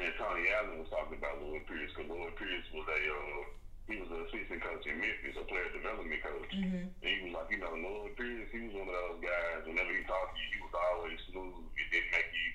and 0.00 0.14
Tony 0.16 0.48
Allen 0.56 0.80
was 0.80 0.88
talking 0.88 1.20
about 1.20 1.42
Lloyd 1.44 1.68
Pierce 1.68 1.92
because 1.92 2.08
Lloyd 2.10 2.34
Pierce 2.40 2.66
was 2.72 2.86
a 2.88 2.98
uh, 3.12 3.44
he 3.90 3.98
was 3.98 4.08
an 4.10 4.24
assistant 4.24 4.62
coach 4.62 4.86
in 4.86 4.98
Memphis, 4.98 5.36
a 5.36 5.44
player 5.46 5.68
development 5.74 6.22
coach. 6.22 6.52
Mm-hmm. 6.54 6.86
You 7.50 7.58
know, 7.58 7.74
Lloyd 7.74 8.14
Pierce, 8.14 8.50
he 8.52 8.68
was 8.68 8.74
one 8.76 8.90
of 8.90 8.94
those 8.94 9.20
guys. 9.22 9.66
Whenever 9.66 9.92
he 9.94 10.04
talked 10.04 10.34
to 10.34 10.42
you, 10.42 10.62
was 10.66 10.76
always 10.76 11.18
smooth. 11.30 11.66
It 11.78 11.88
didn't 11.90 12.12
make 12.12 12.30
you, 12.30 12.48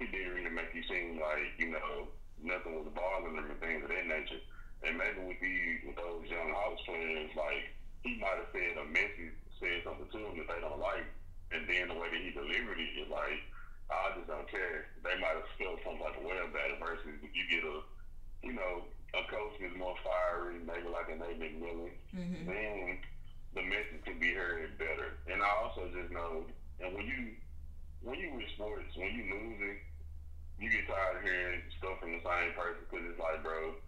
he 0.00 0.04
didn't 0.10 0.34
really 0.34 0.54
make 0.54 0.72
you 0.74 0.84
seem 0.90 1.20
like, 1.20 1.54
you 1.56 1.72
know, 1.74 2.10
nothing 2.42 2.74
was 2.76 2.90
bothering 2.92 3.38
him 3.38 3.50
and 3.50 3.60
things 3.60 3.82
of 3.82 3.90
that 3.90 4.06
nature. 4.06 4.42
And 4.84 5.00
maybe 5.00 5.24
with 5.24 5.40
these, 5.40 5.80
with 5.88 5.96
those 5.96 6.28
young 6.28 6.52
Hawks 6.52 6.84
players, 6.84 7.32
like 7.34 7.72
he 8.04 8.20
might 8.20 8.36
have 8.36 8.52
said 8.52 8.76
a 8.76 8.86
message, 8.90 9.34
said 9.56 9.80
something 9.82 10.10
to 10.12 10.18
them 10.20 10.36
that 10.36 10.48
they 10.50 10.60
don't 10.60 10.82
like, 10.82 11.08
and 11.54 11.64
then 11.64 11.88
the 11.88 11.96
way 11.96 12.12
that 12.12 12.20
he 12.20 12.34
delivered 12.34 12.76
it 12.76 12.92
is 13.00 13.08
like 13.08 13.40
I 13.88 14.16
just 14.16 14.28
don't 14.28 14.48
care. 14.48 14.92
They 15.04 15.16
might 15.20 15.36
have 15.36 15.48
felt 15.60 15.80
some 15.84 16.00
like 16.00 16.16
a 16.16 16.24
way 16.24 16.36
about 16.40 16.72
it 16.72 16.80
versus 16.80 17.20
if 17.20 17.32
you 17.32 17.44
get 17.48 17.64
a, 17.64 17.84
you 18.44 18.52
know, 18.56 18.88
a 19.14 19.22
coach 19.30 19.54
that's 19.60 19.76
more 19.76 19.94
fiery, 20.02 20.58
maybe 20.64 20.88
like 20.88 21.08
a 21.12 21.16
Nate 21.16 21.38
McMillan, 21.38 21.94
mm-hmm. 22.10 22.44
then 22.48 22.98
the 23.54 23.62
message 23.62 24.02
could 24.04 24.18
be 24.18 24.34
heard 24.34 24.76
better. 24.78 25.20
And 25.30 25.42
I 25.42 25.50
also 25.62 25.86
just 25.94 26.10
know, 26.10 26.44
and 26.80 26.94
when 26.94 27.06
you 27.06 27.38
when 28.02 28.20
you 28.20 28.34
with 28.36 28.50
sports, 28.56 28.92
when 28.96 29.14
you 29.14 29.24
losing, 29.30 29.80
you 30.60 30.68
get 30.68 30.88
tired 30.88 31.20
of 31.20 31.24
hearing 31.24 31.62
stuff 31.78 32.00
from 32.00 32.12
the 32.12 32.22
same 32.24 32.52
person 32.52 32.84
because 32.84 33.04
it's 33.08 33.20
like, 33.20 33.40
bro, 33.40 33.78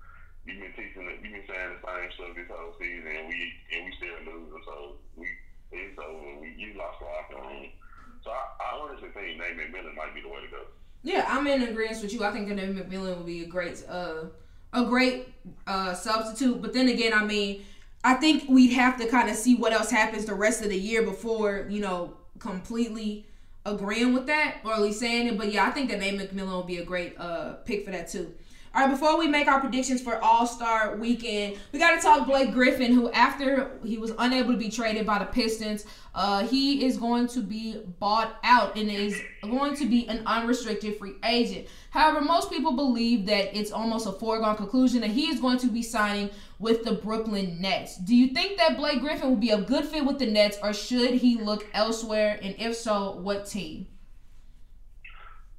you've 0.47 0.63
been 0.63 0.73
teaching, 0.73 1.05
you've 1.05 1.35
been 1.35 1.49
saying 1.51 1.73
the 1.77 1.85
same 1.85 2.09
stuff 2.17 2.33
this 2.37 2.49
whole 2.49 2.77
season, 2.79 3.11
and 3.11 3.29
we 3.29 3.39
and 3.75 3.81
we 3.89 3.91
still 3.99 4.21
losing. 4.25 4.63
So 4.65 5.03
we 5.17 5.27
it's 5.73 5.99
over. 5.99 6.41
We 6.41 6.55
you 6.55 6.79
lost 6.79 7.03
the 7.03 7.11
locker 7.11 7.43
room. 7.43 7.75
So 8.23 8.31
I, 8.31 8.43
I 8.59 8.69
honestly 8.79 9.09
think 9.15 9.39
Nate 9.39 9.59
McMillan 9.59 9.95
might 9.95 10.15
be 10.15 10.23
the 10.23 10.29
way 10.29 10.41
to 10.43 10.51
go. 10.51 10.63
Yeah, 11.03 11.25
I'm 11.29 11.47
in 11.47 11.63
agreement 11.63 12.03
with 12.03 12.13
you. 12.13 12.25
I 12.25 12.26
think 12.45 12.49
that 12.49 12.91
McMillan 12.91 13.17
would 13.17 13.27
be 13.27 13.45
a 13.45 13.47
great, 13.47 13.85
uh, 13.89 14.25
a 14.73 14.85
great 14.85 15.29
uh, 15.67 15.95
substitute. 15.95 16.61
But 16.61 16.73
then 16.73 16.89
again, 16.89 17.13
I 17.13 17.25
mean, 17.25 17.65
I 18.05 18.15
think 18.15 18.49
we'd 18.49 18.73
have 18.73 18.99
to 19.01 19.09
kind 19.09 19.31
of 19.31 19.37
see 19.37 19.57
what 19.57 19.73
else 19.73 19.91
happens 19.91 20.27
the 20.27 20.35
rest 20.35 20.63
of 20.63 20.69
the 20.69 20.79
year 20.79 21.03
before 21.03 21.67
you 21.69 21.81
know 21.81 22.17
completely 22.39 23.27
agreeing 23.65 24.15
with 24.15 24.27
that 24.27 24.59
or 24.65 24.75
at 24.75 24.81
least 24.81 25.01
saying 25.01 25.27
it. 25.27 25.39
But 25.39 25.53
yeah, 25.53 25.67
I 25.67 25.71
think 25.71 25.91
that 25.91 25.99
Nate 25.99 26.19
McMillan 26.19 26.49
will 26.49 26.63
be 26.63 26.79
a 26.79 26.85
great 26.85 27.19
uh, 27.19 27.55
pick 27.65 27.85
for 27.85 27.91
that 27.91 28.09
too. 28.09 28.35
All 28.77 28.83
right, 28.83 28.91
before 28.91 29.19
we 29.19 29.27
make 29.27 29.49
our 29.49 29.59
predictions 29.59 30.03
for 30.03 30.23
All 30.23 30.47
Star 30.47 30.97
Weekend, 30.97 31.57
we 31.73 31.79
got 31.79 31.95
to 31.95 32.03
talk 32.03 32.27
Blake 32.27 32.53
Griffin, 32.53 32.93
who 32.93 33.11
after 33.13 33.71
he 33.83 33.97
was 33.97 34.13
unable 34.19 34.53
to 34.53 34.59
be 34.59 34.69
traded 34.69 35.07
by 35.07 35.19
the 35.19 35.25
Pistons, 35.25 35.87
uh, 36.15 36.47
he 36.47 36.85
is 36.85 36.99
going 36.99 37.27
to 37.29 37.41
be 37.41 37.81
bought 37.99 38.39
out 38.45 38.77
and 38.77 38.91
is 38.91 39.19
going 39.41 39.75
to 39.77 39.87
be 39.87 40.07
an 40.09 40.23
unrestricted 40.27 40.99
free 40.99 41.15
agent. 41.25 41.69
However, 41.89 42.21
most 42.21 42.51
people 42.51 42.73
believe 42.73 43.25
that 43.25 43.59
it's 43.59 43.73
almost 43.73 44.07
a 44.07 44.13
foregone 44.13 44.57
conclusion 44.57 45.01
that 45.01 45.11
he 45.11 45.31
is 45.31 45.41
going 45.41 45.57
to 45.57 45.69
be 45.69 45.81
signing 45.81 46.29
with 46.59 46.85
the 46.85 46.93
Brooklyn 46.93 47.59
Nets. 47.59 47.97
Do 47.97 48.15
you 48.15 48.35
think 48.35 48.59
that 48.59 48.77
Blake 48.77 49.01
Griffin 49.01 49.31
will 49.31 49.37
be 49.37 49.53
a 49.53 49.61
good 49.63 49.87
fit 49.87 50.05
with 50.05 50.19
the 50.19 50.27
Nets, 50.27 50.59
or 50.63 50.75
should 50.75 51.13
he 51.13 51.41
look 51.41 51.67
elsewhere? 51.73 52.39
And 52.43 52.55
if 52.59 52.77
so, 52.77 53.13
what 53.13 53.47
team? 53.47 53.87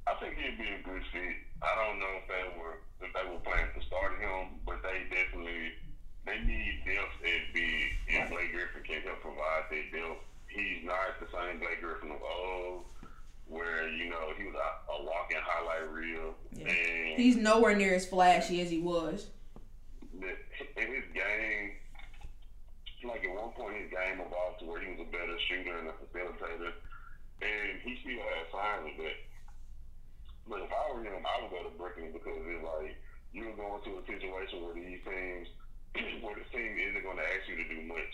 I 0.06 0.14
think 0.20 0.36
he'd 0.36 0.60
be 0.60 0.70
a 0.70 0.84
good 0.84 1.02
fit. 1.12 1.36
I 1.64 1.74
don't 1.84 2.00
know 2.00 2.20
if 2.22 2.28
they 2.28 2.60
were 2.60 2.78
they 3.18 3.30
were 3.30 3.42
planning 3.42 3.74
to 3.74 3.82
start 3.86 4.20
him, 4.22 4.62
but 4.66 4.82
they 4.84 5.10
definitely 5.10 5.74
they 6.26 6.40
need 6.44 6.84
depth 6.86 7.18
at 7.24 7.54
big, 7.54 7.88
and 8.12 8.30
Blake 8.30 8.52
Griffin 8.52 8.84
can 8.84 9.02
help 9.02 9.22
provide 9.22 9.72
that 9.72 9.86
depth. 9.92 10.22
He's 10.52 10.84
not 10.84 11.18
the 11.20 11.28
same 11.32 11.60
Blake 11.60 11.82
Griffin 11.82 12.12
of 12.12 12.22
old, 12.22 12.84
where 13.48 13.88
you 13.90 14.10
know 14.10 14.36
he 14.38 14.46
was 14.46 14.56
a, 14.56 14.70
a 14.92 14.96
walking 15.04 15.42
highlight 15.42 15.90
reel, 15.92 16.36
yeah. 16.54 16.68
and 16.68 17.20
he's 17.20 17.38
nowhere 17.38 17.76
near 17.76 17.96
as 17.96 18.06
flashy 18.06 18.62
as 18.62 18.70
he 18.70 18.80
was. 18.80 19.28
In 20.18 20.88
his 20.94 21.06
game, 21.14 21.78
like 23.06 23.24
at 23.24 23.34
one 23.34 23.54
point, 23.54 23.78
his 23.78 23.90
game 23.90 24.20
evolved 24.20 24.60
to 24.60 24.66
where 24.66 24.82
he 24.82 24.92
was 24.92 25.06
a 25.06 25.12
better 25.12 25.38
shooter 25.48 25.78
and 25.78 25.90
a 25.90 25.96
facilitator, 26.02 26.74
and 27.42 27.82
he 27.86 27.98
still 28.02 28.20
has 28.20 28.50
signs 28.52 28.90
of 28.92 28.98
that. 28.98 29.18
But 30.50 30.64
if 30.64 30.72
I 30.72 30.82
were 30.92 31.04
him, 31.04 31.24
I 31.24 31.44
would 31.44 31.52
go 31.52 31.64
to 31.64 31.78
Brooklyn 31.78 32.12
because 32.12 32.40
it's 32.40 32.64
like 32.64 32.96
you're 33.38 33.54
going 33.54 33.82
to 33.86 34.02
a 34.02 34.04
situation 34.10 34.66
where 34.66 34.74
these 34.74 34.98
teams, 35.06 35.48
where 36.26 36.34
the 36.34 36.46
team 36.50 36.74
isn't 36.82 37.06
going 37.06 37.22
to 37.22 37.28
ask 37.38 37.46
you 37.46 37.62
to 37.62 37.68
do 37.70 37.86
much. 37.86 38.14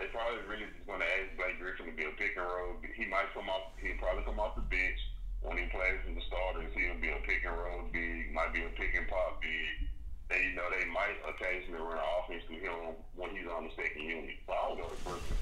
They 0.00 0.08
probably 0.08 0.40
really 0.48 0.64
just 0.72 0.88
going 0.88 1.04
to 1.04 1.10
ask 1.20 1.36
Blake 1.36 1.60
Griffin 1.60 1.92
to 1.92 1.92
be 1.92 2.08
a 2.08 2.14
pick 2.16 2.32
and 2.40 2.48
roll. 2.48 2.80
He 2.96 3.04
might 3.04 3.28
come 3.36 3.52
off. 3.52 3.76
He'll 3.76 4.00
probably 4.00 4.24
come 4.24 4.40
off 4.40 4.56
the 4.56 4.64
bench 4.64 4.96
when 5.44 5.60
he 5.60 5.68
plays 5.68 6.00
in 6.08 6.16
the 6.16 6.24
starters. 6.24 6.72
He'll 6.72 6.96
be 6.96 7.12
a 7.12 7.20
pick 7.28 7.44
and 7.44 7.52
roll 7.52 7.84
big. 7.92 8.32
Might 8.32 8.56
be 8.56 8.64
a 8.64 8.72
pick 8.72 8.96
and 8.96 9.04
pop 9.12 9.44
big. 9.44 9.92
They, 10.32 10.48
you 10.48 10.56
know, 10.56 10.64
they 10.72 10.88
might 10.88 11.20
occasionally 11.28 11.84
run 11.84 12.00
offense 12.00 12.40
to 12.48 12.56
him 12.56 12.96
when 13.20 13.36
he's 13.36 13.44
on 13.52 13.68
the 13.68 13.72
second 13.76 14.00
unit. 14.00 14.40
So 14.48 14.56
I'll 14.56 14.80
go 14.80 14.88
to 14.88 14.98
Brooklyn. 15.04 15.40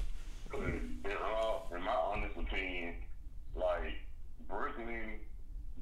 Because 0.51 0.67
in, 1.07 1.79
in 1.79 1.81
my 1.87 1.95
honest 1.95 2.35
opinion, 2.35 2.99
like 3.55 3.95
Brooklyn 4.51 5.23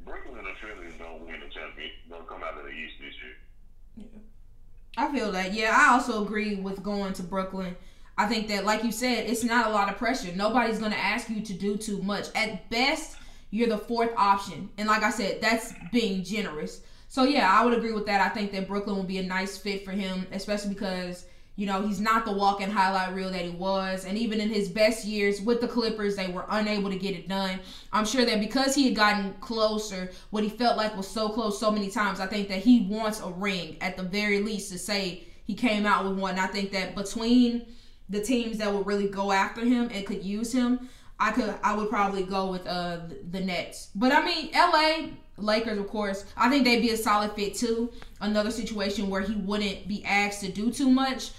Brooklyn 0.05 0.45
and 0.45 0.57
Phillies 0.57 0.93
don't 0.97 1.21
win 1.21 1.39
the 1.39 1.47
championship. 1.53 1.97
Don't 2.09 2.27
come 2.27 2.43
out 2.43 2.57
of 2.57 2.63
the 2.63 2.71
East 2.71 2.95
this 2.99 3.13
year. 3.23 3.35
Yeah. 3.97 4.19
I 4.97 5.11
feel 5.11 5.31
that. 5.31 5.53
Yeah, 5.53 5.75
I 5.75 5.93
also 5.93 6.23
agree 6.23 6.55
with 6.55 6.83
going 6.83 7.13
to 7.13 7.23
Brooklyn. 7.23 7.75
I 8.17 8.25
think 8.25 8.49
that, 8.49 8.65
like 8.65 8.83
you 8.83 8.91
said, 8.91 9.27
it's 9.29 9.43
not 9.43 9.67
a 9.67 9.69
lot 9.69 9.89
of 9.89 9.97
pressure. 9.97 10.31
Nobody's 10.35 10.79
going 10.79 10.91
to 10.91 10.97
ask 10.97 11.29
you 11.29 11.41
to 11.41 11.53
do 11.53 11.77
too 11.77 12.01
much. 12.01 12.27
At 12.35 12.69
best, 12.69 13.17
you're 13.49 13.69
the 13.69 13.77
fourth 13.77 14.11
option. 14.17 14.69
And 14.77 14.87
like 14.87 15.03
I 15.03 15.09
said, 15.09 15.39
that's 15.39 15.73
being 15.91 16.23
generous. 16.23 16.81
So, 17.07 17.23
yeah, 17.23 17.49
I 17.49 17.63
would 17.63 17.73
agree 17.73 17.93
with 17.93 18.05
that. 18.07 18.19
I 18.19 18.29
think 18.29 18.51
that 18.51 18.67
Brooklyn 18.67 18.97
will 18.97 19.03
be 19.03 19.19
a 19.19 19.23
nice 19.23 19.57
fit 19.57 19.85
for 19.85 19.91
him, 19.91 20.27
especially 20.31 20.73
because 20.73 21.25
you 21.59 21.65
know, 21.65 21.85
he's 21.85 21.99
not 21.99 22.23
the 22.23 22.31
walking 22.31 22.71
highlight 22.71 23.13
reel 23.13 23.29
that 23.31 23.41
he 23.41 23.49
was. 23.49 24.05
And 24.05 24.17
even 24.17 24.39
in 24.39 24.47
his 24.47 24.69
best 24.69 25.03
years 25.03 25.41
with 25.41 25.59
the 25.59 25.67
Clippers, 25.67 26.15
they 26.15 26.27
were 26.27 26.45
unable 26.47 26.89
to 26.89 26.95
get 26.95 27.15
it 27.15 27.27
done. 27.27 27.59
I'm 27.91 28.05
sure 28.05 28.23
that 28.23 28.39
because 28.39 28.73
he 28.73 28.85
had 28.85 28.95
gotten 28.95 29.33
closer, 29.41 30.09
what 30.29 30.41
he 30.41 30.47
felt 30.47 30.77
like 30.77 30.95
was 30.95 31.05
so 31.05 31.27
close 31.27 31.59
so 31.59 31.69
many 31.69 31.89
times, 31.91 32.21
I 32.21 32.27
think 32.27 32.47
that 32.47 32.59
he 32.59 32.87
wants 32.89 33.19
a 33.19 33.29
ring 33.29 33.75
at 33.81 33.97
the 33.97 34.03
very 34.03 34.41
least 34.41 34.71
to 34.71 34.77
say 34.77 35.25
he 35.43 35.53
came 35.53 35.85
out 35.85 36.05
with 36.05 36.17
one. 36.17 36.39
I 36.39 36.47
think 36.47 36.71
that 36.71 36.95
between 36.95 37.65
the 38.07 38.21
teams 38.21 38.59
that 38.59 38.73
would 38.73 38.87
really 38.87 39.09
go 39.09 39.33
after 39.33 39.59
him 39.65 39.89
and 39.93 40.05
could 40.05 40.23
use 40.23 40.53
him, 40.53 40.87
I 41.19 41.31
could 41.31 41.53
I 41.61 41.75
would 41.75 41.89
probably 41.89 42.23
go 42.23 42.49
with 42.49 42.65
uh 42.67 42.99
the 43.31 43.41
Nets. 43.41 43.89
But 43.93 44.13
I 44.13 44.23
mean, 44.23 44.51
LA 44.53 45.09
Lakers, 45.37 45.77
of 45.77 45.89
course, 45.89 46.23
I 46.37 46.49
think 46.49 46.63
they'd 46.63 46.81
be 46.81 46.91
a 46.91 46.97
solid 46.97 47.33
fit 47.33 47.55
too. 47.55 47.91
Another 48.21 48.51
situation 48.51 49.09
where 49.09 49.21
he 49.21 49.35
wouldn't 49.35 49.89
be 49.89 50.05
asked 50.05 50.41
to 50.41 50.51
do 50.51 50.71
too 50.71 50.89
much, 50.89 51.31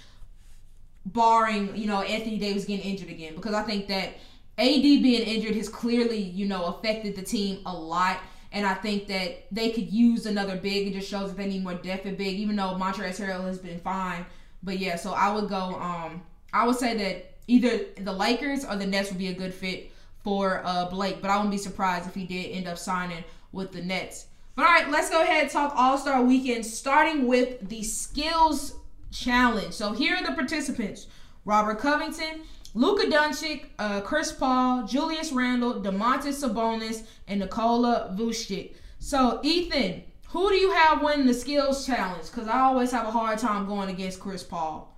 barring 1.05 1.75
you 1.75 1.87
know 1.87 2.01
Anthony 2.01 2.37
Davis 2.37 2.65
getting 2.65 2.85
injured 2.85 3.09
again, 3.09 3.35
because 3.35 3.53
I 3.53 3.63
think 3.63 3.87
that 3.87 4.15
AD 4.57 4.81
being 4.81 5.21
injured 5.21 5.55
has 5.55 5.69
clearly 5.69 6.19
you 6.19 6.45
know 6.45 6.65
affected 6.65 7.15
the 7.15 7.23
team 7.23 7.61
a 7.65 7.73
lot. 7.73 8.19
And 8.53 8.65
I 8.65 8.73
think 8.73 9.07
that 9.07 9.45
they 9.49 9.71
could 9.71 9.89
use 9.93 10.25
another 10.25 10.57
big. 10.57 10.87
It 10.87 10.93
just 10.93 11.09
shows 11.09 11.29
that 11.29 11.37
they 11.37 11.47
need 11.47 11.63
more 11.63 11.73
depth 11.73 12.05
at 12.05 12.17
big, 12.17 12.37
even 12.37 12.57
though 12.57 12.77
Montrezl 12.77 13.25
Harrell 13.25 13.45
has 13.45 13.57
been 13.57 13.79
fine. 13.79 14.25
But 14.61 14.77
yeah, 14.77 14.97
so 14.97 15.13
I 15.13 15.33
would 15.33 15.47
go. 15.47 15.75
Um, 15.79 16.21
I 16.53 16.67
would 16.67 16.75
say 16.75 16.97
that 16.97 17.31
either 17.47 17.85
the 17.97 18.11
Lakers 18.11 18.65
or 18.65 18.75
the 18.75 18.85
Nets 18.85 19.09
would 19.09 19.17
be 19.17 19.29
a 19.29 19.33
good 19.33 19.53
fit 19.53 19.91
for 20.23 20.61
uh, 20.65 20.89
Blake. 20.89 21.21
But 21.21 21.31
I 21.31 21.37
wouldn't 21.37 21.51
be 21.51 21.57
surprised 21.57 22.07
if 22.07 22.13
he 22.13 22.25
did 22.25 22.51
end 22.51 22.67
up 22.67 22.77
signing 22.77 23.23
with 23.53 23.71
the 23.71 23.81
Nets. 23.81 24.27
But 24.55 24.65
all 24.65 24.73
right, 24.73 24.89
let's 24.89 25.09
go 25.09 25.21
ahead 25.21 25.43
and 25.43 25.51
talk 25.51 25.73
All 25.75 25.97
Star 25.97 26.21
Weekend, 26.21 26.65
starting 26.65 27.27
with 27.27 27.69
the 27.69 27.83
Skills 27.83 28.75
Challenge. 29.11 29.73
So 29.73 29.93
here 29.93 30.15
are 30.15 30.23
the 30.23 30.33
participants: 30.33 31.07
Robert 31.45 31.79
Covington, 31.79 32.41
Luka 32.73 33.07
Doncic, 33.07 33.65
uh, 33.79 34.01
Chris 34.01 34.31
Paul, 34.31 34.87
Julius 34.87 35.31
Randle, 35.31 35.81
Domantas 35.81 36.41
Sabonis, 36.43 37.03
and 37.27 37.39
Nikola 37.41 38.15
Vucevic. 38.17 38.75
So 38.99 39.39
Ethan, 39.43 40.03
who 40.29 40.49
do 40.49 40.55
you 40.55 40.71
have 40.71 41.03
winning 41.03 41.27
the 41.27 41.33
Skills 41.33 41.85
Challenge? 41.85 42.25
Because 42.25 42.47
I 42.47 42.59
always 42.59 42.91
have 42.91 43.07
a 43.07 43.11
hard 43.11 43.39
time 43.39 43.65
going 43.65 43.89
against 43.89 44.19
Chris 44.19 44.43
Paul. 44.43 44.97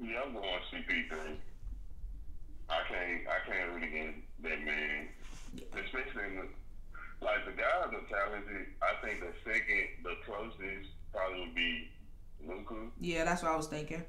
Yeah, 0.00 0.22
I'm 0.24 0.32
going 0.32 0.44
CP3. 0.72 1.36
I 2.70 2.80
can't, 2.88 3.20
I 3.28 3.50
can't 3.50 3.72
really 3.74 3.88
get 3.88 4.14
that 4.42 4.64
man, 4.64 5.08
especially 5.74 6.24
in 6.28 6.36
the 6.36 6.46
like 7.20 7.44
the 7.46 7.52
guys 7.52 7.88
are 7.88 8.04
talented. 8.08 8.66
I 8.82 9.00
think 9.04 9.20
the 9.20 9.32
second, 9.44 9.88
the 10.02 10.16
closest 10.26 10.90
probably 11.12 11.40
would 11.40 11.54
be 11.54 11.88
Luka. 12.46 12.74
Yeah, 13.00 13.24
that's 13.24 13.42
what 13.42 13.52
I 13.52 13.56
was 13.56 13.66
thinking. 13.66 14.02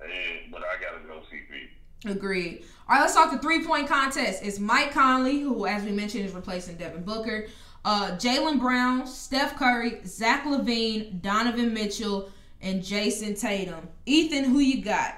And 0.00 0.50
but 0.50 0.62
I 0.62 0.80
gotta 0.82 1.04
go 1.06 1.20
CP. 1.30 2.10
Agreed. 2.10 2.64
All 2.88 2.96
right, 2.96 3.00
let's 3.00 3.14
talk 3.14 3.30
the 3.30 3.38
three 3.38 3.64
point 3.64 3.88
contest. 3.88 4.42
It's 4.42 4.58
Mike 4.58 4.92
Conley, 4.92 5.40
who, 5.40 5.66
as 5.66 5.82
we 5.84 5.92
mentioned, 5.92 6.26
is 6.26 6.32
replacing 6.32 6.76
Devin 6.76 7.02
Booker. 7.02 7.46
Uh, 7.84 8.12
Jaylen 8.12 8.58
Brown, 8.58 9.06
Steph 9.06 9.56
Curry, 9.56 10.00
Zach 10.06 10.44
LaVine, 10.44 11.20
Donovan 11.20 11.72
Mitchell, 11.74 12.30
and 12.62 12.82
Jayson 12.82 13.38
Tatum. 13.38 13.88
Ethan, 14.06 14.44
who 14.44 14.58
you 14.58 14.82
got? 14.82 15.16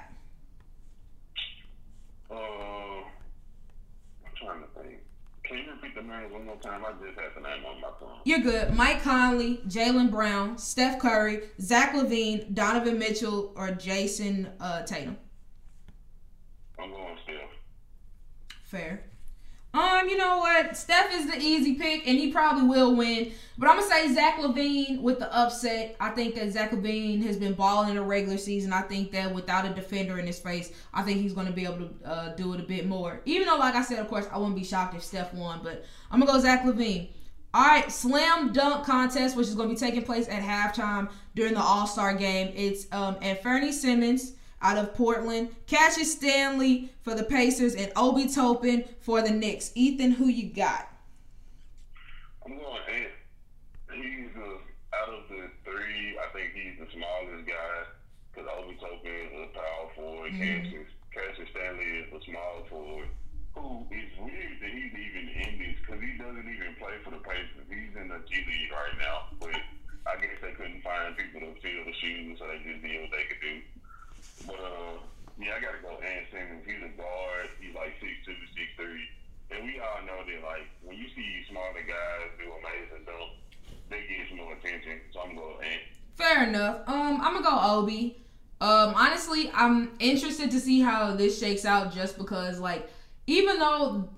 Uh, 2.29 2.35
I'm 2.35 3.05
trying 4.35 4.63
Can 5.43 5.57
you 5.57 5.63
the 5.97 6.03
names 6.03 6.31
one 6.31 6.45
more 6.45 6.55
time? 6.57 6.85
I 6.85 6.91
just 7.03 7.19
had 7.19 7.31
the 7.35 7.41
name 7.41 7.65
on 7.65 7.81
my 7.81 7.89
phone. 7.99 8.19
You're 8.23 8.39
good. 8.39 8.73
Mike 8.73 9.01
Conley, 9.01 9.57
Jaylen 9.67 10.09
Brown, 10.11 10.57
Steph 10.57 10.99
Curry, 10.99 11.49
Zach 11.59 11.93
LaVine, 11.93 12.53
Donovan 12.53 12.99
Mitchell, 12.99 13.53
or 13.55 13.69
Jayson 13.69 14.49
uh, 14.59 14.83
Tatum. 14.83 15.17
I'm 16.79 16.91
going 16.91 17.17
Steph. 17.23 17.49
Fair. 18.63 19.03
Um, 19.77 20.09
you 20.09 20.17
know 20.17 20.39
what? 20.39 20.75
Steph 20.75 21.13
is 21.13 21.29
the 21.29 21.37
easy 21.37 21.75
pick, 21.75 22.07
and 22.07 22.17
he 22.17 22.31
probably 22.31 22.63
will 22.67 22.95
win. 22.95 23.31
But 23.59 23.69
I'm 23.69 23.77
gonna 23.77 23.87
say 23.87 24.11
Zach 24.11 24.39
LaVine 24.39 25.01
with 25.01 25.19
the 25.19 25.31
upset. 25.31 25.95
I 25.99 26.09
think 26.09 26.33
that 26.33 26.51
Zach 26.51 26.71
LaVine 26.71 27.23
has 27.23 27.37
been 27.37 27.53
balling 27.53 27.89
in 27.89 27.95
the 27.95 28.01
regular 28.01 28.39
season. 28.39 28.73
I 28.73 28.81
think 28.81 29.11
that 29.11 29.31
without 29.33 29.65
a 29.65 29.69
defender 29.69 30.17
in 30.17 30.25
his 30.25 30.39
face, 30.39 30.71
I 30.95 31.03
think 31.03 31.21
he's 31.21 31.33
gonna 31.33 31.51
be 31.51 31.65
able 31.65 31.89
to 31.89 31.89
uh, 32.05 32.35
do 32.35 32.55
it 32.55 32.59
a 32.59 32.63
bit 32.63 32.87
more. 32.87 33.21
Even 33.25 33.47
though, 33.47 33.57
like 33.57 33.75
I 33.75 33.83
said, 33.83 33.99
of 33.99 34.07
course, 34.07 34.27
I 34.31 34.39
wouldn't 34.39 34.55
be 34.55 34.63
shocked 34.63 34.95
if 34.95 35.03
Steph 35.03 35.31
won. 35.35 35.59
But 35.63 35.85
I'm 36.09 36.19
gonna 36.19 36.31
go 36.31 36.39
Zach 36.39 36.63
LaVine. 36.63 37.09
All 37.53 37.63
right, 37.63 37.91
slam 37.91 38.53
dunk 38.53 38.83
contest, 38.83 39.37
which 39.37 39.47
is 39.47 39.55
going 39.55 39.69
to 39.69 39.73
be 39.73 39.79
taking 39.79 40.03
place 40.03 40.27
at 40.27 40.43
halftime 40.43 41.09
during 41.33 41.53
the 41.53 41.61
All 41.61 41.87
Star 41.87 42.13
game. 42.13 42.51
It's 42.55 42.87
um, 42.91 43.15
Anfernee 43.15 43.71
Simons 43.71 44.33
out 44.61 44.77
of 44.77 44.93
Portland. 44.95 45.49
Cassius 45.65 46.13
Stanley 46.13 46.89
for 47.01 47.13
the 47.13 47.23
Pacers 47.23 47.75
and 47.75 47.91
Obi 47.95 48.27
Toppin 48.27 48.85
for 48.99 49.21
the 49.21 49.31
Knicks. 49.31 49.71
Ethan, 49.75 50.11
who 50.11 50.27
you 50.27 50.49
got? 50.49 50.89
I'm 52.45 52.57
going 52.57 52.63
Ant. 52.63 53.11
He's 53.93 54.31
uh, 54.35 54.97
out 54.97 55.09
of 55.09 55.27
the 55.29 55.49
three. 55.63 56.17
I 56.17 56.27
think 56.33 56.53
he's 56.53 56.79
the 56.79 56.87
smallest 56.93 57.47
guy 57.47 57.75
because 58.31 58.49
Obi 58.57 58.77
Toppin 58.79 59.21
is 59.33 59.49
a 59.49 59.51
power 59.53 59.87
forward. 59.95 60.31
Mm-hmm. 60.31 60.63
Cassius, 60.63 60.89
Cassius 61.13 61.49
Stanley 61.51 61.89
is 62.01 62.07
the 62.13 62.21
small 62.25 62.65
forward. 62.69 63.09
Who 63.57 63.89
is 63.89 64.13
weird 64.21 64.61
that 64.61 64.69
he's 64.69 64.93
even 64.93 65.25
in 65.33 65.51
this 65.57 65.77
because 65.81 65.97
he 65.97 66.13
doesn't 66.13 66.45
even 66.45 66.77
play 66.77 66.93
for 67.01 67.09
the 67.09 67.21
Pacers. 67.25 67.65
He's 67.65 67.89
in 67.97 68.05
the 68.05 68.21
G 68.29 68.45
League 68.45 68.69
right 68.69 68.93
now, 69.01 69.33
but 69.41 69.57
I 70.05 70.13
guess 70.21 70.37
they 70.45 70.53
couldn't 70.53 70.85
find 70.85 71.17
people 71.17 71.41
to 71.41 71.51
fill 71.57 71.83
the 71.83 71.95
shoes, 71.97 72.37
so 72.37 72.45
they 72.45 72.61
just 72.61 72.85
did 72.85 73.01
what 73.01 73.11
they 73.11 73.25
could 73.25 73.41
do. 73.41 73.55
But 74.47 74.59
uh, 74.59 74.97
yeah, 75.39 75.55
I 75.57 75.59
gotta 75.59 75.83
go. 75.83 75.99
Ant 76.01 76.25
Simons. 76.31 76.63
He's 76.65 76.81
a 76.81 76.91
guard. 76.97 77.49
He's 77.59 77.75
like 77.75 77.93
six 77.99 78.11
two, 78.25 78.33
six 78.55 78.67
three, 78.75 79.05
and 79.51 79.65
we 79.65 79.79
all 79.79 80.01
know 80.07 80.23
that 80.23 80.43
like 80.43 80.67
when 80.83 80.97
you 80.97 81.07
see 81.15 81.43
smaller 81.49 81.83
guys 81.85 82.31
do 82.39 82.47
amazing 82.47 83.03
stuff, 83.03 83.29
they 83.89 84.07
get 84.07 84.35
more 84.35 84.53
attention. 84.53 84.99
So 85.13 85.21
I'm 85.21 85.35
gonna 85.35 85.59
Ant. 85.61 85.81
Fair 86.15 86.47
enough. 86.47 86.87
Um, 86.87 87.21
I'm 87.21 87.41
gonna 87.41 87.43
go 87.43 87.77
Obi. 87.77 88.17
Um, 88.59 88.95
honestly, 88.95 89.51
I'm 89.53 89.91
interested 89.99 90.49
to 90.51 90.59
see 90.59 90.81
how 90.81 91.15
this 91.15 91.39
shakes 91.39 91.65
out, 91.65 91.93
just 91.93 92.17
because 92.17 92.59
like 92.59 92.89
even 93.27 93.59
though 93.59 94.09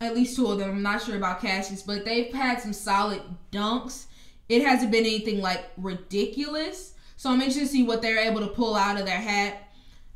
at 0.00 0.14
least 0.14 0.36
two 0.36 0.46
of 0.46 0.58
them, 0.58 0.70
I'm 0.70 0.82
not 0.82 1.02
sure 1.02 1.16
about 1.16 1.40
Cassius, 1.40 1.82
but 1.82 2.04
they've 2.04 2.32
had 2.32 2.60
some 2.60 2.72
solid 2.72 3.22
dunks. 3.52 4.06
It 4.48 4.62
hasn't 4.62 4.90
been 4.90 5.04
anything 5.04 5.40
like 5.40 5.64
ridiculous. 5.76 6.94
So 7.20 7.28
I'm 7.28 7.42
interested 7.42 7.60
to 7.60 7.66
see 7.66 7.82
what 7.82 8.00
they're 8.00 8.16
able 8.16 8.40
to 8.40 8.46
pull 8.46 8.74
out 8.74 8.98
of 8.98 9.04
their 9.04 9.20
hat. 9.20 9.68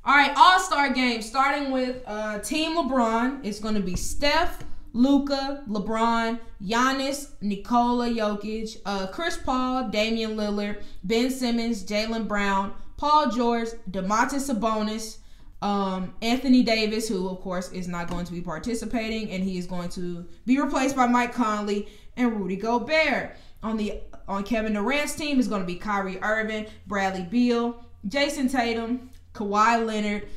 All 0.06 0.14
right, 0.14 0.32
All 0.38 0.58
Star 0.58 0.90
game 0.90 1.20
starting 1.20 1.70
with 1.70 2.02
uh, 2.06 2.38
Team 2.38 2.78
LeBron. 2.78 3.44
It's 3.44 3.60
going 3.60 3.74
to 3.74 3.82
be 3.82 3.94
Steph, 3.94 4.64
Luka, 4.94 5.62
LeBron, 5.68 6.40
Giannis, 6.62 7.32
Nikola 7.42 8.08
Jokic, 8.08 8.78
uh, 8.86 9.08
Chris 9.08 9.36
Paul, 9.36 9.90
Damian 9.90 10.34
Lillard, 10.34 10.82
Ben 11.02 11.28
Simmons, 11.28 11.84
Jaylen 11.84 12.26
Brown, 12.26 12.72
Paul 12.96 13.30
George, 13.30 13.68
Domantas 13.90 14.50
Sabonis, 14.50 15.18
um, 15.60 16.14
Anthony 16.22 16.62
Davis, 16.62 17.06
who 17.06 17.28
of 17.28 17.38
course 17.42 17.70
is 17.72 17.86
not 17.86 18.08
going 18.08 18.24
to 18.24 18.32
be 18.32 18.40
participating, 18.40 19.30
and 19.30 19.44
he 19.44 19.58
is 19.58 19.66
going 19.66 19.90
to 19.90 20.26
be 20.46 20.58
replaced 20.58 20.96
by 20.96 21.06
Mike 21.06 21.34
Conley 21.34 21.86
and 22.16 22.34
Rudy 22.34 22.56
Gobert. 22.56 23.36
On 23.64 23.76
the 23.78 24.00
on 24.28 24.44
Kevin 24.44 24.74
Durant's 24.74 25.14
team 25.14 25.40
is 25.40 25.48
going 25.48 25.62
to 25.62 25.66
be 25.66 25.76
Kyrie 25.76 26.18
Irving, 26.22 26.66
Bradley 26.86 27.22
Beal, 27.22 27.82
Jayson 28.06 28.48
Tatum, 28.50 29.10
Kawhi 29.32 29.84
Leonard, 29.84 30.28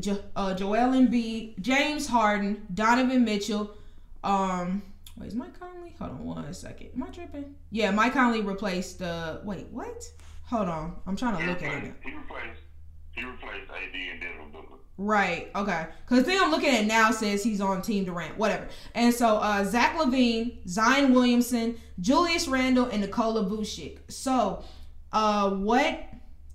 jo- 0.00 0.22
uh, 0.36 0.54
Joel 0.54 0.92
Embiid, 0.92 1.58
James 1.60 2.06
Harden, 2.06 2.66
Donovan 2.74 3.24
Mitchell. 3.24 3.70
Um, 4.22 4.82
wait, 5.16 5.28
is 5.28 5.34
Mike 5.34 5.58
Conley? 5.58 5.94
Hold 5.98 6.10
on 6.12 6.24
one 6.24 6.54
second. 6.54 6.90
Am 6.94 7.02
I 7.02 7.06
tripping? 7.08 7.54
Yeah, 7.70 7.90
Mike 7.90 8.12
Conley 8.12 8.42
replaced. 8.42 9.00
Uh, 9.00 9.38
wait, 9.44 9.66
what? 9.70 10.04
Hold 10.44 10.68
on, 10.68 10.96
I'm 11.06 11.16
trying 11.16 11.36
to 11.36 11.42
he 11.42 11.48
look 11.48 11.60
replaced, 11.62 11.76
at 11.78 11.84
it. 11.84 11.94
He 12.04 12.14
replaced. 12.14 12.60
He 13.12 13.24
replaced 13.24 13.70
AD 13.70 13.94
and 14.12 14.20
Devin 14.20 14.50
Booker. 14.52 14.76
Right. 14.96 15.50
Okay. 15.56 15.86
Because 16.04 16.24
the 16.24 16.30
thing 16.30 16.38
I'm 16.40 16.50
looking 16.50 16.70
at 16.74 16.84
now 16.86 17.10
says 17.10 17.42
he's 17.42 17.60
on 17.60 17.82
Team 17.82 18.04
Durant. 18.04 18.38
Whatever. 18.38 18.68
And 18.94 19.12
so 19.12 19.38
uh, 19.38 19.64
Zach 19.64 19.96
LaVine, 19.96 20.68
Zion 20.68 21.12
Williamson, 21.12 21.76
Julius 22.00 22.46
Randle, 22.46 22.86
and 22.86 23.00
Nikola 23.00 23.44
Vucevic. 23.44 23.98
So, 24.08 24.62
uh, 25.12 25.50
what? 25.50 26.00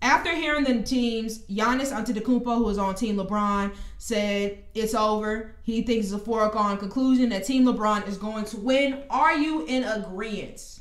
After 0.02 0.34
hearing 0.34 0.64
the 0.64 0.82
teams, 0.82 1.40
Giannis 1.48 1.92
Antetokounmpo, 1.92 2.58
who 2.58 2.70
is 2.70 2.78
on 2.78 2.96
Team 2.96 3.18
LeBron, 3.18 3.76
said 3.98 4.64
it's 4.74 4.94
over. 4.94 5.56
He 5.64 5.82
thinks 5.82 6.06
it's 6.06 6.16
a 6.16 6.20
foregone 6.20 6.78
conclusion 6.78 7.28
that 7.30 7.44
Team 7.44 7.66
LeBron 7.66 8.08
is 8.08 8.18
going 8.18 8.46
to 8.46 8.58
win. 8.58 9.04
Are 9.10 9.34
you 9.34 9.66
in 9.66 9.84
agreement? 9.84 10.80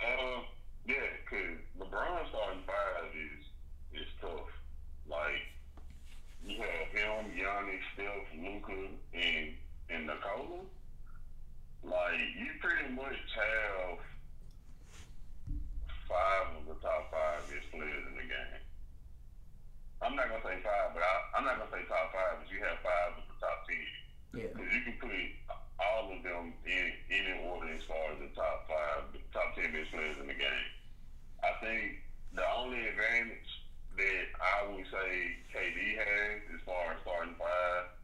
Uh, 0.00 0.42
yeah, 0.86 0.94
because 1.24 1.58
LeBron 1.80 2.28
starting 2.28 2.62
five 2.64 3.10
is 3.12 4.00
is 4.00 4.08
tough. 4.20 4.30
Like 5.08 5.42
you 6.46 6.58
have 6.58 6.88
him, 6.92 7.32
Giannis, 7.36 7.82
Luka, 8.68 8.90
and 9.14 9.54
and 9.90 10.06
Nikola. 10.06 10.66
Like 11.84 12.18
you 12.34 12.50
pretty 12.58 12.90
much 12.94 13.22
have 13.38 13.98
five 16.08 16.46
of 16.58 16.66
the 16.66 16.74
top 16.82 17.10
five 17.10 17.46
best 17.46 17.70
players 17.70 18.04
in 18.10 18.14
the 18.18 18.26
game. 18.26 18.62
I'm 20.02 20.16
not 20.16 20.28
gonna 20.28 20.42
say 20.42 20.58
five, 20.66 20.90
but 20.94 21.02
I, 21.02 21.14
I'm 21.38 21.44
not 21.46 21.58
gonna 21.58 21.70
say 21.70 21.86
top 21.86 22.10
five, 22.10 22.42
but 22.42 22.48
you 22.50 22.58
have 22.66 22.82
five 22.82 23.14
of 23.16 23.24
the 23.30 23.38
top 23.38 23.58
ten. 23.70 23.86
Yeah. 24.34 24.50
Because 24.52 24.70
you 24.74 24.82
can 24.82 24.96
put 24.98 25.14
all 25.78 26.10
of 26.10 26.20
them 26.26 26.52
in 26.66 26.86
any 27.10 27.34
order 27.46 27.70
as 27.70 27.84
far 27.86 28.12
as 28.12 28.18
the 28.18 28.30
top 28.34 28.66
five, 28.66 29.14
the 29.14 29.22
top 29.30 29.54
ten 29.54 29.70
best 29.70 29.94
players 29.94 30.18
in 30.18 30.26
the 30.26 30.36
game. 30.36 30.68
I 31.46 31.54
think 31.62 32.02
the 32.34 32.44
only 32.58 32.82
advantage 32.82 33.50
that 33.96 34.26
I 34.42 34.68
would 34.68 34.84
say 34.90 35.10
KD 35.54 35.96
has 35.96 36.42
as 36.52 36.60
far 36.66 36.92
as 36.92 37.00
starting 37.00 37.38
five 37.38 37.95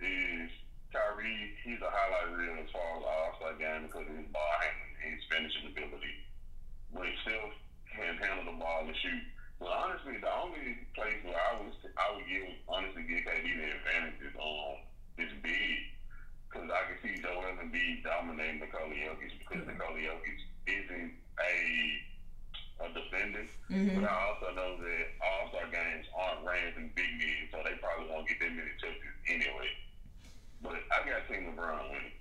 is 0.00 0.50
Kyrie. 0.90 1.54
He's 1.62 1.82
a 1.82 1.90
highlight 1.90 2.38
reel 2.38 2.58
as 2.62 2.70
far 2.70 2.86
as 2.96 3.02
the 3.02 3.10
All 3.10 3.32
Star 3.38 3.54
game 3.58 3.86
because 3.86 4.06
of 4.06 4.16
his 4.16 4.30
ball 4.30 4.54
handling 4.62 4.94
and 5.02 5.10
his 5.14 5.24
finishing 5.30 5.66
ability. 5.70 6.14
But 6.94 7.10
Steph 7.22 7.54
can 7.90 8.14
handle 8.18 8.54
the 8.54 8.56
ball 8.58 8.86
and 8.86 8.96
shoot. 8.98 9.24
But 9.58 9.70
honestly, 9.70 10.18
the 10.18 10.30
only 10.30 10.82
place 10.94 11.18
where 11.22 11.38
I 11.38 11.52
was 11.62 11.74
I 11.98 12.06
would 12.14 12.26
give 12.26 12.46
honestly 12.66 13.02
give 13.06 13.22
KD 13.26 13.46
the 13.46 13.66
advantage 13.74 14.20
is 14.22 14.34
on 14.38 14.82
his 15.18 15.30
big. 15.42 15.90
Because 16.46 16.70
I 16.70 16.80
can 16.86 16.98
see 17.02 17.18
Joel 17.18 17.58
Embiid 17.58 18.06
dominating 18.06 18.62
Nikola 18.62 18.94
Jokic 18.94 19.34
because 19.42 19.66
Nikola 19.66 19.98
Jokic 19.98 20.40
isn't 20.70 21.10
a 21.42 21.54
a 22.84 22.92
defender. 22.92 23.46
Mhm. 23.70 24.00
But 24.00 24.10
I 24.10 24.26
also 24.28 24.54
know 24.54 24.76
that 24.76 25.06
All 25.22 25.48
Star 25.48 25.66
games 25.68 26.06
aren't 26.14 26.44
ran 26.46 26.72
through 26.74 26.90
big 26.94 27.18
men, 27.18 27.48
so 27.50 27.62
they 27.64 27.76
probably 27.76 28.10
won't 28.10 28.28
get 28.28 28.40
that 28.40 28.52
many 28.52 28.70
touches 28.80 29.14
anyway. 29.28 29.70
But 30.62 30.82
I 30.92 31.08
got 31.08 31.28
Team 31.28 31.54
LeBron 31.54 31.90
winning. 31.90 32.12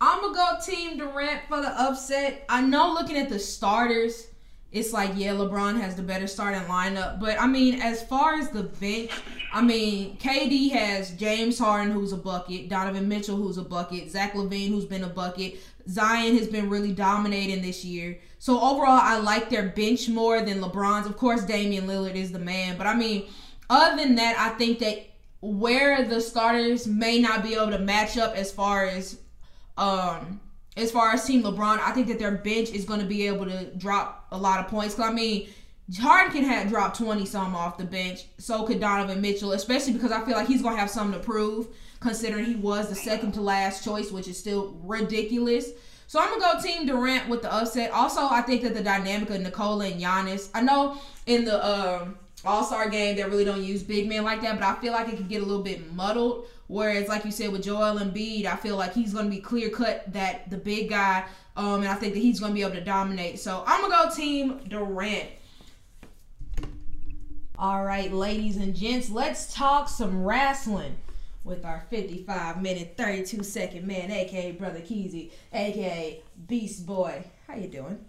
I'm 0.00 0.20
gonna 0.20 0.34
go 0.34 0.58
Team 0.64 0.98
Durant 0.98 1.46
for 1.48 1.60
the 1.60 1.68
upset. 1.68 2.44
I 2.48 2.60
know 2.60 2.92
looking 2.92 3.16
at 3.16 3.28
the 3.28 3.38
starters, 3.38 4.26
it's 4.72 4.92
like 4.92 5.12
yeah, 5.14 5.32
LeBron 5.32 5.80
has 5.80 5.94
the 5.94 6.02
better 6.02 6.26
starting 6.26 6.62
lineup. 6.62 7.20
But 7.20 7.40
I 7.40 7.46
mean, 7.46 7.80
as 7.80 8.02
far 8.02 8.34
as 8.34 8.50
the 8.50 8.62
bench, 8.64 9.10
I 9.52 9.60
mean, 9.60 10.16
KD 10.16 10.72
has 10.72 11.10
James 11.10 11.58
Harden, 11.58 11.92
who's 11.92 12.12
a 12.12 12.16
bucket, 12.16 12.68
Donovan 12.68 13.06
Mitchell, 13.06 13.36
who's 13.36 13.58
a 13.58 13.62
bucket, 13.62 14.10
Zach 14.10 14.32
LaVine, 14.32 14.68
who's 14.68 14.86
been 14.86 15.04
a 15.04 15.08
bucket. 15.08 15.60
Zion 15.88 16.38
has 16.38 16.48
been 16.48 16.70
really 16.70 16.92
dominating 16.92 17.60
this 17.60 17.84
year. 17.84 18.18
So 18.38 18.60
overall, 18.60 19.00
I 19.02 19.18
like 19.18 19.50
their 19.50 19.68
bench 19.68 20.08
more 20.08 20.40
than 20.40 20.60
LeBron's. 20.60 21.06
Of 21.06 21.16
course, 21.16 21.44
Damian 21.44 21.86
Lillard 21.86 22.14
is 22.14 22.32
the 22.32 22.38
man, 22.38 22.78
but 22.78 22.86
I 22.86 22.94
mean, 22.94 23.26
other 23.68 24.02
than 24.02 24.14
that, 24.16 24.36
I 24.38 24.56
think 24.56 24.78
that 24.78 25.06
where 25.42 26.04
the 26.04 26.20
starters 26.20 26.86
may 26.86 27.18
not 27.18 27.42
be 27.42 27.54
able 27.54 27.70
to 27.70 27.78
match 27.78 28.16
up 28.16 28.36
as 28.36 28.52
far 28.52 28.86
as 28.86 29.18
um 29.76 30.40
as 30.76 30.90
far 30.90 31.12
as 31.12 31.24
Team 31.24 31.42
LeBron, 31.42 31.78
I 31.78 31.92
think 31.92 32.08
that 32.08 32.18
their 32.18 32.32
bench 32.32 32.70
is 32.70 32.84
going 32.84 33.00
to 33.00 33.06
be 33.06 33.26
able 33.26 33.44
to 33.46 33.66
drop 33.76 34.26
a 34.30 34.38
lot 34.38 34.60
of 34.60 34.68
points. 34.68 34.94
Cause 34.94 35.08
I 35.08 35.12
mean, 35.12 35.48
Harden 36.00 36.32
can 36.32 36.44
have 36.44 36.68
dropped 36.68 36.98
twenty 36.98 37.26
some 37.26 37.54
off 37.54 37.76
the 37.76 37.84
bench. 37.84 38.24
So 38.38 38.64
could 38.64 38.80
Donovan 38.80 39.20
Mitchell, 39.20 39.52
especially 39.52 39.92
because 39.92 40.12
I 40.12 40.24
feel 40.24 40.34
like 40.34 40.46
he's 40.46 40.62
going 40.62 40.74
to 40.74 40.80
have 40.80 40.90
something 40.90 41.20
to 41.20 41.24
prove, 41.24 41.68
considering 42.00 42.44
he 42.44 42.54
was 42.54 42.88
the 42.88 42.94
second 42.94 43.32
to 43.32 43.40
last 43.40 43.84
choice, 43.84 44.10
which 44.10 44.28
is 44.28 44.38
still 44.38 44.78
ridiculous. 44.82 45.70
So 46.06 46.20
I'm 46.20 46.38
gonna 46.38 46.56
go 46.56 46.62
Team 46.62 46.86
Durant 46.86 47.30
with 47.30 47.40
the 47.40 47.50
upset. 47.50 47.90
Also, 47.90 48.20
I 48.20 48.42
think 48.42 48.62
that 48.62 48.74
the 48.74 48.82
dynamic 48.82 49.30
of 49.30 49.40
Nikola 49.40 49.86
and 49.86 49.98
Giannis. 49.98 50.50
I 50.52 50.60
know 50.60 51.00
in 51.24 51.46
the 51.46 51.56
um, 51.66 52.18
All 52.44 52.64
Star 52.64 52.88
game 52.88 53.16
that 53.16 53.28
really 53.30 53.44
don't 53.44 53.62
use 53.62 53.82
big 53.82 54.08
men 54.08 54.24
like 54.24 54.42
that, 54.42 54.58
but 54.58 54.64
I 54.64 54.74
feel 54.80 54.92
like 54.92 55.08
it 55.08 55.16
could 55.16 55.28
get 55.28 55.42
a 55.42 55.46
little 55.46 55.62
bit 55.62 55.92
muddled. 55.92 56.46
Whereas, 56.66 57.08
like 57.08 57.24
you 57.24 57.30
said 57.30 57.52
with 57.52 57.62
Joel 57.62 57.98
Embiid, 57.98 58.46
I 58.46 58.56
feel 58.56 58.76
like 58.76 58.94
he's 58.94 59.12
gonna 59.12 59.28
be 59.30 59.40
clear 59.40 59.70
cut 59.70 60.10
that 60.12 60.50
the 60.50 60.56
big 60.56 60.88
guy, 60.90 61.24
um, 61.56 61.82
and 61.82 61.88
I 61.88 61.94
think 61.94 62.14
that 62.14 62.20
he's 62.20 62.40
gonna 62.40 62.54
be 62.54 62.62
able 62.62 62.72
to 62.72 62.84
dominate. 62.84 63.38
So 63.38 63.62
I'm 63.66 63.82
gonna 63.82 64.08
go 64.08 64.14
Team 64.14 64.60
Durant. 64.68 65.28
All 67.58 67.84
right, 67.84 68.12
ladies 68.12 68.56
and 68.56 68.74
gents, 68.74 69.08
let's 69.08 69.54
talk 69.54 69.88
some 69.88 70.24
wrestling 70.24 70.96
with 71.44 71.64
our 71.64 71.84
55 71.90 72.60
minute 72.62 72.94
32 72.96 73.42
second 73.42 73.86
man, 73.86 74.10
aka 74.10 74.52
Brother 74.52 74.80
Keezy, 74.80 75.30
aka 75.52 76.22
Beast 76.48 76.86
Boy. 76.86 77.24
How 77.46 77.54
you 77.54 77.68
doing? 77.68 78.04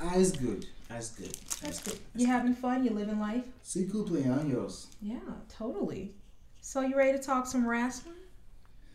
Eyes 0.00 0.32
good. 0.32 0.66
Eyes 0.90 1.10
good. 1.10 1.36
That's 1.62 1.80
good. 1.80 1.98
You 2.14 2.26
having 2.26 2.54
fun? 2.54 2.84
You 2.84 2.90
living 2.90 3.18
life? 3.18 3.44
Sí, 3.64 3.90
cumpleaños. 3.90 4.86
Yeah, 5.02 5.18
totally. 5.48 6.14
So 6.60 6.80
you 6.80 6.96
ready 6.96 7.18
to 7.18 7.22
talk 7.22 7.46
some 7.46 7.66
wrestling? 7.66 8.14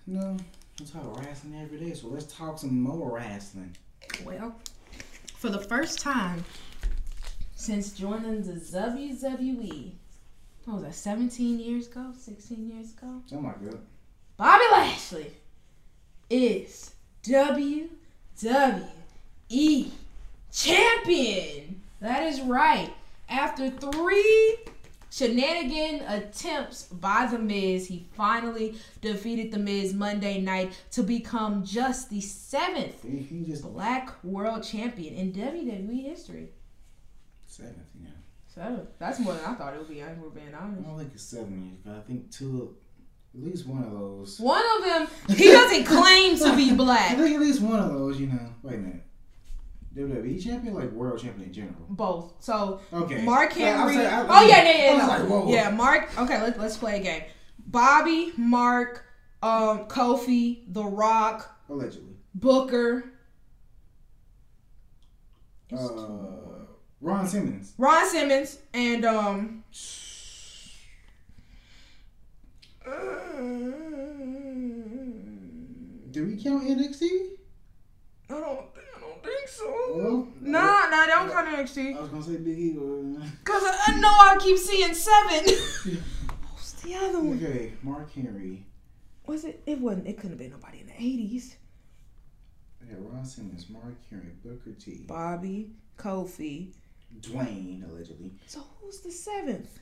No, 0.07 0.37
I 0.79 0.83
talk 0.85 1.17
wrestling 1.19 1.59
every 1.61 1.79
day, 1.79 1.93
so 1.93 2.07
let's 2.07 2.33
talk 2.33 2.59
some 2.59 2.81
more 2.81 3.15
wrestling. 3.15 3.75
Well, 4.25 4.55
for 5.37 5.49
the 5.49 5.59
first 5.59 5.99
time 5.99 6.43
since 7.55 7.91
joining 7.91 8.41
the 8.43 8.53
WWE, 8.53 9.91
what 10.65 10.75
was 10.75 10.83
that, 10.83 10.95
17 10.95 11.59
years 11.59 11.87
ago? 11.87 12.13
16 12.17 12.69
years 12.69 12.93
ago? 12.93 13.21
Oh 13.33 13.41
my 13.41 13.51
god. 13.51 13.79
Bobby 14.37 14.65
Lashley 14.71 15.31
is 16.29 16.93
WWE 17.23 17.89
champion. 20.51 21.81
That 21.99 22.23
is 22.23 22.41
right. 22.41 22.93
After 23.29 23.69
three 23.69 24.57
shenanigan 25.09 26.01
attempts 26.07 26.83
by 26.83 27.27
The 27.31 27.37
Miz, 27.39 27.87
he 27.87 28.07
finally 28.13 28.75
defeated 29.01 29.51
The 29.51 29.59
Miz 29.59 29.93
Monday 29.93 30.41
night 30.41 30.73
to 30.91 31.03
become 31.03 31.63
just 31.63 32.09
the 32.09 32.21
seventh 32.21 33.01
He, 33.03 33.43
just 33.45 33.63
black 33.63 34.11
world 34.23 34.63
champion 34.63 35.13
in 35.15 35.33
WWE 35.33 36.03
history. 36.03 36.49
seventh, 37.45 37.77
know. 38.01 38.09
So 38.53 38.87
that's 38.99 39.19
more 39.19 39.33
than 39.33 39.45
I 39.45 39.53
thought 39.53 39.73
it 39.73 39.79
would 39.79 39.87
be. 39.89 40.01
We're 40.01 40.29
being 40.29 40.53
I 40.53 40.59
don't 40.59 40.97
think 40.97 41.11
it's 41.13 41.23
seven 41.23 41.63
years, 41.63 41.77
but 41.85 41.95
I 41.95 42.01
think 42.01 42.31
two, 42.31 42.75
at 43.33 43.43
least 43.43 43.65
one 43.65 43.83
of 43.83 43.91
those. 43.91 44.39
One 44.39 44.63
of 44.77 44.83
them, 44.85 45.37
he 45.37 45.45
doesn't 45.45 45.85
claim 45.85 46.37
to 46.37 46.53
be 46.55 46.73
black. 46.75 47.11
I 47.11 47.15
think 47.15 47.35
at 47.35 47.41
least 47.41 47.61
one 47.61 47.79
of 47.79 47.93
those, 47.93 48.19
you 48.19 48.27
know. 48.27 48.49
Wait 48.61 48.75
a 48.75 48.77
minute. 48.77 49.03
WWE 49.95 50.41
champion, 50.43 50.73
like 50.73 50.91
world 50.91 51.19
champion 51.21 51.47
in 51.47 51.53
general. 51.53 51.85
Both. 51.89 52.35
So 52.39 52.79
Okay. 52.93 53.23
Mark 53.23 53.55
Yeah, 53.57 53.77
Henry. 53.77 53.95
saying- 53.95 54.07
I- 54.07 54.41
oh 54.43 54.47
yeah, 54.47 54.63
yeah, 54.63 54.85
yeah. 54.85 54.91
I 54.91 54.93
was 54.95 55.03
no. 55.03 55.07
like, 55.09 55.29
whoa. 55.45 55.51
Yeah, 55.51 55.69
Mark. 55.71 56.17
Okay, 56.19 56.41
let's 56.41 56.57
let's 56.57 56.77
play 56.77 56.99
a 56.99 57.03
game. 57.03 57.23
Bobby, 57.67 58.31
Mark, 58.37 59.03
um, 59.43 59.85
Kofi, 59.87 60.63
The 60.73 60.83
Rock, 60.83 61.57
Allegedly. 61.69 62.15
Booker, 62.35 63.05
Uh, 65.73 66.65
Ron 67.01 67.27
Simmons. 67.27 67.73
Ron 67.77 68.07
Simmons, 68.09 68.59
and 68.73 69.05
um. 69.05 69.63
Do 76.11 76.25
we 76.25 76.41
count 76.43 76.63
NXT? 76.67 77.07
I 78.29 78.33
don't. 78.33 78.65
I 79.23 79.27
don't 79.27 79.35
think 79.37 79.47
so. 79.49 79.93
Well, 79.95 80.27
Nah, 80.41 80.89
nah, 80.89 81.05
they 81.05 81.11
don't 81.11 81.31
count 81.31 81.47
NXT. 81.47 81.95
I 81.95 81.99
was 82.01 82.09
gonna 82.09 82.23
say 82.23 82.37
Big 82.37 82.57
Eagle. 82.57 83.17
Uh, 83.17 83.25
Cause 83.43 83.61
I, 83.63 83.77
I 83.93 83.99
know 83.99 84.09
I 84.09 84.37
keep 84.39 84.57
seeing 84.57 84.93
seven. 84.93 85.43
What's 86.51 86.73
the 86.81 86.95
other 86.95 87.19
one? 87.19 87.37
Okay, 87.43 87.73
Mark 87.83 88.11
Henry. 88.13 88.65
Was 89.27 89.45
it? 89.45 89.61
It 89.65 89.79
wasn't. 89.79 90.07
It 90.07 90.15
couldn't 90.17 90.31
have 90.31 90.39
been 90.39 90.51
nobody 90.51 90.79
in 90.81 90.87
the 90.87 90.93
eighties. 90.97 91.55
Okay, 92.83 92.95
Ron 92.99 93.23
Simmons, 93.23 93.69
Mark 93.69 93.95
Henry, 94.09 94.31
Booker 94.43 94.71
T, 94.73 95.03
Bobby, 95.07 95.69
Kofi. 95.97 96.73
Dwayne, 97.19 97.87
allegedly. 97.89 98.31
So 98.47 98.61
who's 98.79 99.01
the 99.01 99.11
seventh? 99.11 99.79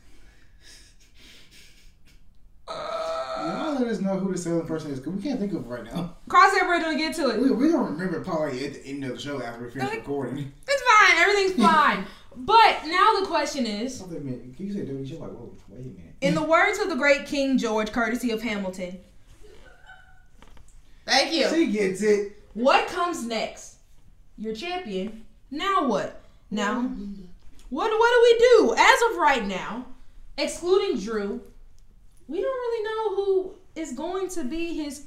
Y'all 2.70 3.74
let 3.80 3.88
us 3.88 4.02
know 4.02 4.18
who 4.20 4.32
the 4.32 4.38
seventh 4.38 4.68
person 4.68 4.92
is, 4.92 5.00
because 5.00 5.14
we 5.14 5.22
can't 5.24 5.40
think 5.40 5.54
of 5.54 5.60
it 5.66 5.68
right 5.68 5.84
now. 5.86 6.16
Cross 6.28 6.54
that 6.54 6.68
bridge 6.68 6.82
when 6.84 6.96
we 6.96 7.02
get 7.02 7.16
to 7.16 7.30
it. 7.30 7.40
We, 7.42 7.50
we 7.52 7.70
don't 7.72 7.92
remember 7.92 8.22
probably 8.22 8.66
at 8.66 8.74
the 8.76 8.86
end 8.86 9.04
of 9.06 9.12
the 9.16 9.20
show 9.20 9.42
after 9.42 9.64
we 9.64 9.72
finish 9.72 9.88
Okay. 9.88 9.98
recording. 9.98 10.52
It's 10.68 10.82
fine. 10.84 11.18
Everything's 11.18 11.64
fine. 11.66 12.06
But 12.36 12.86
now 12.86 13.20
the 13.22 13.26
question 13.28 13.66
is, 13.66 13.98
Something 13.98 14.24
minute. 14.26 14.56
Can 14.58 14.68
you 14.68 14.74
say 14.74 14.80
WWE 14.82 15.10
show? 15.10 15.18
Like, 15.20 15.32
whoa, 15.32 15.56
wait 15.70 15.80
a 15.80 15.84
minute. 15.84 16.16
in 16.22 16.36
the 16.36 16.44
words 16.44 16.80
of 16.80 16.90
the 16.90 16.96
great 16.96 17.26
King 17.26 17.58
George, 17.58 17.92
courtesy 17.92 18.32
of 18.32 18.42
Hamilton. 18.42 19.00
Thank 21.06 21.34
you. 21.34 21.50
She 21.50 21.68
gets 21.72 22.02
it. 22.02 22.34
What 22.54 22.88
comes 22.88 23.26
next? 23.26 23.78
You're 24.38 24.56
champion. 24.56 25.24
Now 25.50 25.88
what? 25.88 26.22
Now, 26.52 26.82
what 27.70 27.92
what 27.92 27.92
do 27.92 28.22
we 28.24 28.40
do 28.58 28.76
as 28.78 29.00
of 29.12 29.18
right 29.18 29.46
now? 29.46 29.86
Excluding 30.38 31.00
Drew, 31.00 31.42
we 32.30 32.40
don't 32.42 32.60
really 32.60 32.84
know 32.84 33.16
who 33.16 33.54
is 33.76 33.92
going 33.94 34.30
to 34.30 34.44
be 34.44 34.74
his 34.76 35.06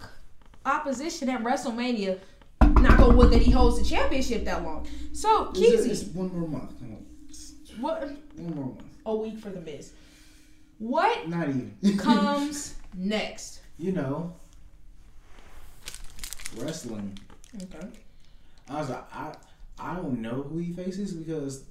opposition 0.67 1.29
at 1.31 1.43
WrestleMania. 1.43 2.19
Not 2.61 2.99
gonna 2.99 3.15
wood 3.17 3.31
that 3.33 3.43
he 3.43 3.51
holds 3.53 3.79
the 3.79 3.85
championship 3.85 4.45
that 4.45 4.63
long. 4.63 4.87
So 5.13 5.53
It's, 5.55 5.87
it's 5.87 6.03
one 6.15 6.33
more 6.39 6.49
month. 6.49 6.73
On. 6.83 7.05
what 7.81 8.03
One 8.37 8.55
more 8.57 8.67
month. 8.67 8.83
a 9.07 9.15
week 9.15 9.39
for 9.39 9.51
the 9.51 9.61
Miz. 9.61 9.93
What 10.79 11.29
Not 11.29 11.49
even. 11.49 11.77
comes 11.99 12.75
next? 12.95 13.61
you 13.79 13.93
know, 13.93 14.35
wrestling. 16.57 17.19
Okay. 17.63 17.87
I 18.69 18.81
was 18.81 18.89
like, 18.91 19.05
I, 19.15 19.35
I 19.79 19.95
don't 19.97 20.21
know 20.21 20.43
who 20.43 20.59
he 20.59 20.73
faces 20.73 21.13
because 21.13 21.65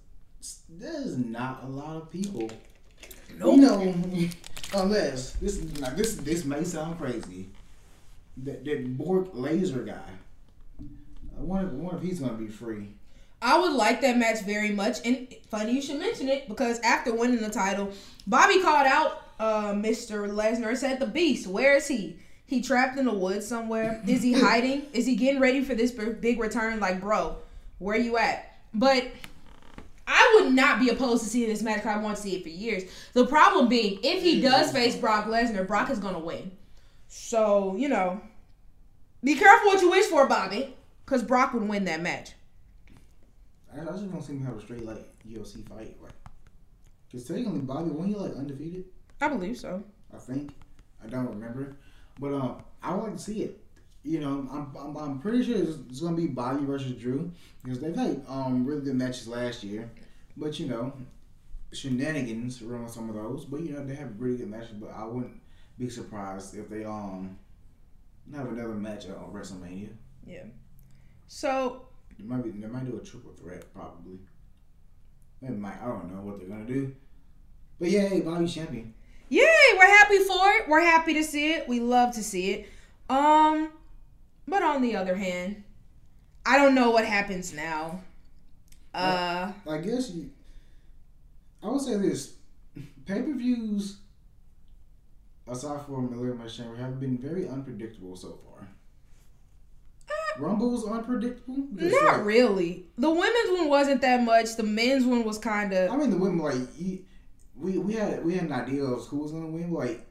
there's 0.70 1.18
not 1.18 1.64
a 1.64 1.68
lot 1.68 1.96
of 1.98 2.10
people. 2.12 2.50
You 3.40 3.58
know, 3.58 3.86
unless 4.74 5.32
this 5.34 5.62
now 5.80 5.90
this 5.92 6.16
this 6.16 6.46
may 6.46 6.64
sound 6.64 6.98
crazy. 6.98 7.48
That 8.38 8.64
that 8.66 8.98
Bork 8.98 9.30
laser 9.34 9.84
guy. 9.84 10.10
I 11.38 11.42
wonder, 11.44 11.72
I 11.72 11.74
wonder 11.74 11.98
if 11.98 12.04
he's 12.04 12.20
gonna 12.20 12.34
be 12.34 12.48
free. 12.48 12.88
I 13.42 13.58
would 13.58 13.74
like 13.74 14.02
that 14.02 14.18
match 14.18 14.42
very 14.42 14.70
much. 14.70 14.98
And 15.04 15.28
funny 15.50 15.74
you 15.74 15.82
should 15.82 16.00
mention 16.00 16.30
it 16.30 16.48
because 16.48 16.80
after 16.82 17.14
winning 17.14 17.42
the 17.42 17.50
title, 17.50 17.92
Bobby 18.28 18.62
called 18.62 18.88
out 18.88 19.24
uh, 19.40 19.74
Mr. 19.74 20.30
Lesnar. 20.30 20.78
Said 20.78 21.00
the 21.00 21.08
Beast, 21.08 21.48
where 21.48 21.76
is 21.76 21.88
he? 21.88 22.18
He 22.46 22.62
trapped 22.62 23.00
in 23.00 23.06
the 23.06 23.14
woods 23.14 23.48
somewhere. 23.48 24.02
Is 24.08 24.22
he 24.22 24.34
hiding? 24.34 24.88
is 24.92 25.06
he 25.06 25.16
getting 25.16 25.40
ready 25.40 25.64
for 25.64 25.74
this 25.74 25.92
big 25.92 26.38
return? 26.38 26.82
Like, 26.82 27.00
bro, 27.00 27.38
where 27.80 27.96
you 27.96 28.18
at? 28.18 28.58
But 28.74 29.08
I 30.08 30.40
would 30.40 30.54
not 30.54 30.80
be 30.80 30.90
opposed 30.90 31.24
to 31.24 31.30
seeing 31.30 31.50
this 31.50 31.62
match 31.62 31.78
because 31.78 31.98
I 31.98 32.02
want 32.02 32.18
to 32.18 32.22
see 32.22 32.36
it 32.36 32.44
for 32.44 32.50
years. 32.50 32.84
The 33.14 33.26
problem 33.26 33.68
being, 33.68 34.00
if 34.04 34.24
he 34.24 34.42
does 34.42 34.72
face 34.72 34.96
Brock 34.96 35.26
Lesnar, 35.26 35.68
Brock 35.68 35.90
is 35.90 36.00
going 36.00 36.16
to 36.16 36.20
win. 36.20 36.52
So, 37.08 37.76
you 37.76 37.90
know, 37.90 38.22
be 39.24 39.36
careful 39.36 39.68
what 39.68 39.82
you 39.82 39.92
wish 39.92 40.06
for, 40.06 40.28
Bobby, 40.28 40.76
because 41.06 41.24
Brock 41.24 41.54
would 41.54 41.68
win 41.68 41.86
that 41.86 42.02
match. 42.02 42.34
I, 43.74 43.84
just 43.86 44.04
want 44.04 44.22
to 44.22 44.28
see 44.28 44.34
him 44.34 44.46
have 44.46 44.58
a 44.58 44.62
straight 44.62 44.86
like 44.86 45.08
UFC 45.28 45.68
fight, 45.68 45.96
like. 46.02 46.12
Cause 47.12 47.26
technically, 47.26 47.60
Bobby, 47.60 47.90
when 47.90 48.08
he 48.08 48.16
like 48.16 48.36
undefeated, 48.36 48.86
I 49.20 49.28
believe 49.28 49.58
so. 49.58 49.84
I 50.14 50.18
think 50.18 50.54
I 51.04 51.08
don't 51.08 51.28
remember, 51.28 51.76
but 52.20 52.34
um, 52.34 52.64
I 52.82 52.96
would 52.96 53.04
like 53.04 53.18
to 53.18 53.20
see 53.20 53.44
it. 53.44 53.61
You 54.04 54.20
know, 54.20 54.48
I'm, 54.52 54.76
I'm, 54.80 54.98
I'm 54.98 55.20
pretty 55.20 55.44
sure 55.44 55.56
it's, 55.58 55.78
it's 55.90 56.02
gonna 56.02 56.16
be 56.18 56.28
Bobby 56.28 56.66
versus 56.66 56.94
Drew 56.94 57.32
because 57.64 57.80
they've 57.80 57.96
had 57.96 58.24
um 58.28 58.66
really 58.66 58.82
good 58.82 58.96
matches 58.96 59.28
last 59.28 59.64
year, 59.64 59.90
but 60.36 60.60
you 60.60 60.68
know, 60.68 60.92
shenanigans 61.72 62.62
around 62.62 62.90
some 62.90 63.10
of 63.10 63.16
those. 63.16 63.46
But 63.46 63.62
you 63.62 63.74
know, 63.74 63.86
they 63.86 63.96
have 63.96 64.20
really 64.20 64.38
good 64.38 64.50
matches. 64.50 64.72
But 64.74 64.92
I 64.96 65.04
wouldn't 65.06 65.40
be 65.78 65.90
surprised 65.90 66.58
if 66.58 66.68
they 66.70 66.84
um 66.84 67.38
have 68.36 68.48
another 68.48 68.70
match 68.74 69.06
at 69.06 69.18
WrestleMania. 69.32 69.90
Yeah. 70.26 70.44
So 71.28 71.84
They 72.18 72.26
might 72.26 72.44
be 72.44 72.50
they 72.52 72.68
might 72.68 72.86
do 72.90 72.98
a 72.98 73.06
triple 73.06 73.34
threat 73.34 73.72
probably. 73.74 74.18
They 75.42 75.50
might 75.50 75.80
I 75.82 75.86
don't 75.86 76.14
know 76.14 76.22
what 76.22 76.40
they're 76.40 76.50
gonna 76.50 76.66
do. 76.66 76.96
But 77.80 77.90
yeah, 77.90 78.08
hey, 78.08 78.22
Bobby's 78.22 78.54
champion. 78.54 78.94
Yay, 79.30 79.46
we're 79.78 79.86
happy 79.88 80.20
for 80.20 80.50
it. 80.54 80.68
We're 80.68 80.82
happy 80.82 81.14
to 81.14 81.24
see 81.24 81.54
it. 81.54 81.68
We 81.68 81.80
love 81.80 82.14
to 82.16 82.24
see 82.24 82.52
it. 82.52 82.70
Um, 83.10 83.70
but 84.48 84.64
on 84.64 84.82
the 84.82 84.96
other 84.96 85.16
hand, 85.16 85.64
I 86.46 86.58
don't 86.58 86.76
know 86.76 86.92
what 86.92 87.06
happens 87.06 87.54
now. 87.54 88.02
Uh, 88.94 89.52
I 89.70 89.78
guess 89.78 90.12
you. 90.12 90.32
I 91.64 91.70
would 91.70 91.82
say 91.82 91.98
this: 91.98 92.34
pay 93.06 93.22
per 93.22 93.34
views, 93.34 93.98
aside 95.48 95.86
from 95.86 96.14
Elimination 96.14 96.66
Chamber, 96.66 96.82
have 96.82 97.00
been 97.00 97.18
very 97.18 97.48
unpredictable 97.48 98.16
so 98.16 98.40
far. 98.46 98.68
Rumble's 100.40 100.86
unpredictable. 100.88 101.58
Not 101.72 102.18
like- 102.18 102.26
really. 102.26 102.86
The 102.98 103.10
women's 103.10 103.52
one 103.60 103.70
wasn't 103.70 104.02
that 104.02 104.24
much. 104.24 104.56
The 104.56 104.64
men's 104.64 105.06
one 105.06 105.24
was 105.24 105.38
kind 105.38 105.74
of. 105.74 105.92
I 105.92 105.98
mean, 105.98 106.10
the 106.10 106.18
women 106.18 106.40
like 106.40 106.56
you, 106.78 107.04
we 107.56 107.78
we 107.78 107.94
had 107.94 108.24
we 108.26 108.36
had 108.36 108.46
an 108.46 108.54
idea 108.54 108.84
of 108.84 109.06
who 109.08 109.18
was 109.18 109.32
gonna 109.32 109.48
win. 109.48 109.72
Like 109.72 110.06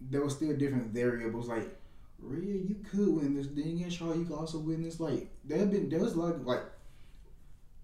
there 0.00 0.22
was 0.22 0.34
still 0.36 0.54
different 0.56 0.88
variables. 0.92 1.48
Like 1.48 1.68
Rhea, 2.22 2.54
you 2.68 2.76
could 2.90 3.08
win 3.08 3.34
this. 3.34 3.48
Then 3.48 3.64
again, 3.76 3.90
Charlotte, 3.90 4.18
you 4.18 4.24
could 4.24 4.36
also 4.36 4.58
win 4.58 4.82
this. 4.82 5.00
Like 5.00 5.28
there 5.44 5.58
have 5.58 5.70
been 5.70 5.88
there 5.88 6.00
was 6.00 6.12
a 6.14 6.18
lot 6.20 6.34
of, 6.36 6.46
like 6.46 6.62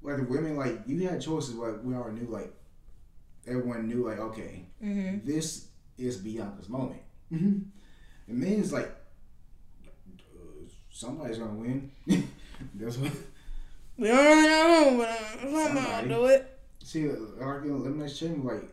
like 0.03 0.17
the 0.17 0.23
women 0.25 0.57
like 0.57 0.81
you 0.87 1.07
had 1.09 1.21
choices. 1.21 1.55
Like 1.55 1.83
we 1.83 1.95
already 1.95 2.21
knew. 2.21 2.29
Like 2.31 2.53
everyone 3.47 3.89
knew. 3.89 4.07
Like 4.09 4.19
okay, 4.21 4.65
hmm 4.81 5.19
this 5.25 5.69
is 5.99 6.19
Bianca's 6.19 6.69
moment. 6.69 7.01
Mm-hmm. 7.33 7.59
The 8.29 8.35
men's 8.35 8.73
like 8.73 8.91
uh, 9.87 10.41
somebody's 10.91 11.39
gonna 11.39 11.55
win. 11.55 11.91
That's 12.75 12.97
what. 12.97 13.13
We 13.97 14.07
don't 14.07 14.43
know, 14.45 14.97
but 14.99 15.09
uh, 15.09 15.41
somebody 15.43 15.81
Somebody. 15.81 16.09
do 16.09 16.25
it. 16.27 16.59
See, 16.85 17.09
like 17.09 17.65
in 17.65 17.71
elimination 17.71 18.29
chamber, 18.29 18.55
like 18.55 18.69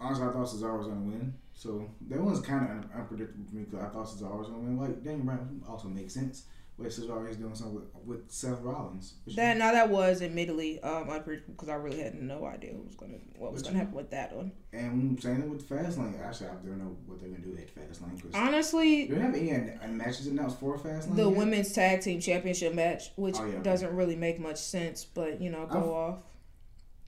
honestly, 0.00 0.24
I 0.26 0.30
thought 0.32 0.46
Cesaro 0.46 0.78
was 0.78 0.86
gonna 0.86 1.00
win. 1.00 1.34
So 1.56 1.88
that 2.08 2.20
one's 2.20 2.40
kind 2.40 2.64
of 2.64 2.70
un- 2.70 2.90
unpredictable 2.96 3.44
for 3.48 3.54
me 3.56 3.62
because 3.64 3.84
I 3.84 3.88
thought 3.88 4.06
Cesaro 4.06 4.38
was 4.38 4.48
gonna 4.48 4.58
win. 4.60 4.76
Like 4.78 5.02
Daniel 5.04 5.24
Bryan 5.24 5.62
also 5.68 5.88
makes 5.88 6.12
sense, 6.12 6.46
but 6.76 6.88
Cesaro 6.88 7.30
is 7.30 7.36
doing 7.36 7.54
something 7.54 7.76
with, 7.76 7.84
with 8.04 8.30
Seth 8.30 8.60
Rollins. 8.60 9.14
That 9.36 9.56
now 9.56 9.70
that 9.72 9.88
was 9.88 10.20
admittedly 10.20 10.80
um 10.82 11.08
unpredictable 11.08 11.54
because 11.54 11.68
I 11.68 11.74
really 11.76 12.00
had 12.00 12.16
no 12.20 12.44
idea 12.44 12.72
what 12.74 12.86
was 12.86 12.96
gonna 12.96 13.18
what 13.38 13.52
was 13.52 13.62
gonna 13.62 13.78
happen 13.78 13.94
with 13.94 14.10
that 14.10 14.34
one. 14.34 14.50
and 14.72 15.22
same 15.22 15.42
thing 15.42 15.50
with 15.50 15.68
Fastlane. 15.68 16.20
Actually, 16.20 16.48
I 16.48 16.54
don't 16.54 16.78
know 16.78 16.96
what 17.06 17.20
they're 17.20 17.30
gonna 17.30 17.40
do 17.44 17.56
at 17.56 17.72
Fastlane 17.72 18.16
because 18.16 18.34
Honestly, 18.34 19.06
do 19.06 19.14
they 19.14 19.20
have 19.20 19.34
any 19.34 19.50
an- 19.50 19.96
matches 19.96 20.26
announced 20.26 20.58
for 20.58 20.76
Fastlane? 20.76 21.14
the 21.14 21.28
yet? 21.28 21.36
women's 21.38 21.72
tag 21.72 22.00
team 22.00 22.20
championship 22.20 22.74
match, 22.74 23.10
which 23.14 23.36
Oh, 23.38 23.46
yeah. 23.46 23.62
doesn't 23.62 23.94
really 23.94 24.16
make 24.16 24.40
much 24.40 24.58
sense, 24.58 25.04
but 25.04 25.40
you 25.40 25.50
know, 25.50 25.66
go 25.66 25.78
I've- 25.78 25.88
off. 25.88 26.18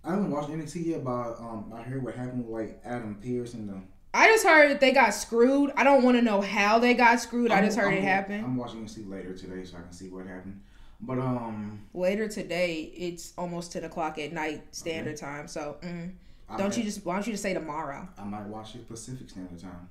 I 0.05 0.11
haven't 0.11 0.31
watched 0.31 0.51
NXT 0.51 0.87
yet, 0.87 1.03
but 1.03 1.33
um, 1.41 1.73
I 1.75 1.83
heard 1.83 2.05
what 2.05 2.15
happened 2.15 2.47
with 2.47 2.53
like 2.55 2.81
Adam 2.85 3.17
Pearce 3.21 3.55
and 3.55 3.69
the. 3.69 3.81
I 4.17 4.29
just 4.29 4.47
heard 4.47 4.81
they 4.81 4.93
got 4.93 5.11
screwed. 5.13 5.73
I 5.77 5.85
don't 5.85 6.03
want 6.03 6.17
to 6.17 6.23
know 6.23 6.41
how 6.41 6.79
they 6.79 6.95
got 6.95 7.21
screwed. 7.21 7.51
I 7.51 7.57
I'm- 7.57 7.65
just 7.67 7.77
heard 7.77 7.89
I'm- 7.93 7.99
it 7.99 8.03
happen. 8.05 8.43
I'm 8.43 8.57
watching 8.57 8.87
to 8.87 8.91
see 8.93 9.03
later 9.03 9.35
today, 9.37 9.63
so 9.65 9.77
I 9.77 9.83
can 9.83 9.93
see 9.93 10.09
what 10.09 10.27
happened. 10.27 10.63
But 11.03 11.19
um, 11.19 11.81
Later 11.93 12.27
today, 12.27 12.85
it's 12.97 13.35
almost 13.37 13.73
ten 13.73 13.85
o'clock 13.85 14.19
at 14.19 14.33
night 14.33 14.75
standard 14.75 15.19
time. 15.19 15.47
So 15.49 15.77
mm, 15.83 16.13
don't 16.57 16.75
you 16.75 16.83
just 16.83 17.05
why 17.05 17.15
don't 17.17 17.27
you 17.27 17.35
just 17.35 17.43
say 17.43 17.53
tomorrow? 17.53 18.09
I 18.17 18.25
might 18.25 18.47
watch 18.47 18.75
it 18.75 18.89
Pacific 18.89 19.29
Standard 19.29 19.61
Time 19.61 19.91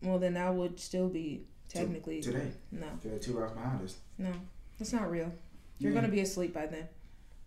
Well, 0.00 0.20
then 0.20 0.34
that 0.34 0.54
would 0.54 0.78
still 0.78 1.08
be 1.08 1.46
technically 1.68 2.20
today. 2.22 2.52
no, 2.70 2.86
They're 3.02 3.18
two 3.18 3.36
hours 3.40 3.50
behind 3.50 3.82
us. 3.82 3.96
no, 4.16 4.30
that's 4.78 4.92
not 4.92 5.10
real. 5.10 5.32
You're 5.78 5.90
yeah. 5.90 6.00
gonna 6.00 6.12
be 6.12 6.20
asleep 6.20 6.54
by 6.54 6.66
then. 6.66 6.86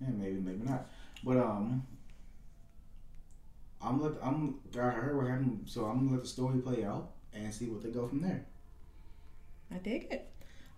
Yeah, 0.01 0.09
maybe, 0.09 0.35
maybe 0.41 0.65
not. 0.65 0.87
But 1.23 1.37
um, 1.37 1.87
I'm 3.81 4.01
let 4.01 4.13
I'm 4.21 4.55
I 4.75 4.89
heard 4.89 5.17
what 5.17 5.27
happened, 5.27 5.61
so 5.65 5.85
I'm 5.85 5.99
gonna 5.99 6.11
let 6.11 6.21
the 6.21 6.27
story 6.27 6.59
play 6.59 6.83
out 6.83 7.11
and 7.33 7.53
see 7.53 7.67
what 7.67 7.83
they 7.83 7.89
go 7.89 8.07
from 8.07 8.21
there. 8.21 8.45
I 9.71 9.77
dig 9.77 10.07
it. 10.11 10.29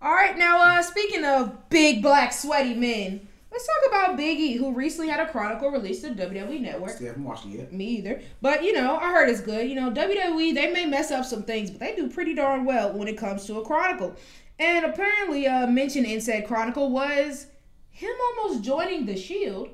All 0.01 0.13
right, 0.13 0.37
now 0.37 0.61
uh 0.61 0.81
speaking 0.81 1.25
of 1.25 1.69
big 1.69 2.01
black 2.01 2.33
sweaty 2.33 2.73
men, 2.73 3.27
let's 3.51 3.67
talk 3.67 3.87
about 3.87 4.17
Big 4.17 4.39
E, 4.39 4.57
who 4.57 4.73
recently 4.73 5.09
had 5.09 5.19
a 5.19 5.29
chronicle 5.31 5.71
released 5.71 6.03
to 6.03 6.09
WWE 6.09 6.61
Network. 6.61 6.91
Still 6.91 7.07
haven't 7.07 7.23
watched 7.23 7.45
it 7.45 7.49
yet. 7.49 7.73
Me 7.73 7.85
either. 7.85 8.21
But 8.41 8.63
you 8.63 8.73
know, 8.73 8.97
I 8.97 9.11
heard 9.11 9.29
it's 9.29 9.41
good. 9.41 9.69
You 9.69 9.75
know, 9.75 9.91
WWE 9.91 10.53
they 10.53 10.71
may 10.71 10.85
mess 10.85 11.11
up 11.11 11.25
some 11.25 11.43
things, 11.43 11.71
but 11.71 11.79
they 11.79 11.95
do 11.95 12.09
pretty 12.09 12.33
darn 12.33 12.65
well 12.65 12.93
when 12.93 13.07
it 13.07 13.17
comes 13.17 13.45
to 13.45 13.59
a 13.59 13.65
chronicle. 13.65 14.15
And 14.57 14.85
apparently, 14.85 15.47
uh, 15.47 15.67
mentioned 15.67 16.05
in 16.05 16.19
said 16.19 16.45
chronicle 16.45 16.89
was 16.89 17.47
him 17.91 18.13
almost 18.37 18.63
joining 18.63 19.05
the 19.05 19.15
Shield. 19.15 19.69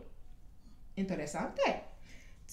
Interesante. 0.98 1.82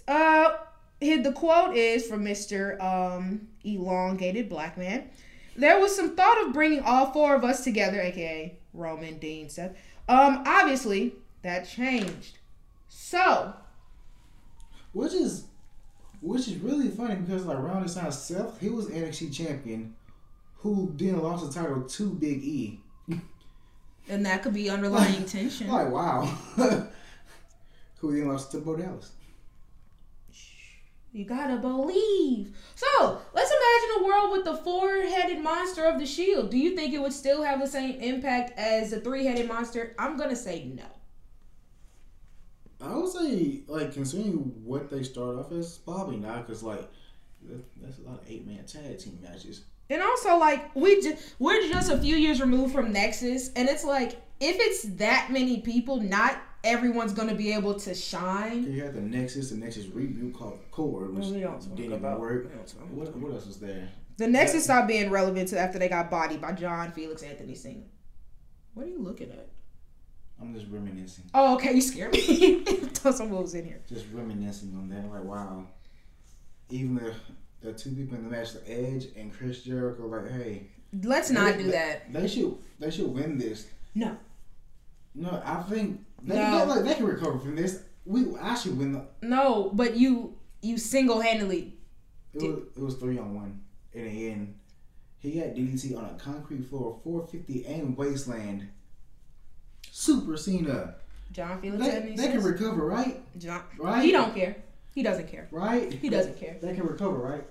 Uh, 0.07 0.57
the 1.01 1.33
quote 1.35 1.77
is 1.77 2.07
from 2.07 2.25
Mister 2.25 2.81
um, 2.83 3.49
Elongated 3.65 4.49
Black 4.49 4.79
Man. 4.79 5.11
There 5.57 5.79
was 5.79 5.95
some 5.95 6.17
thought 6.17 6.47
of 6.47 6.53
bringing 6.53 6.81
all 6.81 7.13
four 7.13 7.35
of 7.35 7.45
us 7.45 7.65
together, 7.65 8.01
aka 8.01 8.57
Roman, 8.73 9.19
Dean, 9.19 9.49
Seth. 9.49 9.73
Um, 10.09 10.45
obviously 10.47 11.15
that 11.43 11.69
changed. 11.69 12.39
So 12.89 13.55
Which 14.93 15.13
is 15.13 15.45
which 16.21 16.47
is 16.47 16.57
really 16.59 16.89
funny 16.89 17.17
because 17.17 17.45
like 17.45 17.59
around 17.59 17.83
this 17.83 17.95
time, 17.95 18.11
Seth 18.13 18.61
he 18.61 18.69
was 18.69 18.87
NXT 18.87 19.35
champion, 19.35 19.95
who 20.57 20.93
then 20.97 21.21
lost 21.21 21.47
the 21.47 21.53
title 21.53 21.83
to 21.83 22.11
Big 22.11 22.43
E. 22.45 22.81
And 24.09 24.27
that 24.27 24.43
could 24.43 24.55
be 24.55 24.69
underlying 24.69 25.25
tension. 25.27 25.69
Like 25.69 25.91
wow, 25.91 26.23
who 27.99 28.17
then 28.17 28.29
lost 28.29 28.51
to 28.53 28.59
Bo 28.59 28.77
Dallas. 28.77 29.13
You 31.13 31.25
gotta 31.27 31.57
believe. 31.57 32.57
So 32.75 33.21
let's 33.35 33.51
imagine 33.51 34.03
a 34.03 34.05
world 34.07 34.33
with 34.33 34.45
the 34.45 34.57
four-headed 34.57 35.43
monster 35.43 35.85
of 35.85 35.99
the 36.01 36.07
shield. 36.07 36.51
Do 36.51 36.59
you 36.59 36.75
think 36.75 36.95
it 36.95 37.01
would 37.01 37.13
still 37.13 37.43
have 37.43 37.61
the 37.61 37.67
same 37.67 38.01
impact 38.01 38.59
as 38.59 38.91
the 38.91 39.01
three-headed 39.01 39.47
monster? 39.47 39.95
I'm 39.99 40.17
gonna 40.17 40.37
say 40.37 40.65
no. 40.65 40.85
I 42.81 42.97
would 42.97 43.11
say, 43.11 43.61
like, 43.69 43.93
considering 43.93 44.39
what 44.65 44.91
they 44.91 45.03
start 45.03 45.37
off 45.37 45.53
as, 45.53 45.79
probably 45.79 46.17
not, 46.17 46.47
because, 46.47 46.65
like, 46.65 46.91
that's 47.81 47.99
a 47.99 48.03
lot 48.03 48.21
of 48.23 48.29
eight 48.29 48.47
man 48.47 48.65
tag 48.65 48.99
team 48.99 49.19
matches. 49.23 49.65
And 49.91 50.01
also, 50.01 50.39
like 50.39 50.75
we 50.75 51.03
just 51.03 51.35
we're 51.39 51.69
just 51.69 51.91
a 51.91 51.99
few 51.99 52.17
years 52.17 52.41
removed 52.41 52.73
from 52.73 52.93
Nexus, 52.93 53.53
and 53.55 53.69
it's 53.69 53.85
like 53.85 54.13
if 54.41 54.57
it's 54.59 54.85
that 54.97 55.29
many 55.31 55.61
people, 55.61 56.01
not 56.01 56.41
everyone's 56.65 57.13
gonna 57.13 57.35
be 57.35 57.53
able 57.53 57.75
to 57.75 57.95
shine. 57.95 58.65
You 58.73 58.83
had 58.83 58.95
the 58.95 59.01
Nexus, 59.01 59.51
the 59.51 59.57
Nexus 59.57 59.87
reboot 59.87 60.35
called 60.35 60.59
Corre, 60.71 61.09
which 61.11 61.27
We 61.27 61.41
don't 61.41 61.61
talk 61.61 61.75
didn't 61.77 61.93
about- 61.95 62.19
even 62.19 62.21
work. 62.21 62.45
we 62.45 62.55
don't 62.57 62.67
talk 62.67 62.83
What, 62.91 63.17
what 63.17 63.33
else 63.33 63.47
was 63.47 63.59
there? 63.59 63.89
The 64.19 64.29
Nexus 64.29 64.65
stopped 64.65 64.89
being 64.89 65.11
relevant 65.11 65.49
to 65.49 65.59
after 65.59 65.79
they 65.79 65.89
got 65.89 66.11
bodied 66.11 66.41
by 66.41 66.53
John 66.53 66.93
Felix 66.93 67.23
Anthony 67.23 67.55
Singer. 67.55 67.87
What 68.75 68.87
are 68.87 68.91
you 68.91 68.99
looking 69.03 69.31
at? 69.31 69.49
I'm 70.41 70.55
just 70.55 70.67
reminiscing. 70.71 71.25
Oh, 71.35 71.55
okay, 71.55 71.73
you 71.73 71.81
scared 71.81 72.13
me. 72.13 72.61
Thought 72.65 73.15
someone 73.17 73.43
was 73.43 73.55
in 73.55 73.65
here. 73.65 73.81
Just 73.89 74.07
reminiscing 74.13 74.75
on 74.77 74.89
that. 74.89 75.11
Like, 75.11 75.25
wow. 75.25 75.67
Even 76.69 76.97
the, 76.97 77.15
the 77.61 77.73
two 77.73 77.91
people 77.93 78.17
in 78.17 78.25
the 78.25 78.31
match, 78.31 78.53
the 78.53 78.71
Edge 78.71 79.07
and 79.17 79.33
Chris 79.33 79.63
Jericho, 79.63 80.07
like, 80.07 80.31
hey. 80.31 80.69
Let's 81.03 81.31
not 81.31 81.57
they- 81.57 81.63
do 81.65 81.71
that. 81.71 82.13
They 82.13 82.27
should, 82.29 82.57
they 82.79 82.91
should 82.91 83.13
win 83.13 83.39
this. 83.39 83.67
No. 83.95 84.17
No, 85.15 85.43
I 85.45 85.63
think 85.63 86.01
They, 86.25 86.35
No. 86.37 86.59
they, 86.61 86.65
like, 86.67 86.85
they 86.85 86.95
can 86.95 87.07
recover 87.07 87.39
from 87.39 87.57
this. 87.57 87.83
We 88.05 88.27
actually 88.41 88.75
win. 88.75 88.93
The, 88.93 89.07
No, 89.23 89.71
but 89.73 89.97
you 89.97 90.37
you 90.61 90.79
single 90.79 91.21
handedly. 91.21 91.75
it, 92.35 92.43
was, 92.43 92.59
it 92.77 92.83
was 92.83 92.95
three 92.97 93.19
on 93.19 93.35
one 93.35 93.61
in 93.93 94.05
the 94.05 94.31
end. 94.31 94.55
He 95.19 95.33
got 95.33 95.55
DDT 95.55 95.97
on 95.97 96.05
a 96.05 96.15
concrete 96.19 96.65
floor, 96.69 97.01
450 97.05 97.67
and 97.67 97.97
wasteland. 97.97 98.69
Super 99.91 100.37
Cena. 100.37 100.97
John 101.33 101.61
Felix 101.61 101.85
They, 101.87 102.15
they 102.17 102.29
can 102.33 102.43
recover, 102.43 102.85
right? 102.87 103.21
John, 103.39 103.63
Right? 103.79 104.05
he 104.05 104.13
don't 104.13 104.35
care. 104.35 104.57
He 104.95 105.03
doesn't 105.03 105.29
care. 105.29 105.49
Right? 105.51 105.93
He 105.93 106.09
doesn't 106.09 106.39
care. 106.39 106.57
They 106.61 106.75
can 106.75 106.87
recover, 106.87 107.17
right? 107.19 107.45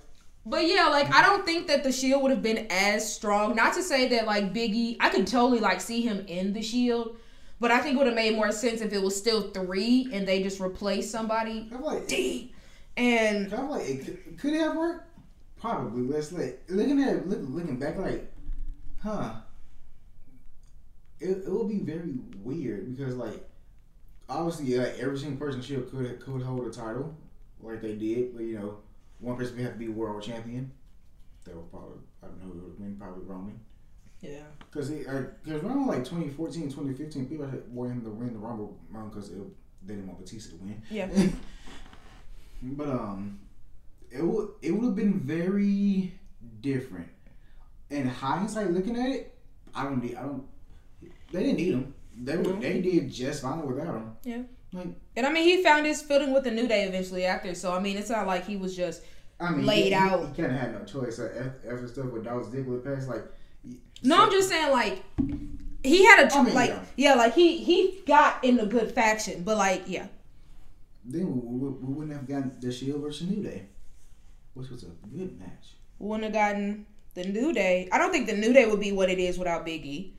But 0.46 0.68
yeah, 0.68 0.88
like 0.88 1.14
I 1.14 1.22
don't 1.22 1.46
think 1.46 1.68
that 1.68 1.84
the 1.84 1.92
Shield 1.92 2.22
would 2.24 2.32
have 2.32 2.42
been 2.42 2.68
as 2.70 3.12
strong. 3.16 3.56
Not 3.56 3.74
to 3.76 3.84
say 3.84 4.08
that 4.10 4.26
like 4.26 4.54
Biggie, 4.54 4.98
I 5.00 5.10
could 5.10 5.28
totally 5.28 5.60
like 5.60 5.80
see 5.82 6.02
him 6.02 6.26
in 6.28 6.54
the 6.54 6.62
Shield, 6.62 7.16
but 7.62 7.70
I 7.70 7.80
think 7.80 7.94
it 7.94 7.98
would 8.00 8.08
have 8.08 8.16
made 8.16 8.36
more 8.36 8.52
sense 8.52 8.82
if 8.82 8.92
it 8.92 9.02
was 9.02 9.16
still 9.16 9.52
three 9.52 10.10
and 10.12 10.28
they 10.28 10.42
just 10.42 10.60
replaced 10.60 11.12
somebody. 11.12 11.70
I'm 11.72 11.84
like, 11.84 12.08
D. 12.08 12.54
And 12.98 13.54
I'm 13.54 13.70
like, 13.70 13.88
it 13.88 14.04
could, 14.04 14.40
could 14.40 14.54
it 14.54 14.62
have 14.62 14.76
worked? 14.76 15.08
Probably. 15.60 16.02
Let's 16.02 16.32
like 16.32 16.64
looking 16.70 17.00
at 17.04 17.30
look, 17.30 17.40
looking 17.44 17.78
back, 17.78 17.98
like, 18.00 18.34
huh? 19.04 19.36
It, 21.20 21.44
it 21.46 21.50
will 21.50 21.68
be 21.68 21.78
very 21.78 22.16
weird 22.44 22.98
because 22.98 23.16
like, 23.16 23.48
obviously, 24.28 24.76
like 24.80 24.98
every 24.98 25.20
single 25.20 25.38
person 25.38 25.62
should 25.62 25.90
could 25.92 26.20
could 26.20 26.42
hold 26.42 26.66
a 26.66 26.72
title, 26.72 27.16
like 27.62 27.84
they 27.84 27.94
did, 27.94 28.36
but 28.36 28.44
you 28.44 28.58
know, 28.58 28.78
one 29.20 29.38
person 29.38 29.56
would 29.58 29.66
have 29.66 29.74
to 29.74 29.80
be 29.80 29.88
world 29.88 30.24
champion. 30.24 30.72
That 31.46 31.56
would 31.56 31.70
probably 31.70 32.00
I 32.24 32.26
don't 32.26 32.40
know 32.40 32.52
who 32.54 32.58
it 32.58 32.64
would 32.64 32.80
win, 32.80 32.98
probably 33.00 33.24
Roman. 33.24 33.60
Yeah, 34.22 34.44
Because 34.60 34.90
he 34.90 34.98
because 34.98 35.64
around 35.64 35.88
like 35.88 36.06
2014, 36.06 36.70
2015, 36.70 37.26
people 37.26 37.48
had 37.48 37.68
wanted 37.68 37.94
him 37.94 38.02
to 38.04 38.10
win 38.12 38.34
the 38.34 38.40
Rumble 38.40 38.78
because 39.10 39.32
they 39.32 39.94
didn't 39.96 40.08
want 40.08 40.20
Batista 40.20 40.56
to 40.56 40.64
win. 40.64 40.82
Yeah. 40.92 41.08
but 42.62 42.88
um, 42.88 43.40
it 44.12 44.24
would 44.24 44.50
it 44.62 44.72
would 44.72 44.86
have 44.86 44.96
been 44.96 45.20
very 45.20 46.14
different. 46.62 47.08
In 47.90 48.08
hindsight, 48.08 48.72
looking 48.72 48.96
at 48.98 49.10
it, 49.10 49.40
I 49.74 49.84
don't 49.84 50.04
need 50.04 50.16
I 50.16 50.22
don't. 50.22 50.44
They 51.32 51.44
didn't 51.44 51.58
need 51.58 51.74
him. 51.74 51.94
They 52.16 52.38
were, 52.38 52.44
No. 52.54 52.60
they 52.60 52.80
did 52.82 53.12
just 53.12 53.42
fine 53.42 53.66
without 53.66 53.96
him. 53.96 54.12
Yeah. 54.24 54.42
Like 54.74 54.88
and 55.16 55.26
I 55.26 55.32
mean 55.32 55.44
he 55.44 55.64
found 55.64 55.88
his 55.88 56.02
footing 56.02 56.32
with 56.32 56.44
the 56.44 56.52
New 56.52 56.68
Day 56.68 56.84
eventually 56.84 57.26
after. 57.26 57.56
So 57.56 57.74
I 57.74 57.80
mean 57.80 57.98
it's 57.98 58.10
not 58.10 58.28
like 58.28 58.46
he 58.46 58.56
was 58.56 58.76
just 58.76 59.02
I 59.40 59.50
mean, 59.50 59.66
Laid 59.66 59.86
he, 59.88 59.94
out. 59.96 60.20
He, 60.20 60.28
he 60.28 60.42
kind 60.44 60.54
of 60.54 60.62
had 60.62 60.74
no 60.74 60.86
choice. 60.86 61.18
So 61.18 61.26
after, 61.26 61.62
after 61.68 61.88
stuff 61.88 62.06
with 62.06 62.26
Dolph 62.26 62.46
Ziggler 62.52 62.84
passed, 62.84 63.10
like. 63.10 63.24
No, 64.04 64.16
so- 64.18 64.22
I'm 64.24 64.32
just 64.32 64.50
saying 64.50 64.72
like 64.72 65.04
he 65.84 66.06
had 66.06 66.28
a 66.32 66.36
I 66.36 66.44
mean, 66.44 66.54
like 66.54 66.70
yeah. 66.70 66.84
yeah. 66.98 67.14
like 67.16 67.34
he 67.34 67.58
he 67.64 68.02
got 68.06 68.44
in 68.44 68.60
a 68.60 68.66
good 68.66 68.92
faction, 68.92 69.44
but 69.44 69.58
like 69.58 69.84
yeah, 69.88 70.08
Then 71.06 71.28
we, 71.28 71.40
we, 71.58 71.70
we 71.70 71.94
wouldn't 71.94 72.16
have 72.16 72.28
gotten 72.28 72.56
the 72.60 72.72
Shield 72.72 73.02
versus 73.02 73.28
New 73.30 73.42
Day, 73.44 73.66
which 74.54 74.70
was 74.70 74.84
a 74.84 74.88
good 75.16 75.40
match. 75.40 75.76
We 76.00 76.08
wouldn't 76.08 76.26
have 76.26 76.34
gotten 76.34 76.86
the 77.14 77.24
New 77.26 77.52
Day. 77.54 77.90
I 77.92 77.98
don't 77.98 78.12
think 78.12 78.28
the 78.28 78.36
New 78.38 78.54
Day 78.54 78.66
would 78.68 78.80
be 78.80 78.92
what 78.92 79.10
it 79.10 79.20
is 79.20 79.38
without 79.38 79.66
Big 79.66 79.86
E. 79.86 80.14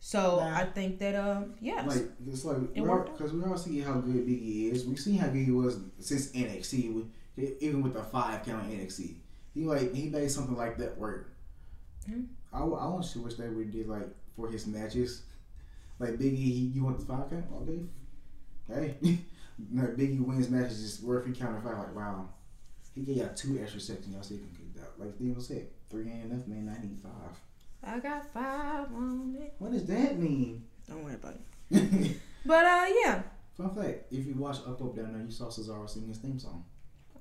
So 0.00 0.40
Nah. 0.40 0.58
I 0.58 0.64
think 0.64 0.98
that 0.98 1.14
um 1.14 1.54
yeah, 1.60 1.82
Like 1.86 2.02
it's 2.26 2.44
like 2.44 2.56
It 2.74 2.80
we're 2.80 2.88
worked. 2.88 3.16
because 3.16 3.32
we 3.32 3.44
all 3.44 3.56
see 3.56 3.80
how 3.80 3.94
good 3.94 4.26
Biggie 4.26 4.72
is. 4.72 4.84
We've 4.84 4.98
seen 4.98 5.18
how 5.18 5.28
good 5.28 5.44
he 5.44 5.52
was 5.52 5.78
since 6.00 6.32
NXT, 6.32 7.04
even 7.60 7.82
with 7.82 7.92
the 7.94 8.02
five 8.02 8.44
count 8.44 8.68
NXT. 8.70 9.14
He 9.54 9.64
like 9.64 9.94
he 9.94 10.08
made 10.08 10.30
something 10.30 10.56
like 10.56 10.76
that 10.78 10.98
work. 10.98 11.28
Mhm. 12.10 12.26
I, 12.52 12.58
I 12.58 12.62
want 12.88 13.04
to 13.04 13.18
wish 13.20 13.34
they 13.34 13.48
would 13.48 13.70
did 13.72 13.88
like 13.88 14.08
for 14.36 14.48
his 14.48 14.66
matches, 14.66 15.22
like 15.98 16.12
Biggie. 16.12 16.36
He, 16.36 16.70
you 16.74 16.84
want 16.84 16.98
the 16.98 17.06
five 17.06 17.30
count? 17.30 17.44
Okay, 17.62 17.80
hey, 18.68 19.18
no, 19.70 19.82
Biggie 19.84 20.20
wins 20.20 20.50
matches 20.50 20.82
just 20.82 21.02
worth 21.02 21.26
he 21.26 21.32
counter 21.32 21.60
five. 21.60 21.78
Like 21.78 21.94
wow, 21.96 22.28
he 22.94 23.02
gave 23.02 23.16
y'all 23.16 23.34
two 23.34 23.58
extra 23.60 23.80
seconds. 23.80 24.12
Y'all 24.12 24.22
still 24.22 24.38
can 24.38 24.48
kick 24.50 24.66
it 24.76 24.80
out. 24.82 24.98
Like 24.98 25.16
Theo 25.18 25.38
said, 25.38 25.68
three 25.90 26.10
ain't 26.10 26.30
enough, 26.30 26.46
man. 26.46 26.74
I 26.76 26.82
need 26.82 26.98
five. 26.98 27.38
I 27.84 27.98
got 27.98 28.32
five 28.32 28.86
on 28.94 29.36
it. 29.40 29.54
What 29.58 29.72
does 29.72 29.86
that 29.86 30.18
mean? 30.18 30.64
Don't 30.88 31.04
worry 31.04 31.14
about 31.14 31.34
it. 31.70 32.16
But 32.44 32.64
uh 32.64 32.86
yeah. 33.04 33.22
Fun 33.56 33.74
fact: 33.74 34.12
If 34.12 34.26
you 34.26 34.34
watch 34.34 34.56
Up 34.66 34.80
Up 34.82 34.96
Down 34.96 35.12
Down, 35.12 35.24
you 35.26 35.30
saw 35.30 35.46
Cesaro 35.46 35.88
sing 35.88 36.08
his 36.08 36.18
theme 36.18 36.38
song. 36.38 36.64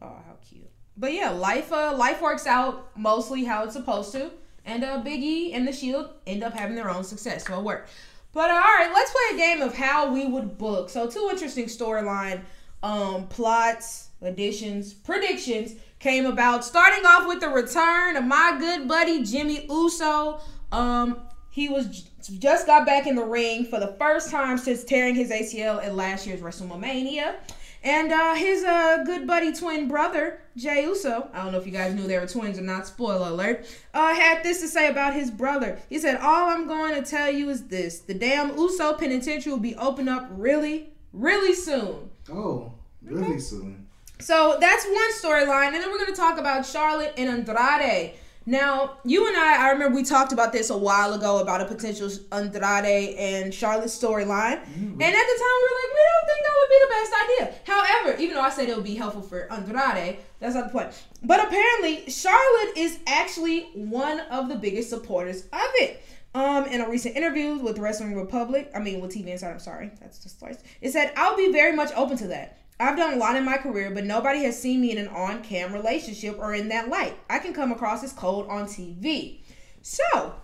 Oh 0.01 0.07
how 0.25 0.35
cute. 0.47 0.67
But 0.97 1.13
yeah, 1.13 1.29
life 1.29 1.71
uh 1.71 1.95
life 1.95 2.21
works 2.21 2.47
out 2.47 2.97
mostly 2.97 3.43
how 3.43 3.63
it's 3.63 3.73
supposed 3.73 4.11
to. 4.13 4.31
And 4.65 4.83
uh 4.83 4.99
Big 4.99 5.21
E 5.21 5.53
and 5.53 5.67
the 5.67 5.71
Shield 5.71 6.09
end 6.27 6.43
up 6.43 6.53
having 6.53 6.75
their 6.75 6.89
own 6.89 7.03
success. 7.03 7.45
So 7.45 7.59
it 7.59 7.63
worked. 7.63 7.89
But 8.33 8.49
uh, 8.49 8.53
all 8.53 8.59
right, 8.59 8.91
let's 8.93 9.11
play 9.11 9.35
a 9.35 9.37
game 9.37 9.61
of 9.61 9.75
how 9.75 10.11
we 10.13 10.25
would 10.25 10.57
book. 10.57 10.89
So 10.89 11.09
two 11.09 11.27
interesting 11.31 11.65
storyline 11.65 12.41
um 12.83 13.27
plots, 13.27 14.09
additions, 14.21 14.93
predictions 14.93 15.75
came 15.99 16.25
about. 16.25 16.65
Starting 16.65 17.05
off 17.05 17.27
with 17.27 17.39
the 17.39 17.49
return 17.49 18.15
of 18.15 18.23
my 18.23 18.55
good 18.59 18.87
buddy 18.87 19.23
Jimmy 19.23 19.65
Uso. 19.69 20.39
Um 20.71 21.21
he 21.49 21.67
was 21.67 22.09
just 22.39 22.65
got 22.65 22.85
back 22.85 23.07
in 23.07 23.15
the 23.15 23.25
ring 23.25 23.65
for 23.65 23.79
the 23.79 23.95
first 23.99 24.31
time 24.31 24.57
since 24.57 24.85
tearing 24.85 25.15
his 25.15 25.31
ACL 25.31 25.83
at 25.83 25.95
last 25.95 26.25
year's 26.25 26.39
WrestleMania. 26.39 27.35
And 27.83 28.11
uh, 28.11 28.35
his 28.35 28.63
uh, 28.63 29.03
good 29.05 29.25
buddy 29.25 29.51
twin 29.53 29.87
brother, 29.87 30.39
Jay 30.55 30.83
Uso, 30.83 31.29
I 31.33 31.43
don't 31.43 31.51
know 31.51 31.57
if 31.57 31.65
you 31.65 31.71
guys 31.71 31.95
knew 31.95 32.03
they 32.03 32.19
were 32.19 32.27
twins 32.27 32.59
or 32.59 32.61
not, 32.61 32.85
spoiler 32.85 33.29
alert, 33.29 33.65
uh, 33.93 34.13
had 34.13 34.43
this 34.43 34.61
to 34.61 34.67
say 34.67 34.89
about 34.89 35.15
his 35.15 35.31
brother. 35.31 35.79
He 35.89 35.97
said, 35.97 36.17
All 36.17 36.49
I'm 36.49 36.67
going 36.67 36.93
to 37.01 37.09
tell 37.09 37.31
you 37.31 37.49
is 37.49 37.67
this 37.67 37.99
the 37.99 38.13
damn 38.13 38.55
Uso 38.55 38.93
penitentiary 38.93 39.51
will 39.51 39.59
be 39.59 39.75
opened 39.75 40.09
up 40.09 40.27
really, 40.31 40.91
really 41.11 41.55
soon. 41.55 42.11
Oh, 42.31 42.71
really 43.03 43.39
soon. 43.39 43.87
So 44.19 44.57
that's 44.59 44.85
one 44.85 45.11
storyline, 45.13 45.73
and 45.73 45.77
then 45.77 45.89
we're 45.89 45.97
gonna 45.97 46.15
talk 46.15 46.37
about 46.37 46.63
Charlotte 46.63 47.13
and 47.17 47.27
Andrade. 47.27 48.13
Now, 48.45 48.97
you 49.05 49.27
and 49.27 49.37
I, 49.37 49.67
I 49.67 49.69
remember 49.71 49.95
we 49.95 50.03
talked 50.03 50.33
about 50.33 50.51
this 50.51 50.71
a 50.71 50.77
while 50.77 51.13
ago 51.13 51.39
about 51.39 51.61
a 51.61 51.65
potential 51.65 52.09
Andrade 52.31 53.15
and 53.15 53.53
Charlotte 53.53 53.85
storyline, 53.85 54.57
and 54.63 55.01
at 55.01 55.11
the 55.11 55.39
time 55.41 55.57
we 55.59 55.67
were 55.67 55.77
like, 55.77 55.91
we 55.93 56.03
don't 56.09 56.27
think 56.27 56.41
that 56.43 56.55
would 56.57 56.69
be 56.69 56.79
the 56.81 56.89
best 56.89 57.13
idea. 57.23 57.53
However, 57.75 58.17
even 58.19 58.35
though 58.35 58.41
I 58.41 58.49
said 58.49 58.67
it 58.67 58.75
would 58.75 58.83
be 58.83 58.95
helpful 58.95 59.21
for 59.21 59.51
Andrade, 59.53 60.17
that's 60.39 60.55
not 60.55 60.65
the 60.65 60.71
point. 60.71 60.91
But 61.21 61.45
apparently, 61.45 62.09
Charlotte 62.09 62.77
is 62.77 62.97
actually 63.05 63.69
one 63.75 64.21
of 64.21 64.49
the 64.49 64.55
biggest 64.55 64.89
supporters 64.89 65.43
of 65.43 65.69
it. 65.75 66.03
Um, 66.33 66.65
in 66.65 66.79
a 66.79 66.89
recent 66.89 67.17
interview 67.17 67.57
with 67.57 67.77
Wrestling 67.77 68.15
Republic, 68.15 68.71
I 68.73 68.79
mean 68.79 69.01
with 69.01 69.11
TV 69.11 69.27
Insider, 69.27 69.53
I'm 69.53 69.59
sorry, 69.59 69.91
that's 69.99 70.17
just 70.17 70.39
twice. 70.39 70.57
It 70.79 70.91
said, 70.91 71.11
"I'll 71.17 71.35
be 71.35 71.51
very 71.51 71.75
much 71.75 71.91
open 71.93 72.17
to 72.19 72.27
that. 72.27 72.57
I've 72.81 72.97
done 72.97 73.13
a 73.13 73.17
lot 73.17 73.35
in 73.35 73.45
my 73.45 73.57
career, 73.57 73.91
but 73.91 74.05
nobody 74.05 74.43
has 74.43 74.59
seen 74.59 74.81
me 74.81 74.91
in 74.91 74.97
an 74.97 75.07
on-cam 75.07 75.71
relationship 75.73 76.37
or 76.39 76.53
in 76.53 76.69
that 76.69 76.89
light. 76.89 77.15
I 77.29 77.39
can 77.39 77.53
come 77.53 77.71
across 77.71 78.03
as 78.03 78.11
cold 78.13 78.47
on 78.47 78.65
TV." 78.65 79.41
So, 79.81 80.35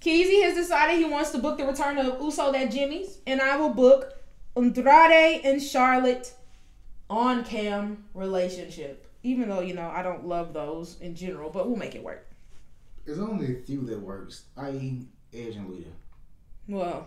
Keezy 0.00 0.42
has 0.42 0.54
decided 0.54 0.98
he 0.98 1.04
wants 1.04 1.30
to 1.30 1.38
book 1.38 1.58
the 1.58 1.66
return 1.66 1.98
of 1.98 2.20
Uso 2.20 2.54
at 2.54 2.70
Jimmy's, 2.70 3.18
and 3.26 3.40
I 3.40 3.56
will 3.56 3.74
book 3.74 4.14
Andrade 4.56 5.42
and 5.44 5.62
Charlotte 5.62 6.34
on-cam 7.08 8.04
relationship. 8.14 9.06
Even 9.22 9.48
though 9.48 9.60
you 9.60 9.74
know 9.74 9.90
I 9.90 10.02
don't 10.02 10.26
love 10.26 10.54
those 10.54 10.98
in 11.00 11.14
general, 11.14 11.50
but 11.50 11.68
we'll 11.68 11.76
make 11.76 11.94
it 11.94 12.02
work. 12.02 12.26
There's 13.04 13.18
only 13.18 13.58
a 13.58 13.60
few 13.60 13.82
that 13.86 14.00
works, 14.00 14.44
i.e., 14.56 15.06
Edge 15.34 15.56
and 15.56 15.68
Lita. 15.68 15.90
Well, 16.68 17.06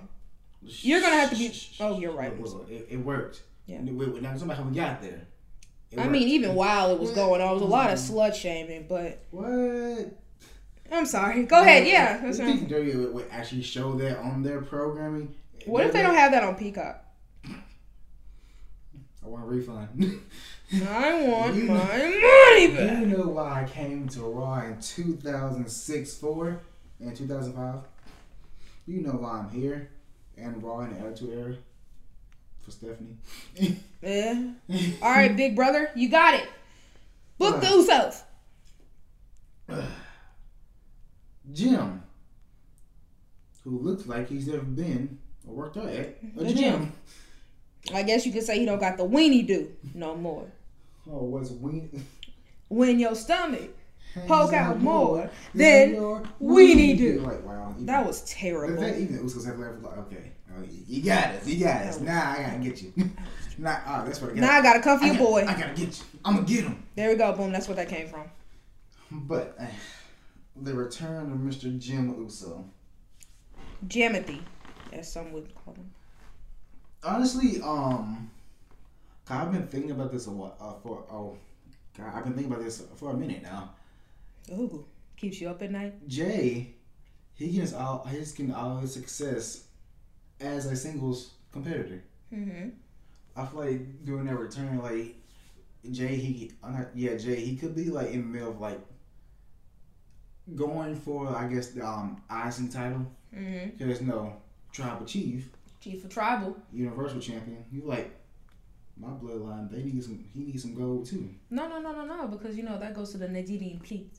You're 0.62 1.02
gonna 1.02 1.16
have 1.16 1.30
to 1.32 1.36
be- 1.36 1.54
oh, 1.80 2.00
you're 2.00 2.14
right. 2.14 2.38
Well, 2.40 2.66
it, 2.70 2.88
it 2.90 2.98
worked. 2.98 3.42
Yeah. 3.66 3.82
We, 3.82 3.92
we, 3.92 4.20
now, 4.20 4.32
talking 4.32 4.44
about 4.44 4.58
how 4.58 4.64
we 4.64 4.76
got 4.76 5.02
there. 5.02 5.22
It 5.92 6.00
I 6.00 6.02
worked. 6.02 6.12
mean, 6.12 6.28
even 6.28 6.56
while 6.56 6.92
it 6.92 7.00
was 7.00 7.12
going 7.12 7.42
on, 7.42 7.52
it 7.52 7.54
was 7.54 7.62
a 7.62 7.66
lot 7.66 7.92
of 7.92 8.00
mm-hmm. 8.00 8.16
slut 8.16 8.36
shaming. 8.36 8.86
But 8.90 9.24
what? 9.32 10.18
I'm 10.92 11.06
sorry. 11.06 11.44
Go 11.44 11.62
ahead. 11.62 11.88
Yeah. 11.88 12.18
That's 12.18 12.40
You 12.40 12.46
right. 12.46 12.60
think 12.60 12.70
WWE 12.70 12.96
would, 13.00 13.14
would 13.14 13.28
actually 13.32 13.64
show 13.64 13.94
that 13.96 14.18
on 14.20 14.44
their 14.44 14.62
programming? 14.62 15.34
What 15.66 15.86
if 15.86 15.94
they 15.94 16.02
don't 16.02 16.16
have 16.16 16.32
that 16.32 16.44
on 16.44 16.56
Peacock? 16.56 17.04
I 17.46 19.28
want 19.28 19.44
a 19.44 19.48
refund. 19.48 20.22
I 20.88 21.24
want 21.28 21.56
You- 21.58 21.64
my 21.64 21.76
money 21.76 22.76
back. 22.76 23.00
you 23.00 23.06
know 23.06 23.28
why 23.30 23.64
I 23.64 23.68
came 23.68 24.08
to 24.10 24.22
Raw 24.22 24.62
in 24.66 24.80
2006 24.82 26.16
4 26.16 26.62
and 27.00 27.16
2005? 27.16 27.76
You 28.86 29.02
know 29.02 29.12
why 29.12 29.40
I'm 29.40 29.50
here 29.50 29.90
and 30.38 30.62
Raw 30.62 30.82
in 30.82 30.94
the 30.94 31.00
Attitude 31.00 31.30
Era 31.38 31.56
for 32.64 32.72
Stephanie. 32.72 33.18
Yeah. 34.02 34.52
All 35.02 35.12
right, 35.12 35.36
big 35.36 35.56
brother, 35.56 35.90
you 35.96 36.10
got 36.10 36.34
it. 36.36 36.48
Book 37.38 37.62
the 37.62 37.68
Usos. 37.68 38.22
Jim, 41.52 42.02
who 43.64 43.80
looks 43.80 44.08
like 44.08 44.30
he's 44.30 44.48
never 44.48 44.64
been 44.64 45.18
or 45.48 45.54
worked 45.56 45.78
out 45.78 45.88
at 45.88 45.96
eh? 45.96 46.10
a 46.38 46.42
A 46.44 46.48
gym. 46.48 46.56
gym. 46.58 46.94
I 47.94 48.04
guess 48.04 48.26
you 48.26 48.32
could 48.32 48.44
say 48.44 48.60
he 48.60 48.66
don't 48.66 48.80
got 48.80 48.98
the 48.98 49.04
weenie 49.06 49.46
do 49.46 49.70
no 49.94 50.16
more. 50.16 50.46
Oh, 51.10 51.24
what's 51.26 51.52
we? 51.52 51.90
When 52.70 52.98
your 53.00 53.14
stomach. 53.16 53.72
poke 54.28 54.54
out 54.54 54.80
more 54.80 55.30
than 55.56 55.96
weenie 56.42 56.76
need 56.76 56.98
to. 57.00 57.20
Like, 57.22 57.44
wow. 57.46 57.72
even- 57.74 57.86
That 57.88 58.06
was 58.06 58.22
terrible. 58.22 58.82
fact 58.82 59.00
even 59.00 59.18
the 59.18 59.24
Usos 59.24 59.46
have 59.46 59.58
left, 59.60 59.82
like, 59.82 59.98
okay, 59.98 60.32
oh, 60.58 60.64
you 60.88 61.04
got 61.04 61.36
us, 61.36 61.48
you 61.48 61.64
got 61.64 61.82
us. 61.84 62.00
Now 62.00 62.32
I 62.32 62.44
gotta 62.44 62.58
get 62.60 62.82
you. 62.82 62.94
Now, 63.56 63.82
oh, 63.86 64.06
that's 64.06 64.20
what 64.20 64.32
I 64.32 64.34
got. 64.34 64.42
Now 64.42 64.52
I 64.52 64.62
gotta 64.64 64.82
come 64.82 64.98
for 64.98 65.06
I 65.06 65.08
your 65.10 65.18
boy. 65.18 65.42
I 65.42 65.54
gotta 65.54 65.76
get 65.76 66.00
you. 66.00 66.06
I'm 66.26 66.36
gonna 66.38 66.48
get 66.48 66.64
him. 66.64 66.84
There 66.96 67.10
we 67.10 67.16
go. 67.16 67.34
Boom. 67.34 67.52
That's 67.52 67.68
where 67.68 67.76
that 67.76 67.88
came 67.88 68.08
from. 68.08 68.24
But 69.12 69.56
uh, 69.60 69.66
the 70.60 70.74
return 70.74 71.32
of 71.32 71.38
Mr. 71.38 71.78
Jim 71.78 72.16
Uso. 72.20 72.66
Jamothy, 73.88 74.40
as 74.92 75.12
some 75.12 75.32
would 75.34 75.54
call 75.54 75.76
him. 75.76 75.92
Honestly, 77.04 77.62
um, 77.62 78.32
I've 79.30 79.52
been 79.52 79.68
thinking 79.68 79.92
about 79.92 80.12
this 80.12 80.28
a 80.28 80.32
while. 80.32 80.56
Uh, 80.60 80.74
for 80.82 81.04
oh, 81.12 81.38
God, 81.98 82.12
I've 82.14 82.24
been 82.24 82.34
thinking 82.34 82.52
about 82.52 82.64
this 82.64 82.84
for 82.96 83.12
a 83.12 83.14
minute 83.14 83.44
now. 83.44 83.72
Ooh, 84.52 84.86
keeps 85.18 85.40
you 85.40 85.50
up 85.50 85.62
at 85.62 85.72
night. 85.72 86.08
Jay, 86.08 86.74
he 87.36 87.50
gets 87.50 87.74
all 87.74 88.08
he's 88.10 88.32
getting 88.32 88.54
all 88.54 88.78
his 88.78 88.94
success 88.94 89.66
as 90.44 90.66
a 90.66 90.76
singles 90.76 91.32
competitor. 91.52 92.04
Mm-hmm. 92.34 92.70
I 93.36 93.46
feel 93.46 93.60
like 93.60 94.06
doing 94.06 94.26
that 94.26 94.38
return, 94.38 94.80
like 94.82 95.16
Jay, 95.92 96.16
he, 96.16 96.52
not, 96.64 96.88
yeah, 96.96 97.16
Jay, 97.18 97.40
he 97.42 97.56
could 97.56 97.76
be 97.76 97.86
like 97.86 98.12
in 98.12 98.22
the 98.22 98.28
middle 98.28 98.50
of 98.52 98.60
like 98.60 98.80
going 100.56 100.96
for, 100.96 101.36
I 101.36 101.48
guess, 101.48 101.70
the 101.70 101.86
um 101.86 102.22
IC 102.30 102.72
title. 102.72 103.06
Mm-hmm. 103.36 103.78
Because 103.78 104.02
no 104.02 104.36
tribal 104.72 105.06
chief, 105.06 105.50
Chief 105.82 106.04
of 106.04 106.10
Tribal. 106.12 106.56
universal 106.72 107.20
champion. 107.20 107.64
You 107.72 107.82
like 107.86 108.12
my 108.98 109.10
bloodline? 109.10 109.72
They 109.72 109.82
need 109.84 110.04
some. 110.04 110.24
He 110.34 110.42
needs 110.44 110.62
some 110.62 110.76
gold 110.76 111.06
too. 111.08 111.30
No, 111.50 111.68
no, 111.68 111.80
no, 111.80 111.92
no, 111.92 112.06
no. 112.06 112.28
Because 112.28 112.56
you 112.56 112.64
know 112.64 112.78
that 112.80 112.94
goes 112.94 113.12
to 113.12 113.18
the 113.18 113.28
Nigerian 113.28 113.80
king. 113.80 114.10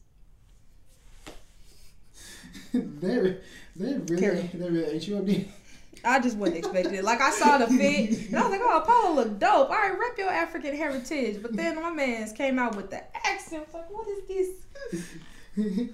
they're 2.74 3.38
they're 3.76 3.98
really 4.00 4.20
Carry. 4.20 4.50
they 4.52 4.68
really 4.70 4.94
ain't 4.94 5.08
you 5.08 5.18
up 5.18 5.26
there. 5.26 5.44
I 6.04 6.20
just 6.20 6.36
wasn't 6.36 6.58
expecting 6.58 6.94
it. 6.94 7.04
Like 7.04 7.20
I 7.20 7.30
saw 7.30 7.58
the 7.58 7.66
fit, 7.66 8.28
and 8.28 8.36
I 8.36 8.42
was 8.42 8.50
like, 8.50 8.60
"Oh, 8.62 8.78
Apollo 8.78 9.14
look 9.14 9.38
dope. 9.38 9.70
All 9.70 9.76
right, 9.76 9.98
rep 9.98 10.18
your 10.18 10.30
African 10.30 10.76
heritage." 10.76 11.40
But 11.42 11.56
then 11.56 11.76
my 11.76 11.90
man's 11.90 12.32
came 12.32 12.58
out 12.58 12.76
with 12.76 12.90
the 12.90 13.02
accent. 13.26 13.62
I 13.62 13.64
was 13.64 13.74
like, 13.74 13.90
"What 13.90 14.08
is 14.08 14.56
this?" 15.56 15.88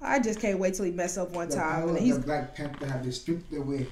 I 0.00 0.18
just 0.20 0.40
can't 0.40 0.58
wait 0.58 0.74
till 0.74 0.84
he 0.84 0.92
mess 0.92 1.18
up 1.18 1.30
one 1.30 1.48
The 1.48 1.56
time. 1.56 1.88
And 1.88 1.98
he's 1.98 2.18
the 2.18 2.24
Black 2.24 2.54
Panther 2.54 2.86
have 2.86 3.02
been 3.02 3.12
stripped 3.12 3.52
away. 3.52 3.86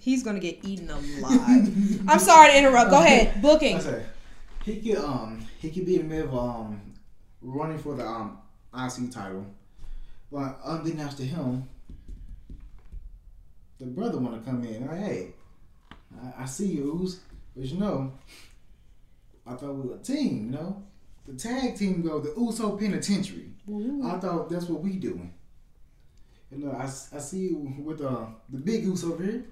he's 0.00 0.22
gonna 0.22 0.40
get 0.40 0.64
eaten 0.64 0.90
alive. 0.90 1.68
I'm 2.08 2.18
sorry 2.18 2.52
to 2.52 2.58
interrupt. 2.58 2.90
Go 2.90 3.00
ahead. 3.00 3.40
Booking. 3.42 3.78
He 4.64 4.80
could 4.80 5.04
um 5.04 5.46
he 5.60 5.70
could 5.70 5.86
be 5.86 6.00
in 6.00 6.08
the 6.08 6.14
middle 6.14 6.38
of 6.38 6.56
um 6.56 6.80
running 7.42 7.78
for 7.78 7.94
the 7.94 8.04
um 8.04 8.38
IC 8.74 9.10
title, 9.12 9.46
but 10.32 10.58
unbeknownst 10.64 11.18
to 11.18 11.24
him, 11.24 11.68
the 13.78 13.86
brother 13.86 14.18
want 14.18 14.42
to 14.42 14.50
come 14.50 14.64
in. 14.64 14.86
Like, 14.86 14.98
hey, 14.98 15.34
I, 16.22 16.42
I 16.42 16.44
see 16.46 16.66
you, 16.66 17.00
Ooze, 17.00 17.20
but 17.54 17.64
you 17.64 17.78
know, 17.78 18.12
I 19.46 19.54
thought 19.54 19.74
we 19.74 19.88
were 19.88 19.96
a 19.96 19.98
team. 19.98 20.46
You 20.46 20.50
know, 20.52 20.82
the 21.26 21.34
tag 21.34 21.76
team 21.76 22.02
go 22.02 22.20
the 22.20 22.32
Uso 22.36 22.76
Penitentiary. 22.76 23.50
I 24.04 24.18
thought 24.18 24.48
that's 24.48 24.66
what 24.66 24.82
we 24.82 24.92
doing. 24.92 25.32
You 26.50 26.58
know, 26.66 26.72
I, 26.72 26.84
I 26.84 27.18
see 27.18 27.48
you 27.48 27.74
with 27.78 28.00
uh, 28.00 28.26
the 28.48 28.58
big 28.58 28.84
Goose 28.84 29.04
over 29.04 29.22
here. 29.22 29.44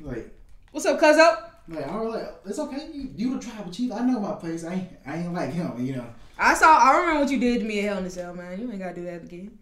Like, 0.00 0.34
What's 0.72 0.86
up, 0.86 0.98
Cuzzo? 1.00 1.50
like, 1.68 1.86
I 1.86 2.00
was 2.00 2.14
like, 2.14 2.34
it's 2.46 2.58
okay. 2.58 2.88
You, 2.92 3.10
you 3.16 3.38
the 3.38 3.40
tribal 3.44 3.70
chief. 3.70 3.92
I 3.92 4.00
know 4.00 4.18
my 4.18 4.32
place. 4.32 4.64
I 4.64 4.74
ain't, 4.74 4.88
I 5.06 5.16
ain't 5.18 5.32
like 5.32 5.52
him. 5.52 5.86
You 5.86 5.96
know. 5.96 6.06
I 6.36 6.54
saw. 6.54 6.78
I 6.78 6.98
remember 6.98 7.20
what 7.20 7.30
you 7.30 7.38
did 7.38 7.60
to 7.60 7.64
me 7.64 7.78
at 7.80 7.84
Hell 7.84 7.98
in 7.98 8.04
a 8.04 8.10
Cell, 8.10 8.34
man. 8.34 8.60
You 8.60 8.70
ain't 8.70 8.80
gotta 8.80 8.94
do 8.94 9.04
that 9.04 9.22
again. 9.22 9.56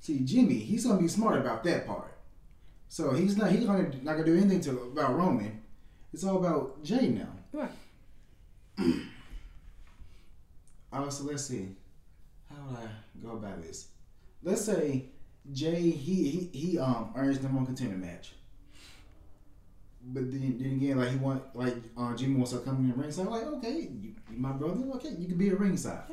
See, 0.00 0.18
Jimmy, 0.20 0.54
he's 0.58 0.84
gonna 0.84 1.00
be 1.00 1.08
smart 1.08 1.38
about 1.38 1.62
that 1.64 1.86
part. 1.86 2.12
So 2.88 3.12
he's 3.12 3.36
not. 3.36 3.50
He's 3.50 3.64
gonna 3.64 3.90
not 4.02 4.12
gonna 4.14 4.24
do 4.24 4.36
anything 4.36 4.60
to 4.62 4.70
about 4.70 5.16
Roman. 5.16 5.62
It's 6.12 6.24
all 6.24 6.38
about 6.38 6.82
Jay 6.82 7.08
now. 7.08 7.28
Right. 7.52 7.70
Oh, 10.90 11.08
so 11.10 11.24
let's 11.24 11.44
see. 11.44 11.68
How 12.48 12.56
would 12.66 12.78
I 12.78 12.88
go 13.22 13.32
about 13.32 13.62
this? 13.62 13.88
Let's 14.42 14.64
say 14.64 15.04
Jay 15.52 15.90
he 15.90 16.30
he, 16.30 16.58
he 16.58 16.78
um 16.78 17.12
earns 17.14 17.38
the 17.40 17.48
one 17.48 17.66
contender 17.66 17.96
match. 17.96 18.32
But 20.02 20.30
then, 20.30 20.56
then 20.58 20.72
again, 20.72 20.98
like 20.98 21.10
he 21.10 21.16
want 21.16 21.42
like 21.54 21.74
uh, 21.96 22.14
Jimmy 22.16 22.36
wants 22.36 22.52
to 22.52 22.58
come 22.60 22.76
in 22.76 22.88
the 22.88 22.94
ring. 22.94 23.10
So 23.10 23.22
I'm 23.22 23.28
like, 23.30 23.42
okay, 23.58 23.88
you, 24.00 24.14
you 24.28 24.38
my 24.38 24.52
brother. 24.52 24.82
Okay, 24.94 25.10
you 25.18 25.26
can 25.26 25.36
be 25.36 25.50
a 25.50 25.56
ringside. 25.56 26.04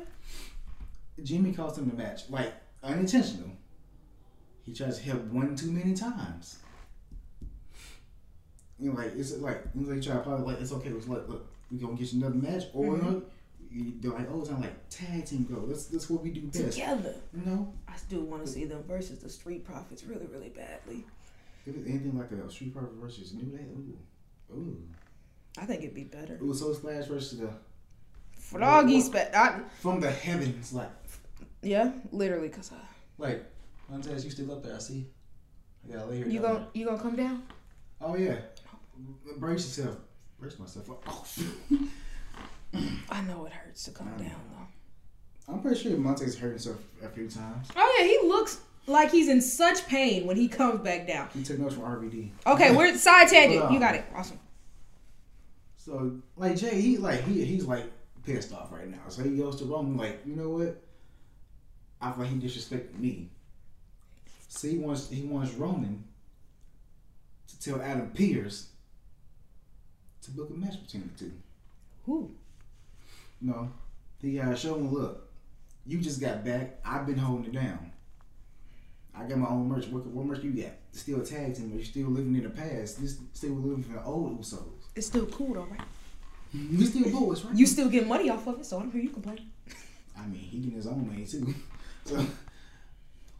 Jimmy 1.22 1.52
calls 1.52 1.78
him 1.78 1.88
the 1.88 1.96
match, 1.96 2.28
like 2.28 2.52
unintentional. 2.82 3.50
He 4.64 4.74
tries 4.74 4.98
to 4.98 5.04
help 5.04 5.22
one 5.24 5.56
too 5.56 5.70
many 5.70 5.94
times. 5.94 6.58
You 8.78 8.92
know, 8.92 8.98
like 8.98 9.12
it's 9.16 9.36
like 9.38 9.62
you 9.74 9.82
know, 9.82 9.94
they 9.94 10.00
try 10.00 10.14
to 10.14 10.20
probably 10.20 10.52
like 10.52 10.60
it's 10.60 10.72
okay. 10.72 10.90
Like 10.90 11.28
look, 11.28 11.46
we 11.70 11.78
gonna 11.78 11.96
get 11.96 12.12
you 12.12 12.20
another 12.20 12.34
match, 12.36 12.64
or 12.72 12.96
mm-hmm. 12.96 13.18
you- 13.70 13.94
they're 14.00 14.12
like, 14.12 14.28
oh, 14.30 14.40
it's 14.40 14.50
not 14.50 14.60
like 14.60 14.88
tag 14.88 15.26
team 15.26 15.46
go. 15.50 15.66
That's 15.66 15.86
that's 15.86 16.08
what 16.08 16.22
we 16.22 16.30
do 16.30 16.42
best. 16.42 16.72
Together. 16.72 17.14
You 17.34 17.50
know, 17.50 17.72
I 17.88 17.96
still 17.96 18.22
want 18.22 18.44
to 18.44 18.50
see 18.50 18.64
them 18.64 18.82
versus 18.86 19.18
the 19.18 19.28
Street 19.28 19.64
Profits 19.64 20.04
really, 20.04 20.26
really 20.26 20.48
badly. 20.50 21.04
if 21.66 21.76
it's 21.76 21.88
anything 21.88 22.18
like 22.18 22.30
a 22.30 22.50
Street 22.50 22.72
Fighter 22.74 22.88
versus 23.00 23.34
New 23.34 23.56
Day, 23.56 23.64
ooh, 23.64 24.54
ooh, 24.54 24.78
I 25.58 25.66
think 25.66 25.82
it'd 25.82 25.94
be 25.94 26.04
better. 26.04 26.38
ooh, 26.42 26.54
so 26.54 26.72
Slash 26.72 27.06
versus 27.06 27.38
the 27.38 27.50
Froggy 28.38 29.02
I, 29.34 29.60
from 29.80 30.00
the 30.00 30.10
heavens, 30.10 30.72
like 30.72 30.90
Yeah, 31.62 31.90
literally, 32.12 32.48
cause 32.48 32.70
I. 32.72 32.78
like 33.18 33.44
Montez, 33.90 34.24
you 34.24 34.30
still 34.30 34.52
up 34.52 34.62
there? 34.62 34.76
I 34.76 34.78
see. 34.78 35.06
I 35.88 35.94
gotta 35.94 36.06
lay 36.06 36.18
here. 36.18 36.28
you 36.28 36.40
down 36.40 36.54
gon' 36.54 36.66
you 36.74 36.86
gonna 36.86 37.02
come 37.02 37.16
down? 37.16 37.42
Oh 38.00 38.16
yeah, 38.16 38.36
brace 39.38 39.78
yourself. 39.78 39.96
Brace 40.38 40.58
myself. 40.58 40.90
up. 40.90 41.02
Oh, 41.06 41.24
I 43.10 43.22
know 43.22 43.46
it 43.46 43.52
hurts 43.52 43.84
to 43.84 43.90
come 43.90 44.08
down 44.16 44.40
though. 44.50 45.52
I'm 45.52 45.60
pretty 45.60 45.80
sure 45.80 45.96
Montez 45.96 46.36
hurt 46.38 46.50
himself 46.50 46.78
a 47.02 47.08
few 47.08 47.28
times. 47.28 47.68
Oh 47.76 47.96
yeah, 47.98 48.06
he 48.06 48.28
looks 48.28 48.60
like 48.86 49.10
he's 49.10 49.28
in 49.28 49.40
such 49.40 49.86
pain 49.86 50.26
when 50.26 50.36
he 50.36 50.48
comes 50.48 50.80
back 50.80 51.06
down. 51.06 51.28
He 51.34 51.42
took 51.42 51.58
notes 51.58 51.74
from 51.74 51.84
RVD. 51.84 52.30
Okay, 52.46 52.74
we're 52.74 52.96
side 52.96 53.28
tangent. 53.28 53.70
You 53.70 53.78
got 53.78 53.94
it. 53.94 54.04
Awesome. 54.14 54.38
So 55.76 56.20
like 56.36 56.56
Jay, 56.56 56.80
he 56.80 56.96
like 56.98 57.22
he 57.24 57.44
he's 57.44 57.64
like 57.64 57.84
pissed 58.24 58.52
off 58.52 58.72
right 58.72 58.88
now. 58.88 59.02
So 59.08 59.22
he 59.22 59.36
goes 59.36 59.56
to 59.56 59.64
Roman 59.64 59.96
like, 59.96 60.20
you 60.26 60.34
know 60.34 60.50
what? 60.50 60.82
I 62.00 62.12
feel 62.12 62.24
like 62.24 62.32
he 62.32 62.38
disrespected 62.38 62.98
me. 62.98 63.30
So 64.48 64.68
he 64.68 64.78
wants 64.78 65.08
he 65.08 65.22
wants 65.22 65.52
Roman 65.54 66.04
to 67.48 67.60
tell 67.60 67.80
Adam 67.80 68.10
Pearce 68.10 68.70
to 70.26 70.32
book 70.32 70.50
a 70.50 70.54
match 70.54 70.82
between 70.82 71.10
the 71.12 71.24
two. 71.24 71.32
Who? 72.04 72.30
No, 73.40 73.70
he 74.20 74.38
uh, 74.40 74.54
show 74.54 74.74
him 74.76 74.92
look. 74.92 75.28
You 75.86 75.98
just 75.98 76.20
got 76.20 76.44
back. 76.44 76.78
I've 76.84 77.06
been 77.06 77.18
holding 77.18 77.46
it 77.46 77.52
down. 77.52 77.92
I 79.14 79.24
got 79.24 79.38
my 79.38 79.48
own 79.48 79.68
merch. 79.68 79.86
What, 79.86 80.06
what 80.06 80.26
merch 80.26 80.42
you 80.42 80.50
got? 80.50 80.72
Still 80.92 81.20
a 81.20 81.24
tag 81.24 81.54
team, 81.54 81.70
but 81.70 81.76
you're 81.76 81.84
still 81.84 82.08
living 82.08 82.34
in 82.34 82.42
the 82.42 82.50
past. 82.50 83.00
This 83.00 83.18
still 83.32 83.52
living 83.52 83.82
for 83.82 83.94
the 83.94 84.04
old 84.04 84.40
Usos. 84.40 84.62
It's 84.94 85.06
still 85.06 85.26
cool 85.26 85.54
though, 85.54 85.64
right? 85.70 85.80
You 86.52 86.84
still 86.86 87.10
boys, 87.10 87.44
right? 87.44 87.54
You 87.56 87.66
still 87.66 87.88
get 87.88 88.06
money 88.06 88.30
off 88.30 88.46
of 88.46 88.60
it, 88.60 88.66
so 88.66 88.78
I 88.78 88.82
don't 88.82 88.92
hear 88.92 89.02
you 89.02 89.10
complain. 89.10 89.50
I 90.18 90.26
mean, 90.26 90.40
he 90.40 90.58
getting 90.58 90.76
his 90.76 90.86
own 90.86 91.06
money 91.06 91.26
too. 91.26 91.54
So, 92.06 92.24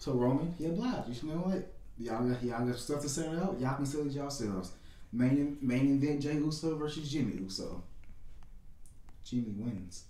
so 0.00 0.12
Roman, 0.14 0.52
he 0.58 0.66
obliged. 0.66 1.22
You 1.22 1.28
know 1.28 1.36
what? 1.36 1.72
Y'all 2.00 2.24
got 2.24 2.42
y'all 2.42 2.66
got 2.66 2.76
stuff 2.76 3.00
to 3.02 3.08
sell 3.08 3.30
out. 3.40 3.60
Y'all 3.60 3.76
can 3.76 3.86
sell 3.86 4.04
it 4.04 4.10
yourselves. 4.10 4.72
Main 5.16 5.56
main 5.62 5.96
event: 5.96 6.20
Jay 6.20 6.34
Uso 6.34 6.76
versus 6.76 7.10
Jimmy 7.10 7.36
Uso. 7.42 7.82
Jimmy 9.24 9.52
wins. 9.56 10.04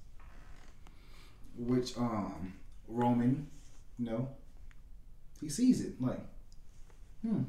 Which 1.56 1.96
um 1.96 2.52
Roman, 2.88 3.46
you 3.98 4.06
know, 4.06 4.28
he 5.40 5.48
sees 5.48 5.80
it 5.80 6.00
like, 6.02 6.20
hmm. 7.22 7.42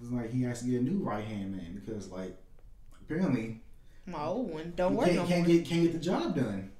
It's 0.00 0.10
like 0.10 0.30
he 0.32 0.42
has 0.42 0.60
to 0.62 0.66
get 0.68 0.80
a 0.80 0.84
new 0.84 0.98
right 0.98 1.24
hand 1.24 1.52
man 1.56 1.80
because 1.84 2.10
like 2.10 2.36
apparently 3.02 3.60
My 4.06 4.24
old 4.24 4.50
one 4.52 4.72
don't 4.76 4.94
work 4.94 5.06
can't, 5.06 5.16
no 5.18 5.26
can't 5.26 5.46
get 5.46 5.64
can't 5.64 5.82
get 5.82 5.92
the 5.92 5.98
job 5.98 6.34
done. 6.36 6.70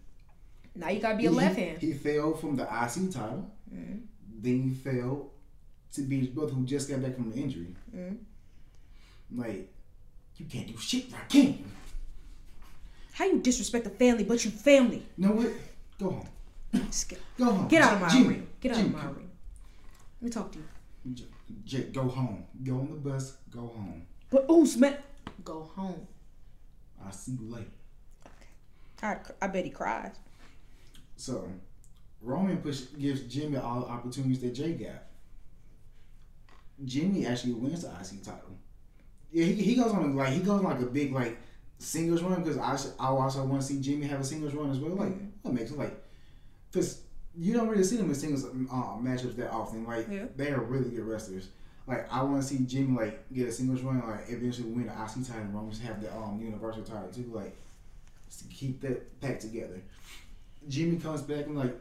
Now 0.75 0.91
you 0.91 1.01
gotta 1.01 1.17
be 1.17 1.27
a 1.27 1.31
He- 1.31 1.37
left 1.37 1.57
hand. 1.59 1.79
He 1.79 1.93
failed 1.93 2.41
from 2.41 2.57
the 2.57 2.65
IC 2.65 3.11
title. 3.13 3.51
Mhm. 3.73 4.03
Then 4.41 4.63
he 4.63 4.75
failed 4.75 5.31
to 5.95 6.03
be 6.03 6.19
his 6.21 6.29
brother 6.29 6.53
who 6.53 6.65
just 6.67 6.89
got 6.89 7.01
back 7.03 7.15
from 7.17 7.31
the 7.31 7.37
injury. 7.37 7.75
Mhm. 9.33 9.39
Like, 9.39 9.73
you 10.37 10.47
can't 10.47 10.67
do 10.67 10.77
shit 10.77 11.13
right, 11.13 11.29
can 11.29 11.47
you? 11.59 11.65
How 13.13 13.25
you 13.27 13.41
disrespect 13.41 13.85
the 13.85 13.91
family, 13.91 14.25
but 14.25 14.45
you 14.45 14.51
family? 14.51 15.05
You 15.17 15.27
know 15.29 15.35
what? 15.35 15.53
Go 15.99 16.11
home. 16.11 16.29
Get, 16.73 17.19
Go 17.37 17.45
home. 17.47 17.69
get 17.69 17.83
out 17.83 17.95
of 17.95 18.01
my 18.01 18.09
Jimmy, 18.09 18.27
arena. 18.29 18.43
Get 18.61 18.73
out 18.73 18.77
Jimmy, 18.77 18.89
of 18.89 18.95
my 18.95 19.05
arena. 19.07 19.29
Let 20.21 20.23
me 20.23 20.31
talk 20.31 20.53
to 20.53 20.59
you. 20.59 21.15
J- 21.15 21.25
J- 21.65 21.83
go 21.93 22.09
home. 22.09 22.45
Go 22.63 22.75
on 22.75 22.91
the 22.91 22.97
bus. 23.11 23.37
Go 23.51 23.61
home. 23.69 24.07
But 24.31 24.47
oh, 24.49 24.67
man, 24.77 24.97
go 25.45 25.63
home. 25.75 26.07
I'll 27.05 27.13
see 27.13 27.33
you 27.33 27.49
later. 27.51 27.71
I, 29.03 29.17
I 29.41 29.47
bet 29.49 29.65
he 29.65 29.71
cries. 29.71 30.13
So, 31.17 31.49
Roman 32.21 32.59
push 32.59 32.83
gives 32.99 33.23
Jimmy 33.23 33.57
all 33.57 33.81
the 33.81 33.87
opportunities 33.87 34.41
that 34.43 34.51
Jay 34.55 34.75
got. 34.75 35.05
Jimmy 36.85 37.27
actually 37.27 37.55
wins 37.55 37.83
the 37.83 37.89
IC 37.89 38.23
title. 38.23 38.57
Yeah, 39.33 39.45
he, 39.45 39.55
he 39.55 39.75
goes 39.75 39.93
on 39.93 40.17
like 40.17 40.33
he 40.33 40.41
goes 40.41 40.59
on 40.61 40.65
like 40.65 40.81
a 40.81 40.87
big 40.87 41.13
like 41.13 41.39
singles 41.79 42.23
run 42.23 42.43
because 42.43 42.59
I 42.59 42.73
I 43.03 43.09
also 43.09 43.45
want 43.45 43.61
to 43.63 43.67
see 43.69 43.81
Jimmy 43.81 44.07
have 44.07 44.21
a 44.21 44.25
singles 44.25 44.55
run 44.55 44.71
as 44.71 44.79
well. 44.79 44.95
Like 44.95 45.43
that 45.43 45.53
makes 45.53 45.71
it 45.71 45.79
like 45.79 46.03
because 46.71 47.03
you 47.37 47.53
don't 47.55 47.69
really 47.69 47.85
see 47.85 47.97
them 47.97 48.09
in 48.09 48.15
singles 48.15 48.45
uh, 48.45 48.49
matchups 48.99 49.37
that 49.37 49.51
often. 49.53 49.85
Like 49.87 50.09
Yeah. 50.11 50.25
they 50.37 50.51
are 50.51 50.61
really 50.61 50.91
good 50.91 51.05
wrestlers. 51.05 51.49
Like 51.87 52.11
I 52.13 52.23
want 52.23 52.43
to 52.43 52.49
see 52.49 52.59
Jimmy 52.65 52.97
like 52.97 53.33
get 53.33 53.49
a 53.49 53.53
singles 53.53 53.83
run, 53.83 54.01
like 54.07 54.25
eventually 54.29 54.69
win 54.71 54.87
the 54.87 54.93
IC 54.93 55.27
title, 55.27 55.43
and 55.43 55.55
Roman's 55.55 55.81
have 55.81 56.01
the 56.03 56.15
um 56.15 56.41
Universal 56.41 56.83
title 56.85 57.11
too. 57.13 57.31
Like 57.33 57.55
just 58.29 58.41
to 58.41 58.55
keep 58.55 58.81
that 58.83 59.21
pack 59.21 59.39
together. 59.41 59.81
Jimmy 60.69 60.97
comes 60.97 61.23
back 61.23 61.47
and 61.47 61.57
like 61.57 61.75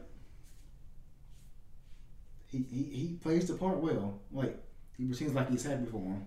he, 2.50 2.64
he, 2.70 2.82
he 2.84 3.18
plays 3.22 3.46
the 3.46 3.54
part 3.54 3.78
well. 3.78 4.20
Like 4.32 4.56
he 4.96 5.04
pretends 5.06 5.34
like 5.34 5.50
he's 5.50 5.64
happy 5.64 5.86
for 5.86 5.98
him. 5.98 6.24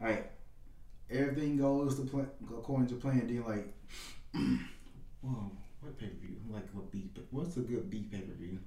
Like 0.00 0.30
everything 1.12 1.56
goes 1.56 1.96
to 1.96 2.02
plan 2.06 2.28
according 2.50 2.88
to 2.88 2.94
plan. 2.96 3.26
Then 3.26 3.44
like, 3.44 3.72
whoa, 5.22 5.50
what 5.80 5.98
pay 5.98 6.06
per 6.06 6.16
view? 6.26 6.36
Like 6.50 6.68
what 6.72 6.90
B? 6.90 7.10
What's 7.30 7.56
a 7.56 7.60
good 7.60 7.90
B 7.90 8.06
pay 8.10 8.18
per 8.20 8.34
view? 8.34 8.58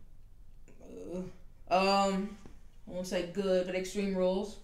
Uh, 1.72 1.74
um, 1.74 2.38
I 2.88 2.92
won't 2.92 3.08
say 3.08 3.30
good, 3.34 3.66
but 3.66 3.76
Extreme 3.76 4.16
Rules. 4.16 4.58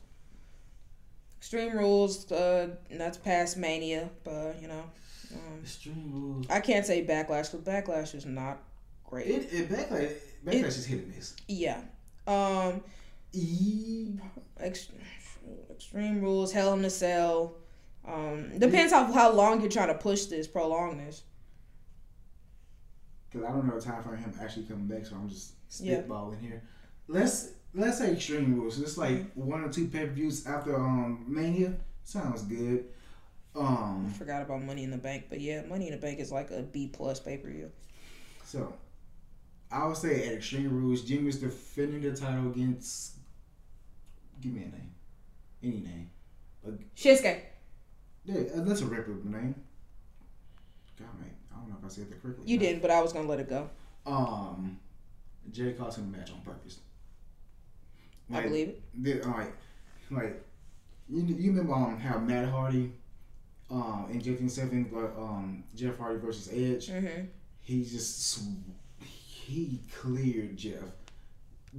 Extreme 1.39 1.75
Rules, 1.75 2.31
uh, 2.31 2.69
that's 2.91 3.17
past 3.17 3.57
Mania, 3.57 4.09
but 4.23 4.61
you 4.61 4.67
know, 4.67 4.83
um, 5.33 5.59
Extreme 5.63 6.11
Rules. 6.13 6.45
I 6.49 6.59
can't 6.59 6.85
say 6.85 7.03
Backlash 7.03 7.51
because 7.51 7.65
Backlash 7.65 8.13
is 8.13 8.25
not 8.27 8.59
great. 9.03 9.25
It, 9.27 9.51
it 9.51 9.69
backlash 9.69 10.13
backlash 10.45 10.67
is 10.67 10.85
hit 10.85 11.03
or 11.03 11.07
miss. 11.07 11.35
yeah. 11.47 11.81
Um, 12.27 12.83
E. 13.33 14.09
ex- 14.59 14.89
Extreme 15.71 16.21
Rules, 16.21 16.51
Hell 16.53 16.73
in 16.73 16.85
a 16.85 16.89
Cell. 16.91 17.55
Um, 18.07 18.57
depends 18.57 18.93
on 18.93 19.11
how 19.13 19.31
long 19.31 19.61
you're 19.61 19.69
trying 19.69 19.89
to 19.89 19.93
push 19.95 20.25
this, 20.25 20.47
prolong 20.47 20.97
this. 20.97 21.23
Because 23.29 23.47
I 23.47 23.51
don't 23.51 23.67
know 23.67 23.75
the 23.79 23.81
time 23.85 24.03
for 24.03 24.15
him 24.15 24.33
actually 24.41 24.65
coming 24.65 24.87
back, 24.87 25.05
so 25.05 25.15
I'm 25.15 25.29
just 25.29 25.53
Yeah. 25.79 26.01
spitballing 26.01 26.39
here. 26.41 26.63
Let's 27.07 27.51
let's 27.73 27.99
say 27.99 28.11
Extreme 28.13 28.55
Rules. 28.55 28.79
It's 28.81 28.97
like 28.97 29.31
one 29.33 29.63
or 29.63 29.71
two 29.71 29.87
pay 29.87 30.05
per 30.05 30.11
views 30.13 30.45
after 30.45 30.75
um 30.75 31.25
Mania. 31.27 31.75
Sounds 32.03 32.41
good. 32.43 32.85
Um, 33.55 34.07
I 34.09 34.17
forgot 34.17 34.41
about 34.43 34.63
Money 34.63 34.83
in 34.85 34.91
the 34.91 34.97
Bank, 34.97 35.25
but 35.29 35.39
yeah, 35.41 35.61
Money 35.63 35.87
in 35.87 35.91
the 35.93 35.99
Bank 35.99 36.19
is 36.19 36.31
like 36.31 36.51
a 36.51 36.61
B 36.61 36.87
plus 36.87 37.19
pay 37.19 37.37
per 37.37 37.49
view. 37.49 37.71
so 38.43 38.73
I 39.71 39.85
would 39.87 39.95
say 39.97 40.27
at 40.27 40.33
Extreme 40.33 40.69
Rules, 40.69 41.03
Jimmy's 41.03 41.37
defending 41.37 42.01
the 42.01 42.13
title 42.15 42.49
against. 42.51 43.13
Give 44.41 44.51
me 44.53 44.63
a 44.63 44.65
name, 44.65 44.91
any 45.63 45.79
name. 45.81 46.09
Shinsuke. 46.95 47.39
Yeah, 48.25 48.41
uh, 48.55 48.61
that's 48.63 48.81
a 48.81 48.85
reputable 48.85 49.31
name. 49.31 49.55
God, 50.99 51.07
mate, 51.19 51.31
I 51.51 51.59
don't 51.59 51.69
know 51.69 51.75
if 51.79 51.85
I 51.85 51.89
said 51.89 52.09
that 52.09 52.21
correctly. 52.21 52.45
You 52.45 52.57
didn't, 52.57 52.81
but 52.81 52.91
I 52.91 53.01
was 53.01 53.13
gonna 53.13 53.27
let 53.27 53.39
it 53.39 53.49
go. 53.49 53.69
Um, 54.05 54.79
Jay 55.51 55.73
cost 55.73 55.97
him 55.97 56.13
a 56.13 56.17
match 56.17 56.31
on 56.31 56.41
purpose. 56.41 56.79
I 58.33 58.41
believe 58.41 58.69
it. 58.69 58.81
the, 59.03 59.13
like, 59.27 59.53
like 60.09 60.43
you, 61.09 61.23
you 61.23 61.51
remember 61.51 61.73
um, 61.73 61.99
how 61.99 62.17
Matt 62.19 62.47
Hardy 62.47 62.93
um, 63.69 64.07
injecting 64.09 64.47
himself 64.47 64.71
in 64.71 64.89
like, 64.91 65.17
um, 65.17 65.63
Jeff 65.75 65.97
Hardy 65.97 66.19
versus 66.19 66.49
Edge? 66.51 66.87
Mm-hmm. 66.89 67.25
He 67.61 67.83
just 67.83 68.31
sw- 68.31 69.03
he 69.03 69.81
cleared 69.93 70.55
Jeff. 70.57 70.83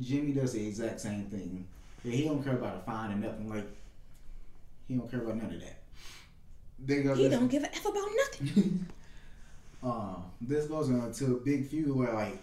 Jimmy 0.00 0.32
does 0.32 0.52
the 0.52 0.66
exact 0.66 1.00
same 1.00 1.24
thing. 1.26 1.66
Yeah, 2.04 2.12
he 2.12 2.24
don't 2.24 2.42
care 2.42 2.54
about 2.56 2.76
a 2.76 2.80
fine 2.80 3.12
or 3.12 3.16
nothing. 3.16 3.48
Like 3.48 3.66
he 4.88 4.94
don't 4.94 5.10
care 5.10 5.22
about 5.22 5.36
none 5.36 5.54
of 5.54 5.60
that. 5.60 5.81
They 6.84 7.02
go. 7.02 7.14
He 7.14 7.28
this- 7.28 7.38
don't 7.38 7.48
give 7.48 7.62
a 7.62 7.74
f 7.74 7.84
about 7.84 8.08
nothing. 8.16 8.86
uh, 9.82 10.16
this 10.40 10.66
goes 10.66 10.88
into 10.88 11.36
a 11.36 11.40
big 11.40 11.66
feud 11.66 11.94
where 11.94 12.12
like 12.12 12.38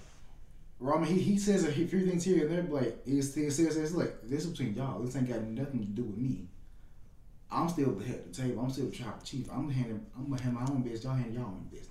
Roman 0.80 1.10
he, 1.10 1.20
he 1.20 1.38
says 1.38 1.66
a 1.66 1.72
few 1.72 1.88
things 1.88 2.24
here 2.24 2.48
and 2.48 2.56
there, 2.56 2.64
but 2.64 2.74
like 2.84 3.06
he 3.06 3.22
still 3.22 3.52
says 3.52 3.76
it's 3.76 3.94
like 3.94 4.22
this 4.24 4.46
is 4.46 4.52
between 4.52 4.76
y'all. 4.76 5.00
This 5.02 5.16
ain't 5.16 5.28
got 5.28 5.42
nothing 5.42 5.80
to 5.82 5.92
do 5.92 6.04
with 6.04 6.18
me. 6.18 6.48
I'm 7.52 7.68
still 7.68 7.92
the 7.92 8.06
head 8.06 8.20
of 8.20 8.34
the 8.36 8.42
table. 8.42 8.62
I'm 8.64 8.70
still 8.70 8.86
the 8.86 8.96
tribal 8.96 9.20
chief. 9.24 9.50
I'm 9.52 9.70
handling. 9.70 10.06
I'm 10.18 10.30
gonna 10.30 10.42
handle 10.42 10.62
my 10.62 10.70
own 10.72 10.82
business. 10.82 11.04
Y'all 11.04 11.16
handle 11.16 11.34
your 11.34 11.44
own 11.46 11.68
business. 11.72 11.90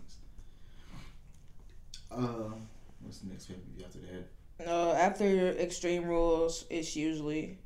Uh, 2.11 2.55
what's 3.03 3.19
the 3.19 3.29
next 3.29 3.47
pay 3.47 3.55
per 3.55 3.85
after 3.85 3.99
that? 3.99 4.67
Uh, 4.67 4.93
after 4.93 5.51
Extreme 5.51 6.05
Rules, 6.05 6.65
it's 6.71 6.97
usually 6.97 7.59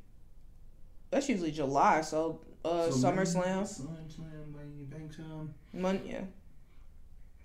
that's 1.09 1.29
usually 1.29 1.51
July. 1.51 2.01
So, 2.01 2.41
uh, 2.65 2.89
So 2.89 3.07
SummerSlam, 3.07 3.63
SummerSlam, 3.63 4.51
Money 4.53 4.79
in 4.79 4.85
Bank 4.89 5.15
time. 5.15 5.53
Mon- 5.73 6.01
yeah, 6.05 6.21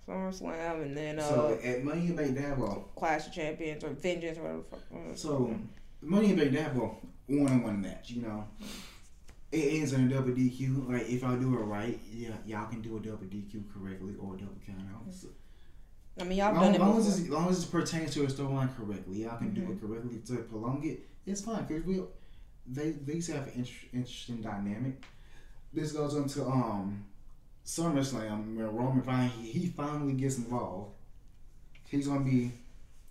SummerSlam, 0.07 0.81
and 0.83 0.97
then 0.97 1.19
uh, 1.19 1.29
so 1.29 1.59
at 1.63 1.83
Money 1.83 2.07
in 2.07 2.15
the 2.15 2.23
Bank, 2.23 2.37
a 2.59 2.75
Clash 2.99 3.27
of 3.27 3.33
Champions 3.33 3.83
or 3.83 3.89
Vengeance 3.89 4.37
or 4.37 4.41
whatever. 4.43 4.63
the 4.71 4.75
fuck. 5.09 5.17
So, 5.17 5.55
Money 6.01 6.31
in 6.31 6.35
the 6.35 6.43
Bank, 6.43 6.55
they 6.55 6.61
have 6.61 6.75
one-on-one 7.27 7.81
match. 7.81 8.11
You 8.11 8.21
know, 8.23 8.45
it 9.51 9.73
ends 9.73 9.93
in 9.93 10.05
a 10.05 10.13
double 10.13 10.31
DQ. 10.31 10.89
Like 10.89 11.09
if 11.09 11.23
I 11.23 11.35
do 11.35 11.53
it 11.55 11.61
right, 11.63 11.99
yeah, 12.11 12.31
y'all 12.45 12.67
can 12.67 12.81
do 12.81 12.97
a 12.97 12.99
double 12.99 13.25
DQ 13.25 13.63
correctly 13.73 14.13
or 14.19 14.35
a 14.35 14.37
double 14.37 14.57
count 14.65 14.79
out. 14.93 15.13
So, 15.13 15.27
I 16.19 16.23
mean, 16.23 16.37
y'all 16.37 16.53
long, 16.53 16.63
done 16.63 16.75
it 16.75 16.79
long 16.81 16.95
before. 16.97 17.11
as 17.11 17.29
long 17.29 17.49
as 17.49 17.63
it 17.63 17.71
pertains 17.71 18.13
to 18.15 18.23
a 18.23 18.27
storyline 18.27 18.75
correctly, 18.75 19.23
y'all 19.23 19.37
can 19.37 19.53
do 19.53 19.61
it 19.71 19.81
correctly 19.81 20.19
to 20.27 20.43
prolong 20.43 20.83
it. 20.85 21.05
It's 21.25 21.41
fine 21.41 21.65
because 21.65 21.83
we 21.83 22.01
they 22.71 22.91
these 22.91 23.27
have 23.27 23.47
an 23.47 23.53
inter- 23.55 23.87
interesting 23.93 24.41
dynamic. 24.41 25.03
This 25.73 25.91
goes 25.91 26.15
on 26.15 26.27
to 26.29 26.45
um 26.45 27.05
SummerSlam 27.65 28.55
where 28.55 28.67
Roman 28.69 29.01
finally 29.03 29.29
he, 29.41 29.59
he 29.59 29.67
finally 29.67 30.13
gets 30.13 30.37
involved. 30.37 30.91
He's 31.89 32.07
gonna 32.07 32.21
be 32.21 32.51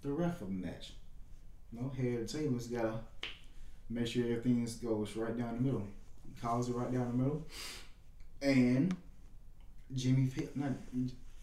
the 0.02 0.10
ref 0.10 0.40
of 0.40 0.48
the 0.48 0.54
match. 0.54 0.92
No 1.72 1.90
head 1.96 2.20
of 2.20 2.30
the 2.32 2.38
table. 2.38 2.54
He's 2.54 2.68
gotta 2.68 3.00
make 3.90 4.06
sure 4.06 4.24
everything 4.24 4.66
goes 4.82 5.16
right 5.16 5.36
down 5.36 5.56
the 5.56 5.62
middle. 5.62 5.86
He 6.24 6.40
calls 6.40 6.68
it 6.68 6.74
right 6.74 6.92
down 6.92 7.08
the 7.08 7.22
middle, 7.24 7.42
and 8.42 8.94
Jimmy 9.94 10.30
not 10.54 10.72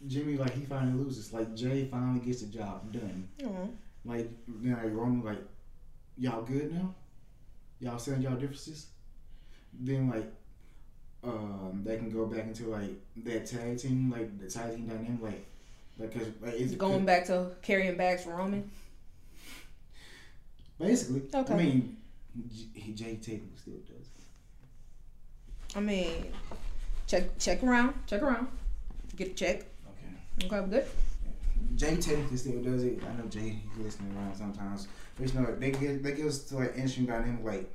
Jimmy 0.07 0.37
like 0.37 0.53
he 0.53 0.65
finally 0.65 1.03
loses. 1.03 1.33
Like 1.33 1.55
Jay 1.55 1.85
finally 1.85 2.19
gets 2.25 2.41
the 2.41 2.47
job 2.47 2.91
done. 2.93 3.27
Mhm. 3.39 3.71
Like 4.05 4.29
like 4.63 4.93
Roman 4.93 5.23
like 5.23 5.43
y'all 6.17 6.43
good 6.43 6.73
now? 6.73 6.93
Y'all 7.85 7.99
selling 7.99 8.23
y'all 8.23 8.33
differences? 8.35 8.87
Then 9.79 10.09
like 10.09 10.25
um 11.23 11.83
they 11.85 11.97
can 11.97 12.09
go 12.09 12.25
back 12.25 12.45
into 12.45 12.65
like 12.67 12.89
that 13.17 13.45
tag 13.45 13.77
team, 13.77 14.09
like 14.11 14.39
the 14.39 14.49
tag 14.49 14.75
team 14.75 14.87
dynamic, 14.87 15.21
like 15.21 15.45
like 15.99 16.11
cause 16.11 16.27
like 16.41 16.53
it's 16.55 16.73
Going 16.73 17.05
back 17.05 17.27
to 17.27 17.51
carrying 17.61 17.95
bags 17.95 18.23
for 18.23 18.31
Roman. 18.35 18.69
basically. 20.79 21.21
Okay. 21.31 21.53
I 21.53 21.57
mean, 21.57 21.97
J- 22.51 22.91
Jay 22.93 23.15
Tatum 23.21 23.51
still 23.55 23.75
does. 23.87 24.07
I 25.75 25.79
mean, 25.79 26.25
check 27.05 27.37
check 27.37 27.61
around, 27.61 27.93
check 28.07 28.23
around, 28.23 28.47
get 29.15 29.27
a 29.27 29.33
check. 29.33 29.65
Okay. 30.39 30.47
Okay, 30.47 30.59
we 30.61 30.69
good. 30.71 30.87
Jay 31.75 31.97
Tatum 31.97 32.35
still 32.35 32.63
does 32.63 32.83
it. 32.83 32.99
I 33.03 33.13
know 33.13 33.27
Jay 33.29 33.59
he's 33.75 33.85
listening 33.85 34.15
around 34.17 34.35
sometimes. 34.35 34.87
But 35.19 35.33
you 35.33 35.39
know, 35.39 35.55
they 35.55 35.71
get 35.71 36.01
they 36.03 36.13
give 36.13 36.25
us 36.25 36.39
to 36.45 36.55
like 36.55 36.69
interesting 36.75 37.05
dynamic 37.05 37.43
like 37.43 37.74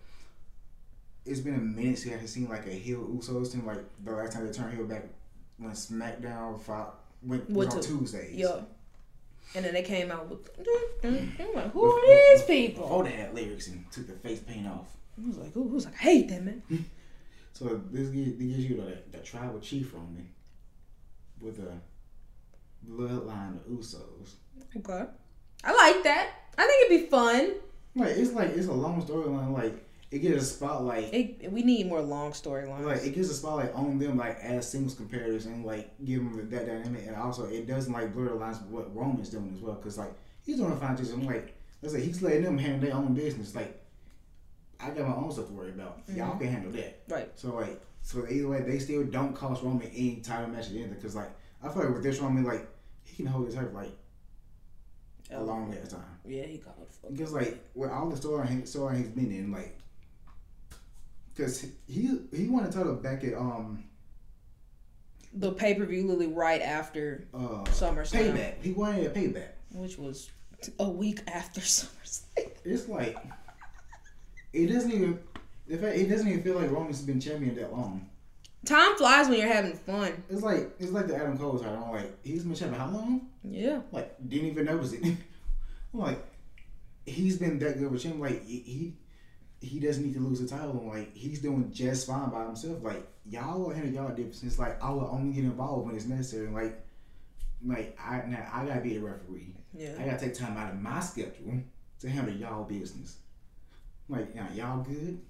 it's 1.31 1.41
been 1.41 1.55
a 1.55 1.59
minute 1.59 1.99
since 1.99 2.15
I 2.15 2.19
have 2.19 2.29
seen 2.29 2.49
like 2.49 2.67
a 2.67 2.71
heel 2.71 2.99
Usos 2.99 3.53
team 3.53 3.65
like 3.65 3.79
the 4.05 4.11
last 4.11 4.33
time 4.33 4.47
they 4.47 4.53
turned 4.53 4.75
heel 4.75 4.85
back 4.85 5.05
when 5.59 5.71
SmackDown 5.71 6.61
fought 6.61 6.99
went 7.23 7.49
was 7.49 7.69
on 7.69 7.81
Tuesdays. 7.81 8.35
Yeah. 8.35 8.63
And 9.55 9.65
then 9.65 9.75
they 9.75 9.83
came 9.83 10.11
out 10.11 10.29
with. 10.29 10.49
Like, 11.03 11.73
who 11.73 11.85
are 11.85 12.07
these 12.07 12.43
people? 12.43 12.85
Before 12.85 13.05
they 13.05 13.13
had 13.13 13.35
lyrics 13.35 13.69
and 13.69 13.85
took 13.91 14.07
the 14.07 14.15
face 14.15 14.41
paint 14.41 14.67
off. 14.67 14.89
I 15.19 15.27
was 15.27 15.39
like, 15.39 15.53
who? 15.53 15.69
Who's 15.69 15.85
like, 15.85 15.95
I 15.95 15.99
hate 15.99 16.29
that 16.29 16.45
man. 16.45 16.63
So 17.53 17.81
this 17.91 18.09
gives, 18.09 18.39
this 18.39 18.47
gives 18.47 18.65
you 18.65 18.77
the, 18.77 19.19
the 19.19 19.23
tribal 19.23 19.59
chief 19.59 19.95
on 19.95 20.15
me 20.15 20.23
with 21.41 21.59
a 21.59 21.73
bloodline 22.89 23.57
of 23.57 23.67
Usos. 23.67 24.35
Okay. 24.77 25.05
I 25.65 25.73
like 25.75 26.03
that. 26.05 26.31
I 26.57 26.67
think 26.67 26.91
it'd 26.91 27.05
be 27.05 27.11
fun. 27.11 27.55
Like 27.97 28.17
it's 28.17 28.33
like 28.33 28.51
it's 28.51 28.69
a 28.69 28.73
long 28.73 29.03
storyline. 29.03 29.53
Like 29.53 29.85
it 30.11 30.19
gives 30.19 30.43
a 30.43 30.47
spotlight. 30.47 31.13
It, 31.15 31.53
we 31.53 31.63
need 31.63 31.87
more 31.87 32.01
long 32.01 32.33
storylines. 32.33 32.85
Like 32.85 33.05
it 33.05 33.15
gives 33.15 33.31
a 33.31 33.35
spotlight 33.35 33.73
on 33.75 33.99
them, 33.99 34.17
like 34.17 34.39
as 34.41 34.69
singles 34.69 34.95
competitors, 34.95 35.47
and 35.47 35.65
like 35.65 35.91
give 36.05 36.19
them 36.19 36.49
that 36.51 36.67
dynamic, 36.67 37.07
and 37.07 37.17
also 37.17 37.47
it 37.47 37.67
doesn't 37.67 37.93
like 37.93 38.13
blur 38.13 38.29
the 38.29 38.35
lines 38.35 38.59
with 38.61 38.71
what 38.71 38.97
Roman's 38.97 39.29
doing 39.29 39.53
as 39.55 39.61
well, 39.61 39.75
because 39.75 39.99
like 39.99 40.13
he's 40.45 40.57
doing 40.57 40.73
a 40.73 40.77
fine 40.77 40.97
just 40.97 41.13
I'm 41.13 41.27
like 41.27 41.57
let's 41.83 41.95
say 41.95 42.01
he's 42.01 42.23
letting 42.23 42.43
them 42.43 42.59
handle 42.59 42.81
their 42.81 42.97
own 42.97 43.15
business. 43.15 43.55
Like 43.55 43.81
I 44.81 44.91
got 44.91 45.07
my 45.07 45.15
own 45.15 45.31
stuff 45.31 45.47
to 45.47 45.53
worry 45.53 45.71
about. 45.71 46.01
Y'all 46.09 46.31
mm-hmm. 46.31 46.39
can 46.39 46.49
handle 46.49 46.73
that. 46.73 47.03
Right. 47.09 47.31
So 47.37 47.55
like 47.55 47.81
so 48.03 48.27
either 48.29 48.49
way, 48.49 48.63
they 48.63 48.79
still 48.79 49.05
don't 49.05 49.35
cost 49.35 49.63
Roman 49.63 49.89
any 49.89 50.17
title 50.17 50.49
match 50.49 50.67
at 50.67 50.73
the 50.73 50.83
end, 50.83 50.95
because 50.95 51.15
like 51.15 51.31
I 51.63 51.69
feel 51.69 51.85
like 51.85 51.95
with 51.95 52.03
this 52.03 52.19
Roman, 52.19 52.45
like 52.45 52.67
he 53.05 53.17
can 53.17 53.27
hold 53.27 53.47
his 53.47 53.55
head 53.55 53.73
like 53.75 53.91
a 55.31 55.37
oh. 55.37 55.45
long 55.45 55.71
last 55.71 55.91
time. 55.91 56.03
Yeah, 56.27 56.45
he 56.45 56.59
called. 56.59 56.89
Because 57.11 57.33
like 57.33 57.59
with 57.75 57.91
all 57.91 58.09
the 58.09 58.17
story 58.17 58.63
story 58.65 58.99
he's 58.99 59.09
been 59.09 59.31
in, 59.31 59.53
like, 59.53 59.79
because 61.35 61.67
he 61.87 62.19
he 62.35 62.49
won 62.49 62.65
a 62.65 62.73
title 62.73 62.95
back 62.95 63.25
at 63.25 63.35
um 63.35 63.85
the 65.33 65.53
pay 65.53 65.75
per 65.75 65.85
view 65.85 66.03
literally 66.07 66.27
right 66.33 66.61
after 66.63 67.27
uh 67.35 67.65
SummerSlam, 67.67 68.33
payback. 68.35 68.55
He 68.63 68.73
won 68.73 68.95
it 68.97 69.07
at 69.07 69.15
payback. 69.15 69.49
which 69.73 69.97
was 69.99 70.31
a 70.79 70.89
week 70.91 71.21
after 71.29 71.61
SummerSlam. 71.61 72.51
It's 72.65 72.89
like 72.89 73.17
it 74.53 74.67
doesn't 74.67 74.91
even. 74.93 75.19
In 75.69 75.79
fact, 75.79 75.97
it 75.97 76.09
doesn't 76.09 76.27
even 76.27 76.43
feel 76.43 76.57
like 76.57 76.71
Roman's 76.71 77.01
been 77.03 77.21
champion 77.21 77.55
that 77.55 77.73
long. 77.73 78.09
Time 78.65 78.97
flies 78.97 79.29
when 79.29 79.39
you're 79.39 79.49
having 79.49 79.73
fun. 79.75 80.23
It's 80.29 80.43
like 80.43 80.71
it's 80.81 80.91
like 80.91 81.07
the 81.07 81.15
Adam 81.17 81.39
Cole 81.39 81.59
title. 81.59 81.85
I'm 81.85 81.93
like 81.93 82.13
he's 82.25 82.43
been 82.45 82.55
champion 82.57 82.81
how 82.81 82.91
long? 82.91 83.29
Yeah. 83.45 83.81
Like 83.93 84.17
didn't 84.29 84.49
even 84.49 84.65
notice 84.67 84.93
it. 84.93 85.05
I'm 85.95 86.01
like 86.01 86.19
he's 87.07 87.39
been 87.39 87.59
that 87.61 87.79
good 87.79 87.91
with 87.91 88.03
him. 88.03 88.19
Like 88.21 88.45
he 88.45 88.97
he 89.61 89.79
doesn't 89.79 90.05
need 90.05 90.15
to 90.15 90.21
lose 90.21 90.41
the 90.41 90.49
title. 90.49 90.71
And 90.73 90.89
like 90.89 91.15
he's 91.15 91.41
doing 91.41 91.71
just 91.73 92.07
fine 92.07 92.31
by 92.31 92.45
himself. 92.45 92.83
Like 92.83 93.07
y'all 93.27 93.61
will 93.61 93.71
handle 93.71 93.93
y'all 93.93 94.09
differences. 94.09 94.59
Like 94.59 94.83
I 94.83 94.91
will 94.91 95.09
only 95.13 95.33
get 95.33 95.45
involved 95.45 95.87
when 95.87 95.97
it's 95.97 96.07
necessary. 96.07 96.49
Like 96.49 96.85
like 97.65 97.99
I 98.01 98.23
now 98.27 98.49
I 98.53 98.65
gotta 98.65 98.81
be 98.81 98.95
the 98.95 99.05
referee. 99.05 99.55
Yeah. 99.75 99.95
I 99.99 100.05
gotta 100.05 100.19
take 100.19 100.35
time 100.35 100.57
out 100.57 100.73
of 100.73 100.81
my 100.81 101.01
schedule 101.01 101.61
to 102.01 102.09
handle 102.09 102.35
y'all 102.35 102.65
business. 102.65 103.19
Like 104.09 104.35
now 104.35 104.49
y'all 104.55 104.83
good. 104.83 105.21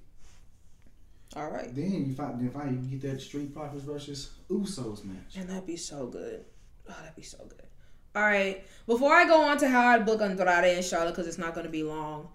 All 1.36 1.51
right. 1.51 1.74
Then 1.74 2.07
you 2.07 2.15
find 2.15 2.40
then 2.40 2.51
finally 2.51 2.78
you 2.86 2.98
get 2.98 3.12
that 3.12 3.20
Street 3.20 3.55
Profits 3.55 3.85
versus 3.85 4.31
Usos 4.48 5.05
match. 5.05 5.36
And 5.36 5.48
that'd 5.48 5.66
be 5.66 5.77
so 5.77 6.07
good. 6.07 6.44
Oh, 6.89 6.94
that'd 7.01 7.16
be 7.16 7.23
so 7.23 7.39
good. 7.39 7.66
All 8.15 8.23
right. 8.23 8.65
Before 8.86 9.12
I 9.12 9.24
go 9.24 9.43
on 9.43 9.59
to 9.59 9.69
how 9.69 9.86
I 9.86 9.98
book 9.98 10.20
Andrade 10.20 10.77
and 10.77 10.85
Charlotte, 10.85 11.12
because 11.12 11.28
it's 11.28 11.39
not 11.39 11.55
going 11.55 11.66
to 11.66 11.70
be 11.70 11.85
long, 11.85 12.28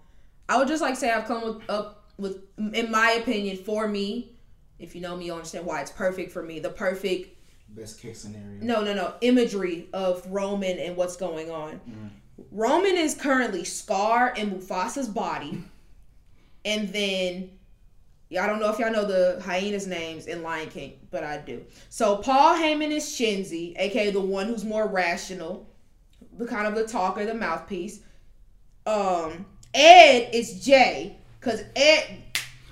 I 0.48 0.58
would 0.58 0.68
just 0.68 0.82
like 0.82 0.94
to 0.94 1.00
say 1.00 1.10
I've 1.10 1.26
come 1.26 1.44
with, 1.44 1.70
up 1.70 2.04
with, 2.18 2.44
in 2.56 2.90
my 2.90 3.12
opinion, 3.12 3.56
for 3.56 3.88
me. 3.88 4.32
If 4.78 4.94
you 4.94 5.00
know 5.00 5.16
me, 5.16 5.26
you'll 5.26 5.36
understand 5.36 5.66
why 5.66 5.80
it's 5.80 5.90
perfect 5.90 6.30
for 6.32 6.42
me. 6.42 6.58
The 6.58 6.70
perfect 6.70 7.38
Best 7.68 8.00
case 8.00 8.20
scenario. 8.20 8.62
no, 8.62 8.82
no, 8.82 8.94
no 8.94 9.14
imagery 9.22 9.88
of 9.92 10.24
Roman 10.26 10.78
and 10.78 10.96
what's 10.96 11.16
going 11.16 11.50
on. 11.50 11.80
Roman 12.50 12.96
is 12.96 13.14
currently 13.14 13.64
Scar 13.64 14.34
in 14.36 14.50
Mufasa's 14.50 15.08
body, 15.08 15.62
and 16.64 16.88
then 16.90 17.50
I 18.38 18.46
don't 18.46 18.60
know 18.60 18.70
if 18.70 18.78
y'all 18.78 18.92
know 18.92 19.06
the 19.06 19.40
hyenas' 19.42 19.86
names 19.86 20.26
in 20.26 20.42
Lion 20.42 20.68
King, 20.68 20.98
but 21.10 21.24
I 21.24 21.38
do. 21.38 21.64
So 21.88 22.16
Paul 22.16 22.54
Heyman 22.56 22.90
is 22.90 23.04
Shenzi, 23.04 23.74
aka 23.78 24.10
the 24.10 24.20
one 24.20 24.46
who's 24.46 24.64
more 24.64 24.86
rational, 24.86 25.68
the 26.36 26.46
kind 26.46 26.66
of 26.66 26.74
the 26.74 26.86
talker, 26.86 27.24
the 27.24 27.34
mouthpiece. 27.34 28.00
Um, 28.84 29.46
Ed 29.76 30.30
is 30.32 30.64
Jay, 30.64 31.16
cause 31.40 31.62
Ed. 31.76 32.22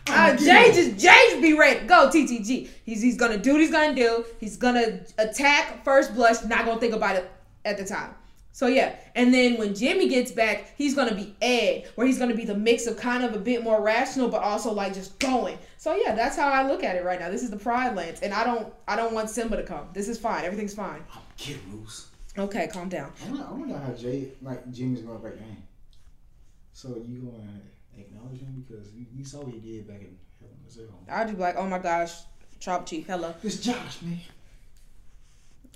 Uh, 0.08 0.36
Jay 0.36 0.72
just 0.72 0.98
Jay 0.98 1.20
just 1.30 1.42
be 1.42 1.52
ready 1.52 1.86
go 1.86 2.08
TTG. 2.08 2.68
He's 2.84 3.02
he's 3.02 3.16
gonna 3.16 3.38
do 3.38 3.52
what 3.52 3.60
he's 3.60 3.70
gonna 3.70 3.94
do. 3.94 4.24
He's 4.40 4.56
gonna 4.56 5.00
attack 5.18 5.84
first 5.84 6.14
blush. 6.14 6.44
Not 6.44 6.64
gonna 6.64 6.80
think 6.80 6.94
about 6.94 7.16
it 7.16 7.30
at 7.64 7.76
the 7.76 7.84
time. 7.84 8.14
So 8.52 8.68
yeah, 8.68 8.94
and 9.14 9.34
then 9.34 9.58
when 9.58 9.74
Jimmy 9.74 10.08
gets 10.08 10.30
back, 10.30 10.74
he's 10.76 10.94
gonna 10.94 11.14
be 11.14 11.34
Ed, 11.42 11.90
where 11.94 12.06
he's 12.06 12.18
gonna 12.18 12.34
be 12.34 12.44
the 12.44 12.54
mix 12.54 12.86
of 12.86 12.96
kind 12.96 13.24
of 13.24 13.34
a 13.34 13.38
bit 13.38 13.62
more 13.62 13.82
rational, 13.82 14.28
but 14.28 14.42
also 14.42 14.72
like 14.72 14.94
just 14.94 15.18
going. 15.18 15.58
So 15.76 15.94
yeah, 15.96 16.14
that's 16.14 16.36
how 16.36 16.48
I 16.48 16.66
look 16.66 16.82
at 16.84 16.96
it 16.96 17.04
right 17.04 17.20
now. 17.20 17.30
This 17.30 17.42
is 17.42 17.50
the 17.50 17.56
Pride 17.58 17.96
Lands, 17.96 18.20
and 18.20 18.32
I 18.32 18.44
don't 18.44 18.72
I 18.88 18.96
don't 18.96 19.12
want 19.12 19.28
Simba 19.28 19.56
to 19.56 19.62
come. 19.62 19.88
This 19.92 20.08
is 20.08 20.18
fine. 20.18 20.44
Everything's 20.44 20.74
fine. 20.74 21.02
I'm 21.12 21.20
getting 21.36 21.60
loose. 21.72 22.06
Okay, 22.38 22.68
calm 22.68 22.88
down. 22.88 23.12
I 23.24 23.30
wonder, 23.30 23.46
I 23.46 23.52
wonder 23.52 23.78
how 23.78 23.92
Jay 23.92 24.28
like 24.40 24.70
Jimmy's 24.72 25.02
gonna 25.02 25.18
break 25.18 25.38
down. 25.38 25.56
So 26.74 26.88
you 27.08 27.20
gonna 27.20 27.60
acknowledge 27.96 28.40
him 28.40 28.64
because 28.68 28.92
you, 28.92 29.06
you 29.14 29.24
saw 29.24 29.38
what 29.38 29.54
he 29.54 29.60
did 29.60 29.86
back 29.86 30.00
in 30.00 30.18
Hell 30.40 30.50
in 30.60 30.68
a 30.68 30.70
Cell. 30.70 30.84
I'd 31.08 31.28
just 31.28 31.36
be 31.36 31.42
like, 31.42 31.54
oh 31.56 31.66
my 31.66 31.78
gosh, 31.78 32.12
Chop 32.58 32.84
Chief, 32.84 33.06
hello. 33.06 33.32
It's 33.44 33.58
Josh, 33.60 34.02
man. 34.02 34.18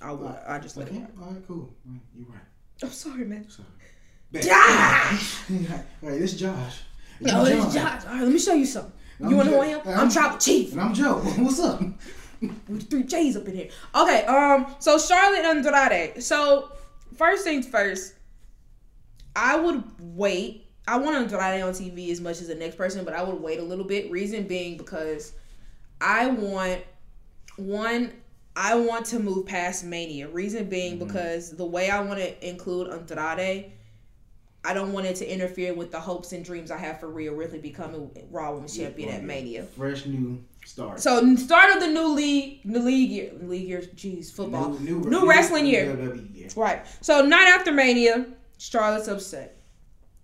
I 0.03 0.13
would. 0.13 0.27
I 0.47 0.59
just 0.59 0.77
okay. 0.77 0.97
it. 0.97 1.07
All 1.21 1.31
right, 1.31 1.43
cool. 1.47 1.73
You're 2.17 2.27
right. 2.27 2.39
I'm 2.83 2.91
sorry, 2.91 3.25
man. 3.25 3.49
So, 3.49 3.63
Josh! 4.33 5.41
All 5.51 6.09
right, 6.11 6.19
this 6.21 6.35
is 6.35 6.41
Josh. 6.41 6.81
No, 7.21 7.45
it's 7.45 7.75
Josh. 7.75 8.05
All 8.05 8.13
right, 8.15 8.23
let 8.25 8.33
me 8.33 8.39
show 8.39 8.55
you 8.55 8.67
something. 8.67 8.93
I'm 9.23 9.31
You 9.31 9.37
want 9.37 9.49
to 9.49 9.55
know 9.55 9.63
who 9.63 9.69
I 9.69 9.73
am? 9.73 9.89
I'm- 9.89 10.01
I'm 10.01 10.11
Chop 10.11 10.41
Chief. 10.41 10.73
And 10.73 10.81
I'm 10.81 10.95
Joe. 10.95 11.15
What's 11.39 11.61
up? 11.61 11.81
with 12.41 12.91
three 12.91 13.03
J's 13.05 13.37
up 13.37 13.47
in 13.49 13.55
here. 13.55 13.69
Okay, 13.95 14.25
um, 14.27 14.67
so 14.81 14.99
Charlotte 14.99 15.45
Andrade. 15.45 16.23
So 16.23 16.71
first 17.17 17.43
things 17.45 17.67
first, 17.69 18.15
I 19.35 19.59
would 19.59 19.85
wait. 20.01 20.65
I 20.89 20.97
want 20.97 21.17
Andrade 21.17 21.63
on 21.63 21.73
TV 21.75 22.11
as 22.11 22.19
much 22.19 22.41
as 22.41 22.49
the 22.49 22.55
next 22.55 22.77
person, 22.77 23.05
but 23.05 23.13
I 23.13 23.23
would 23.23 23.41
wait 23.43 23.59
a 23.59 23.63
little 23.63 23.85
bit. 23.85 24.11
Reason 24.11 24.45
being 24.45 24.79
because 24.79 25.35
I 26.01 26.29
want 26.29 26.81
one. 27.57 28.13
I 28.57 28.75
want 28.75 29.05
to 29.07 29.19
move 29.19 29.45
past 29.45 29.85
Mania. 29.85 30.29
Reason 30.29 30.67
being 30.67 30.97
mm-hmm. 30.97 31.07
because 31.07 31.51
the 31.51 31.67
way 31.67 31.91
I 31.91 32.01
want 32.01 32.21
to 32.21 32.49
include 32.49 32.91
Andrade. 32.91 33.73
I 34.65 34.75
don't 34.75 34.93
want 34.93 35.07
it 35.07 35.15
to 35.17 35.33
interfere 35.33 35.73
with 35.73 35.93
the 35.93 36.01
hopes 36.01 36.33
and 36.33 36.45
dreams 36.45 36.71
I 36.71 36.79
have 36.79 36.99
for 36.99 37.09
Rhea 37.09 37.33
Ripley 37.33 37.61
becoming 37.61 38.11
Raw 38.31 38.53
Women's 38.53 38.77
Champion 38.77 39.11
at 39.11 39.23
Mania. 39.23 39.65
Fresh 39.65 40.05
new 40.07 40.43
start. 40.67 41.01
So 41.01 41.37
start 41.37 41.77
of 41.77 41.81
the 41.81 41.87
new 41.87 42.09
league, 42.09 42.61
the 42.65 42.81
league 42.81 43.11
year, 43.11 43.31
league 43.41 43.69
year, 43.69 43.83
jeez, 43.95 44.33
football, 44.33 44.71
new, 44.81 45.01
new, 45.01 45.29
wrestling 45.29 45.65
year. 45.65 45.95
WWE 45.95 46.37
year. 46.37 46.49
Right. 46.57 46.85
So 47.03 47.25
night 47.25 47.47
after 47.47 47.71
Mania, 47.73 48.27
Charlotte's 48.59 49.07
upset 49.07 49.58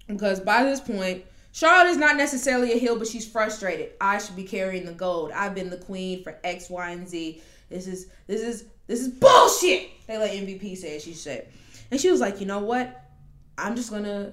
because 0.06 0.40
by 0.40 0.62
this 0.62 0.80
point, 0.80 1.24
Charlotte 1.52 1.90
is 1.90 1.96
not 1.96 2.16
necessarily 2.16 2.72
a 2.72 2.76
heel, 2.76 2.98
but 2.98 3.06
she's 3.06 3.26
frustrated. 3.30 3.92
I 4.00 4.18
should 4.18 4.36
be 4.36 4.44
carrying 4.44 4.84
the 4.84 4.92
gold. 4.92 5.30
I've 5.32 5.54
been 5.54 5.70
the 5.70 5.76
queen 5.76 6.22
for 6.22 6.38
X, 6.42 6.68
Y, 6.68 6.90
and 6.90 7.08
Z. 7.08 7.40
This 7.70 7.86
is 7.86 8.08
this 8.26 8.40
is 8.42 8.64
this 8.86 9.00
is 9.00 9.08
bullshit. 9.08 9.88
They 10.06 10.18
let 10.18 10.32
MVP 10.32 10.76
say 10.76 10.96
it. 10.96 11.02
She 11.02 11.14
said, 11.14 11.48
and 11.90 12.00
she 12.00 12.10
was 12.10 12.20
like, 12.20 12.40
you 12.40 12.46
know 12.46 12.58
what? 12.58 13.04
I'm 13.56 13.76
just 13.76 13.90
gonna 13.90 14.32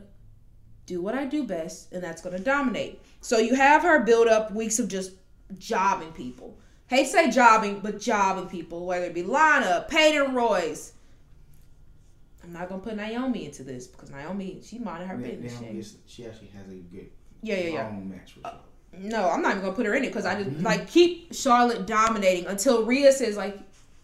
do 0.88 1.02
what 1.02 1.16
I 1.16 1.26
do 1.26 1.44
best, 1.44 1.94
and 1.94 2.04
that's 2.04 2.22
gonna 2.22 2.40
dominate. 2.40 3.00
So 3.22 3.38
you 3.38 3.54
have 3.56 3.84
her 3.84 4.04
build 4.04 4.28
up 4.28 4.52
weeks 4.52 4.80
of 4.80 4.88
just 4.88 5.12
jobbing 5.58 6.12
people. 6.14 6.58
Hate 6.88 7.04
to 7.04 7.10
say 7.10 7.32
jobbing, 7.32 7.80
but 7.80 8.02
jobbing 8.02 8.50
people, 8.50 8.86
whether 8.86 9.06
it 9.06 9.14
be 9.14 9.24
Lana, 9.24 9.86
Peyton 9.88 10.34
Royce. 10.34 10.94
I'm 12.44 12.54
not 12.54 12.70
gonna 12.70 12.82
put 12.82 12.96
Naomi 12.96 13.46
into 13.46 13.64
this 13.64 13.88
because 13.88 14.10
Naomi, 14.10 14.60
she 14.64 14.80
minding 14.80 15.08
her 15.08 15.18
Na- 15.18 15.28
business. 15.28 15.62
Naomi 15.62 15.80
is- 15.80 15.96
she 16.08 16.26
actually 16.26 16.48
has 16.48 16.68
a 16.68 16.76
good 16.76 17.10
Yeah, 17.42 17.56
yeah, 17.58 17.70
yeah. 17.70 17.90
match 17.92 18.36
with 18.36 18.44
Charlotte. 18.46 18.62
No, 18.98 19.30
I'm 19.30 19.42
not 19.42 19.52
even 19.52 19.62
gonna 19.64 19.76
put 19.76 19.86
her 19.86 19.94
in 19.96 20.04
it 20.04 20.08
because 20.08 20.26
I 20.26 20.42
just 20.44 20.56
Mhm. 20.58 20.64
like 20.64 20.88
keep 20.88 21.34
Charlotte 21.34 21.86
dominating 21.88 22.48
until 22.48 22.86
Rhea 22.86 23.12
says 23.14 23.38
like, 23.38 23.58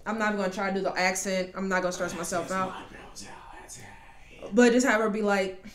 I'm 0.05 0.17
not 0.17 0.29
even 0.33 0.37
gonna 0.41 0.53
try 0.53 0.69
to 0.69 0.73
do 0.75 0.81
the 0.81 0.97
accent. 0.97 1.51
I'm 1.55 1.67
not 1.67 1.81
gonna 1.81 1.91
stress 1.91 2.15
myself 2.15 2.51
out. 2.51 2.69
my 2.69 2.75
girl's 2.97 3.25
out. 3.27 3.59
That's 3.59 3.77
it. 3.79 4.55
But 4.55 4.71
just 4.71 4.87
have 4.87 5.01
her 5.01 5.09
be 5.09 5.21
like, 5.21 5.65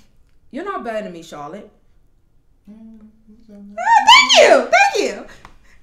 "You're 0.50 0.64
not 0.64 0.82
better 0.84 1.02
than 1.02 1.12
me, 1.12 1.22
Charlotte." 1.22 1.70
Mm, 2.70 3.00
Oh, 3.50 4.04
thank 4.06 4.48
you, 4.48 4.70
thank 4.70 4.96
you. 5.04 5.26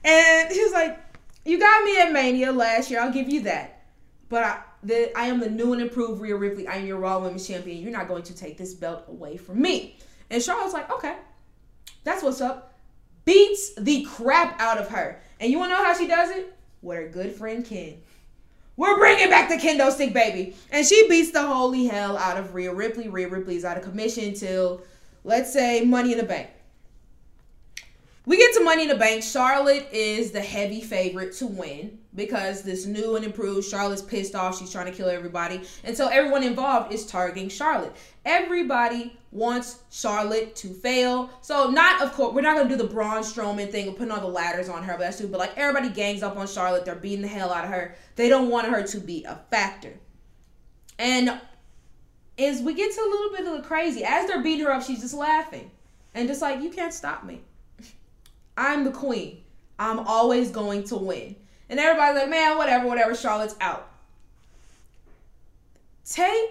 And 0.03 0.51
he 0.51 0.63
was 0.63 0.71
like, 0.73 0.97
"You 1.45 1.59
got 1.59 1.83
me 1.83 1.99
at 1.99 2.11
Mania 2.11 2.51
last 2.51 2.89
year. 2.89 2.99
I'll 3.01 3.11
give 3.11 3.29
you 3.29 3.41
that. 3.41 3.83
But 4.29 4.43
I, 4.43 4.61
the, 4.83 5.17
I 5.17 5.25
am 5.25 5.39
the 5.39 5.49
new 5.49 5.73
and 5.73 5.81
improved 5.81 6.21
Rhea 6.21 6.35
Ripley. 6.35 6.67
I 6.67 6.75
am 6.75 6.85
your 6.85 6.97
Raw 6.97 7.19
Women's 7.19 7.47
Champion. 7.47 7.81
You're 7.81 7.91
not 7.91 8.07
going 8.07 8.23
to 8.23 8.35
take 8.35 8.57
this 8.57 8.73
belt 8.73 9.05
away 9.07 9.37
from 9.37 9.61
me." 9.61 9.97
And 10.29 10.41
Charlotte's 10.41 10.73
like, 10.73 10.91
"Okay, 10.91 11.15
that's 12.03 12.23
what's 12.23 12.41
up." 12.41 12.77
Beats 13.25 13.75
the 13.75 14.05
crap 14.05 14.59
out 14.59 14.77
of 14.77 14.89
her. 14.89 15.21
And 15.39 15.51
you 15.51 15.59
wanna 15.59 15.73
know 15.73 15.83
how 15.83 15.93
she 15.93 16.07
does 16.07 16.31
it? 16.31 16.53
With 16.81 16.97
her 16.97 17.07
good 17.09 17.33
friend 17.33 17.65
Ken. 17.65 17.97
We're 18.75 18.97
bringing 18.97 19.29
back 19.29 19.49
the 19.49 19.55
kendo 19.55 19.91
stick, 19.91 20.13
baby. 20.13 20.55
And 20.71 20.85
she 20.85 21.07
beats 21.09 21.31
the 21.31 21.45
holy 21.45 21.85
hell 21.85 22.17
out 22.17 22.37
of 22.37 22.55
Rhea 22.55 22.73
Ripley. 22.73 23.09
Rhea 23.09 23.27
Ripley's 23.27 23.65
out 23.65 23.77
of 23.77 23.83
commission 23.83 24.33
till, 24.33 24.81
let's 25.25 25.51
say, 25.51 25.83
Money 25.83 26.13
in 26.13 26.17
the 26.17 26.23
Bank. 26.23 26.47
We 28.29 28.37
get 28.37 28.53
to 28.53 28.63
Money 28.63 28.83
in 28.83 28.89
the 28.89 28.95
Bank. 28.95 29.23
Charlotte 29.23 29.87
is 29.91 30.29
the 30.29 30.39
heavy 30.39 30.81
favorite 30.81 31.33
to 31.37 31.47
win 31.47 31.97
because 32.13 32.61
this 32.61 32.85
new 32.85 33.15
and 33.15 33.25
improved 33.25 33.67
Charlotte's 33.67 34.03
pissed 34.03 34.35
off. 34.35 34.59
She's 34.59 34.71
trying 34.71 34.85
to 34.85 34.91
kill 34.91 35.09
everybody. 35.09 35.61
And 35.83 35.97
so 35.97 36.09
everyone 36.09 36.43
involved 36.43 36.93
is 36.93 37.07
targeting 37.07 37.49
Charlotte. 37.49 37.95
Everybody 38.25 39.17
wants 39.31 39.79
Charlotte 39.89 40.55
to 40.57 40.67
fail. 40.67 41.31
So 41.41 41.71
not 41.71 42.03
of 42.03 42.13
course 42.13 42.35
we're 42.35 42.41
not 42.41 42.55
gonna 42.55 42.69
do 42.69 42.75
the 42.75 42.83
Braun 42.83 43.23
Strowman 43.23 43.71
thing 43.71 43.87
of 43.87 43.95
putting 43.95 44.11
all 44.11 44.21
the 44.21 44.27
ladders 44.27 44.69
on 44.69 44.83
her, 44.83 44.93
but 44.93 45.05
that's 45.05 45.17
true. 45.17 45.27
But 45.27 45.39
like 45.39 45.57
everybody 45.57 45.89
gangs 45.89 46.21
up 46.21 46.37
on 46.37 46.45
Charlotte, 46.45 46.85
they're 46.85 46.93
beating 46.93 47.23
the 47.23 47.27
hell 47.27 47.51
out 47.51 47.63
of 47.63 47.71
her. 47.71 47.95
They 48.15 48.29
don't 48.29 48.51
want 48.51 48.67
her 48.67 48.83
to 48.83 48.99
be 48.99 49.23
a 49.23 49.39
factor. 49.49 49.97
And 50.99 51.29
as 52.37 52.61
we 52.61 52.75
get 52.75 52.93
to 52.93 53.01
a 53.01 53.09
little 53.09 53.31
bit 53.31 53.47
of 53.47 53.59
the 53.59 53.67
crazy, 53.67 54.03
as 54.03 54.27
they're 54.27 54.43
beating 54.43 54.67
her 54.67 54.71
up, 54.71 54.83
she's 54.83 55.01
just 55.01 55.15
laughing. 55.15 55.71
And 56.13 56.27
just 56.27 56.43
like, 56.43 56.61
you 56.61 56.69
can't 56.69 56.93
stop 56.93 57.23
me. 57.23 57.41
I'm 58.59 58.83
the 58.83 58.91
queen. 58.91 59.41
I'm 59.79 59.99
always 59.99 60.51
going 60.51 60.83
to 60.85 60.97
win. 60.97 61.35
And 61.69 61.79
everybody's 61.79 62.21
like, 62.21 62.29
man, 62.29 62.57
whatever, 62.57 62.87
whatever, 62.87 63.15
Charlotte's 63.15 63.55
out. 63.61 63.89
Take 66.03 66.49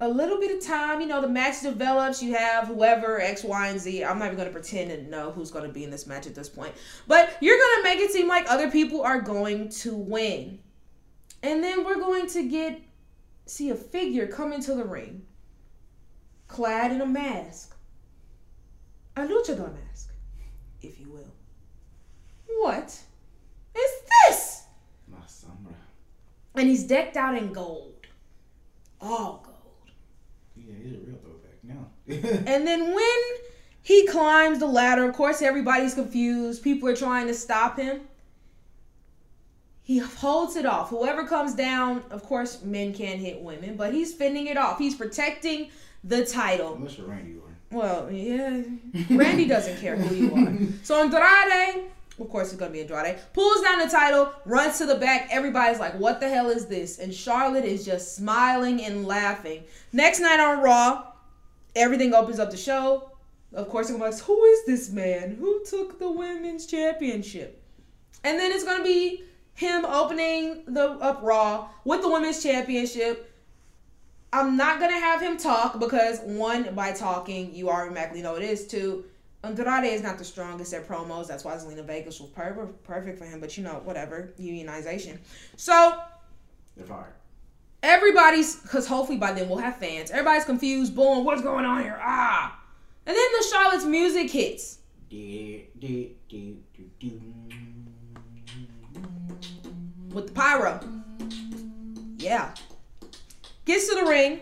a 0.00 0.08
little 0.08 0.40
bit 0.40 0.56
of 0.56 0.64
time. 0.64 1.00
You 1.00 1.06
know, 1.06 1.20
the 1.20 1.28
match 1.28 1.60
develops. 1.62 2.20
You 2.22 2.34
have 2.34 2.66
whoever 2.66 3.20
X, 3.20 3.44
Y, 3.44 3.68
and 3.68 3.78
Z. 3.78 4.04
I'm 4.04 4.18
not 4.18 4.26
even 4.26 4.36
going 4.36 4.48
to 4.48 4.52
pretend 4.52 4.90
to 4.90 5.08
know 5.08 5.30
who's 5.30 5.52
going 5.52 5.64
to 5.64 5.72
be 5.72 5.84
in 5.84 5.90
this 5.90 6.08
match 6.08 6.26
at 6.26 6.34
this 6.34 6.48
point. 6.48 6.72
But 7.06 7.36
you're 7.40 7.56
going 7.56 7.76
to 7.76 7.82
make 7.84 8.00
it 8.00 8.10
seem 8.10 8.26
like 8.26 8.50
other 8.50 8.68
people 8.70 9.02
are 9.02 9.20
going 9.20 9.68
to 9.68 9.94
win, 9.94 10.58
and 11.42 11.62
then 11.62 11.84
we're 11.84 12.00
going 12.00 12.26
to 12.30 12.48
get 12.48 12.80
see 13.46 13.70
a 13.70 13.74
figure 13.74 14.26
come 14.26 14.52
into 14.52 14.74
the 14.74 14.84
ring, 14.84 15.22
clad 16.48 16.90
in 16.90 17.00
a 17.00 17.06
mask, 17.06 17.76
a 19.16 19.22
luchador 19.22 19.72
mask, 19.72 20.11
if 20.82 21.00
you 21.00 21.10
will. 21.10 21.32
What 22.60 23.00
is 23.74 23.90
this? 24.26 24.64
My 25.08 25.18
sombra. 25.26 25.74
And 26.54 26.68
he's 26.68 26.84
decked 26.84 27.16
out 27.16 27.36
in 27.36 27.52
gold, 27.52 28.06
all 29.00 29.42
gold. 29.44 29.90
Yeah, 30.56 30.74
he's 30.82 30.92
a 30.92 30.98
real 30.98 31.18
throwback 31.18 31.62
now. 31.62 31.88
And 32.52 32.66
then 32.66 32.94
when 32.94 33.20
he 33.82 34.06
climbs 34.06 34.58
the 34.58 34.66
ladder, 34.66 35.08
of 35.08 35.14
course, 35.14 35.42
everybody's 35.42 35.94
confused. 35.94 36.62
People 36.62 36.88
are 36.88 36.96
trying 36.96 37.26
to 37.26 37.34
stop 37.34 37.78
him. 37.78 38.02
He 39.82 39.98
holds 39.98 40.54
it 40.56 40.64
off. 40.64 40.90
Whoever 40.90 41.26
comes 41.26 41.54
down, 41.54 42.04
of 42.10 42.22
course, 42.22 42.62
men 42.62 42.94
can't 42.94 43.18
hit 43.18 43.40
women, 43.40 43.76
but 43.76 43.92
he's 43.92 44.14
fending 44.14 44.46
it 44.46 44.56
off. 44.56 44.78
He's 44.78 44.94
protecting 44.94 45.70
the 46.04 46.24
title. 46.24 46.74
Unless 46.74 46.98
you're 46.98 47.08
Randy 47.08 47.34
Orton. 47.34 47.41
Well, 47.72 48.10
yeah. 48.12 48.62
Randy 49.10 49.46
doesn't 49.46 49.78
care 49.78 49.96
who 49.96 50.14
you 50.14 50.34
are. 50.34 50.52
So 50.82 51.00
Andrade, 51.02 51.90
of 52.20 52.28
course 52.28 52.48
it's 52.48 52.58
gonna 52.58 52.70
be 52.70 52.80
Andrade, 52.80 53.18
pulls 53.32 53.62
down 53.62 53.78
the 53.78 53.88
title, 53.88 54.32
runs 54.44 54.78
to 54.78 54.86
the 54.86 54.96
back. 54.96 55.28
Everybody's 55.30 55.80
like, 55.80 55.98
what 55.98 56.20
the 56.20 56.28
hell 56.28 56.50
is 56.50 56.66
this? 56.66 56.98
And 56.98 57.14
Charlotte 57.14 57.64
is 57.64 57.84
just 57.84 58.14
smiling 58.16 58.82
and 58.82 59.06
laughing. 59.06 59.64
Next 59.92 60.20
night 60.20 60.38
on 60.38 60.62
Raw, 60.62 61.12
everything 61.74 62.14
opens 62.14 62.38
up 62.38 62.50
the 62.50 62.56
show. 62.56 63.10
Of 63.54 63.68
course, 63.68 63.88
everyone's 63.90 64.16
like, 64.18 64.24
who 64.24 64.42
is 64.44 64.66
this 64.66 64.90
man? 64.90 65.36
Who 65.38 65.64
took 65.64 65.98
the 65.98 66.10
women's 66.10 66.66
championship? 66.66 67.62
And 68.24 68.38
then 68.38 68.52
it's 68.52 68.64
gonna 68.64 68.84
be 68.84 69.24
him 69.54 69.84
opening 69.84 70.64
the 70.66 70.90
up 70.92 71.20
Raw 71.22 71.68
with 71.84 72.02
the 72.02 72.08
women's 72.08 72.42
championship. 72.42 73.31
I'm 74.32 74.56
not 74.56 74.80
gonna 74.80 74.98
have 74.98 75.20
him 75.20 75.36
talk 75.36 75.78
because 75.78 76.20
one, 76.20 76.74
by 76.74 76.92
talking, 76.92 77.54
you 77.54 77.68
automatically 77.70 78.22
know 78.22 78.36
it 78.36 78.42
is. 78.42 78.66
Two, 78.66 79.04
Andrade 79.44 79.92
is 79.92 80.02
not 80.02 80.16
the 80.18 80.24
strongest 80.24 80.72
at 80.72 80.86
promos. 80.88 81.26
That's 81.26 81.44
why 81.44 81.54
Zelina 81.56 81.84
Vegas 81.84 82.18
was 82.20 82.30
per- 82.30 82.70
perfect 82.84 83.18
for 83.18 83.24
him. 83.26 83.40
But 83.40 83.56
you 83.58 83.64
know, 83.64 83.80
whatever 83.84 84.32
unionization. 84.40 85.18
So 85.56 85.98
They're 86.76 86.86
fired. 86.86 87.12
everybody's 87.82 88.56
because 88.56 88.86
hopefully 88.86 89.18
by 89.18 89.32
then 89.32 89.48
we'll 89.48 89.58
have 89.58 89.76
fans. 89.76 90.10
Everybody's 90.10 90.44
confused. 90.44 90.94
Boom, 90.96 91.24
what's 91.24 91.42
going 91.42 91.64
on 91.66 91.82
here? 91.82 91.98
Ah, 92.00 92.58
and 93.04 93.14
then 93.16 93.26
the 93.38 93.46
Charlotte's 93.50 93.84
music 93.84 94.30
hits. 94.30 94.78
With 100.12 100.26
the 100.28 100.32
pyro. 100.32 100.80
Yeah. 102.18 102.54
Gets 103.64 103.88
to 103.88 103.94
the 103.94 104.04
ring, 104.04 104.40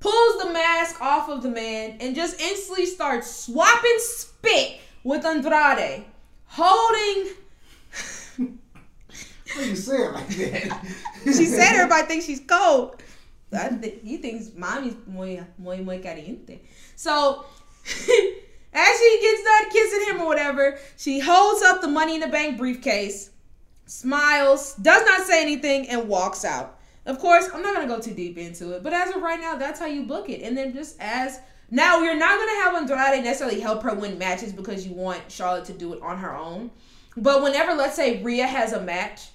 pulls 0.00 0.42
the 0.42 0.52
mask 0.52 1.00
off 1.00 1.28
of 1.28 1.42
the 1.42 1.48
man, 1.48 1.96
and 2.00 2.14
just 2.14 2.40
instantly 2.40 2.86
starts 2.86 3.28
swapping 3.30 3.96
spit 3.98 4.80
with 5.02 5.24
Andrade, 5.24 6.04
holding. 6.46 7.32
Why 9.56 9.62
you 9.62 9.76
say 9.76 9.96
it 9.96 10.12
like 10.12 10.28
that? 10.28 10.84
She 11.24 11.46
said 11.46 11.74
everybody 11.74 12.06
thinks 12.06 12.26
she's 12.26 12.40
cold. 12.40 13.02
I 13.52 13.98
he 14.02 14.18
thinks 14.18 14.50
mommy's 14.56 14.96
muy 15.06 15.40
muy 15.58 15.78
muy 15.78 15.98
caliente. 15.98 16.60
So 16.96 17.44
as 17.84 18.98
she 18.98 19.18
gets 19.22 19.42
done 19.44 19.70
kissing 19.70 20.14
him 20.14 20.20
or 20.22 20.26
whatever, 20.26 20.78
she 20.96 21.20
holds 21.20 21.62
up 21.62 21.80
the 21.80 21.88
money 21.88 22.16
in 22.16 22.20
the 22.20 22.28
bank 22.28 22.58
briefcase, 22.58 23.30
smiles, 23.86 24.74
does 24.74 25.04
not 25.06 25.26
say 25.26 25.40
anything, 25.40 25.88
and 25.88 26.08
walks 26.08 26.44
out. 26.44 26.78
Of 27.06 27.20
course, 27.20 27.48
I'm 27.54 27.62
not 27.62 27.74
gonna 27.74 27.86
go 27.86 28.00
too 28.00 28.12
deep 28.12 28.36
into 28.36 28.72
it, 28.72 28.82
but 28.82 28.92
as 28.92 29.14
of 29.14 29.22
right 29.22 29.40
now, 29.40 29.54
that's 29.54 29.78
how 29.78 29.86
you 29.86 30.02
book 30.02 30.28
it. 30.28 30.42
And 30.42 30.56
then 30.56 30.72
just 30.72 30.96
as 31.00 31.40
now, 31.70 32.02
you're 32.02 32.16
not 32.16 32.38
gonna 32.38 32.62
have 32.62 32.74
Andrade 32.74 33.24
necessarily 33.24 33.60
help 33.60 33.82
her 33.84 33.94
win 33.94 34.18
matches 34.18 34.52
because 34.52 34.86
you 34.86 34.92
want 34.92 35.20
Charlotte 35.28 35.64
to 35.66 35.72
do 35.72 35.94
it 35.94 36.02
on 36.02 36.18
her 36.18 36.34
own. 36.34 36.70
But 37.16 37.42
whenever, 37.42 37.74
let's 37.74 37.96
say, 37.96 38.22
Rhea 38.22 38.46
has 38.46 38.72
a 38.72 38.80
match 38.80 39.28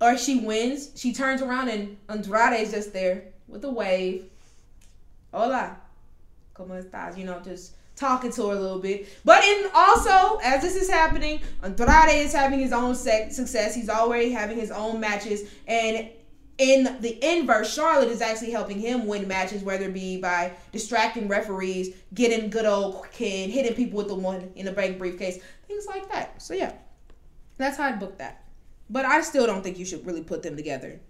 or 0.00 0.16
she 0.16 0.40
wins, 0.40 0.90
she 0.94 1.12
turns 1.12 1.42
around 1.42 1.68
and 1.68 1.96
Andrade 2.08 2.60
is 2.60 2.70
just 2.70 2.92
there 2.92 3.24
with 3.48 3.64
a 3.64 3.70
wave. 3.70 4.26
Hola, 5.32 5.76
¿cómo 6.54 6.82
estás? 6.82 7.16
You 7.16 7.24
know, 7.24 7.40
just 7.40 7.72
talking 7.96 8.30
to 8.32 8.48
her 8.48 8.54
a 8.54 8.60
little 8.60 8.78
bit. 8.78 9.08
But 9.24 9.44
in 9.44 9.66
also, 9.74 10.38
as 10.42 10.62
this 10.62 10.76
is 10.76 10.88
happening, 10.88 11.40
Andrade 11.62 12.14
is 12.14 12.32
having 12.32 12.60
his 12.60 12.72
own 12.72 12.94
success. 12.94 13.74
He's 13.74 13.88
already 13.88 14.30
having 14.30 14.58
his 14.58 14.70
own 14.70 15.00
matches, 15.00 15.50
and 15.66 16.08
in 16.58 16.96
the 17.00 17.18
inverse, 17.24 17.72
Charlotte 17.72 18.08
is 18.08 18.20
actually 18.20 18.50
helping 18.50 18.80
him 18.80 19.06
win 19.06 19.28
matches, 19.28 19.62
whether 19.62 19.86
it 19.86 19.94
be 19.94 20.20
by 20.20 20.52
distracting 20.72 21.28
referees, 21.28 21.94
getting 22.14 22.50
good 22.50 22.66
old 22.66 23.06
Ken, 23.12 23.48
hitting 23.48 23.74
people 23.74 23.96
with 23.96 24.08
the 24.08 24.14
one 24.14 24.50
in 24.56 24.66
the 24.66 24.72
bank 24.72 24.98
briefcase, 24.98 25.38
things 25.68 25.86
like 25.86 26.10
that. 26.10 26.42
So 26.42 26.54
yeah, 26.54 26.72
that's 27.56 27.76
how 27.76 27.84
I 27.84 27.92
booked 27.92 28.18
that. 28.18 28.44
But 28.90 29.04
I 29.04 29.20
still 29.20 29.46
don't 29.46 29.62
think 29.62 29.78
you 29.78 29.84
should 29.84 30.04
really 30.04 30.22
put 30.22 30.42
them 30.42 30.56
together. 30.56 31.00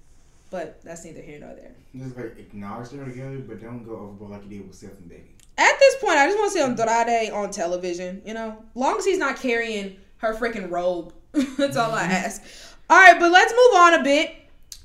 But 0.50 0.82
that's 0.82 1.04
neither 1.04 1.20
here 1.20 1.40
nor 1.40 1.54
there. 1.54 1.72
Just 1.94 2.16
like 2.16 2.38
acknowledge 2.38 2.90
they're 2.90 3.04
together, 3.04 3.38
but 3.38 3.60
don't 3.60 3.84
go 3.84 3.96
overboard 3.96 4.30
like 4.30 4.44
you 4.44 4.58
did 4.58 4.66
with 4.66 4.76
Seth 4.76 4.98
and 4.98 5.08
Becky. 5.08 5.34
At 5.58 5.78
this 5.78 5.96
point, 5.96 6.16
I 6.16 6.26
just 6.26 6.38
want 6.38 6.52
to 6.52 6.58
see 6.58 6.64
Andrade 6.64 7.30
on 7.32 7.50
television. 7.50 8.22
You 8.24 8.34
know, 8.34 8.56
long 8.74 8.96
as 8.98 9.04
he's 9.04 9.18
not 9.18 9.36
carrying 9.36 9.96
her 10.18 10.34
freaking 10.34 10.70
robe. 10.70 11.12
that's 11.58 11.76
all 11.76 11.92
I 11.92 12.02
ask. 12.04 12.42
All 12.88 12.98
right, 12.98 13.18
but 13.18 13.30
let's 13.30 13.52
move 13.52 13.80
on 13.80 13.94
a 13.94 14.02
bit. 14.02 14.34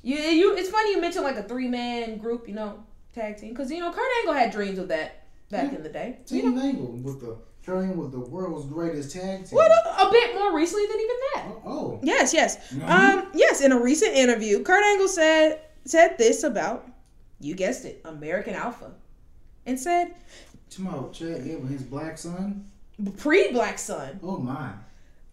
You, 0.04 0.18
you. 0.18 0.56
It's 0.56 0.70
funny 0.70 0.92
you 0.92 1.02
mentioned 1.02 1.24
like 1.24 1.38
a 1.38 1.44
three 1.44 1.68
man 1.68 2.18
group. 2.18 2.48
You 2.48 2.54
know, 2.54 2.84
tag 3.14 3.38
team 3.38 3.50
because 3.50 3.72
you 3.72 3.80
know 3.80 3.92
Kurt 3.92 4.10
Angle 4.22 4.34
had 4.34 4.52
dreams 4.52 4.78
of 4.78 4.90
that 4.90 5.26
back 5.50 5.74
in 5.74 5.82
the 5.82 5.90
day. 5.90 6.20
Team 6.26 6.58
Angle 6.58 6.88
with 7.04 7.22
the 7.22 7.38
Train 7.64 7.96
was 7.96 8.12
the 8.12 8.20
world's 8.20 8.66
greatest 8.66 9.12
tag 9.14 9.46
team. 9.46 9.56
what 9.56 9.72
a, 9.72 10.08
a 10.08 10.12
bit 10.12 10.36
more 10.36 10.54
recently 10.54 10.86
than 10.86 10.98
even 10.98 11.16
that. 11.34 11.46
Oh, 11.48 11.62
oh. 11.66 12.00
Yes, 12.04 12.34
yes. 12.34 12.58
Mhm. 12.74 12.90
Um, 12.90 13.28
yes, 13.34 13.62
in 13.62 13.72
a 13.72 13.80
recent 13.80 14.14
interview, 14.16 14.62
Kurt 14.64 14.84
Angle 14.84 15.08
said 15.08 15.62
said 15.86 16.18
this 16.18 16.44
about 16.44 16.86
you 17.40 17.56
guessed 17.56 17.86
it, 17.86 18.02
American 18.06 18.54
Alpha. 18.54 18.92
And 19.66 19.80
said 19.80 20.14
Tomorrow, 20.70 21.10
Chad 21.14 21.46
Gable, 21.46 21.68
his 21.68 21.84
black 21.84 22.18
son. 22.18 22.70
pre 23.18 23.52
Black 23.54 23.80
Sun. 23.80 24.20
Oh 24.22 24.38
my. 24.38 24.72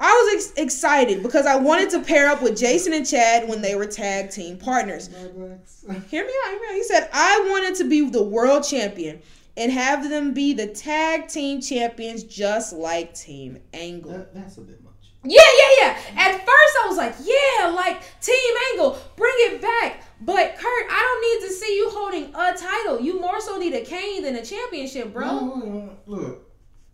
I 0.01 0.13
was 0.13 0.35
ex- 0.35 0.59
excited 0.59 1.23
because 1.23 1.45
I 1.47 1.57
wanted 1.57 1.91
to 1.91 2.01
pair 2.01 2.29
up 2.29 2.43
with 2.43 2.59
Jason 2.59 2.95
and 2.95 3.07
Chad 3.07 3.49
when 3.49 3.61
they 3.61 3.75
were 3.75 3.87
tag 3.87 4.31
team 4.31 4.57
partners. 4.57 5.09
Hear 5.09 5.29
me 5.37 5.53
out, 5.93 6.11
hear 6.11 6.25
me 6.25 6.27
out. 6.69 6.75
He 6.75 6.85
said, 6.85 7.11
I 7.13 7.47
wanted 7.51 7.77
to 7.77 7.85
be 7.85 8.09
the 8.09 8.23
world 8.23 8.65
champion 8.65 9.21
and 9.57 9.71
have 9.71 10.09
them 10.09 10.33
be 10.33 10.55
the 10.55 10.69
tag 10.69 11.29
team 11.29 11.61
champions 11.61 12.25
just 12.25 12.73
like 12.73 13.15
Team 13.15 13.59
Angle. 13.75 14.13
That, 14.13 14.35
that's 14.35 14.57
a 14.57 14.63
bit 14.63 14.83
much. 14.83 14.95
Yeah, 15.23 15.43
yeah, 15.43 15.69
yeah. 15.81 15.99
At 16.17 16.33
first, 16.33 16.77
I 16.83 16.87
was 16.87 16.97
like, 16.97 17.15
yeah, 17.21 17.69
like 17.69 18.01
Team 18.23 18.55
Angle, 18.73 18.99
bring 19.17 19.35
it 19.37 19.61
back. 19.61 20.05
But 20.23 20.57
Kurt, 20.57 20.87
I 20.91 20.99
don't 20.99 21.43
need 21.43 21.49
to 21.49 21.55
see 21.55 21.77
you 21.77 21.91
holding 21.91 22.25
a 22.35 22.57
title. 22.57 23.01
You 23.01 23.21
more 23.21 23.41
so 23.41 23.59
need 23.59 23.75
a 23.75 23.83
cane 23.83 24.23
than 24.23 24.37
a 24.37 24.45
championship, 24.45 25.13
bro. 25.13 25.27
No, 25.27 25.55
no, 25.57 25.67
no, 25.67 25.97
Look, 26.07 26.50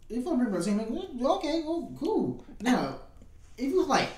if 0.09 0.27
I 0.27 0.31
remember 0.31 0.63
Team 0.63 0.81
Angle, 0.81 1.09
okay, 1.37 1.63
well, 1.65 1.93
cool. 1.99 2.45
Now, 2.61 3.01
if 3.59 3.73
it 3.73 3.77
was 3.77 3.87
like 3.89 4.09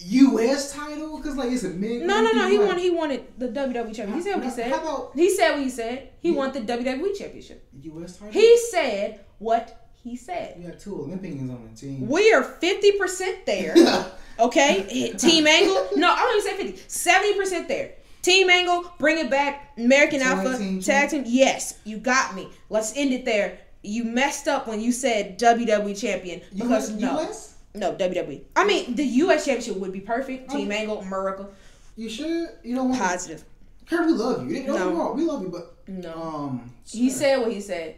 U.S. 0.00 0.72
title, 0.72 1.18
because 1.18 1.36
like 1.36 1.50
it's 1.52 1.62
a 1.64 1.68
mid. 1.70 2.02
No, 2.02 2.22
no, 2.22 2.32
no. 2.32 2.48
He 2.48 2.58
like, 2.58 2.68
wanted 2.68 2.82
he 2.82 2.90
wanted 2.90 3.24
the 3.38 3.48
WWE 3.48 3.94
championship. 3.94 4.14
He 4.14 4.22
said 4.22 4.34
what 4.36 4.44
he 4.44 4.50
said. 4.50 4.70
how 4.72 4.80
about- 4.80 5.10
he 5.14 5.30
said 5.34 5.50
what 5.52 5.60
he 5.62 5.68
said. 5.70 6.08
He 6.20 6.30
Yeah. 6.30 6.36
wanted 6.36 6.66
the 6.66 6.72
WWE 6.72 7.18
championship. 7.18 7.66
U.S. 7.82 8.16
title. 8.16 8.32
He 8.32 8.58
said 8.70 9.20
what 9.38 9.88
he 10.02 10.16
said. 10.16 10.54
We 10.58 10.64
got 10.64 10.80
two 10.80 10.94
Olympians 11.02 11.50
on 11.50 11.68
the 11.70 11.78
team. 11.78 12.08
We 12.08 12.32
are 12.32 12.42
fifty 12.42 12.92
percent 12.92 13.44
there. 13.46 13.74
Okay, 14.40 15.12
Team 15.18 15.46
Angle. 15.46 15.88
No, 15.96 16.10
I 16.10 16.16
don't 16.16 16.38
even 16.38 16.50
say 16.50 16.56
fifty. 16.64 16.82
Seventy 16.88 17.34
percent 17.38 17.68
there. 17.68 17.92
Team 18.22 18.48
Angle, 18.48 18.90
bring 18.98 19.18
it 19.18 19.28
back. 19.30 19.72
American 19.76 20.22
Alpha, 20.22 20.56
tag 20.82 21.10
team. 21.10 21.24
Yes, 21.26 21.78
you 21.84 21.98
got 21.98 22.34
me. 22.34 22.48
Let's 22.70 22.96
end 22.96 23.12
it 23.12 23.26
there. 23.26 23.58
You 23.82 24.04
messed 24.04 24.46
up 24.48 24.66
when 24.66 24.80
you 24.80 24.92
said 24.92 25.38
WWE 25.38 25.98
champion 25.98 26.42
because 26.54 26.90
US, 26.90 27.00
no, 27.00 27.20
US? 27.20 27.54
no 27.74 27.94
WWE. 27.94 28.42
I 28.56 28.66
mean, 28.66 28.94
the 28.94 29.04
US 29.04 29.44
championship 29.46 29.76
would 29.76 29.92
be 29.92 30.00
perfect. 30.00 30.50
Team 30.50 30.68
Okay. 30.68 30.80
Angle, 30.80 31.02
Miracle, 31.02 31.50
You 31.96 32.08
sure? 32.08 32.48
You 32.62 32.76
don't 32.76 32.90
want 32.90 33.00
positive. 33.00 33.44
Kurt, 33.86 34.06
we 34.06 34.12
love 34.12 34.48
you. 34.50 34.66
Don't 34.66 34.78
No. 34.78 34.92
wrong, 34.94 35.16
we 35.16 35.24
love 35.24 35.42
you, 35.42 35.48
but 35.48 35.76
No, 35.88 36.12
um, 36.22 36.72
he 36.86 37.10
said 37.10 37.38
what 37.40 37.52
he 37.52 37.60
said. 37.60 37.96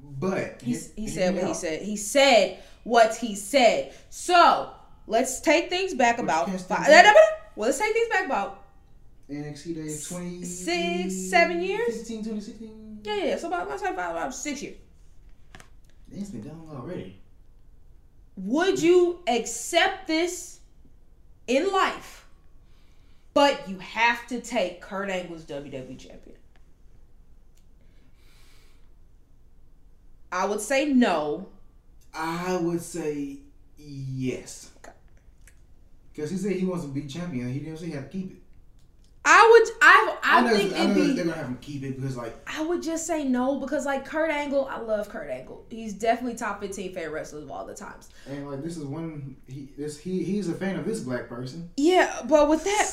But 0.00 0.60
He, 0.62 0.76
he 0.96 1.08
said 1.08 1.34
what 1.34 1.44
he 1.44 1.54
said. 1.54 1.82
He 1.82 1.96
said 1.96 2.58
what 2.84 3.16
he 3.16 3.34
said. 3.34 3.92
So 4.10 4.70
let's 5.06 5.40
take 5.40 5.70
things 5.70 5.94
back 5.94 6.18
about 6.18 6.50
five. 6.60 6.86
back. 6.86 7.16
Well, 7.56 7.68
let's 7.68 7.78
take 7.78 7.92
things 7.92 8.08
back 8.08 8.26
about 8.26 8.64
NXT 9.30 9.74
days 9.74 10.08
20 10.08 10.42
Six, 10.42 11.14
seven 11.30 11.60
years? 11.60 11.98
15, 11.98 12.18
2016. 12.24 12.87
Yeah, 13.02 13.16
yeah. 13.16 13.36
So 13.36 13.48
about 13.48 13.78
say 13.80 13.90
about, 13.90 14.12
about 14.12 14.34
six 14.34 14.62
years. 14.62 14.76
It's 16.10 16.30
been 16.30 16.42
done 16.42 16.60
already. 16.70 17.20
Would 18.36 18.80
you 18.80 19.20
accept 19.26 20.06
this 20.06 20.60
in 21.46 21.70
life? 21.72 22.26
But 23.34 23.68
you 23.68 23.78
have 23.78 24.26
to 24.28 24.40
take 24.40 24.80
Kurt 24.80 25.10
Angle's 25.10 25.44
WWE 25.44 25.98
champion. 25.98 26.36
I 30.30 30.44
would 30.44 30.60
say 30.60 30.86
no. 30.86 31.48
I 32.12 32.56
would 32.56 32.82
say 32.82 33.38
yes. 33.76 34.70
Okay. 34.78 34.96
Because 36.12 36.30
he 36.30 36.36
said 36.36 36.52
he 36.52 36.64
wants 36.64 36.84
to 36.84 36.90
be 36.90 37.06
champion. 37.06 37.52
He 37.52 37.60
didn't 37.60 37.78
say 37.78 37.86
he 37.86 37.92
had 37.92 38.10
to 38.10 38.18
keep 38.18 38.32
it. 38.32 38.42
I 39.24 39.48
would. 39.50 39.76
I. 39.82 40.16
I, 40.22 40.40
know, 40.40 40.56
think 40.56 40.72
I 40.72 40.84
it'd 40.84 40.94
be. 40.94 41.12
they're 41.12 41.24
gonna 41.24 41.36
have 41.36 41.46
him 41.46 41.58
keep 41.60 41.82
it 41.82 42.00
because 42.00 42.16
like 42.16 42.34
I 42.46 42.62
would 42.62 42.82
just 42.82 43.06
say 43.06 43.24
no 43.24 43.58
because 43.58 43.84
like 43.84 44.04
Kurt 44.06 44.30
Angle, 44.30 44.66
I 44.66 44.78
love 44.80 45.08
Kurt 45.08 45.28
Angle. 45.30 45.64
He's 45.70 45.92
definitely 45.92 46.38
top 46.38 46.60
fifteen 46.60 46.94
favorite 46.94 47.12
wrestlers 47.12 47.44
of 47.44 47.50
all 47.50 47.66
the 47.66 47.74
times. 47.74 48.08
and 48.26 48.48
like 48.48 48.62
this 48.62 48.76
is 48.76 48.84
one 48.84 49.36
he 49.46 49.68
this 49.76 49.98
he 49.98 50.22
he's 50.24 50.48
a 50.48 50.54
fan 50.54 50.76
of 50.76 50.86
this 50.86 51.00
black 51.00 51.28
person. 51.28 51.68
Yeah, 51.76 52.22
but 52.26 52.48
with 52.48 52.64
that 52.64 52.90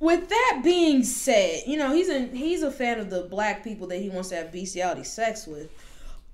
with 0.00 0.28
that 0.30 0.62
being 0.64 1.04
said, 1.04 1.62
you 1.66 1.76
know, 1.76 1.92
he's 1.92 2.08
in 2.08 2.34
he's 2.34 2.62
a 2.62 2.70
fan 2.70 2.98
of 2.98 3.10
the 3.10 3.22
black 3.24 3.62
people 3.62 3.86
that 3.88 3.98
he 3.98 4.08
wants 4.08 4.30
to 4.30 4.36
have 4.36 4.50
bestiality 4.50 5.04
sex 5.04 5.46
with. 5.46 5.70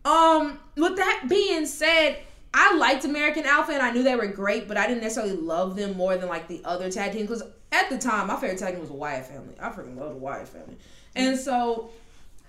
Um, 0.04 0.60
with 0.76 0.96
that 0.96 1.26
being 1.28 1.66
said, 1.66 2.18
I 2.58 2.74
liked 2.74 3.04
American 3.04 3.44
Alpha 3.44 3.72
and 3.72 3.82
I 3.82 3.90
knew 3.90 4.02
they 4.02 4.16
were 4.16 4.28
great, 4.28 4.66
but 4.66 4.78
I 4.78 4.86
didn't 4.86 5.02
necessarily 5.02 5.36
love 5.36 5.76
them 5.76 5.94
more 5.94 6.16
than 6.16 6.30
like 6.30 6.48
the 6.48 6.62
other 6.64 6.90
tag 6.90 7.12
team 7.12 7.22
because 7.26 7.42
at 7.70 7.90
the 7.90 7.98
time 7.98 8.28
my 8.28 8.36
favorite 8.36 8.58
tag 8.58 8.72
team 8.72 8.80
was 8.80 8.88
the 8.88 8.94
Wyatt 8.94 9.26
family. 9.26 9.54
I 9.60 9.68
freaking 9.68 9.94
love 9.94 10.14
the 10.14 10.18
Wyatt 10.18 10.48
family. 10.48 10.78
And 11.14 11.38
so 11.38 11.90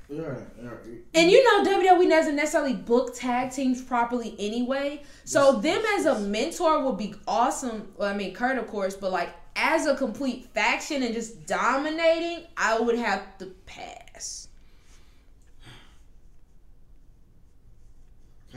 Yeah, 0.08 0.36
yeah. 0.64 0.70
and 1.14 1.30
you 1.30 1.44
know 1.44 1.70
WWE 1.70 2.08
doesn't 2.08 2.38
necessarily 2.38 2.74
book 2.74 3.16
tag 3.16 3.52
teams 3.52 3.82
properly 3.82 4.34
anyway. 4.40 5.04
So 5.26 5.60
them 5.60 5.84
as 5.98 6.06
a 6.06 6.20
mentor 6.22 6.86
would 6.86 6.98
be 6.98 7.14
awesome. 7.28 7.90
Well, 7.98 8.10
I 8.10 8.16
mean 8.16 8.34
Kurt 8.34 8.58
of 8.58 8.68
course, 8.68 8.96
but 8.96 9.12
like 9.12 9.36
as 9.58 9.88
a 9.88 9.96
complete 9.98 10.46
faction 10.54 11.04
and 11.04 11.14
just 11.14 11.46
dominating, 11.46 12.46
I 12.56 12.80
would 12.80 12.98
have 12.98 13.38
to 13.40 13.48
pass. 13.66 14.48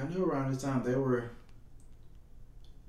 I 0.01 0.05
know 0.15 0.25
around 0.25 0.53
this 0.55 0.63
time 0.63 0.85
they 0.85 0.95
were 0.95 1.31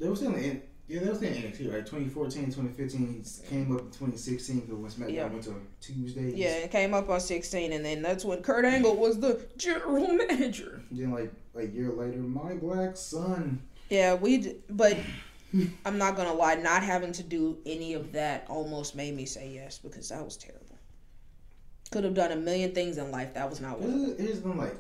they 0.02 0.10
were 0.10 0.16
still 0.16 0.34
in 0.36 0.62
yeah 0.88 1.00
they 1.00 1.08
were 1.10 1.16
still 1.16 1.30
in 1.30 1.36
NXT 1.36 1.72
right 1.74 1.86
2014 1.86 2.46
2015 2.46 3.24
came 3.50 3.74
up 3.76 3.82
in 3.82 3.86
2016 3.92 4.60
because 4.62 4.76
when 4.76 4.92
SmackDown 4.92 5.14
Yeah. 5.14 5.28
went 5.28 5.44
to 5.44 5.56
Tuesdays 5.80 6.34
Yeah, 6.36 6.56
it 6.58 6.72
came 6.72 6.94
up 6.94 7.08
on 7.10 7.20
16 7.22 7.72
and 7.72 7.86
then 7.86 8.02
that's 8.02 8.26
when 8.26 8.42
Kurt 8.42 8.66
Angle 8.66 8.96
was 8.98 9.20
the 9.20 9.40
general 9.58 10.08
manager. 10.14 10.82
then 10.92 11.12
like 11.12 11.32
a 11.56 11.66
year 11.66 11.92
later 11.92 12.18
my 12.20 12.56
black 12.56 12.98
son 12.98 13.62
Yeah, 13.90 14.16
we 14.16 14.38
d- 14.40 14.56
but 14.70 14.98
I'm 15.86 15.98
not 15.98 16.16
going 16.16 16.30
to 16.30 16.34
lie, 16.34 16.56
not 16.56 16.82
having 16.82 17.12
to 17.12 17.24
do 17.24 17.58
any 17.66 17.94
of 17.94 18.14
that 18.14 18.46
almost 18.50 18.96
made 18.96 19.14
me 19.16 19.26
say 19.26 19.50
yes 19.54 19.78
because 19.80 20.08
that 20.08 20.24
was 20.24 20.38
terrible. 20.38 20.78
Could 21.92 22.06
have 22.06 22.14
done 22.14 22.32
a 22.32 22.38
million 22.38 22.74
things 22.74 22.98
in 22.98 23.12
life. 23.12 23.34
That 23.34 23.50
was 23.50 23.60
not 23.60 23.78
one. 23.82 23.90
of 23.94 24.18
them. 24.18 24.28
It's, 24.28 24.40
been 24.40 24.58
like 24.58 24.78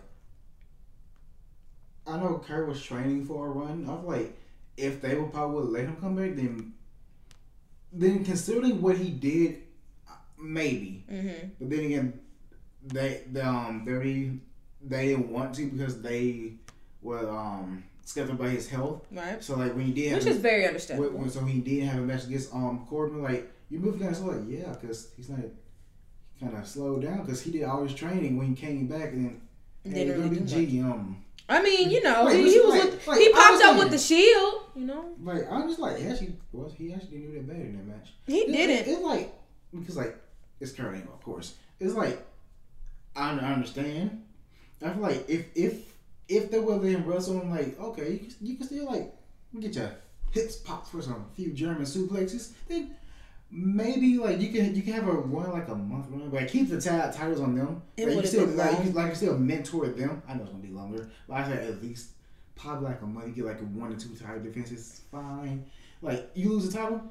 I 2.07 2.17
know 2.17 2.41
Kurt 2.45 2.67
was 2.69 2.81
training 2.81 3.25
for 3.25 3.47
a 3.47 3.49
run. 3.49 3.83
I 3.83 3.87
feel 3.87 4.03
like 4.07 4.37
if 4.77 5.01
they 5.01 5.15
would 5.15 5.31
probably 5.33 5.67
let 5.71 5.85
him 5.85 5.97
come 5.97 6.15
back, 6.15 6.35
then 6.35 6.73
then 7.93 8.23
considering 8.23 8.81
what 8.81 8.97
he 8.97 9.09
did, 9.11 9.63
uh, 10.09 10.13
maybe. 10.39 11.03
Mhm. 11.11 11.51
But 11.59 11.69
then 11.69 11.79
again, 11.79 12.19
they 12.85 13.23
the 13.31 13.45
um 13.47 13.83
very 13.85 14.39
they 14.81 15.07
didn't 15.09 15.29
want 15.29 15.53
to 15.55 15.65
because 15.65 16.01
they 16.01 16.53
were 17.01 17.29
um 17.29 17.83
skeptical 18.05 18.39
about 18.41 18.53
his 18.53 18.69
health. 18.69 19.05
Right? 19.11 19.43
So 19.43 19.55
like 19.57 19.75
when 19.75 19.85
he 19.85 19.91
did 19.93 20.13
Which 20.15 20.25
is 20.25 20.37
very 20.37 20.65
understandable. 20.65 21.17
when- 21.19 21.29
so 21.29 21.43
he 21.45 21.59
did 21.59 21.83
have 21.83 22.01
a 22.01 22.05
match 22.05 22.25
against 22.25 22.53
um 22.53 22.85
Corbin. 22.89 23.21
Like 23.21 23.51
you 23.69 23.79
moved 23.79 23.99
kind 23.99 24.11
of 24.11 24.17
slow. 24.17 24.31
Like 24.31 24.47
yeah, 24.49 24.73
because 24.79 25.09
he's 25.15 25.29
not 25.29 25.39
kind 26.39 26.55
of 26.57 26.67
slowed 26.67 27.03
down 27.03 27.23
because 27.23 27.41
he 27.41 27.51
did 27.51 27.63
all 27.63 27.83
his 27.83 27.93
training 27.93 28.37
when 28.37 28.47
he 28.47 28.55
came 28.55 28.87
back 28.87 29.11
and 29.13 29.25
then. 29.25 29.41
Didn't 29.83 30.15
go 30.15 30.23
really 30.29 30.35
to 30.37 30.43
do. 30.43 30.67
GM. 30.67 31.15
I 31.49 31.61
mean, 31.63 31.89
you 31.89 32.03
know, 32.03 32.23
Like, 32.25 32.35
he, 32.37 32.51
he 32.53 32.59
was 32.59 32.69
like- 32.69 32.83
with, 32.91 33.07
like, 33.07 33.19
he 33.19 33.31
popped 33.33 33.63
up 33.63 33.79
with 33.79 33.89
the 33.89 33.97
shield, 33.97 34.60
you 34.81 34.87
know. 34.87 35.11
Like 35.23 35.49
I'm 35.49 35.67
just 35.67 35.79
like 35.79 35.97
he 35.97 36.07
actually 36.07 36.35
was 36.51 36.73
he 36.73 36.93
actually 36.93 37.19
knew 37.19 37.33
that 37.33 37.47
better 37.47 37.61
in 37.61 37.77
that 37.77 37.85
match. 37.87 38.13
He 38.25 38.39
It's- 38.39 38.55
didn't. 38.55 38.87
It's 38.93 39.01
like 39.01 39.33
because 39.73 39.97
like 39.97 40.17
it's 40.59 40.71
Kurt 40.71 40.95
Angle, 40.95 41.13
of 41.13 41.21
course. 41.21 41.55
It's 41.79 41.93
like 41.93 42.25
I 43.15 43.31
I 43.31 43.53
understand. 43.53 44.23
I 44.83 44.89
feel 44.93 45.01
like 45.01 45.29
if 45.29 45.45
if 45.55 45.93
if 46.27 46.49
they 46.49 46.59
were 46.59 46.75
letting 46.75 47.05
wrestle, 47.05 47.39
I'm 47.39 47.51
like 47.51 47.79
okay, 47.79 48.13
you 48.13 48.19
can, 48.19 48.35
you 48.41 48.57
can 48.57 48.65
still 48.65 48.85
like 48.85 49.13
get 49.59 49.75
your 49.75 49.91
hips 50.31 50.55
popped 50.57 50.87
for 50.87 51.01
some 51.01 51.25
few 51.35 51.51
German 51.53 51.83
suplexes. 51.83 52.53
Then 52.67 52.95
maybe 53.51 54.17
like 54.17 54.39
you 54.39 54.51
can 54.51 54.73
you 54.75 54.81
can 54.81 54.93
have 54.93 55.07
a 55.07 55.11
run 55.11 55.51
like 55.51 55.67
a 55.67 55.75
month 55.75 56.07
run, 56.09 56.31
like 56.31 56.47
keep 56.49 56.69
the 56.69 56.81
tag 56.81 57.13
titles 57.13 57.39
on 57.41 57.53
them. 57.55 57.81
It 57.97 58.05
like, 58.05 58.09
you 58.09 58.15
would've 58.15 58.29
still 58.31 58.47
like 58.47 58.83
you, 58.83 58.91
like 58.91 59.09
you 59.09 59.15
still 59.15 59.37
mentor 59.37 59.87
them. 59.89 60.23
I 60.27 60.33
know 60.33 60.41
it's 60.43 60.51
gonna 60.51 60.63
be 60.63 60.69
longer, 60.69 61.09
but 61.27 61.35
I 61.35 61.43
said 61.47 61.69
at 61.69 61.81
least 61.83 62.11
probably 62.61 62.89
like 62.89 63.01
a 63.01 63.05
month. 63.05 63.27
You 63.27 63.33
get 63.33 63.45
like 63.45 63.61
a 63.61 63.65
one 63.65 63.93
or 63.93 63.97
two 63.97 64.09
title 64.15 64.41
defenses, 64.41 65.01
fine. 65.11 65.65
Like 66.01 66.29
you 66.33 66.49
lose 66.49 66.67
the 66.67 66.77
title, 66.77 67.01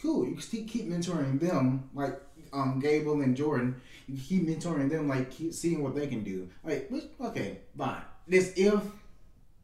cool. 0.00 0.26
You 0.26 0.32
can 0.32 0.42
still 0.42 0.64
keep 0.66 0.88
mentoring 0.88 1.40
them, 1.40 1.88
like 1.94 2.20
um 2.52 2.80
Gable 2.80 3.20
and 3.22 3.36
Jordan. 3.36 3.80
You 4.08 4.20
keep 4.20 4.46
mentoring 4.46 4.90
them, 4.90 5.08
like 5.08 5.30
keep 5.30 5.52
seeing 5.52 5.82
what 5.82 5.94
they 5.94 6.06
can 6.06 6.24
do. 6.24 6.48
Like 6.62 6.88
which, 6.90 7.04
okay, 7.20 7.58
fine. 7.76 8.02
This 8.26 8.52
if 8.56 8.80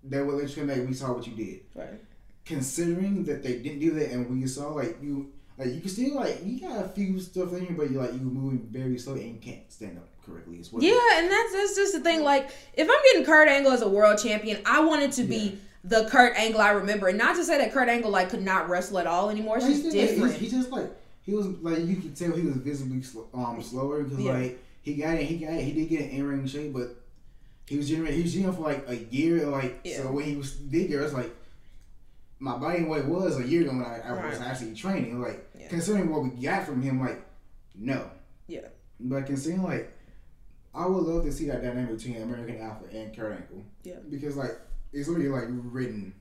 they 0.03 0.23
would 0.23 0.37
let 0.37 0.49
you 0.49 0.57
come 0.57 0.67
back, 0.69 0.87
we 0.87 0.95
saw 0.95 1.13
what 1.13 1.27
you 1.27 1.35
did. 1.35 1.61
Right. 1.75 2.01
Considering 2.45 3.25
that 3.25 3.43
they 3.43 3.59
didn't 3.59 3.81
do 3.81 3.93
that, 3.93 4.11
and 4.11 4.29
we 4.31 4.47
saw 4.47 4.71
like 4.71 4.99
you. 5.03 5.33
Like 5.59 5.75
you 5.75 5.81
can 5.83 5.91
still 5.91 6.17
like 6.17 6.41
you 6.43 6.59
got 6.59 6.87
a 6.87 6.89
few 6.89 7.21
stuff 7.21 7.53
in 7.53 7.67
here, 7.67 7.77
but 7.77 7.91
you 7.91 8.01
like 8.01 8.15
you 8.15 8.21
moving 8.21 8.67
very 8.71 8.99
slowly 8.99 9.25
and 9.25 9.43
can't 9.43 9.71
stand 9.71 9.99
up 9.99 10.10
correctly. 10.31 10.61
As 10.61 10.73
well. 10.73 10.83
Yeah, 10.83 10.99
and 11.17 11.31
that's 11.31 11.53
that's 11.53 11.75
just 11.77 11.93
the 11.95 12.01
thing. 12.01 12.23
Like, 12.23 12.51
if 12.75 12.89
I'm 12.89 13.03
getting 13.13 13.25
Kurt 13.25 13.49
Angle 13.49 13.73
as 13.73 13.83
a 13.83 13.89
world 13.89 14.19
champion, 14.23 14.61
I 14.65 14.81
want 14.85 15.03
it 15.03 15.13
to 15.13 15.25
be 15.25 15.59
the 15.85 16.05
Kurt 16.11 16.37
Angle 16.37 16.61
I 16.61 16.71
remember, 16.71 17.09
and 17.09 17.19
not 17.19 17.37
to 17.37 17.45
say 17.45 17.59
that 17.59 17.73
Kurt 17.73 17.89
Angle 17.89 18.11
like 18.11 18.31
could 18.31 18.43
not 18.43 18.69
wrestle 18.69 18.99
at 18.99 19.07
all 19.07 19.31
anymore. 19.31 19.57
It's 19.59 19.67
just 19.67 19.91
different. 19.93 20.35
He, 20.35 20.47
he 20.47 20.51
just 20.51 20.71
like 20.71 20.91
he 21.23 21.33
was 21.33 21.47
like 21.59 21.79
you 21.87 21.97
could 21.97 22.15
tell 22.17 22.33
he 22.33 22.43
was 22.43 22.57
visibly 22.57 23.03
sl- 23.03 23.23
um 23.35 23.63
slower 23.63 24.03
because 24.03 24.19
Yeah. 24.19 24.33
like 24.33 24.59
he 24.83 24.95
got 24.95 25.15
it, 25.15 25.25
he 25.25 25.37
got 25.39 25.53
it, 25.55 25.63
he 25.65 25.73
did 25.73 25.89
get 25.89 26.01
an 26.03 26.11
in 26.11 26.27
ring 26.27 26.47
shape, 26.47 26.73
but 26.73 26.97
he 27.67 27.77
was 27.77 27.89
generating 27.89 28.17
he 28.17 28.23
was 28.23 28.33
generating 28.35 28.57
for 28.57 28.69
like 28.69 28.85
a 28.89 28.97
year, 29.15 29.47
like 29.47 29.81
Yeah. 29.85 29.99
so 30.03 30.13
when 30.13 30.25
he 30.25 30.37
was 30.37 30.53
bigger, 30.53 31.03
it's 31.03 31.15
like 31.15 31.31
my 32.39 32.57
body 32.57 32.83
weight 32.85 33.05
was 33.05 33.39
a 33.39 33.47
year 33.47 33.63
ago 33.63 33.71
when 33.73 33.83
I, 33.85 34.01
I 34.05 34.27
was 34.29 34.41
actually 34.41 34.75
training. 34.75 35.21
Like 35.21 35.47
Yeah. 35.59 35.69
considering 35.69 36.11
what 36.11 36.23
we 36.23 36.31
got 36.31 36.65
from 36.67 36.83
him, 36.83 37.01
like 37.01 37.23
no, 37.75 38.11
Yeah. 38.49 38.69
but 38.99 39.27
considering 39.27 39.63
like 39.63 39.93
I 40.75 40.87
would 40.87 41.03
love 41.03 41.25
to 41.25 41.33
see 41.33 41.47
that 41.47 41.63
dynamic 41.63 41.97
between 41.97 42.23
American 42.23 42.61
Alpha 42.61 42.85
and 42.93 43.15
Kurt 43.17 43.33
Angle, 43.33 43.65
Yeah. 43.83 43.97
because 44.09 44.37
like 44.37 44.53
it's 44.93 45.09
literally 45.09 45.29
like 45.29 45.45
written 45.49 46.15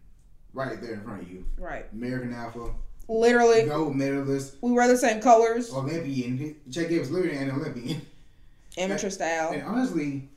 right 0.54 0.82
there 0.82 0.94
in 0.94 1.02
front 1.04 1.22
of 1.24 1.30
you. 1.32 1.46
right. 1.58 1.86
American 1.94 2.34
Alpha, 2.34 2.72
Literally, 3.08 3.64
gold 3.64 3.96
medalist. 3.96 4.56
we 4.62 4.72
wear 4.72 4.88
the 4.88 4.98
same 4.98 5.22
colors, 5.22 5.72
Olympian. 5.74 6.56
Chuck 6.72 6.88
Gable 6.90 7.00
was 7.00 7.12
literally 7.12 7.38
an 7.38 7.52
Olympian. 7.52 8.02
amateur 8.78 9.10
style. 9.10 9.52
And 9.52 9.64
honestly, 9.64 10.30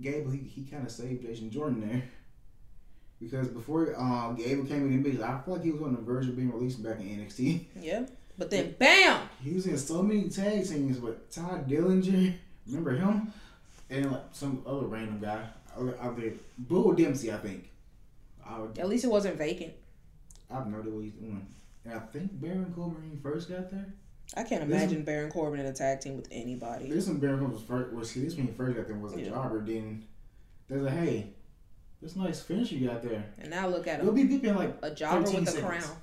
Gable 0.00 0.30
he, 0.30 0.38
he 0.38 0.64
kind 0.64 0.84
of 0.84 0.90
saved 0.92 1.22
Jason 1.22 1.50
Jordan 1.50 1.86
there 1.88 2.02
because 3.20 3.48
before 3.48 3.94
um, 3.98 4.36
Gable 4.36 4.64
came 4.64 4.86
in 4.86 5.02
the 5.02 5.24
I 5.24 5.40
feel 5.42 5.54
like 5.54 5.64
he 5.64 5.70
was 5.72 5.82
on 5.82 5.94
the 5.94 6.00
verge 6.00 6.28
of 6.28 6.36
being 6.36 6.52
released 6.52 6.82
back 6.82 7.00
in 7.00 7.06
NXT. 7.06 7.64
Yeah. 7.80 8.06
But 8.38 8.50
then, 8.50 8.76
bam! 8.78 9.28
He 9.42 9.52
was 9.52 9.66
in 9.66 9.76
so 9.76 10.00
many 10.02 10.28
tag 10.28 10.64
teams 10.68 11.00
with 11.00 11.28
Todd 11.34 11.68
Dillinger. 11.68 12.34
Remember 12.68 12.92
him? 12.96 13.32
And 13.90 14.12
like 14.12 14.22
some 14.32 14.62
other 14.66 14.86
random 14.86 15.18
guy. 15.20 15.44
Other, 15.76 15.96
other 16.00 16.32
Bull 16.58 16.92
Dempsey, 16.92 17.32
I 17.32 17.36
think. 17.38 17.68
I 18.44 18.58
would, 18.60 18.78
At 18.78 18.88
least 18.88 19.04
it 19.04 19.08
wasn't 19.08 19.36
vacant. 19.36 19.72
I 20.50 20.54
have 20.54 20.66
no 20.66 20.78
idea 20.80 20.92
what 20.92 21.04
he's 21.04 21.12
doing. 21.12 21.46
And 21.84 21.94
I 21.94 21.98
think 22.00 22.30
Baron 22.40 22.72
Corbin 22.74 22.94
when 23.02 23.10
he 23.10 23.16
first 23.22 23.48
got 23.48 23.70
there. 23.70 23.86
I 24.36 24.42
can't 24.42 24.66
This- 24.68 24.76
imagine 24.82 25.04
Baron 25.04 25.30
Corbin 25.30 25.60
in 25.60 25.66
a 25.66 25.72
tag 25.72 26.00
team 26.00 26.16
with 26.16 26.28
anybody. 26.30 26.90
This 26.90 27.06
when 27.06 27.18
Baron 27.18 27.38
Corbin 27.38 27.54
was 27.54 27.62
first. 27.64 27.94
Was 27.94 28.12
this 28.14 28.34
when 28.36 28.46
he 28.46 28.52
first 28.52 28.76
got 28.76 28.86
there 28.86 28.96
was 28.96 29.14
a 29.14 29.20
Yeah. 29.22 29.28
jobber? 29.30 29.60
Then 29.64 30.04
there's 30.68 30.84
a 30.84 30.90
hey, 30.90 31.30
this 32.02 32.14
nice 32.16 32.40
finish 32.40 32.72
you 32.72 32.86
got 32.88 33.02
there. 33.02 33.24
And 33.38 33.50
now 33.50 33.68
look 33.68 33.86
at 33.86 34.00
him. 34.00 34.06
You'll 34.06 34.14
him, 34.16 34.28
be 34.28 34.38
beeping 34.38 34.56
like 34.56 34.76
a 34.82 34.94
jobber 34.94 35.24
13 35.24 35.40
with 35.40 35.48
a 35.48 35.52
seconds. 35.52 35.86
crown. 35.86 35.96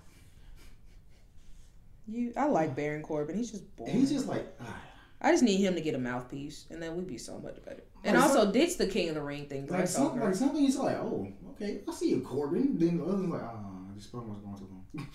You, 2.07 2.33
I 2.37 2.45
like 2.47 2.75
Baron 2.75 3.01
Corbin. 3.01 3.35
He's 3.35 3.51
just 3.51 3.75
boring. 3.75 3.93
he's 3.93 4.11
just 4.11 4.27
like 4.27 4.45
ah. 4.61 4.81
I 5.25 5.31
just 5.31 5.43
need 5.43 5.57
him 5.57 5.73
to 5.75 5.81
get 5.81 5.95
a 5.95 5.97
mouthpiece, 5.97 6.65
and 6.69 6.81
then 6.81 6.95
we'd 6.95 7.07
be 7.07 7.17
so 7.17 7.39
much 7.39 7.57
better. 7.65 7.83
And 8.03 8.15
Like 8.15 8.25
also, 8.25 8.51
ditch 8.51 8.77
the 8.77 8.85
King 8.87 9.09
of 9.09 9.15
the 9.15 9.21
Ring 9.23 9.47
thing. 9.47 9.65
like 9.67 9.87
some 9.87 10.19
like 10.19 10.35
something 10.35 10.61
he's 10.61 10.77
like 10.77 10.97
oh 10.97 11.27
okay 11.51 11.81
I 11.87 11.91
see 11.91 12.09
you 12.11 12.21
Corbin. 12.21 12.77
Then 12.77 12.97
the 12.99 13.03
other's 13.05 13.27
like 13.27 13.41
ah 13.41 13.55
this 13.95 14.05
promo's 14.07 14.37
going 14.39 14.55
too 14.57 14.67
long. 14.71 14.85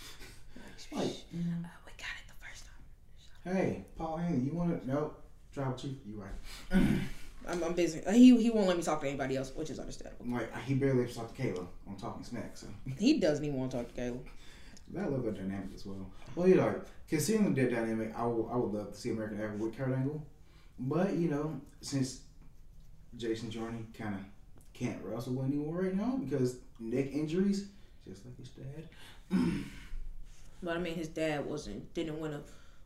like 0.93 1.05
Uh, 1.05 1.69
we 1.87 1.93
got 1.97 2.16
it 2.19 2.27
the 2.27 2.35
first 2.45 2.65
time. 2.66 3.55
Hey, 3.55 3.85
Paul 3.97 4.19
Heyman, 4.19 4.45
you 4.45 4.53
want 4.53 4.82
to? 4.82 4.89
Nope. 4.89 5.23
Tribal 5.55 5.74
chief, 5.74 5.97
you 6.07 6.20
right. 6.20 6.82
I'm, 7.49 7.62
I'm 7.65 7.73
busy. 7.74 8.05
Uh, 8.05 8.12
He 8.12 8.37
he 8.43 8.51
won't 8.51 8.66
let 8.69 8.77
me 8.77 8.82
talk 8.82 9.01
to 9.03 9.09
anybody 9.09 9.37
else, 9.37 9.53
which 9.55 9.70
is 9.70 9.78
understandable. 9.78 10.27
Like 10.27 10.51
he 10.65 10.74
barely 10.74 11.05
ever 11.05 11.12
talked 11.12 11.37
to 11.37 11.43
Kayla 11.43 11.66
on 11.89 11.97
Talking 11.97 12.24
Smack, 12.24 12.57
so 12.57 12.66
He 12.99 13.19
doesn't 13.20 13.45
even 13.45 13.59
want 13.59 13.70
to 13.70 13.77
talk 13.78 13.89
to 13.89 13.95
Caleb. 13.95 14.27
I 14.99 15.05
love 15.07 15.23
that 15.25 15.35
dynamic 15.37 15.71
as 15.75 15.87
well. 15.87 16.11
Well, 16.35 16.49
you 16.49 16.57
know, 16.57 16.81
considering 17.09 17.55
that 17.55 17.71
dynamic, 17.71 18.12
I 18.17 18.27
would 18.27 18.51
I 18.53 18.57
would 18.57 18.73
love 18.73 18.93
to 18.93 18.99
see 18.99 19.11
American 19.11 19.41
Alpha 19.41 19.57
with 19.57 19.77
Kurt 19.77 19.93
Angle, 19.93 20.25
but 20.79 21.15
you 21.15 21.29
know, 21.29 21.61
since 21.81 22.23
Jason 23.17 23.51
Jordan 23.51 23.87
kind 23.97 24.15
of 24.15 24.21
can't 24.73 24.99
wrestle 25.05 25.43
anymore 25.43 25.83
right 25.83 25.95
now 25.95 26.17
because 26.23 26.57
neck 26.79 27.12
injuries, 27.12 27.67
just 28.07 28.25
like 28.25 28.37
his 28.39 28.49
dad. 28.49 28.89
But 30.62 30.77
I 30.77 30.81
mean, 30.81 30.95
his 30.95 31.09
dad 31.09 31.47
wasn't 31.47 31.93
didn't 31.95 32.21
win 32.21 32.35
a 32.35 32.43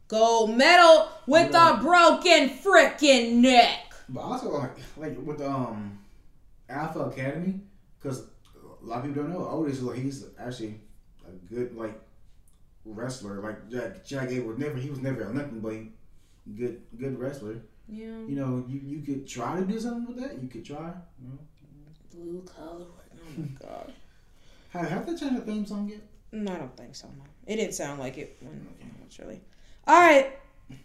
gold 0.06 0.56
medal 0.56 1.08
with 1.26 1.50
Yeah. 1.52 1.80
a 1.80 1.82
broken 1.82 2.50
freaking 2.50 3.36
neck. 3.40 3.92
But 4.08 4.20
also 4.20 4.50
like 4.56 4.76
like 4.96 5.18
with 5.20 5.38
the 5.38 5.50
um 5.50 5.98
Alpha 6.68 7.00
Academy, 7.00 7.60
because 8.00 8.20
a 8.82 8.84
lot 8.86 8.98
of 8.98 9.04
people 9.06 9.22
don't 9.24 9.32
know 9.32 9.48
Otis 9.48 9.80
like 9.82 9.98
he's 9.98 10.24
actually 10.38 10.80
a 11.34 11.54
good 11.54 11.76
like 11.76 12.00
wrestler. 12.84 13.40
Like 13.40 13.70
Jack 13.70 14.04
Jack 14.04 14.28
Gable 14.30 14.56
never 14.58 14.76
he 14.76 14.90
was 14.90 15.00
never 15.00 15.24
Olympian, 15.24 15.60
but 15.60 16.54
good 16.56 16.82
good 16.98 17.18
wrestler. 17.18 17.56
Yeah, 17.86 18.06
You 18.06 18.36
know, 18.36 18.64
you, 18.66 18.80
you 18.82 19.02
could 19.02 19.28
try 19.28 19.60
to 19.60 19.64
do 19.66 19.78
something 19.78 20.06
with 20.06 20.22
that. 20.24 20.40
You 20.42 20.48
could 20.48 20.64
try. 20.64 20.90
You 21.20 21.28
know. 21.28 21.38
blue 22.10 22.42
collar. 22.46 22.86
Oh 22.86 23.18
my 23.36 23.46
god. 23.60 23.92
Have, 24.70 24.88
have 24.88 25.06
they 25.06 25.14
changed 25.16 25.36
the 25.36 25.40
theme 25.42 25.66
song 25.66 25.88
yet? 25.88 26.00
No, 26.32 26.52
I 26.52 26.56
don't 26.56 26.76
think 26.76 26.96
so. 26.96 27.08
No, 27.08 27.24
it 27.46 27.56
didn't 27.56 27.74
sound 27.74 28.00
like 28.00 28.16
it. 28.16 28.36
When, 28.40 28.66
really. 29.18 29.40
All 29.86 30.00
right. 30.00 30.32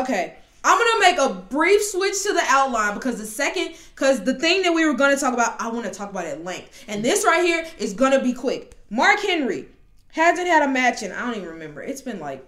Okay. 0.00 0.36
I'm 0.64 0.78
gonna 0.78 1.00
make 1.00 1.18
a 1.18 1.34
brief 1.50 1.82
switch 1.82 2.22
to 2.22 2.32
the 2.32 2.42
outline 2.46 2.94
because 2.94 3.18
the 3.18 3.26
second, 3.26 3.74
because 3.96 4.22
the 4.22 4.34
thing 4.34 4.62
that 4.62 4.72
we 4.72 4.86
were 4.86 4.94
gonna 4.94 5.16
talk 5.16 5.34
about, 5.34 5.60
I 5.60 5.68
want 5.68 5.86
to 5.86 5.90
talk 5.90 6.10
about 6.10 6.24
at 6.24 6.44
length, 6.44 6.84
and 6.86 7.04
this 7.04 7.24
right 7.24 7.44
here 7.44 7.66
is 7.80 7.92
gonna 7.92 8.22
be 8.22 8.32
quick. 8.32 8.76
Mark 8.92 9.20
Henry 9.20 9.68
hasn't 10.12 10.46
had 10.46 10.62
a 10.62 10.68
match 10.68 11.02
in 11.02 11.10
I 11.12 11.20
don't 11.26 11.36
even 11.36 11.48
remember. 11.48 11.82
It's 11.82 12.02
been 12.02 12.20
like 12.20 12.44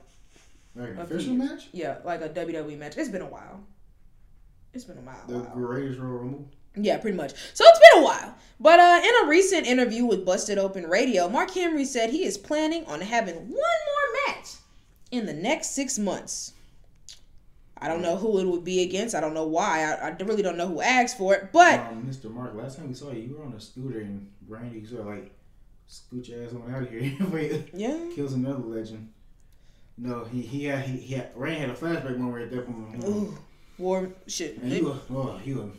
Like 0.77 0.91
an 0.91 0.99
A 0.99 1.03
official 1.03 1.35
few 1.35 1.39
match? 1.39 1.69
yeah, 1.73 1.97
like 2.05 2.21
a 2.21 2.29
WWE 2.29 2.79
match. 2.79 2.97
It's 2.99 3.09
been 3.09 3.23
a 3.23 3.27
while. 3.27 3.65
It's 4.75 4.85
been 4.85 4.99
a 4.99 5.01
while. 5.01 5.25
The 5.27 5.39
while. 5.39 5.55
greatest 5.55 5.99
Royal 5.99 6.19
Rumble. 6.19 6.49
Yeah, 6.77 6.99
pretty 6.99 7.17
much. 7.17 7.33
So 7.55 7.65
it's 7.67 7.81
been 7.93 8.03
a 8.03 8.05
while. 8.05 8.35
But 8.61 8.79
uh, 8.81 9.01
in 9.03 9.25
a 9.25 9.29
recent 9.29 9.67
interview 9.67 10.05
with 10.05 10.27
Busted 10.27 10.59
Open 10.59 10.85
Radio, 10.85 11.29
Mark 11.29 11.51
Henry 11.53 11.85
said 11.85 12.11
he 12.11 12.25
is 12.25 12.37
planning 12.37 12.85
on 12.87 13.01
having 13.01 13.37
one 13.37 13.49
more 13.49 14.35
match 14.35 14.49
in 15.13 15.25
the 15.27 15.33
next 15.33 15.71
six 15.71 15.99
months. 15.99 16.53
I 17.79 17.89
don't 17.89 18.03
know 18.03 18.17
who 18.17 18.39
it 18.41 18.47
would 18.47 18.65
be 18.65 18.83
against. 18.83 19.15
I 19.15 19.21
don't 19.21 19.35
know 19.35 19.47
why. 19.47 19.85
I, 19.85 20.09
I 20.09 20.17
really 20.25 20.43
don't 20.43 20.57
know 20.57 20.67
who 20.69 20.81
asked 20.81 21.17
for 21.17 21.35
it. 21.35 21.53
But 21.53 21.81
Um, 21.81 22.05
Mr. 22.09 22.31
Mark, 22.31 22.55
last 22.55 22.77
time 22.79 22.89
we 22.89 22.95
saw 22.95 23.13
you, 23.13 23.21
you 23.23 23.37
were 23.37 23.45
on 23.45 23.53
a 23.53 23.61
scooter 23.61 24.01
and 24.01 24.29
sort 24.89 25.01
of 25.03 25.07
like 25.07 25.31
scoot 25.87 26.29
your 26.29 26.45
ass 26.45 26.53
on 26.53 26.75
out 26.75 26.83
of 26.83 26.91
here. 26.91 27.13
Wait, 27.33 27.69
yeah, 27.75 27.99
kills 28.15 28.33
another 28.35 28.59
legend. 28.59 29.11
No, 29.97 30.25
he 30.25 30.43
he 30.43 30.65
had 30.65 30.85
he, 30.87 30.97
he 30.99 31.15
had 31.15 31.31
Randy 31.37 31.61
had 31.61 31.71
a 31.71 31.75
flashback 31.75 32.19
moment 32.19 32.45
at 32.45 32.51
that 32.51 32.67
point. 32.67 33.05
Ooh, 33.05 33.37
war 33.79 34.09
shit. 34.27 34.59
And 34.59 34.73
he 34.73 34.83
was 34.83 34.99
oh 35.11 35.37
he 35.39 35.55
was 35.55 35.71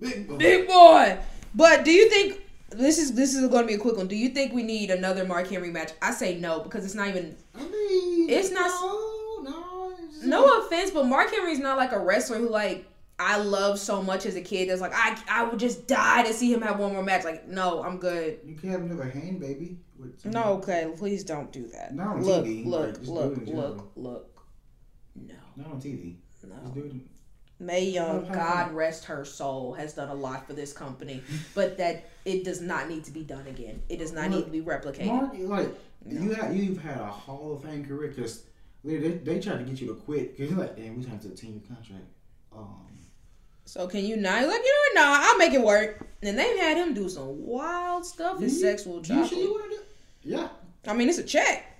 big 0.00 0.28
boy. 0.28 0.36
Big 0.36 0.66
boy. 0.66 1.18
But 1.54 1.84
do 1.84 1.90
you 1.90 2.10
think 2.10 2.42
this 2.70 2.98
is 2.98 3.14
this 3.14 3.34
is 3.34 3.48
going 3.48 3.62
to 3.62 3.66
be 3.66 3.74
a 3.74 3.78
quick 3.78 3.96
one? 3.96 4.08
Do 4.08 4.16
you 4.16 4.28
think 4.28 4.52
we 4.52 4.62
need 4.62 4.90
another 4.90 5.24
Mark 5.24 5.48
Henry 5.48 5.70
match? 5.70 5.92
I 6.02 6.10
say 6.10 6.38
no 6.38 6.60
because 6.60 6.84
it's 6.84 6.94
not 6.94 7.08
even 7.08 7.34
I 7.54 7.60
mean, 7.60 8.28
It's 8.28 8.50
not- 8.50 8.68
No, 8.68 9.42
no. 9.42 9.94
it's 10.04 10.16
just- 10.16 10.26
No 10.26 10.60
offense, 10.60 10.90
but 10.90 11.06
Mark 11.06 11.30
Henry's 11.30 11.58
not 11.60 11.78
like 11.78 11.92
a 11.92 11.98
wrestler 11.98 12.36
who 12.38 12.50
like 12.50 12.84
I 13.18 13.38
love 13.38 13.78
so 13.78 14.02
much 14.02 14.26
as 14.26 14.36
a 14.36 14.42
kid. 14.42 14.68
That's 14.68 14.80
like 14.80 14.92
I 14.94 15.18
I 15.28 15.44
would 15.44 15.58
just 15.58 15.86
die 15.86 16.22
to 16.24 16.32
see 16.32 16.52
him 16.52 16.60
have 16.62 16.78
one 16.78 16.92
more 16.92 17.02
match. 17.02 17.24
Like 17.24 17.48
no, 17.48 17.82
I'm 17.82 17.98
good. 17.98 18.40
You 18.44 18.54
can 18.54 18.70
have 18.70 18.82
another 18.82 19.08
hand, 19.08 19.40
baby. 19.40 19.78
No, 20.24 20.54
okay, 20.54 20.92
please 20.96 21.24
don't 21.24 21.50
do 21.50 21.66
that. 21.68 21.94
Not 21.94 22.16
on 22.16 22.22
look, 22.22 22.44
TV, 22.44 22.66
look, 22.66 22.86
like, 22.86 22.98
just 22.98 23.08
look, 23.10 23.36
look, 23.46 23.92
look. 23.96 24.42
No, 25.14 25.34
Not 25.56 25.66
on 25.68 25.80
TV. 25.80 26.16
Just 26.30 26.44
no. 26.44 26.70
do 26.74 26.84
it. 26.84 26.92
Mae 27.58 27.86
Young, 27.88 28.30
God 28.30 28.72
rest 28.74 29.06
her 29.06 29.24
soul, 29.24 29.72
has 29.72 29.94
done 29.94 30.10
a 30.10 30.14
lot 30.14 30.46
for 30.46 30.52
this 30.52 30.74
company, 30.74 31.22
but 31.54 31.78
that 31.78 32.10
it 32.26 32.44
does 32.44 32.60
not 32.60 32.88
need 32.90 33.04
to 33.04 33.10
be 33.10 33.22
done 33.22 33.46
again. 33.46 33.80
It 33.88 33.98
does 33.98 34.12
not 34.12 34.28
need 34.30 34.44
to 34.44 34.50
be 34.50 34.60
replicated. 34.60 35.06
Mark, 35.06 35.32
like 35.38 35.68
No. 36.04 36.20
you 36.20 36.32
had 36.34 36.54
you've 36.54 36.82
had 36.82 36.98
a 36.98 37.06
Hall 37.06 37.54
of 37.54 37.62
Fame 37.62 37.82
career 37.86 38.08
because 38.08 38.44
they, 38.84 38.98
they 38.98 39.40
tried 39.40 39.58
to 39.58 39.64
get 39.64 39.80
you 39.80 39.88
to 39.88 39.94
quit 39.94 40.36
because 40.36 40.50
you're 40.50 40.60
like, 40.60 40.76
damn, 40.76 40.98
we 40.98 41.04
have 41.06 41.20
to 41.22 41.30
ten 41.30 41.52
year 41.52 41.62
contract. 41.66 42.04
Um, 42.54 42.85
So 43.66 43.86
can 43.88 44.04
you 44.04 44.16
not? 44.16 44.46
Like 44.46 44.62
you 44.64 44.94
know 44.94 45.02
what? 45.02 45.08
Nah, 45.08 45.26
I'll 45.26 45.38
make 45.38 45.52
it 45.52 45.60
work. 45.60 46.06
And 46.22 46.38
they've 46.38 46.56
had 46.56 46.76
him 46.76 46.94
do 46.94 47.08
some 47.08 47.44
wild 47.44 48.06
stuff 48.06 48.36
mm-hmm. 48.36 48.44
in 48.44 48.50
you- 48.50 48.56
sexual 48.56 48.96
you 48.96 49.02
chocolate. 49.02 49.28
sure 49.28 49.38
you 49.38 49.52
want 49.52 49.70
to 49.70 49.76
do? 49.76 49.82
Yeah. 50.22 50.48
I 50.86 50.94
mean, 50.94 51.08
it's 51.08 51.18
a 51.18 51.24
check. 51.24 51.72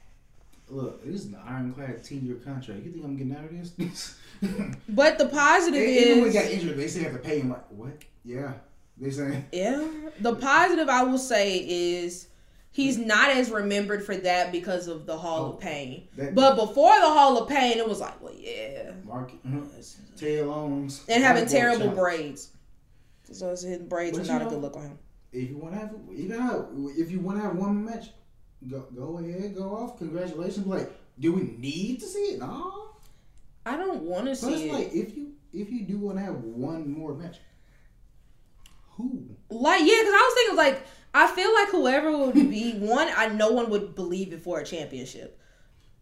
Look, 0.68 1.04
this 1.04 1.14
is 1.14 1.26
an 1.26 1.38
ironclad 1.46 2.02
ten 2.02 2.26
year 2.26 2.34
contract. 2.36 2.84
You 2.84 2.90
think 2.90 3.04
I'm 3.04 3.16
getting 3.16 3.34
out 3.36 3.44
of 3.44 3.76
this? 3.78 4.18
But 4.88 5.16
the 5.16 5.26
positive 5.28 5.80
is 5.80 6.06
Even 6.06 6.22
when 6.22 6.30
he 6.30 6.38
got 6.38 6.44
injured, 6.50 6.76
they 6.76 6.88
still 6.88 7.04
have 7.04 7.12
to 7.14 7.18
pay 7.18 7.40
him. 7.40 7.48
Like 7.50 7.66
what? 7.70 7.92
Yeah, 8.24 8.52
they 8.98 9.10
saying. 9.10 9.46
yeah. 9.52 9.86
The 10.20 10.34
positive 10.34 10.88
I 10.88 11.04
will 11.04 11.18
say 11.18 11.58
is 11.58 12.26
he's 12.76 12.98
not 12.98 13.30
as 13.30 13.50
remembered 13.50 14.04
for 14.04 14.14
that 14.14 14.52
because 14.52 14.86
of 14.86 15.06
the 15.06 15.16
Hall 15.16 15.54
of 15.54 15.60
Pain. 15.60 16.08
That, 16.16 16.34
But 16.34 16.56
before 16.56 16.94
the 17.00 17.08
Hall 17.08 17.42
of 17.42 17.48
Pain, 17.48 17.78
it 17.78 17.88
was 17.88 18.00
like, 18.00 18.20
well, 18.20 18.34
yeah, 18.36 18.92
Mark 19.02 19.32
uh, 19.46 19.60
tail 20.14 20.52
owns 20.52 21.02
and 21.08 21.24
having 21.24 21.46
terrible 21.46 21.88
braids. 21.88 22.50
So 23.32 23.48
his 23.48 23.78
braids 23.78 24.18
But 24.18 24.26
were 24.26 24.32
not 24.34 24.42
a 24.42 24.50
good 24.50 24.60
look 24.60 24.76
on 24.76 24.82
him. 24.82 24.98
If 25.32 25.48
you 25.48 25.56
want 25.56 25.74
to 25.74 25.80
have, 25.80 25.94
you 26.12 26.28
know, 26.28 26.90
if 26.96 27.10
you 27.10 27.18
want 27.18 27.38
to 27.38 27.44
have 27.44 27.56
one 27.56 27.76
more 27.76 27.94
match, 27.94 28.10
go 28.68 28.84
go 28.94 29.18
ahead, 29.18 29.56
go 29.56 29.74
off. 29.74 29.98
Congratulations. 29.98 30.66
Like, 30.66 30.92
do 31.18 31.32
we 31.32 31.56
need 31.58 32.00
to 32.00 32.06
see 32.06 32.18
it? 32.18 32.40
No. 32.40 32.90
I 33.64 33.76
don't 33.76 34.02
want 34.02 34.26
to 34.26 34.36
see 34.36 34.70
like, 34.70 34.92
it. 34.92 34.98
if 34.98 35.16
you 35.16 35.32
if 35.52 35.70
you 35.70 35.86
do 35.86 35.98
want 35.98 36.18
to 36.18 36.24
have 36.24 36.36
one 36.36 36.90
more 36.90 37.14
match, 37.14 37.38
who? 38.90 39.36
Like, 39.50 39.80
yeah, 39.80 39.98
because 39.98 40.14
I 40.14 40.30
was 40.30 40.34
thinking 40.34 40.56
like 40.56 40.86
I 41.16 41.26
feel 41.28 41.52
like 41.54 41.68
whoever 41.70 42.16
would 42.16 42.34
be 42.34 42.72
one, 42.78 43.08
I 43.16 43.28
no 43.28 43.50
one 43.52 43.70
would 43.70 43.94
believe 43.94 44.32
it 44.32 44.42
for 44.42 44.60
a 44.60 44.64
championship. 44.64 45.40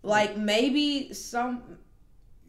Like 0.02 0.36
maybe 0.36 1.12
some, 1.14 1.62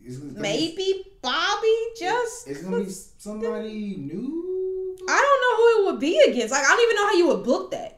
be- 0.04 0.18
maybe 0.34 1.04
Bobby 1.22 1.78
just. 2.00 2.48
It's 2.48 2.64
gonna 2.64 2.84
be 2.84 2.90
somebody 2.90 3.96
new. 3.98 4.98
I 5.08 5.22
don't 5.26 5.42
know 5.46 5.56
who 5.58 5.68
it 5.90 5.92
would 5.92 6.00
be 6.00 6.20
against. 6.28 6.52
Like 6.52 6.64
I 6.66 6.70
don't 6.70 6.84
even 6.84 6.96
know 6.96 7.08
how 7.08 7.14
you 7.14 7.28
would 7.28 7.44
book 7.44 7.72
that. 7.72 7.92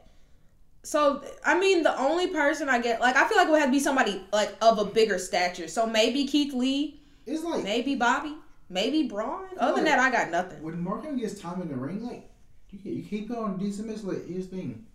So 0.82 1.22
I 1.44 1.58
mean, 1.58 1.82
the 1.82 1.98
only 1.98 2.28
person 2.28 2.68
I 2.68 2.78
get, 2.78 3.00
like, 3.00 3.16
I 3.16 3.26
feel 3.26 3.36
like 3.38 3.48
it 3.48 3.50
would 3.50 3.60
have 3.60 3.68
to 3.68 3.72
be 3.72 3.80
somebody 3.80 4.22
like 4.32 4.54
of 4.62 4.78
a 4.78 4.84
bigger 4.84 5.18
stature. 5.18 5.68
So 5.68 5.86
maybe 5.86 6.26
Keith 6.26 6.52
Lee, 6.54 7.00
It's 7.26 7.42
like 7.42 7.64
maybe 7.64 7.94
Bobby, 7.94 8.34
maybe 8.68 9.04
Braun. 9.04 9.46
Other 9.58 9.76
than 9.76 9.84
that, 9.84 9.98
I 9.98 10.10
got 10.10 10.30
nothing. 10.30 10.62
when 10.62 10.80
Mark 10.80 11.04
Henry 11.04 11.20
gets 11.20 11.40
time 11.40 11.60
in 11.62 11.68
the 11.68 11.74
ring, 11.76 12.04
like 12.06 12.27
you, 12.70 13.02
keep 13.02 13.30
on 13.30 13.58
match. 13.58 14.02
Like 14.02 14.26
here's 14.26 14.48
the 14.48 14.56
thing, 14.56 14.86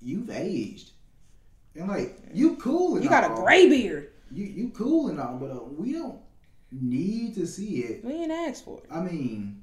you've 0.00 0.30
aged, 0.30 0.90
and 1.74 1.88
like 1.88 2.18
you 2.32 2.56
cool. 2.56 2.96
And 2.96 3.04
You 3.04 3.10
got 3.10 3.30
a 3.30 3.34
gray 3.34 3.68
beard. 3.68 4.12
You 4.30 4.44
you 4.44 4.70
cool 4.70 5.08
and 5.08 5.20
all, 5.20 5.36
but 5.36 5.50
uh, 5.50 5.60
we 5.76 5.92
don't 5.92 6.20
need 6.70 7.34
to 7.34 7.46
see 7.46 7.80
it. 7.80 8.04
We 8.04 8.12
ain't 8.14 8.32
asked 8.32 8.64
for 8.64 8.78
it. 8.78 8.84
I 8.90 9.00
mean, 9.00 9.62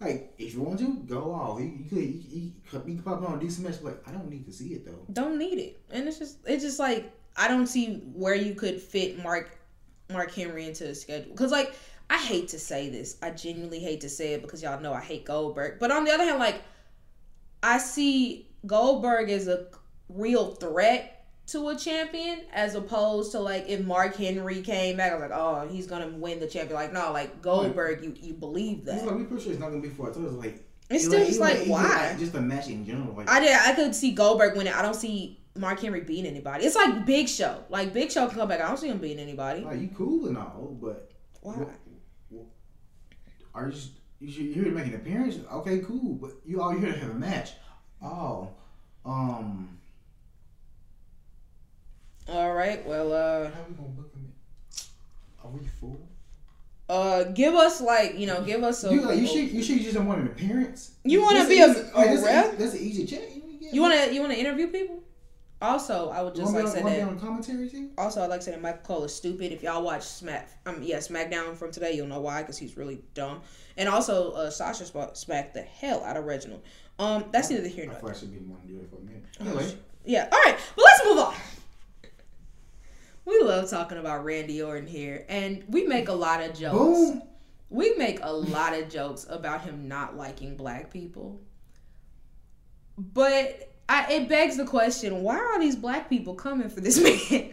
like 0.00 0.34
if 0.38 0.54
you 0.54 0.62
want 0.62 0.80
to 0.80 0.94
go 1.06 1.32
off, 1.32 1.60
you, 1.60 1.66
you 1.66 1.84
could 1.88 1.98
you, 1.98 2.22
you, 2.24 2.52
could- 2.70 3.04
pop 3.04 3.22
on 3.28 3.38
decent. 3.38 3.82
But 3.82 4.02
I 4.06 4.10
don't 4.10 4.28
need 4.28 4.46
to 4.46 4.52
see 4.52 4.68
it 4.74 4.84
though. 4.84 5.06
Don't 5.12 5.38
need 5.38 5.58
it, 5.58 5.80
and 5.90 6.08
it's 6.08 6.18
just 6.18 6.38
it's 6.46 6.62
just 6.64 6.78
like 6.78 7.12
I 7.36 7.48
don't 7.48 7.66
see 7.66 7.96
where 8.14 8.34
you 8.34 8.54
could 8.54 8.80
fit 8.80 9.22
Mark 9.22 9.58
Mark 10.10 10.32
Henry 10.32 10.66
into 10.66 10.84
the 10.84 10.94
schedule 10.94 11.30
because 11.30 11.50
like 11.50 11.74
I 12.10 12.18
hate 12.18 12.48
to 12.48 12.58
say 12.58 12.88
this, 12.90 13.16
I 13.22 13.30
genuinely 13.30 13.80
hate 13.80 14.00
to 14.02 14.08
say 14.08 14.34
it 14.34 14.42
because 14.42 14.62
y'all 14.62 14.80
know 14.80 14.92
I 14.92 15.00
hate 15.00 15.24
Goldberg, 15.24 15.78
but 15.80 15.90
on 15.90 16.04
the 16.04 16.12
other 16.12 16.24
hand, 16.24 16.38
like 16.38 16.62
I 17.62 17.78
see 17.78 18.48
Goldberg 18.66 19.30
as 19.30 19.48
a 19.48 19.66
real 20.08 20.54
threat 20.56 21.10
to 21.46 21.68
a 21.68 21.76
champion 21.76 22.40
as 22.52 22.74
opposed 22.74 23.32
to 23.32 23.38
like 23.40 23.68
if 23.68 23.80
Mark 23.84 24.16
Henry 24.16 24.62
came 24.62 24.96
back, 24.96 25.12
I 25.12 25.14
was 25.16 25.22
like, 25.30 25.38
oh, 25.38 25.68
he's 25.70 25.86
gonna 25.86 26.08
win 26.08 26.40
the 26.40 26.46
champion. 26.46 26.74
Like 26.74 26.92
no, 26.92 27.12
like 27.12 27.42
Goldberg, 27.42 28.02
you 28.04 28.14
you 28.20 28.34
believe 28.34 28.78
It's 28.86 29.02
that? 29.02 29.06
like 29.06 29.16
we 29.16 29.24
pretty 29.24 29.42
sure 29.44 29.52
it's 29.52 29.60
not 29.60 29.70
gonna 29.70 29.82
be 29.82 29.88
for. 29.88 30.08
It 30.10 30.16
was 30.16 30.32
like 30.34 30.62
It's 30.90 31.04
it 31.04 31.08
still 31.08 31.18
was 31.20 31.28
just 31.28 31.40
like 31.40 31.58
was 31.60 31.68
why? 31.68 32.16
just 32.18 32.34
a 32.34 32.40
match 32.40 32.68
in 32.68 32.84
general. 32.86 33.14
Like 33.14 33.28
I 33.30 33.40
did. 33.40 33.54
I 33.56 33.74
could 33.74 33.94
see 33.94 34.12
Goldberg 34.12 34.56
winning. 34.56 34.72
I 34.72 34.82
don't 34.82 34.94
see 34.94 35.40
Mark 35.56 35.80
Henry 35.80 36.00
beating 36.00 36.26
anybody. 36.26 36.64
It's 36.64 36.76
like 36.76 37.04
Big 37.06 37.28
Show. 37.28 37.64
Like 37.70 37.92
Big 37.92 38.10
Show 38.10 38.26
can 38.28 38.38
come 38.38 38.48
back. 38.48 38.60
I 38.60 38.68
don't 38.68 38.78
see 38.78 38.88
him 38.88 38.98
beating 38.98 39.20
anybody. 39.20 39.62
like 39.62 39.80
you 39.80 39.88
cool 39.96 40.26
and 40.28 40.36
all, 40.38 40.76
but 40.80 41.10
Why? 41.42 41.64
What- 43.54 43.62
what- 43.62 43.62
are 43.62 43.66
you 43.68 43.72
just, 43.72 43.90
you 44.20 44.30
should, 44.30 44.44
you're 44.44 44.54
here 44.54 44.64
to 44.64 44.70
make 44.70 44.86
an 44.86 44.94
appearance? 44.94 45.36
Okay, 45.52 45.78
cool, 45.80 46.14
but 46.14 46.32
you 46.44 46.60
all 46.60 46.70
are 46.72 46.78
here 46.78 46.92
to 46.92 46.98
have 46.98 47.10
a 47.10 47.14
match. 47.14 47.52
Oh, 48.02 48.48
um, 49.04 49.70
All 52.28 52.54
right. 52.54 52.84
Well, 52.86 53.12
uh, 53.12 53.50
how 53.50 53.60
are 53.60 53.66
we 53.68 53.74
gonna 53.74 53.88
book 53.90 54.10
him? 54.14 54.32
Are 55.44 55.50
we 55.50 55.60
full? 55.78 56.00
Uh, 56.88 57.24
give 57.24 57.54
us 57.54 57.80
like 57.82 58.18
you 58.18 58.26
know, 58.26 58.42
give 58.42 58.62
us 58.62 58.82
a. 58.84 58.92
You, 58.92 59.02
like, 59.02 59.18
you 59.18 59.26
should 59.26 59.50
you 59.50 59.62
should 59.62 59.80
just 59.80 59.98
want 59.98 60.20
an 60.22 60.26
appearance. 60.28 60.92
You 61.04 61.22
wanna 61.22 61.46
be 61.46 61.60
a- 61.60 61.68
easy- 61.70 61.80
a 61.80 61.96
like, 61.96 62.08
that's 62.10 62.22
rep? 62.22 62.58
That's 62.58 62.72
an 62.74 62.80
easy 62.80 63.04
check. 63.06 63.22
You 63.60 63.82
wanna 63.82 64.10
you 64.10 64.20
wanna 64.22 64.34
interview 64.34 64.68
people? 64.68 65.02
Also, 65.62 66.10
I 66.10 66.20
would 66.22 66.34
just 66.34 66.52
like 66.52 66.64
me 66.64 66.70
say 66.70 66.78
on, 66.78 66.84
want 66.84 66.96
me 66.96 67.00
that. 67.02 67.08
on 67.08 67.18
commentary 67.20 67.68
too? 67.70 67.90
Also, 67.96 68.22
I'd 68.22 68.28
like 68.28 68.40
to 68.40 68.44
say 68.46 68.50
that 68.50 68.60
Michael 68.60 68.82
Cole 68.82 69.04
is 69.04 69.14
stupid. 69.14 69.50
If 69.52 69.62
y'all 69.62 69.82
watch 69.82 70.02
Smack, 70.02 70.50
um, 70.66 70.82
yeah, 70.82 70.98
SmackDown 70.98 71.56
from 71.56 71.70
today, 71.70 71.92
you'll 71.92 72.06
know 72.06 72.20
why 72.20 72.42
because 72.42 72.58
he's 72.58 72.76
really 72.76 73.00
dumb. 73.14 73.40
And 73.76 73.88
also, 73.88 74.32
uh, 74.32 74.50
Sasha 74.50 74.84
sp- 74.84 75.14
smacked 75.16 75.54
the 75.54 75.62
hell 75.62 76.04
out 76.04 76.16
of 76.16 76.24
Reginald. 76.24 76.62
Um, 76.98 77.24
that's 77.32 77.48
neither 77.50 77.66
here 77.68 77.84
I 77.84 77.86
nor 77.86 77.94
thought 77.96 78.04
I 78.04 78.06
there. 78.12 78.18
should 78.20 78.32
be 78.32 78.38
the 78.40 78.44
one 78.44 78.60
to 78.60 78.66
do 78.68 78.78
it 78.80 78.90
for 78.90 78.96
a 78.96 79.00
minute. 79.00 79.24
Anyway, 79.40 79.76
Yeah. 80.04 80.28
All 80.30 80.38
right, 80.44 80.56
but 80.76 80.82
let's 80.84 81.04
move 81.04 81.18
on. 81.18 81.34
We 83.24 83.40
love 83.40 83.70
talking 83.70 83.96
about 83.96 84.22
Randy 84.24 84.60
Orton 84.60 84.86
here, 84.86 85.24
and 85.30 85.64
we 85.68 85.86
make 85.86 86.08
a 86.08 86.12
lot 86.12 86.42
of 86.42 86.52
jokes. 86.58 86.76
boom. 86.76 87.22
We 87.70 87.94
make 87.94 88.18
a 88.22 88.30
lot 88.30 88.74
of 88.78 88.90
jokes 88.90 89.24
about 89.30 89.62
him 89.62 89.88
not 89.88 90.14
liking 90.16 90.56
black 90.56 90.90
people. 90.92 91.40
But 92.98 93.73
I, 93.88 94.10
it 94.12 94.28
begs 94.28 94.56
the 94.56 94.64
question 94.64 95.22
why 95.22 95.36
are 95.38 95.60
these 95.60 95.76
black 95.76 96.08
people 96.08 96.34
coming 96.34 96.68
for 96.68 96.80
this 96.80 96.98
man? 97.02 97.14
Even 97.20 97.52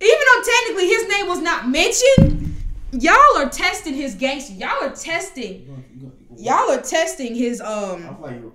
though 0.00 0.42
technically 0.44 0.86
his 0.88 1.08
name 1.08 1.26
was 1.26 1.40
not 1.40 1.68
mentioned, 1.68 2.54
y'all 2.92 3.16
are 3.36 3.48
testing 3.48 3.94
his 3.94 4.14
gangster. 4.14 4.54
Y'all 4.54 4.82
are 4.84 4.94
testing. 4.94 5.60
You 5.62 5.66
gonna- 5.66 5.82
you 5.94 6.00
gonna- 6.00 6.12
Y'all 6.40 6.70
are 6.70 6.80
testing 6.82 7.34
his 7.34 7.60
um. 7.60 8.02
feel 8.02 8.18
like 8.20 8.34
you- 8.36 8.54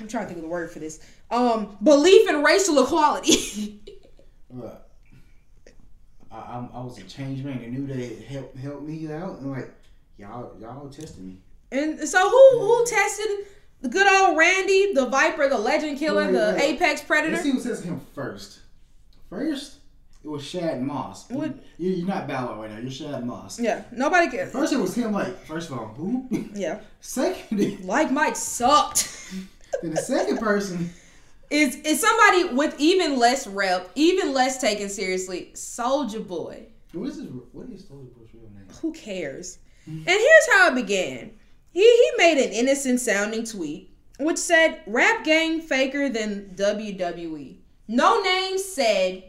I'm 0.00 0.08
trying 0.08 0.24
to 0.24 0.28
think 0.28 0.38
of 0.38 0.42
the 0.44 0.48
word 0.48 0.70
for 0.70 0.78
this. 0.78 1.00
Um, 1.30 1.76
belief 1.82 2.28
in 2.28 2.42
racial 2.42 2.82
equality. 2.82 3.82
Look, 4.50 4.82
I, 6.32 6.36
I, 6.36 6.68
I 6.74 6.80
was 6.82 6.96
a 6.98 7.02
change 7.02 7.44
man 7.44 7.58
and 7.58 7.72
knew 7.74 7.86
that 7.88 7.98
it 7.98 8.22
helped 8.26 8.56
help 8.56 8.82
me 8.82 9.10
out, 9.12 9.38
and 9.40 9.50
like 9.50 9.70
y'all 10.18 10.54
y'all 10.60 10.88
tested 10.88 11.22
me. 11.24 11.36
and 11.72 12.00
so 12.08 12.28
who 12.30 12.58
who 12.60 12.86
tested 12.86 13.46
the 13.80 13.88
good 13.88 14.06
old 14.06 14.36
Randy, 14.36 14.92
the 14.94 15.06
Viper, 15.06 15.48
the 15.48 15.58
Legend 15.58 15.98
Killer, 15.98 16.26
Wait, 16.26 16.32
the 16.32 16.54
wait. 16.58 16.74
Apex 16.74 17.02
Predator? 17.02 17.32
Let's 17.32 17.44
see 17.44 17.50
who 17.52 17.60
says 17.60 17.82
him 17.82 18.00
first. 18.14 18.60
First, 19.28 19.76
it 20.24 20.28
was 20.28 20.42
Shad 20.44 20.82
Moss. 20.82 21.30
What? 21.30 21.54
You, 21.78 21.90
you're 21.92 22.06
not 22.08 22.26
Bow 22.28 22.46
Wow 22.48 22.60
right 22.60 22.70
now. 22.70 22.78
You're 22.78 22.90
Shad 22.90 23.24
Moss. 23.24 23.58
Yeah, 23.60 23.84
nobody 23.92 24.28
cares. 24.30 24.52
First, 24.52 24.72
it 24.72 24.76
was 24.78 24.94
him. 24.94 25.12
Like, 25.12 25.38
first 25.46 25.70
of 25.70 25.78
all, 25.78 25.86
who? 25.88 26.28
Yeah. 26.54 26.80
second, 27.00 27.84
Like 27.86 28.10
Mike 28.10 28.36
sucked. 28.36 29.08
then 29.82 29.92
the 29.92 29.96
second 30.02 30.38
person. 30.38 30.90
is 31.48 31.76
is 31.76 32.00
somebody 32.00 32.54
with 32.54 32.74
even 32.78 33.18
less 33.18 33.46
rep, 33.46 33.90
even 33.94 34.32
less 34.34 34.60
taken 34.60 34.88
seriously. 34.88 35.50
Soulja 35.54 36.26
Boy. 36.26 36.66
What 36.92 37.08
is 37.08 37.16
his? 37.16 37.26
What 37.52 37.68
is 37.70 37.82
Soulja 37.84 38.12
Boy's 38.14 38.28
real 38.34 38.50
name? 38.54 38.66
Who 38.82 38.92
cares? 38.92 39.58
And 39.86 40.04
here's 40.06 40.48
how 40.52 40.68
it 40.68 40.74
began. 40.74 41.30
He 41.72 41.82
he 41.82 42.10
made 42.16 42.38
an 42.38 42.52
innocent 42.52 43.00
sounding 43.00 43.44
tweet 43.44 43.90
which 44.20 44.38
said 44.38 44.82
rap 44.86 45.24
gang 45.24 45.60
faker 45.60 46.08
than 46.08 46.54
WWE. 46.54 47.56
No 47.88 48.20
name 48.22 48.58
said, 48.58 49.24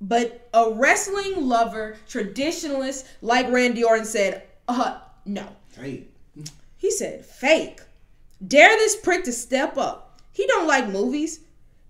but 0.00 0.48
a 0.52 0.70
wrestling 0.72 1.48
lover, 1.48 1.96
traditionalist 2.08 3.06
like 3.22 3.50
Randy 3.50 3.84
Orton 3.84 4.04
said, 4.04 4.42
uh 4.68 4.98
no. 5.24 5.46
Hey, 5.76 6.08
He 6.76 6.90
said, 6.90 7.24
fake. 7.24 7.80
Dare 8.46 8.76
this 8.76 8.96
prick 8.96 9.24
to 9.24 9.32
step 9.32 9.78
up. 9.78 10.20
He 10.32 10.46
don't 10.46 10.66
like 10.66 10.88
movies. 10.88 11.40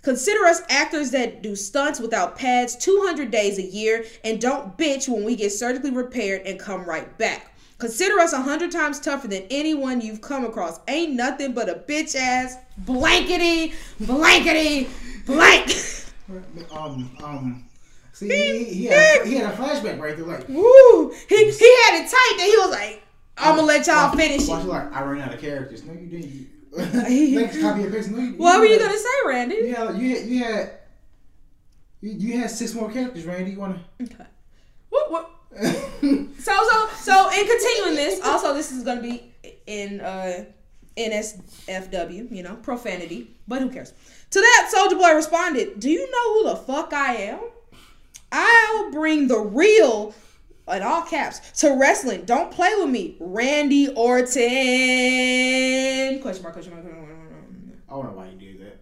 Consider 0.03 0.45
us 0.47 0.63
actors 0.69 1.11
that 1.13 1.43
do 1.43 1.55
stunts 1.55 2.01
without 2.01 2.37
pads 2.37 2.75
200 2.77 3.31
days 3.31 3.59
a 3.59 3.63
year 3.63 4.05
and 4.25 4.41
don't 4.41 4.77
bitch 4.77 5.09
when 5.09 5.25
we 5.25 5.37
get 5.37 5.53
surgically 5.53 5.91
repaired 5.91 6.47
and 6.47 6.59
come 6.59 6.85
right 6.85 7.17
back. 7.19 7.50
Consider 7.81 8.21
us 8.21 8.35
a 8.35 8.37
100 8.37 8.71
times 8.71 9.01
tougher 9.01 9.27
than 9.27 9.45
anyone 9.51 10.03
you've 10.03 10.21
come 10.21 10.45
across. 10.45 10.81
Ain't 10.87 11.15
nothing 11.15 11.55
but 11.55 11.69
a 11.71 11.75
bitch 11.75 12.15
ass 12.15 12.57
blankety, 12.77 13.73
blankety, 13.99 14.87
blank. 15.27 15.71
um, 16.73 17.11
um. 17.25 17.67
See, 18.13 18.29
he, 18.29 18.65
he, 18.65 18.85
had, 18.85 19.27
he 19.27 19.35
had 19.37 19.55
a 19.55 19.57
flashback 19.57 19.99
right 19.99 20.15
there. 20.15 20.27
Like, 20.27 20.47
Woo! 20.49 21.11
He, 21.27 21.37
he 21.37 21.77
had 21.85 22.05
it 22.05 22.11
tight, 22.11 22.35
then 22.37 22.51
he 22.51 22.57
was 22.59 22.71
like, 22.71 23.03
I'm 23.39 23.57
gonna 23.57 23.67
let 23.67 23.87
y'all 23.87 24.15
finish 24.15 24.47
Watch 24.47 24.65
it. 24.65 24.69
like 24.69 24.93
I 24.93 25.03
ran 25.03 25.23
out 25.23 25.33
of 25.33 25.41
characters. 25.41 25.83
No, 25.85 25.95
you 25.95 26.07
didn't. 26.07 26.31
You, 26.31 27.41
like 27.41 27.61
copy 27.61 27.89
paste. 27.89 28.11
No, 28.11 28.19
you, 28.19 28.35
What 28.35 28.61
were 28.61 28.67
you 28.67 28.79
gonna 28.79 28.99
say, 28.99 29.09
Randy? 29.27 29.55
You 29.55 29.63
you 29.63 29.75
had, 29.75 29.97
you 30.27 30.45
had, 30.45 30.71
you, 32.03 32.11
you 32.11 32.39
had 32.39 32.51
six 32.51 32.75
more 32.75 32.91
characters, 32.91 33.25
Randy. 33.25 33.53
You 33.53 33.59
wanna? 33.61 33.83
Okay. 34.03 34.27
What, 34.91 35.11
what? 35.11 35.40
So 35.53 36.53
so 36.71 36.89
so 36.97 37.31
in 37.31 37.47
continuing 37.47 37.95
this, 37.97 38.21
also 38.25 38.55
this 38.55 38.71
is 38.73 38.83
gonna 38.83 39.03
be 39.03 39.35
in 39.67 40.01
uh 40.01 40.45
NSFW, 40.97 42.31
you 42.35 42.43
know, 42.43 42.57
profanity, 42.57 43.37
but 43.47 43.63
who 43.63 43.71
cares? 43.71 43.93
To 44.31 44.41
that, 44.41 44.73
Soulja 44.75 44.99
Boy 44.99 45.15
responded, 45.15 45.81
Do 45.81 45.91
you 45.91 46.11
know 46.11 46.35
who 46.35 46.45
the 46.51 46.57
fuck 46.57 46.93
I 46.93 47.15
am? 47.15 47.41
I'll 48.33 48.91
bring 48.93 49.29
the 49.29 49.39
real 49.39 50.15
in 50.69 50.83
all 50.83 51.03
caps 51.03 51.41
to 51.61 51.77
wrestling. 51.77 52.25
Don't 52.25 52.53
play 52.53 52.71
with 52.79 52.91
me. 52.91 53.17
Randy 53.19 53.89
Orton. 53.89 54.31
Question 56.21 56.43
mark, 56.43 56.55
question 56.55 56.73
mark, 56.73 56.85
question 56.85 57.01
mark. 57.01 57.11
I 57.89 57.93
don't 57.93 58.05
know 58.05 58.13
why 58.13 58.29
you 58.29 58.39
do 58.39 58.59
that. 58.59 58.79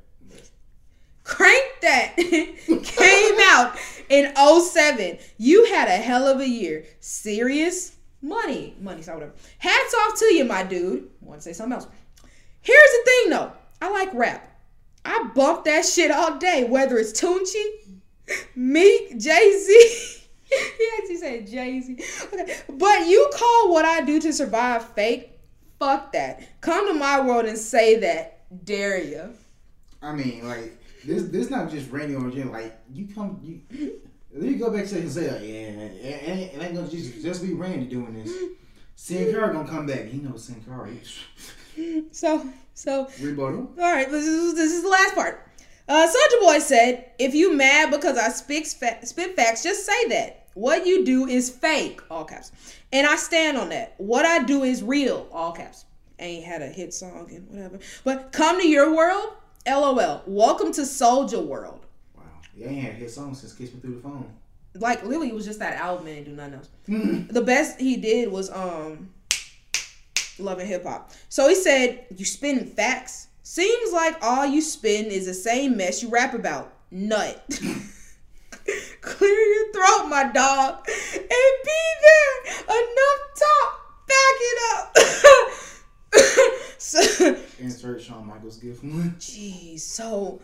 Crank 1.24 1.64
that 1.82 2.16
came 2.16 3.38
out 3.40 3.76
in 4.08 4.34
07. 4.36 5.18
You 5.36 5.66
had 5.66 5.88
a 5.88 5.92
hell 5.92 6.26
of 6.26 6.40
a 6.40 6.48
year. 6.48 6.84
Serious 7.00 7.96
money. 8.22 8.76
Money, 8.80 9.02
sorry, 9.02 9.18
whatever. 9.18 9.34
Hats 9.58 9.94
off 9.94 10.18
to 10.18 10.34
you, 10.34 10.44
my 10.44 10.62
dude. 10.62 11.08
Want 11.20 11.40
to 11.40 11.44
say 11.44 11.52
something 11.52 11.74
else. 11.74 11.86
Here's 12.60 12.90
the 12.90 13.02
thing 13.04 13.30
though. 13.30 13.52
I 13.80 13.90
like 13.90 14.12
rap. 14.14 14.44
I 15.04 15.30
bump 15.34 15.64
that 15.64 15.84
shit 15.84 16.10
all 16.10 16.38
day, 16.38 16.64
whether 16.64 16.98
it's 16.98 17.18
Tunechi, 17.18 17.64
Meek, 18.54 19.18
Jay-Z. 19.18 20.22
he 20.44 20.88
actually 20.98 21.16
said 21.16 21.46
Jay-Z. 21.46 21.96
Okay. 22.32 22.56
But 22.68 23.06
you 23.06 23.30
call 23.34 23.72
what 23.72 23.84
I 23.84 24.02
do 24.02 24.20
to 24.20 24.32
survive 24.32 24.86
fake? 24.90 25.38
Fuck 25.78 26.12
that. 26.12 26.60
Come 26.60 26.88
to 26.88 26.94
my 26.94 27.20
world 27.20 27.46
and 27.46 27.56
say 27.56 28.00
that. 28.00 28.34
Dare 28.64 29.02
ya. 29.02 29.26
I 30.02 30.12
mean, 30.12 30.46
like 30.46 30.76
this. 31.08 31.24
This 31.24 31.50
not 31.50 31.70
just 31.70 31.90
Randy 31.90 32.14
or 32.14 32.30
Jim. 32.30 32.52
Like 32.52 32.78
you 32.92 33.08
come, 33.14 33.40
you. 33.42 33.60
Then 34.32 34.50
you 34.50 34.56
go 34.56 34.70
back 34.70 34.86
to 34.86 34.98
and 34.98 35.10
say, 35.10 35.24
yeah, 35.24 36.10
it 36.10 36.52
ain't, 36.60 36.74
gonna 36.74 36.88
just 36.88 37.22
just 37.22 37.42
be 37.42 37.54
Randy 37.54 37.86
doing 37.86 38.22
this. 38.22 38.32
Sin 38.94 39.32
Cara 39.32 39.52
gonna 39.52 39.68
come 39.68 39.86
back. 39.86 40.06
He 40.06 40.18
knows 40.18 40.44
Sin 40.44 40.62
Cara. 40.66 40.90
So, 42.10 42.44
so, 42.74 43.08
Rebuttal. 43.20 43.70
all 43.78 43.92
right, 43.92 44.10
this 44.10 44.26
is, 44.26 44.56
this 44.56 44.72
is 44.72 44.82
the 44.82 44.88
last 44.88 45.14
part. 45.14 45.48
Uh, 45.88 46.08
Soulja 46.08 46.40
Boy 46.40 46.58
said, 46.58 47.12
if 47.20 47.34
you 47.34 47.56
mad 47.56 47.92
because 47.92 48.18
I 48.18 48.30
speak 48.30 48.66
fa- 48.66 49.06
spit 49.06 49.36
facts, 49.36 49.62
just 49.62 49.86
say 49.86 50.08
that. 50.08 50.48
What 50.54 50.86
you 50.86 51.04
do 51.04 51.28
is 51.28 51.48
fake, 51.48 52.00
all 52.10 52.24
caps. 52.24 52.50
And 52.92 53.06
I 53.06 53.14
stand 53.14 53.56
on 53.56 53.68
that. 53.68 53.94
What 53.98 54.26
I 54.26 54.42
do 54.42 54.64
is 54.64 54.82
real, 54.82 55.28
all 55.30 55.52
caps. 55.52 55.84
Ain't 56.18 56.44
had 56.44 56.62
a 56.62 56.66
hit 56.66 56.92
song 56.92 57.30
and 57.32 57.48
whatever. 57.48 57.78
But 58.02 58.32
come 58.32 58.60
to 58.60 58.66
your 58.66 58.92
world, 58.92 59.34
LOL. 59.68 60.22
Welcome 60.26 60.72
to 60.72 60.82
Soulja 60.82 61.44
World. 61.44 61.84
Wow. 62.16 62.22
He 62.56 62.64
ain't 62.64 62.82
had 62.82 62.94
his 62.94 63.14
song 63.14 63.34
since 63.34 63.52
Kiss 63.52 63.72
Me 63.74 63.80
Through 63.80 63.96
the 63.96 64.00
Phone. 64.00 64.30
Like, 64.74 65.02
literally, 65.02 65.28
it 65.28 65.34
was 65.34 65.44
just 65.44 65.58
that 65.58 65.76
album 65.78 66.06
and 66.06 66.24
do 66.24 66.32
nothing 66.32 66.54
else. 66.54 66.68
the 66.86 67.42
best 67.42 67.78
he 67.80 67.96
did 67.96 68.30
was 68.30 68.50
um 68.50 69.10
Love 70.38 70.58
and 70.58 70.68
Hip 70.68 70.84
Hop. 70.84 71.12
So 71.28 71.48
he 71.48 71.54
said, 71.54 72.06
You 72.16 72.24
spin 72.24 72.64
facts? 72.66 73.28
Seems 73.42 73.92
like 73.92 74.16
all 74.22 74.46
you 74.46 74.60
spin 74.60 75.06
is 75.06 75.26
the 75.26 75.34
same 75.34 75.76
mess 75.76 76.02
you 76.02 76.08
rap 76.08 76.34
about. 76.34 76.72
Nut. 76.90 77.42
Clear 79.00 79.30
your 79.30 79.72
throat, 79.72 80.08
my 80.08 80.30
dog. 80.32 80.86
And 80.86 81.54
be 81.64 81.82
there. 82.02 82.54
Enough 82.64 83.20
talk. 83.36 84.06
Back 84.06 84.36
it 84.40 84.58
up. 84.72 85.52
so, 86.78 87.36
Insert 87.58 88.02
Shawn 88.02 88.26
Michaels 88.26 88.56
gift. 88.56 88.82
one. 88.82 89.14
Jeez. 89.18 89.80
So, 89.80 90.40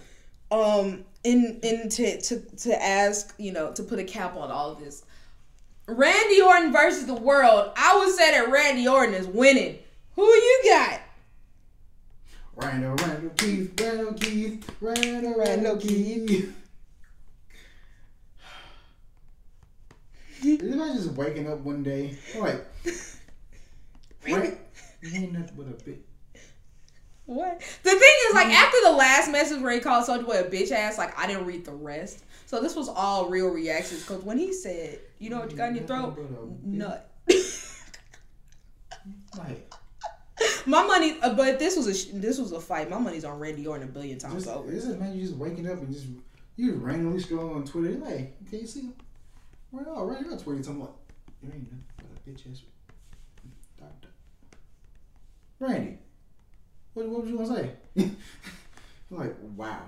um, 0.51 1.05
in 1.23 1.59
in 1.63 1.89
to, 1.89 2.21
to 2.21 2.41
to 2.41 2.83
ask, 2.83 3.35
you 3.39 3.53
know, 3.53 3.73
to 3.73 3.83
put 3.83 3.99
a 3.99 4.05
cap 4.05 4.37
on 4.37 4.51
all 4.51 4.71
of 4.73 4.79
this, 4.79 5.05
Randy 5.87 6.41
Orton 6.41 6.73
versus 6.73 7.07
the 7.07 7.15
world. 7.15 7.73
I 7.77 7.99
would 7.99 8.15
say 8.15 8.31
that 8.33 8.51
Randy 8.51 8.87
Orton 8.89 9.15
is 9.15 9.27
winning. 9.27 9.79
Who 10.17 10.25
you 10.25 10.61
got? 10.65 11.01
Randall, 12.57 12.95
Randall 12.95 13.31
Keith, 13.31 13.81
Randall 13.81 14.13
Keith, 14.15 14.71
Randall, 14.81 15.39
Randall 15.39 15.77
Keith. 15.77 16.55
Anybody 20.45 20.93
just 20.95 21.13
waking 21.13 21.51
up 21.51 21.61
one 21.61 21.83
day 21.83 22.17
like, 22.37 22.65
right? 24.29 24.59
You 25.05 25.21
ain't 25.21 25.33
nothing 25.33 25.55
but 25.57 25.67
a 25.67 25.85
bit. 25.85 26.05
What? 27.27 27.61
The 27.83 27.91
thing 27.91 28.15
is, 28.29 28.35
like, 28.35 28.49
after 28.49 28.77
the 28.85 28.93
last 28.93 29.31
message 29.31 29.61
where 29.63 29.73
he 29.73 29.81
called 29.81 30.07
Soulja 30.07 30.27
Boy 30.27 30.41
a 30.41 30.45
bitch 30.45 30.73
ass, 30.73 30.99
like, 30.99 31.19
I 31.19 31.27
didn't 31.27 31.47
read 31.47 31.65
the 31.65 31.73
rest. 31.73 32.25
So 32.47 32.61
this 32.61 32.75
was 32.75 32.89
all 32.89 33.29
real 33.29 33.49
reactions. 33.49 34.03
Because 34.03 34.23
when 34.25 34.39
he 34.39 34.53
said, 34.53 35.01
you 35.19 35.31
know 35.31 35.41
what 35.41 35.51
you 35.51 35.57
got 35.57 35.71
in 35.71 35.77
your 35.77 35.85
throat? 35.85 36.19
Nut. 36.65 37.11
Like, 39.37 39.75
My 40.67 40.87
money, 40.87 41.17
uh, 41.21 41.35
but 41.35 41.59
this 41.59 41.77
was 41.77 41.87
a 41.87 41.95
sh- 41.95 42.11
this 42.15 42.39
was 42.39 42.53
a 42.53 42.61
fight. 42.61 42.89
My 42.89 42.99
money's 42.99 43.25
on 43.25 43.39
Randy 43.39 43.67
Orton 43.67 43.89
a 43.89 43.91
billion 43.91 44.19
times 44.19 44.45
just, 44.45 44.57
over. 44.57 44.71
is 44.71 44.87
it 44.87 44.99
man? 44.99 45.15
You 45.15 45.23
just 45.23 45.35
waking 45.35 45.69
up 45.69 45.79
and 45.79 45.93
just 45.93 46.07
you 46.57 46.71
just 46.73 46.83
randomly 46.83 47.21
scrolling 47.21 47.57
on 47.57 47.65
Twitter. 47.65 47.91
You're 47.91 48.01
like, 48.01 48.49
can 48.49 48.61
you 48.61 48.67
see 48.67 48.81
him? 48.83 48.95
Where 49.71 49.85
oh, 49.89 50.05
right 50.05 50.19
here, 50.25 50.37
Twitter. 50.37 50.63
Talking 50.63 50.83
about 50.83 50.97
you 51.43 51.51
ain't 51.53 51.65
nothing 51.65 51.85
but 51.97 52.07
a 52.07 52.31
bitch 52.31 52.51
ass. 52.51 52.63
Randy, 55.65 55.99
what 56.95 57.09
what 57.09 57.23
was 57.23 57.31
you 57.31 57.39
gonna 57.39 57.57
say? 57.57 57.71
I'm 59.11 59.19
like, 59.19 59.35
wow, 59.57 59.81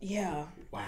Yeah. 0.00 0.44
wow. 0.70 0.84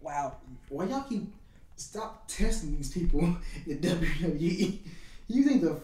Wow. 0.00 0.36
Why 0.68 0.84
y'all 0.86 1.02
keep 1.02 1.32
stop 1.76 2.26
testing 2.28 2.76
these 2.76 2.90
people 2.92 3.20
in 3.66 3.78
WWE? 3.78 4.78
You 5.28 5.44
think 5.44 5.62
the 5.62 5.80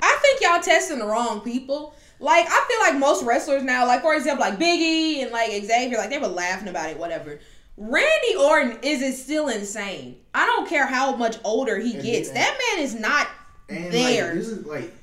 I 0.00 0.18
think 0.20 0.40
y'all 0.40 0.60
testing 0.60 0.98
the 0.98 1.06
wrong 1.06 1.40
people. 1.40 1.94
Like 2.20 2.46
I 2.48 2.64
feel 2.68 2.78
like 2.80 2.98
most 3.00 3.24
wrestlers 3.24 3.62
now, 3.62 3.86
like 3.86 4.02
for 4.02 4.14
example, 4.14 4.44
like 4.46 4.58
Biggie 4.58 5.22
and 5.22 5.30
like 5.32 5.50
Xavier, 5.64 5.98
like 5.98 6.10
they 6.10 6.18
were 6.18 6.28
laughing 6.28 6.68
about 6.68 6.90
it, 6.90 6.98
whatever. 6.98 7.40
Randy 7.76 8.36
Orton 8.38 8.78
is 8.82 9.00
it 9.02 9.14
still 9.16 9.48
insane. 9.48 10.18
I 10.34 10.44
don't 10.46 10.68
care 10.68 10.86
how 10.86 11.16
much 11.16 11.36
older 11.42 11.78
he 11.78 11.94
gets. 11.94 12.30
That 12.30 12.58
man 12.76 12.84
is 12.84 12.94
not 12.94 13.26
And 13.72 13.92
there. 13.92 14.26
Like, 14.26 14.34
this 14.34 14.48
is 14.48 14.66
like, 14.66 14.94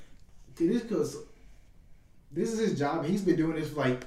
dude, 0.55 0.73
this 0.75 0.81
because 0.83 1.17
this 2.31 2.51
is 2.53 2.59
his 2.59 2.79
job. 2.79 3.05
He's 3.05 3.21
been 3.21 3.35
doing 3.35 3.55
this 3.59 3.69
for 3.69 3.79
like 3.81 4.03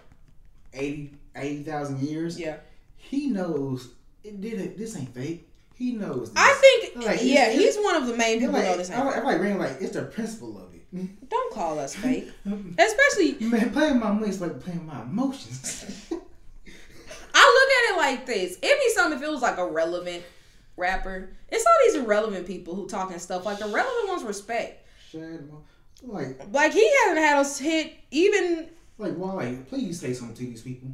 80 0.73 1.13
80,000 1.35 2.01
years. 2.01 2.39
yeah. 2.39 2.57
He 2.97 3.29
knows 3.29 3.89
it 4.23 4.41
didn't. 4.41 4.79
This 4.79 4.97
ain't 4.97 5.13
fake. 5.15 5.49
He 5.75 5.93
knows. 5.93 6.31
This. 6.33 6.37
I 6.37 6.53
think 6.93 7.05
Like, 7.07 7.21
yeah, 7.23 7.49
it's- 7.49 7.59
he's 7.59 7.77
one 7.85 7.97
of 7.97 8.07
the 8.07 8.17
main 8.17 8.39
people 8.39 8.55
like, 8.55 8.69
on 8.69 8.79
this. 8.79 8.91
I'm, 8.91 9.07
like 9.07 9.25
Randy 9.41 9.59
like 9.59 9.79
it's 9.81 9.93
the 9.95 10.03
principle 10.03 10.57
of 10.59 10.73
it. 10.75 10.79
Don't 11.31 11.53
call 11.55 11.79
us 11.79 11.95
fake, 11.95 12.31
especially 12.79 13.37
Man, 13.41 13.71
playing 13.73 13.99
my 13.99 14.13
money 14.13 14.29
is 14.29 14.41
like 14.41 14.61
playing 14.61 14.87
my 14.87 15.03
emotions. 15.03 16.07
I 17.35 17.95
look 17.95 17.99
at 18.05 18.13
it 18.13 18.17
like 18.17 18.27
this. 18.27 18.59
It'd 18.63 18.79
be 18.79 18.91
something 18.95 19.19
if 19.19 19.25
it 19.25 19.31
was 19.31 19.41
like 19.43 19.57
a 19.59 19.67
relevant 19.67 20.23
rapper. 20.77 21.37
It's 21.49 21.65
all 21.65 21.73
these 21.87 22.03
irrelevant 22.03 22.47
people 22.47 22.75
who 22.75 22.89
talking 22.89 23.19
stuff. 23.19 23.45
Like 23.45 23.59
the 23.59 23.67
relevant 23.67 24.09
ones 24.09 24.23
respect. 24.23 24.87
Shad, 25.11 25.49
like, 26.03 26.41
Like 26.53 26.73
he 26.73 26.91
hasn't 27.05 27.19
had 27.19 27.39
us 27.39 27.59
hit 27.59 27.93
even 28.11 28.69
like, 28.99 29.15
why? 29.15 29.59
Please 29.69 29.99
say 30.01 30.13
something 30.13 30.37
to 30.37 30.43
these 30.45 30.63
people. 30.63 30.91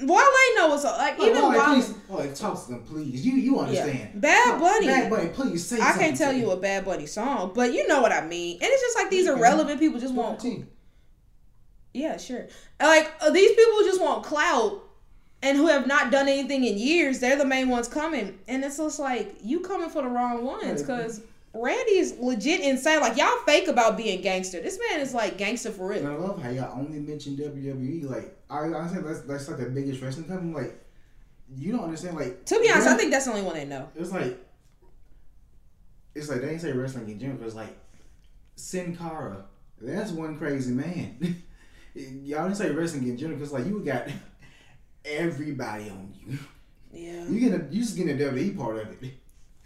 Wale 0.00 0.26
know 0.56 0.68
what's 0.68 0.84
up. 0.84 0.98
Like 0.98 1.18
Like, 1.18 1.30
even 1.30 1.42
Wale, 1.42 1.50
Wale. 1.52 1.74
please, 1.74 1.94
like, 2.08 2.34
talk 2.34 2.64
to 2.64 2.72
them, 2.72 2.82
please. 2.82 3.24
You, 3.24 3.34
you 3.34 3.58
understand? 3.60 4.20
Bad 4.20 4.58
Bunny. 4.58 4.86
Bad 4.86 5.10
Bunny, 5.10 5.28
please 5.28 5.64
say. 5.66 5.80
I 5.80 5.92
can't 5.92 6.16
tell 6.16 6.32
you 6.32 6.48
them. 6.48 6.58
a 6.58 6.60
Bad 6.60 6.84
Bunny 6.84 7.06
song, 7.06 7.52
but 7.54 7.72
you 7.72 7.86
know 7.86 8.00
what 8.00 8.12
I 8.12 8.26
mean. 8.26 8.54
And 8.56 8.64
it's 8.64 8.82
just 8.82 8.96
like 8.96 9.10
these 9.10 9.28
irrelevant 9.28 9.78
people 9.78 10.00
just 10.00 10.14
want. 10.14 10.44
Yeah, 11.94 12.16
sure. 12.16 12.48
Like 12.80 13.12
uh, 13.20 13.30
these 13.30 13.50
people 13.50 13.78
just 13.84 14.00
want 14.00 14.24
clout, 14.24 14.81
and 15.42 15.56
who 15.56 15.66
have 15.66 15.86
not 15.86 16.10
done 16.10 16.28
anything 16.28 16.64
in 16.64 16.78
years. 16.78 17.18
They're 17.18 17.36
the 17.36 17.44
main 17.44 17.68
ones 17.68 17.88
coming, 17.88 18.38
and 18.48 18.64
it's 18.64 18.76
just 18.76 18.98
like 18.98 19.36
you 19.42 19.60
coming 19.60 19.90
for 19.90 20.02
the 20.02 20.08
wrong 20.08 20.44
ones 20.44 20.82
because 20.82 21.20
Randy 21.54 21.98
is 21.98 22.16
legit 22.18 22.60
insane. 22.60 23.00
Like 23.00 23.16
y'all 23.16 23.36
fake 23.44 23.68
about 23.68 23.96
being 23.96 24.22
gangster. 24.22 24.60
This 24.60 24.78
man 24.90 25.00
is 25.00 25.12
like 25.12 25.36
gangster 25.36 25.70
for 25.70 25.92
And 25.92 26.08
real. 26.08 26.16
I 26.16 26.16
love 26.16 26.42
how 26.42 26.50
y'all 26.50 26.78
only 26.78 26.98
mention 27.00 27.36
WWE. 27.36 28.08
Like, 28.08 28.36
I, 28.48 28.72
I 28.72 28.88
said 28.88 29.04
that's 29.04 29.20
that's 29.22 29.48
like 29.48 29.58
the 29.58 29.66
biggest 29.66 30.00
wrestling 30.00 30.26
company. 30.26 30.54
Like, 30.54 30.80
you 31.54 31.72
don't 31.72 31.84
understand. 31.84 32.16
Like, 32.16 32.44
To 32.46 32.60
be 32.60 32.70
honest, 32.70 32.88
I 32.88 32.96
think 32.96 33.10
that's 33.10 33.26
the 33.26 33.32
only 33.32 33.42
one 33.42 33.54
they 33.54 33.64
know. 33.64 33.88
it's 33.94 34.12
like 34.12 34.38
it's 36.14 36.28
like 36.28 36.40
they 36.40 36.50
ain't 36.50 36.60
say 36.60 36.72
wrestling 36.72 37.08
in 37.08 37.18
general. 37.18 37.42
It's 37.44 37.54
like 37.54 37.76
Sin 38.56 38.96
Cara. 38.96 39.44
That's 39.80 40.12
one 40.12 40.38
crazy 40.38 40.72
man. 40.72 41.18
Y'all 41.94 42.44
didn't 42.44 42.56
say 42.56 42.70
wrestling 42.70 43.08
in 43.08 43.16
general 43.18 43.38
because 43.38 43.52
like 43.52 43.66
you 43.66 43.80
got 43.84 44.08
everybody 45.04 45.88
on 45.90 46.12
you. 46.26 46.38
Yeah. 46.92 47.24
You 47.26 47.40
get 47.40 47.60
a, 47.60 47.64
you 47.70 47.80
just 47.82 47.96
get 47.96 48.08
a 48.08 48.12
WWE 48.14 48.56
part 48.56 48.78
of 48.78 49.02
it. 49.02 49.14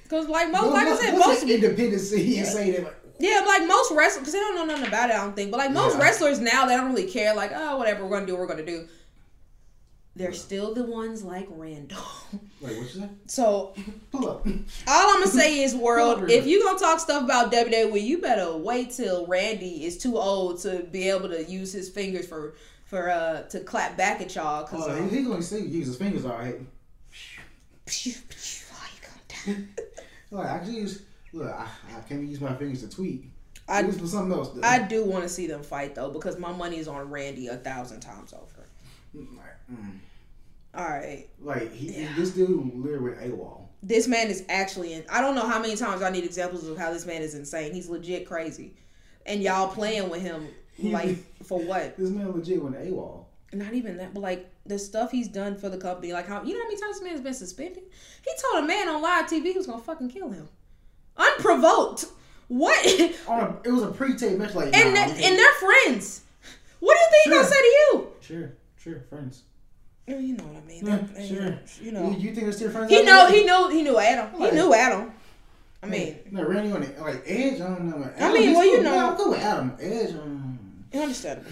Because 0.03 0.29
like 0.29 0.51
most, 0.51 0.73
like 0.73 0.87
I 0.87 0.97
said, 0.97 1.19
most 1.19 1.43
independent 1.43 2.01
city 2.01 2.39
and 2.39 2.47
say 2.47 2.71
that. 2.73 2.85
Like, 2.85 2.97
Yeah, 3.19 3.43
like 3.47 3.67
most 3.67 3.93
wrestlers, 3.93 4.21
because 4.21 4.33
they 4.35 4.39
don't 4.39 4.55
know 4.55 4.65
nothing 4.65 4.87
about 4.87 5.11
it. 5.11 5.15
I 5.15 5.19
don't 5.25 5.35
think, 5.35 5.51
but 5.51 5.59
like 5.59 5.73
most 5.73 5.97
Yeah. 5.97 6.03
wrestlers 6.03 6.39
now, 6.39 6.67
they 6.67 6.77
don't 6.77 6.89
really 6.93 7.11
care. 7.11 7.35
Like, 7.35 7.51
oh, 7.55 7.77
whatever, 7.77 8.05
we're 8.07 8.11
gonna 8.17 8.27
do, 8.27 8.33
what 8.35 8.41
we're 8.43 8.47
gonna 8.47 8.65
do. 8.67 8.87
They're 10.15 10.33
still 10.33 10.73
the 10.73 10.83
ones 10.85 11.23
like 11.23 11.47
Randall. 11.51 11.99
Wait, 12.63 12.77
what 12.79 12.85
you 12.95 13.01
say? 13.03 13.09
So 13.27 13.75
Pull 14.13 14.31
up. 14.31 14.47
all 14.47 14.55
I'm 15.11 15.21
gonna 15.21 15.27
say 15.27 15.63
is, 15.63 15.75
world, 15.89 16.31
if 16.31 16.47
you 16.47 16.63
gonna 16.65 16.79
talk 16.79 17.01
stuff 17.01 17.25
about 17.25 17.53
WWE, 17.53 18.01
you 18.01 18.19
better 18.23 18.57
wait 18.57 18.93
till 18.93 19.27
Randy 19.27 19.85
is 19.85 19.99
too 19.99 20.17
old 20.17 20.61
to 20.61 20.87
be 20.91 21.11
able 21.11 21.29
to 21.31 21.45
use 21.45 21.71
his 21.73 21.91
fingers 21.91 22.27
for 22.27 22.55
for 22.87 23.11
uh 23.11 23.43
to 23.43 23.61
clap 23.61 23.97
back 23.97 24.21
at 24.21 24.35
y'all. 24.35 24.65
Cause 24.67 24.85
Oh, 24.87 24.91
um, 24.97 25.09
he, 25.11 25.19
he 25.19 25.23
gonna 25.25 25.43
say 25.43 25.61
use 25.61 25.87
his 25.89 25.97
fingers 25.97 26.25
all 26.25 26.33
right. 26.39 26.57
pew, 27.85 28.13
pew, 28.29 28.77
you 28.95 29.01
come 29.03 29.55
down. 29.55 29.69
Like 30.33 30.49
I 30.51 30.59
can 30.59 30.75
use 30.75 31.03
look, 31.33 31.49
I, 31.53 31.69
I 31.97 32.01
can't 32.09 32.27
use 32.27 32.41
my 32.41 32.55
fingers 32.57 32.83
to 32.83 32.89
tweet. 32.89 33.25
I- 33.69 33.81
use 33.83 33.99
for 33.99 34.07
something 34.07 34.37
else. 34.37 34.51
Though. 34.51 34.63
I 34.67 34.81
do 34.83 35.05
want 35.05 35.23
to 35.23 35.29
see 35.29 35.47
them 35.47 35.63
fight 35.63 35.95
though, 35.95 36.11
because 36.11 36.39
my 36.39 36.53
money 36.53 36.79
is 36.79 36.89
on 36.89 37.09
Randy 37.11 37.47
a 37.49 37.57
thousand 37.57 38.01
times 38.01 38.33
over. 38.33 38.67
like, 39.15 39.29
mm. 39.73 39.99
All 40.75 40.85
right. 40.85 41.27
like 41.41 41.73
he, 41.73 42.03
Yeah. 42.03 42.13
this 42.17 42.31
dude 42.33 42.75
literally 42.75 43.11
went 43.17 43.21
AWOL. 43.21 43.63
this 43.83 44.07
man 44.09 44.29
is 44.29 44.45
actually 44.49 44.93
in 44.95 45.05
I 45.11 45.21
don't 45.21 45.35
know 45.37 45.47
how 45.47 45.61
many 45.61 45.77
times 45.77 46.03
I 46.03 46.11
need 46.11 46.25
examples 46.25 46.67
of 46.67 46.77
how 46.77 46.93
this 46.93 47.07
man 47.07 47.23
is 47.23 47.35
insane. 47.35 47.73
He's 47.73 47.89
legit 47.89 48.27
crazy. 48.27 48.75
And 49.27 49.43
y'all 49.43 49.69
playing 49.69 50.09
with 50.11 50.23
him 50.23 50.49
like 50.83 51.19
for 51.45 51.59
what? 51.61 51.97
This 51.97 52.11
man 52.11 52.33
legit 52.33 52.63
went 52.63 52.75
to 52.77 52.83
AWOL. 52.83 53.25
Not 53.53 53.73
even 53.75 53.97
that, 53.99 54.13
but 54.13 54.21
like 54.21 54.51
the 54.67 54.79
stuff 54.79 55.11
he's 55.11 55.29
done 55.29 55.57
for 55.57 55.69
the 55.69 55.79
company, 55.79 56.13
like 56.13 56.27
how 56.27 56.43
you 56.43 56.53
know 56.55 56.61
how 56.63 56.69
many 56.69 56.81
times 56.81 56.97
this 56.99 57.03
man's 57.05 57.21
been 57.21 57.33
suspended? 57.35 57.85
He 58.25 58.31
told 58.43 58.65
a 58.65 58.67
man 58.67 58.89
on 58.89 59.01
live 59.01 59.27
TV 59.27 59.45
he 59.45 59.53
was 59.53 59.67
gonna 59.67 59.81
fucking 59.83 60.11
kill 60.11 60.31
him. 60.31 60.49
Unprovoked. 61.17 62.07
What? 62.49 62.87
On 63.29 63.41
a, 63.41 63.69
it 63.69 63.73
was 63.73 63.83
a 63.83 63.89
pre-tape 63.91 64.39
match. 64.39 64.55
Like, 64.55 64.75
and 64.77 64.95
nah, 64.95 65.07
we 65.07 65.13
can't- 65.21 65.37
they're 65.37 65.53
friends. 65.55 66.23
What 66.81 66.95
do 66.95 67.01
you 67.01 67.09
think 67.11 67.25
he 67.25 67.31
gonna 67.31 67.49
say 67.49 67.61
to 67.61 67.67
you? 67.67 68.09
sure, 68.21 68.53
sure, 68.77 69.01
friends. 69.09 69.43
You 70.07 70.37
know 70.37 70.45
what 70.45 70.63
I 70.63 70.67
mean. 70.67 70.87
Yeah, 70.87 70.97
That- 70.99 71.27
sure. 71.27 71.59
You 71.85 71.93
know. 71.93 72.11
You, 72.11 72.19
you 72.19 72.35
think 72.35 72.47
it's 72.49 72.59
still 72.59 72.71
friends? 72.71 72.91
He 72.91 73.03
know 73.03 73.27
he 73.29 73.45
knew 73.45 73.69
he 73.71 73.83
knew 73.83 73.99
Adam. 73.99 74.41
He 74.41 74.51
knew 74.53 74.73
Adam. 74.75 75.13
I 75.83 75.87
mean, 75.87 76.17
no, 76.31 76.45
Randy 76.45 76.73
on 76.73 76.83
it 76.83 77.01
like 77.01 77.23
Edge. 77.27 77.61
I 77.61 77.67
don't 77.69 77.85
know. 77.91 77.99
man. 77.99 78.13
I 78.17 78.21
Adam, 78.21 78.33
mean, 78.35 78.43
he's 78.49 78.57
well, 78.57 78.67
you 78.67 78.83
know- 78.83 79.11
I'm 79.11 79.17
cool 79.17 79.31
with 79.31 79.41
Adam. 79.41 79.77
Edge. 79.81 80.15
Um, 80.15 80.36
Understandable. 80.95 81.51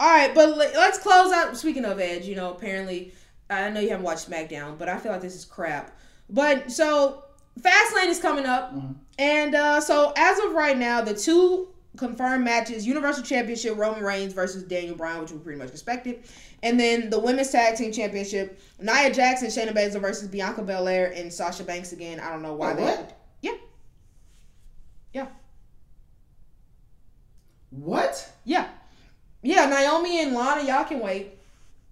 All 0.00 0.10
right, 0.10 0.34
but 0.34 0.56
let's 0.56 0.98
close 0.98 1.32
out. 1.32 1.56
Speaking 1.56 1.84
of 1.84 2.00
Edge, 2.00 2.26
you 2.26 2.34
know, 2.36 2.50
apparently, 2.52 3.12
I 3.48 3.70
know 3.70 3.80
you 3.80 3.90
haven't 3.90 4.04
watched 4.04 4.28
SmackDown, 4.28 4.76
but 4.78 4.88
I 4.88 4.98
feel 4.98 5.12
like 5.12 5.20
this 5.20 5.34
is 5.34 5.44
crap. 5.44 5.96
But 6.28 6.70
so, 6.72 7.24
Fastlane 7.60 8.08
is 8.08 8.18
coming 8.18 8.46
up, 8.46 8.74
Mhm. 8.74 8.94
and 9.18 9.54
uh, 9.54 9.80
so 9.80 10.12
as 10.16 10.38
of 10.40 10.52
right 10.52 10.76
now, 10.76 11.00
the 11.00 11.14
two 11.14 11.68
confirmed 11.96 12.44
matches: 12.44 12.86
Universal 12.86 13.22
Championship 13.24 13.76
Roman 13.76 14.02
Reigns 14.02 14.32
versus 14.32 14.64
Daniel 14.64 14.96
Bryan, 14.96 15.20
which 15.20 15.30
we 15.30 15.38
pretty 15.38 15.58
much 15.58 15.70
expected, 15.70 16.24
and 16.62 16.78
then 16.80 17.08
the 17.10 17.18
Women's 17.20 17.50
Tag 17.50 17.76
Team 17.76 17.92
Championship: 17.92 18.58
Nia 18.80 19.12
Jax, 19.14 19.42
Shayna 19.42 19.72
Baszler 19.72 20.00
versus 20.00 20.26
Bianca 20.28 20.62
Belair 20.62 21.12
and 21.14 21.32
Sasha 21.32 21.62
Banks 21.62 21.92
again. 21.92 22.18
I 22.18 22.30
don't 22.30 22.42
know 22.42 22.54
why 22.54 22.70
Wait, 22.72 22.76
they. 22.78 22.82
what? 22.84 23.20
Yeah, 25.12 25.28
what? 27.78 28.30
yeah, 28.44 28.68
yeah. 29.42 29.66
Naomi 29.66 30.22
and 30.22 30.34
Lana, 30.34 30.64
y'all 30.64 30.84
can 30.84 31.00
wait. 31.00 31.38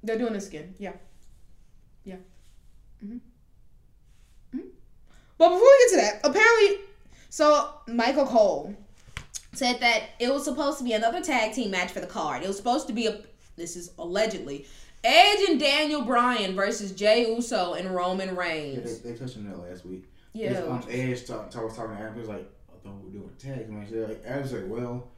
They're 0.02 0.18
doing 0.18 0.32
this 0.32 0.48
again. 0.48 0.74
Yeah. 0.78 0.92
Yeah. 2.04 2.16
hmm 3.00 3.18
hmm 4.52 4.58
But 5.38 5.48
before 5.50 5.60
we 5.60 5.78
get 5.78 5.90
to 5.90 5.96
that, 5.96 6.20
apparently, 6.24 6.78
so 7.30 7.70
Michael 7.86 8.26
Cole 8.26 8.74
said 9.52 9.80
that 9.80 10.02
it 10.18 10.32
was 10.32 10.44
supposed 10.44 10.78
to 10.78 10.84
be 10.84 10.92
another 10.94 11.20
tag 11.22 11.52
team 11.52 11.70
match 11.70 11.90
for 11.92 12.00
the 12.00 12.06
card. 12.06 12.42
It 12.42 12.48
was 12.48 12.56
supposed 12.56 12.86
to 12.88 12.92
be 12.92 13.06
a, 13.06 13.20
this 13.56 13.76
is 13.76 13.92
allegedly, 13.98 14.66
Edge 15.04 15.48
and 15.48 15.60
Daniel 15.60 16.02
Bryan 16.02 16.54
versus 16.54 16.92
Jey 16.92 17.32
Uso 17.34 17.74
and 17.74 17.94
Roman 17.94 18.28
Yeah, 18.30 18.34
Reigns. 18.40 19.00
they, 19.00 19.10
they 19.12 19.18
touched 19.18 19.36
on 19.36 19.48
that 19.48 19.58
last 19.58 19.84
week. 19.84 20.04
Yeah. 20.32 20.58
Um, 20.60 20.82
Edge 20.90 21.26
talk, 21.26 21.50
talk, 21.50 21.64
was 21.64 21.76
talking 21.76 21.96
to 21.96 22.00
Adam. 22.02 22.14
He 22.14 22.20
was 22.20 22.28
like, 22.28 22.48
I 22.72 22.78
thought 22.82 22.96
we 23.04 23.04
were 23.04 23.10
doing 23.18 23.30
a 23.36 23.40
tag 23.40 23.68
match. 23.70 23.90
Like, 23.90 24.22
Adam 24.26 24.42
was 24.42 24.52
like, 24.52 24.64
well, 24.66 25.08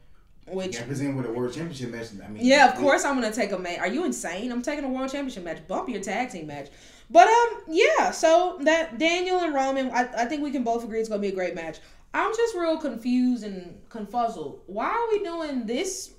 Which, 0.47 0.75
yeah, 0.75 0.85
presented 0.85 1.15
with 1.15 1.25
a 1.25 1.31
world 1.31 1.53
championship 1.53 1.89
match. 1.89 2.07
I 2.23 2.27
mean, 2.27 2.45
yeah, 2.45 2.69
of 2.69 2.75
course 2.75 3.03
I'm 3.03 3.15
gonna 3.15 3.33
take 3.33 3.51
a 3.51 3.57
match. 3.57 3.79
Are 3.79 3.87
you 3.87 4.05
insane? 4.05 4.51
I'm 4.51 4.61
taking 4.61 4.85
a 4.85 4.89
world 4.89 5.11
championship 5.11 5.43
match. 5.43 5.67
Bump 5.67 5.89
your 5.89 6.01
tag 6.01 6.29
team 6.29 6.47
match. 6.47 6.69
But 7.09 7.27
um, 7.27 7.61
yeah. 7.67 8.11
So 8.11 8.59
that 8.61 8.99
Daniel 8.99 9.39
and 9.39 9.55
Roman, 9.55 9.89
I, 9.89 10.07
I 10.15 10.25
think 10.25 10.43
we 10.43 10.51
can 10.51 10.63
both 10.63 10.83
agree 10.83 10.99
it's 10.99 11.09
gonna 11.09 11.21
be 11.21 11.29
a 11.29 11.35
great 11.35 11.55
match. 11.55 11.79
I'm 12.13 12.31
just 12.35 12.55
real 12.55 12.77
confused 12.77 13.43
and 13.43 13.81
confuzzled. 13.89 14.59
Why 14.67 14.85
are 14.85 15.07
we 15.11 15.23
doing 15.23 15.65
this 15.65 16.13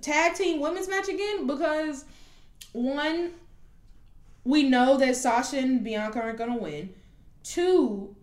tag 0.00 0.34
team 0.34 0.60
women's 0.60 0.88
match 0.88 1.08
again 1.08 1.46
because 1.46 2.04
one, 2.72 3.32
we 4.44 4.64
know 4.64 4.96
that 4.96 5.16
Sasha 5.16 5.58
and 5.58 5.82
Bianca 5.84 6.20
aren't 6.20 6.38
gonna 6.38 6.56
win. 6.56 6.94
Two, 7.42 8.14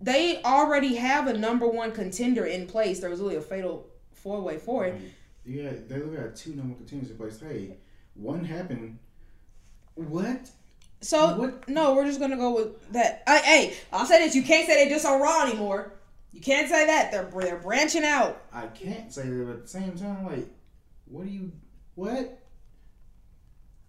they 0.00 0.42
already 0.42 0.96
have 0.96 1.26
a 1.26 1.36
number 1.36 1.68
one 1.68 1.92
contender 1.92 2.46
in 2.46 2.66
place. 2.66 3.00
There 3.00 3.10
was 3.10 3.20
really 3.20 3.36
a 3.36 3.40
fatal 3.40 3.88
four 4.26 4.40
way 4.40 4.58
for 4.58 4.84
it. 4.84 5.00
Yeah, 5.44 5.70
they 5.86 5.98
look 6.00 6.18
at 6.18 6.34
two 6.34 6.52
normal 6.56 6.74
contenders 6.74 7.10
in 7.12 7.16
place. 7.16 7.38
Hey, 7.40 7.76
one 8.14 8.44
happened. 8.44 8.98
What? 9.94 10.50
So 11.00 11.36
What? 11.38 11.68
no, 11.68 11.94
we're 11.94 12.06
just 12.06 12.18
gonna 12.18 12.36
go 12.36 12.56
with 12.56 12.92
that. 12.92 13.22
I, 13.28 13.38
hey, 13.38 13.76
I'll 13.92 14.04
say 14.04 14.18
this: 14.26 14.34
you 14.34 14.42
can't 14.42 14.66
say 14.66 14.84
they 14.84 14.90
just 14.90 15.06
on 15.06 15.20
Raw 15.20 15.44
anymore. 15.46 15.92
You 16.32 16.40
can't 16.40 16.68
say 16.68 16.86
that. 16.86 17.12
They're 17.12 17.30
they're 17.40 17.58
branching 17.60 18.02
out. 18.04 18.42
I 18.52 18.66
can't 18.66 19.12
say 19.12 19.28
that, 19.28 19.44
but 19.46 19.52
at 19.52 19.62
the 19.62 19.68
same 19.68 19.92
time, 19.96 20.26
like, 20.26 20.48
what 21.06 21.24
do 21.24 21.30
you? 21.30 21.52
What? 21.94 22.42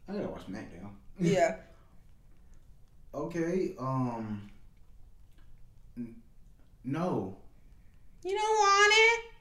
I 0.08 0.14
gotta 0.14 0.28
watch 0.28 0.46
SmackDown. 0.48 0.92
Yeah. 1.20 1.56
Okay. 3.16 3.74
Um. 3.80 4.52
n- 5.98 6.16
No. 6.84 7.36
You 8.24 8.36
don't 8.36 8.58
want 8.60 8.94
it. 8.96 9.37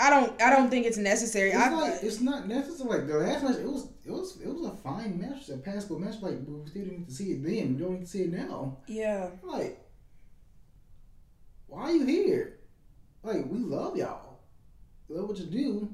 I 0.00 0.10
don't. 0.10 0.40
I 0.42 0.50
don't 0.50 0.70
think 0.70 0.86
it's 0.86 0.96
necessary. 0.96 1.50
It's 1.50 1.58
I, 1.58 1.70
like 1.72 2.02
it's 2.02 2.20
not 2.20 2.48
necessary. 2.48 2.98
Like 2.98 3.06
the 3.06 3.14
last 3.18 3.44
match, 3.44 3.56
it 3.56 3.66
was 3.66 3.88
it 4.04 4.10
was 4.10 4.40
it 4.40 4.48
was 4.48 4.66
a 4.66 4.76
fine 4.76 5.20
match, 5.20 5.48
a 5.50 5.56
passable 5.56 5.98
match. 6.00 6.16
Like 6.20 6.38
we 6.46 6.68
still 6.68 6.82
didn't 6.82 6.98
need 6.98 7.08
to 7.08 7.14
see 7.14 7.32
it 7.32 7.44
then. 7.44 7.76
We 7.76 7.82
don't 7.82 7.92
need 7.94 8.00
to 8.00 8.06
see 8.06 8.22
it 8.22 8.32
now. 8.32 8.78
yeah. 8.88 9.30
Like, 9.42 9.78
why 11.68 11.82
are 11.82 11.92
you 11.92 12.04
here? 12.06 12.58
Like, 13.22 13.46
we 13.48 13.58
love 13.58 13.96
y'all. 13.96 14.38
We 15.08 15.16
love 15.16 15.28
what 15.28 15.38
you 15.38 15.46
do. 15.46 15.88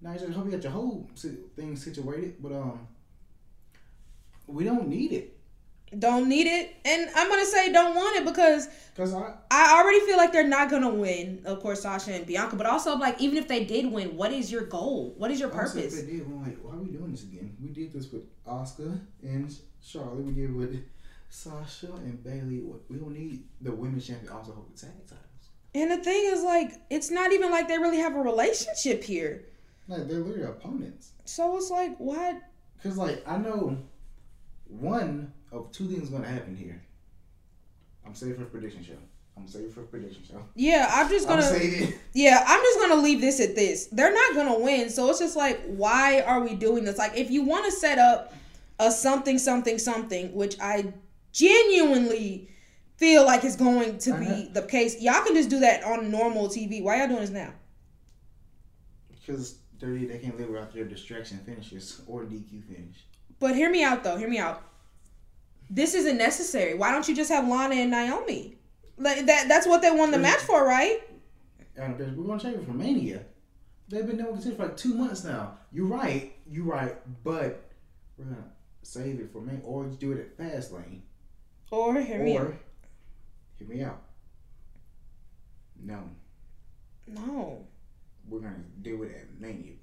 Now, 0.00 0.12
I 0.12 0.18
just 0.18 0.32
hope 0.32 0.46
you 0.46 0.52
got 0.52 0.62
your 0.62 0.72
whole 0.72 1.08
thing 1.56 1.76
situated, 1.76 2.36
but 2.40 2.52
um, 2.52 2.88
we 4.46 4.64
don't 4.64 4.88
need 4.88 5.12
it. 5.12 5.37
Don't 5.96 6.28
need 6.28 6.46
it, 6.46 6.76
and 6.84 7.08
I'm 7.14 7.28
gonna 7.28 7.46
say 7.46 7.72
don't 7.72 7.94
want 7.94 8.16
it 8.16 8.24
because 8.24 8.68
Cause 8.96 9.14
I 9.14 9.32
I 9.50 9.80
already 9.80 10.00
feel 10.00 10.16
like 10.16 10.32
they're 10.32 10.46
not 10.46 10.70
gonna 10.70 10.92
win. 10.92 11.42
Of 11.44 11.60
course, 11.60 11.82
Sasha 11.82 12.12
and 12.12 12.26
Bianca, 12.26 12.56
but 12.56 12.66
also 12.66 12.96
like 12.96 13.20
even 13.20 13.38
if 13.38 13.46
they 13.46 13.64
did 13.64 13.90
win, 13.90 14.16
what 14.16 14.32
is 14.32 14.50
your 14.50 14.64
goal? 14.64 15.14
What 15.16 15.30
is 15.30 15.38
your 15.40 15.50
purpose? 15.50 15.96
if 15.96 16.06
they 16.06 16.12
did, 16.12 16.22
I'm 16.22 16.42
like, 16.42 16.58
why 16.62 16.74
are 16.74 16.78
we 16.78 16.90
doing 16.90 17.12
this 17.12 17.22
again? 17.22 17.56
We 17.62 17.68
did 17.68 17.92
this 17.92 18.10
with 18.10 18.22
Asuka 18.44 19.00
and 19.22 19.56
Charlotte. 19.80 20.24
We 20.24 20.32
did 20.32 20.50
it 20.50 20.56
with 20.56 20.84
Sasha 21.28 21.92
and 21.92 22.22
Bayley. 22.24 22.62
We 22.88 22.96
don't 22.96 23.12
need 23.12 23.44
the 23.60 23.72
women's 23.72 24.06
champion 24.06 24.32
also 24.32 24.52
hold 24.52 24.74
the 24.74 24.80
tag 24.80 24.90
titles. 25.06 25.24
And 25.74 25.90
the 25.90 25.98
thing 25.98 26.22
is, 26.32 26.42
like, 26.42 26.72
it's 26.90 27.10
not 27.10 27.32
even 27.32 27.50
like 27.50 27.68
they 27.68 27.78
really 27.78 27.98
have 27.98 28.16
a 28.16 28.20
relationship 28.20 29.04
here. 29.04 29.44
Like 29.86 30.08
they're 30.08 30.18
literally 30.18 30.48
opponents. 30.48 31.12
So 31.24 31.56
it's 31.56 31.70
like, 31.70 31.96
what? 31.98 32.42
Cause 32.82 32.96
like 32.96 33.22
I 33.26 33.38
know 33.38 33.78
one 34.66 35.32
of 35.52 35.70
two 35.72 35.88
things 35.88 36.10
gonna 36.10 36.26
happen 36.28 36.56
here. 36.56 36.80
I'm 38.06 38.14
saving 38.14 38.36
for 38.36 38.42
a 38.42 38.46
prediction 38.46 38.82
show. 38.84 38.94
I'm 39.36 39.46
saving 39.46 39.70
for 39.70 39.82
a 39.82 39.86
prediction 39.86 40.22
show. 40.28 40.42
Yeah, 40.54 40.90
I'm 40.92 41.08
just 41.08 41.28
I'm 41.28 41.38
gonna. 41.38 41.48
saving. 41.48 41.94
Yeah, 42.12 42.42
I'm 42.46 42.60
just 42.60 42.78
gonna 42.80 43.00
leave 43.00 43.20
this 43.20 43.40
at 43.40 43.54
this. 43.54 43.86
They're 43.86 44.12
not 44.12 44.34
gonna 44.34 44.58
win, 44.58 44.90
so 44.90 45.08
it's 45.10 45.20
just 45.20 45.36
like, 45.36 45.60
why 45.66 46.20
are 46.22 46.40
we 46.40 46.54
doing 46.54 46.84
this? 46.84 46.98
Like, 46.98 47.16
if 47.16 47.30
you 47.30 47.42
want 47.44 47.64
to 47.66 47.70
set 47.70 47.98
up 47.98 48.34
a 48.80 48.90
something, 48.90 49.38
something, 49.38 49.78
something, 49.78 50.34
which 50.34 50.56
I 50.60 50.92
genuinely 51.32 52.48
feel 52.96 53.24
like 53.24 53.44
is 53.44 53.54
going 53.56 53.98
to 53.98 54.18
be 54.18 54.26
Uh-huh. 54.26 54.42
the 54.54 54.62
case, 54.62 55.00
y'all 55.00 55.22
can 55.24 55.34
just 55.34 55.50
do 55.50 55.60
that 55.60 55.84
on 55.84 56.10
normal 56.10 56.48
TV. 56.48 56.82
Why 56.82 56.98
y'all 56.98 57.06
doing 57.08 57.20
this 57.20 57.30
now? 57.30 57.52
Because 59.10 59.58
dirty, 59.78 60.06
they 60.06 60.18
can't 60.18 60.36
live 60.38 60.48
without 60.48 60.72
their 60.72 60.84
distraction 60.84 61.38
finishes 61.38 62.02
or 62.06 62.24
DQ 62.24 62.62
finish. 62.64 63.04
But 63.38 63.54
hear 63.54 63.70
me 63.70 63.84
out, 63.84 64.02
though. 64.02 64.16
Hear 64.16 64.28
me 64.28 64.38
out. 64.38 64.62
This 65.70 65.94
isn't 65.94 66.16
necessary. 66.16 66.74
Why 66.74 66.90
don't 66.92 67.06
you 67.08 67.14
just 67.14 67.30
have 67.30 67.46
Lana 67.48 67.74
and 67.74 67.90
Naomi? 67.90 68.56
Like 68.96 69.26
that. 69.26 69.48
That's 69.48 69.66
what 69.66 69.82
they 69.82 69.90
won 69.90 70.10
the 70.10 70.18
match 70.18 70.40
for, 70.40 70.64
right? 70.64 71.00
And 71.76 71.96
bitch, 71.96 72.16
we're 72.16 72.26
gonna 72.26 72.40
change 72.40 72.56
it 72.56 72.66
for 72.66 72.72
Mania. 72.72 73.22
They've 73.88 74.06
been 74.06 74.16
doing 74.18 74.34
this 74.36 74.44
for 74.54 74.62
like 74.64 74.76
two 74.76 74.94
months 74.94 75.24
now. 75.24 75.58
You're 75.72 75.86
right. 75.86 76.32
You're 76.50 76.64
right. 76.64 76.96
But 77.22 77.70
we're 78.16 78.24
gonna 78.24 78.44
save 78.82 79.20
it 79.20 79.30
for 79.32 79.40
Mania, 79.40 79.62
or 79.64 79.84
do 79.86 80.12
it 80.12 80.18
at 80.18 80.36
Fastlane. 80.38 81.00
Or 81.70 82.00
hear 82.00 82.22
me 82.22 82.36
or 82.38 82.46
out. 82.46 82.54
hear 83.58 83.68
me 83.68 83.82
out. 83.82 84.02
No, 85.80 86.02
No. 87.06 87.64
we're 88.28 88.40
gonna 88.40 88.64
do 88.82 89.02
it 89.04 89.14
at 89.14 89.40
Mania. 89.40 89.74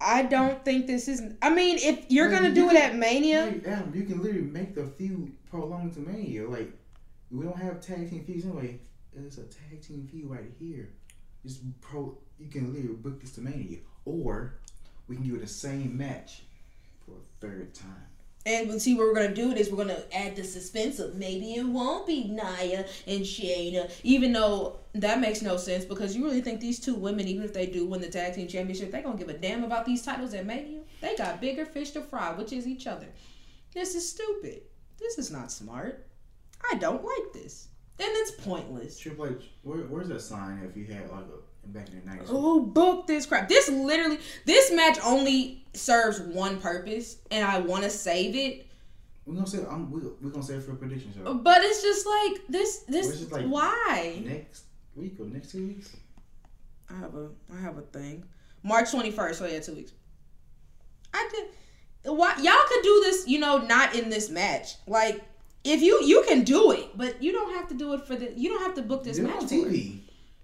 I 0.00 0.22
don't 0.22 0.64
think 0.64 0.86
this 0.86 1.08
is. 1.08 1.22
I 1.42 1.50
mean, 1.50 1.78
if 1.78 2.10
you're 2.10 2.30
gonna 2.30 2.48
you 2.48 2.54
do 2.54 2.70
it 2.70 2.76
at 2.76 2.96
Mania, 2.96 3.46
Like, 3.46 3.66
Adam, 3.66 3.92
you 3.94 4.04
can 4.04 4.22
literally 4.22 4.46
make 4.46 4.74
the 4.74 4.86
feud 4.86 5.32
prolong 5.50 5.90
to 5.92 6.00
Mania. 6.00 6.48
Like, 6.48 6.72
we 7.30 7.44
don't 7.44 7.56
have 7.56 7.80
tag 7.80 8.08
team 8.08 8.24
feuds 8.24 8.44
anyway. 8.44 8.80
It's 9.14 9.38
a 9.38 9.44
tag 9.44 9.82
team 9.82 10.08
feud 10.10 10.30
right 10.30 10.50
here. 10.58 10.90
Just 11.44 11.60
pro. 11.80 12.16
You 12.38 12.48
can 12.48 12.72
literally 12.72 12.96
book 12.96 13.20
this 13.20 13.32
to 13.32 13.40
Mania, 13.42 13.78
or 14.04 14.54
we 15.08 15.16
can 15.16 15.28
do 15.28 15.34
it 15.36 15.40
the 15.40 15.46
same 15.46 15.96
match 15.96 16.42
for 17.04 17.12
a 17.12 17.46
third 17.46 17.74
time. 17.74 18.09
And 18.46 18.80
see 18.80 18.94
what 18.94 19.06
we're 19.06 19.14
gonna 19.14 19.34
do. 19.34 19.52
Is 19.52 19.70
we're 19.70 19.84
gonna 19.84 20.02
add 20.12 20.34
the 20.34 20.44
suspense 20.44 20.98
of 20.98 21.14
maybe 21.14 21.54
it 21.54 21.66
won't 21.66 22.06
be 22.06 22.24
Nia 22.24 22.86
and 23.06 23.20
Shayna, 23.20 23.90
even 24.02 24.32
though 24.32 24.78
that 24.94 25.20
makes 25.20 25.42
no 25.42 25.56
sense 25.56 25.84
because 25.84 26.16
you 26.16 26.24
really 26.24 26.40
think 26.40 26.60
these 26.60 26.80
two 26.80 26.94
women, 26.94 27.28
even 27.28 27.44
if 27.44 27.52
they 27.52 27.66
do 27.66 27.86
win 27.86 28.00
the 28.00 28.08
tag 28.08 28.34
team 28.34 28.48
championship, 28.48 28.90
they 28.90 29.02
gonna 29.02 29.18
give 29.18 29.28
a 29.28 29.34
damn 29.34 29.62
about 29.62 29.84
these 29.84 30.02
titles 30.02 30.32
at 30.32 30.46
Mania? 30.46 30.80
They 31.00 31.16
got 31.16 31.40
bigger 31.40 31.66
fish 31.66 31.90
to 31.90 32.00
fry, 32.00 32.32
which 32.32 32.52
is 32.52 32.66
each 32.66 32.86
other. 32.86 33.08
This 33.74 33.94
is 33.94 34.08
stupid. 34.08 34.62
This 34.98 35.18
is 35.18 35.30
not 35.30 35.52
smart. 35.52 36.06
I 36.72 36.76
don't 36.76 37.04
like 37.04 37.32
this. 37.32 37.68
And 37.98 38.08
it's 38.10 38.30
pointless. 38.42 38.98
Triple 38.98 39.26
H, 39.26 39.50
where, 39.62 39.78
where's 39.80 40.08
that 40.08 40.22
sign 40.22 40.66
if 40.68 40.76
you 40.76 40.86
had 40.86 41.10
like 41.10 41.24
a 41.24 41.49
back 41.66 41.88
in 41.88 42.00
the 42.00 42.06
nineties? 42.06 42.28
Who 42.28 42.66
booked 42.66 43.06
this 43.06 43.26
crap? 43.26 43.48
This 43.48 43.68
literally, 43.68 44.18
this 44.46 44.72
match 44.72 44.98
only 45.04 45.64
serves 45.74 46.20
one 46.20 46.60
purpose, 46.60 47.18
and 47.30 47.44
I 47.44 47.58
want 47.60 47.84
to 47.84 47.90
save 47.90 48.34
it. 48.34 48.66
We're 49.26 49.34
gonna 49.34 49.46
say 49.46 49.58
I'm, 49.70 49.90
we, 49.90 50.00
we're 50.20 50.30
gonna 50.30 50.42
say 50.42 50.54
it 50.54 50.62
for 50.64 50.72
a 50.72 50.76
prediction 50.76 51.12
show 51.14 51.34
But 51.34 51.62
it's 51.62 51.82
just 51.82 52.06
like 52.06 52.46
this. 52.48 52.78
This 52.88 53.30
like- 53.30 53.46
why? 53.46 54.22
next 54.24 54.64
week 54.96 55.16
or 55.20 55.26
next 55.26 55.52
two 55.52 55.66
weeks. 55.68 55.94
I 56.90 56.94
have 56.98 57.14
a 57.14 57.28
I 57.56 57.60
have 57.60 57.78
a 57.78 57.82
thing. 57.82 58.24
March 58.62 58.90
twenty 58.90 59.10
first. 59.10 59.38
So 59.38 59.46
yeah, 59.46 59.60
two 59.60 59.74
weeks. 59.74 59.92
I 61.14 61.28
did. 61.32 61.46
Why 62.16 62.34
y'all 62.40 62.66
could 62.68 62.82
do 62.82 63.00
this? 63.04 63.28
You 63.28 63.38
know, 63.38 63.58
not 63.58 63.94
in 63.94 64.10
this 64.10 64.30
match. 64.30 64.74
Like 64.86 65.22
if 65.62 65.82
you 65.82 66.02
you 66.02 66.24
can 66.26 66.42
do 66.42 66.72
it, 66.72 66.88
but 66.96 67.22
you 67.22 67.30
don't 67.32 67.54
have 67.54 67.68
to 67.68 67.74
do 67.74 67.92
it 67.94 68.06
for 68.06 68.16
the. 68.16 68.32
You 68.34 68.48
don't 68.48 68.62
have 68.62 68.74
to 68.74 68.82
book 68.82 69.04
this 69.04 69.18
it 69.18 69.22
match 69.22 69.42
on. 69.42 69.48
TV. 69.48 70.00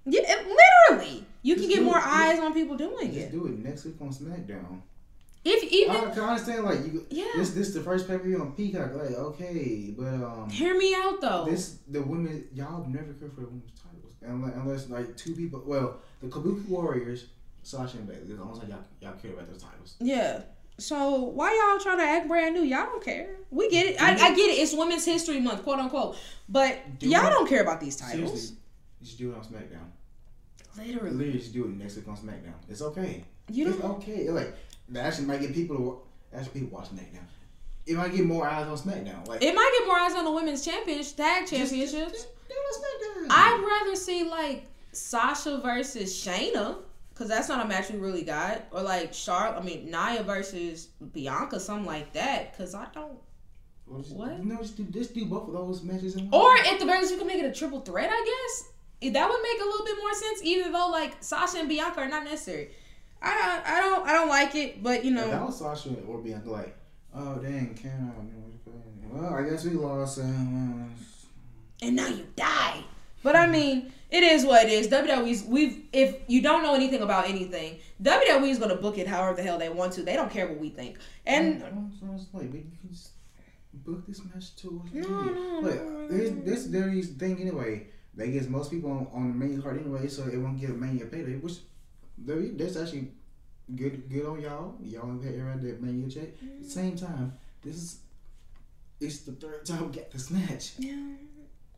Yeah, 0.06 0.20
it- 0.24 0.46
literally. 0.90 1.26
You 1.42 1.54
Just 1.54 1.68
can 1.68 1.76
get 1.76 1.84
more 1.84 1.98
it. 1.98 2.06
eyes 2.06 2.38
on 2.40 2.52
people 2.54 2.76
doing 2.76 3.06
Just 3.06 3.16
it. 3.18 3.20
Just 3.20 3.32
do 3.32 3.46
it 3.46 3.58
next 3.58 3.84
week 3.84 3.96
on 4.00 4.08
SmackDown. 4.10 4.80
If 5.44 5.62
even 5.72 5.94
I 5.94 6.10
can 6.10 6.18
understand 6.24 6.64
like 6.64 6.84
you. 6.86 7.06
Yeah. 7.08 7.24
This 7.36 7.50
this 7.50 7.72
the 7.72 7.80
first 7.80 8.08
pay 8.08 8.18
per 8.18 8.24
view 8.24 8.40
on 8.40 8.52
Peacock. 8.52 8.94
Like 8.96 9.12
okay, 9.12 9.94
but 9.96 10.14
um, 10.14 10.50
hear 10.50 10.76
me 10.76 10.92
out 10.94 11.20
though. 11.20 11.44
this 11.48 11.78
the 11.88 12.02
women 12.02 12.48
y'all 12.52 12.84
never 12.88 13.12
care 13.12 13.28
for 13.28 13.42
the 13.42 13.46
women's 13.46 13.70
titles 13.80 14.14
unless, 14.22 14.54
unless 14.56 14.88
like 14.88 15.16
two 15.16 15.36
people. 15.36 15.62
Well, 15.64 15.98
the 16.20 16.26
Kabuki 16.26 16.66
Warriors, 16.68 17.26
Sasha 17.62 17.98
and 17.98 18.08
Bayley. 18.08 18.34
The 18.34 18.42
only 18.42 18.58
time 18.58 18.70
y'all 18.70 18.80
y'all 19.00 19.20
care 19.20 19.32
about 19.34 19.48
those 19.48 19.62
titles. 19.62 19.94
Yeah. 20.00 20.40
So 20.78 21.14
why 21.22 21.54
y'all 21.54 21.80
trying 21.80 21.98
to 21.98 22.04
act 22.04 22.26
brand 22.26 22.54
new? 22.56 22.62
Y'all 22.62 22.86
don't 22.86 23.04
care. 23.04 23.36
We 23.52 23.70
get 23.70 23.86
it. 23.86 24.02
I, 24.02 24.14
I 24.14 24.34
get 24.34 24.50
it. 24.50 24.58
It's 24.60 24.74
Women's 24.74 25.04
History 25.04 25.38
Month, 25.40 25.62
quote 25.62 25.78
unquote. 25.78 26.16
But 26.48 26.98
Do 26.98 27.08
y'all 27.08 27.24
it. 27.28 27.30
don't 27.30 27.48
care 27.48 27.62
about 27.62 27.80
these 27.80 27.94
titles. 27.94 28.30
Seriously, 28.32 28.56
just 29.00 29.16
do 29.16 29.30
it 29.30 29.36
on 29.36 29.44
SmackDown. 29.44 29.86
Literally. 30.78 31.10
Literally, 31.10 31.38
just 31.38 31.52
do 31.52 31.64
it 31.64 31.70
next 31.70 31.96
week 31.96 32.08
on 32.08 32.16
SmackDown. 32.16 32.54
It's 32.68 32.82
okay. 32.82 33.24
You 33.50 33.68
It's 33.68 33.78
don't. 33.78 33.96
okay. 33.98 34.28
Like 34.30 34.54
that 34.90 35.06
actually 35.06 35.26
might 35.26 35.40
get 35.40 35.54
people 35.54 35.76
to 35.76 36.36
actually 36.36 36.60
people 36.60 36.78
watch 36.78 36.88
SmackDown. 36.90 37.24
It 37.86 37.96
might 37.96 38.12
get 38.14 38.24
more 38.24 38.46
eyes 38.48 38.66
on 38.66 38.76
SmackDown. 38.76 39.26
Like 39.28 39.42
It 39.42 39.54
might 39.54 39.72
get 39.78 39.86
more 39.86 39.96
eyes 39.98 40.14
on 40.14 40.24
the 40.24 40.30
women's 40.32 40.64
championship, 40.64 41.16
tag 41.16 41.46
just- 41.46 41.52
championships. 41.52 42.12
just 42.12 42.28
it 42.48 43.18
on 43.22 43.26
I'd 43.30 43.80
rather 43.84 43.96
see 43.96 44.28
like 44.28 44.66
Sasha 44.92 45.58
versus 45.62 46.12
Shayna, 46.12 46.76
cause 47.14 47.28
that's 47.28 47.48
not 47.48 47.64
a 47.64 47.68
match 47.68 47.90
we 47.90 47.98
really 47.98 48.22
got, 48.22 48.62
or 48.70 48.82
like 48.82 49.12
Charlotte. 49.14 49.58
I 49.58 49.62
mean 49.62 49.86
Nia 49.90 50.22
versus 50.24 50.88
Bianca, 51.12 51.60
something 51.60 51.86
like 51.86 52.12
that. 52.14 52.56
Cause 52.56 52.74
I 52.74 52.86
don't. 52.92 53.18
Well, 53.86 54.00
just, 54.00 54.16
What? 54.16 54.44
No, 54.44 54.56
just 54.58 54.76
do, 54.76 54.84
just 54.84 55.14
do 55.14 55.24
both 55.26 55.46
of 55.48 55.54
those 55.54 55.82
matches. 55.82 56.16
Or 56.32 56.56
at 56.56 56.78
the 56.80 56.84
very 56.86 56.98
least, 57.00 57.12
you 57.12 57.18
can 57.18 57.26
make 57.28 57.38
it 57.38 57.46
a 57.46 57.52
triple 57.52 57.80
threat. 57.80 58.10
I 58.12 58.24
guess 58.24 58.72
that 59.02 59.28
would 59.30 59.42
make 59.42 59.60
a 59.60 59.64
little 59.64 59.84
bit 59.84 59.96
more 59.98 60.14
sense. 60.14 60.40
Even 60.42 60.72
though 60.72 60.88
like 60.88 61.16
Sasha 61.22 61.58
and 61.58 61.68
Bianca 61.68 62.00
are 62.00 62.08
not 62.08 62.24
necessary. 62.24 62.70
I 63.22 63.34
don't. 63.34 63.66
I 63.66 63.80
don't. 63.80 64.08
I 64.08 64.12
don't 64.12 64.28
like 64.28 64.54
it. 64.54 64.82
But 64.82 65.04
you 65.04 65.16
If 65.16 65.24
that 65.24 65.38
know. 65.40 65.46
was 65.46 65.58
Sasha 65.58 65.90
or 66.06 66.18
Bianca, 66.18 66.50
like, 66.50 66.76
oh 67.14 67.36
dang, 67.36 67.74
can 67.74 68.12
Well, 69.10 69.34
I 69.34 69.48
guess 69.48 69.64
we 69.64 69.70
lost. 69.72 70.18
Uh, 70.18 70.22
And 71.82 71.96
now 71.96 72.08
you 72.08 72.26
die. 72.36 72.82
But 73.22 73.36
I 73.36 73.46
mean, 73.46 73.92
it 74.10 74.22
is 74.22 74.44
what 74.44 74.64
it 74.66 74.70
is. 74.70 74.88
WWE's 74.88 75.44
we've 75.44 75.82
if 75.92 76.16
you 76.28 76.40
don't 76.42 76.62
know 76.62 76.74
anything 76.74 77.02
about 77.02 77.28
anything, 77.28 77.78
WWE 78.02 78.48
is 78.48 78.58
gonna 78.58 78.76
book 78.76 78.98
it 78.98 79.06
however 79.06 79.34
the 79.36 79.42
hell 79.42 79.58
they 79.58 79.68
want 79.68 79.92
to. 79.94 80.02
They 80.02 80.14
don't 80.14 80.30
care 80.30 80.46
what 80.46 80.58
we 80.58 80.68
think. 80.70 80.98
And 81.26 81.60
so 81.98 82.06
it's 82.14 82.26
like, 82.32 82.50
but 82.50 82.58
you 82.60 82.70
can 82.80 82.90
just 82.90 83.10
book 83.74 84.06
this 84.06 84.20
match 84.32 84.54
too. 84.56 84.82
No, 84.92 85.08
no, 85.08 85.62
But 85.62 85.74
no, 85.84 86.08
this 86.08 86.30
no. 86.30 86.42
this 86.44 86.64
Daily's 86.66 87.08
thing 87.10 87.40
anyway. 87.40 87.88
They 88.16 88.30
get 88.30 88.48
most 88.48 88.70
people 88.70 88.90
on, 88.90 89.06
on 89.12 89.28
the 89.28 89.34
main 89.34 89.60
card 89.60 89.78
anyway, 89.78 90.08
so 90.08 90.24
it 90.24 90.38
won't 90.38 90.58
get 90.58 90.70
a 90.70 90.72
mania 90.72 91.06
payday. 91.06 91.36
Which 91.36 91.58
that's 92.18 92.76
actually 92.76 93.12
good 93.74 94.08
good 94.08 94.24
on 94.26 94.40
y'all. 94.40 94.74
Y'all 94.82 95.20
had 95.20 95.34
around 95.34 95.62
that 95.62 95.82
mania 95.82 96.08
check. 96.08 96.28
At 96.42 96.62
the 96.62 96.68
same 96.68 96.96
time, 96.96 97.34
this 97.62 97.76
is 97.76 97.98
it's 99.00 99.20
the 99.20 99.32
third 99.32 99.66
time 99.66 99.86
we 99.86 99.92
get 99.92 100.10
this 100.10 100.30
match. 100.30 100.72
yeah, 100.78 100.94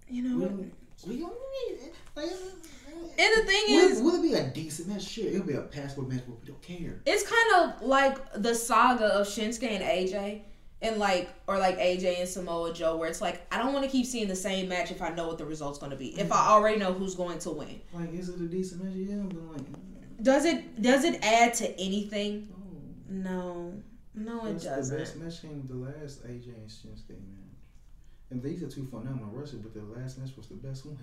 you 0.09 0.23
know. 0.23 0.37
We 0.37 0.45
don't, 0.45 0.73
we 1.07 1.17
don't 1.19 1.33
need 1.33 1.75
it. 1.75 1.95
Like, 2.15 2.27
uh, 2.27 2.93
And 3.19 3.37
the 3.37 3.45
thing 3.47 3.65
will, 3.69 3.89
is, 3.91 4.01
will 4.01 4.15
it 4.17 4.23
be 4.23 4.35
a 4.35 4.49
decent 4.51 4.89
match? 4.89 5.03
Sure, 5.03 5.27
it'll 5.27 5.47
be 5.47 5.55
a 5.55 5.63
passable 5.63 6.05
match, 6.05 6.23
but 6.27 6.41
we 6.41 6.47
don't 6.47 6.63
care. 6.63 7.01
it's 7.07 7.25
kind 7.29 7.73
of 7.73 7.83
like 7.83 8.19
the 8.35 8.55
saga 8.55 9.07
of 9.07 9.27
Shinsuke 9.27 9.65
and 9.69 9.83
AJ. 9.83 10.43
And 10.81 10.99
like, 10.99 11.31
or 11.49 11.59
like 11.59 11.79
AJ 11.79 12.21
and 12.21 12.29
Samoa 12.29 12.73
Joe, 12.73 12.97
where 12.97 13.09
it's 13.09 13.21
like, 13.21 13.47
I 13.53 13.59
don't 13.59 13.73
want 13.73 13.85
to 13.85 13.91
keep 13.91 14.07
seeing 14.07 14.29
the 14.29 14.37
same 14.37 14.69
match 14.69 14.93
if 14.93 15.03
I 15.03 15.09
know 15.11 15.27
what 15.27 15.39
the 15.39 15.45
result's 15.45 15.79
going 15.79 15.91
to 15.91 15.97
be. 15.97 16.19
If 16.19 16.31
I 16.31 16.37
mm-hmm. 16.37 16.53
already 16.53 16.79
know 16.79 16.93
who's 16.93 17.17
going 17.17 17.41
to 17.41 17.51
win, 17.51 17.81
Like, 17.93 18.13
is 18.15 18.29
it 18.29 18.41
a 18.41 18.47
decent 18.47 18.85
match? 18.85 18.95
Yeah, 18.95 19.17
but 19.25 19.43
like, 19.53 20.23
does 20.23 20.45
it 20.45 20.81
does 20.81 21.05
it 21.05 21.25
add 21.25 21.55
to 21.55 21.81
anything? 21.81 22.49
no. 23.09 23.73
No, 24.15 24.43
no, 24.43 24.47
it 24.47 24.61
doesn't. 24.61 24.97
The 24.97 25.05
best 25.05 25.17
match 25.17 25.43
came 25.43 25.65
the 25.67 25.75
last 25.75 26.27
AJ 26.27 26.47
and 26.47 26.69
Shinsuke 26.69 27.11
man. 27.11 27.49
And 28.31 28.43
these 28.43 28.63
are 28.63 28.69
two 28.69 28.85
phenomenal 28.85 29.31
wrestlers, 29.33 29.63
but 29.63 29.75
the 29.75 29.83
last 29.99 30.19
match 30.19 30.37
was 30.37 30.49
the 30.49 30.57
best 30.57 30.85
one. 30.85 30.99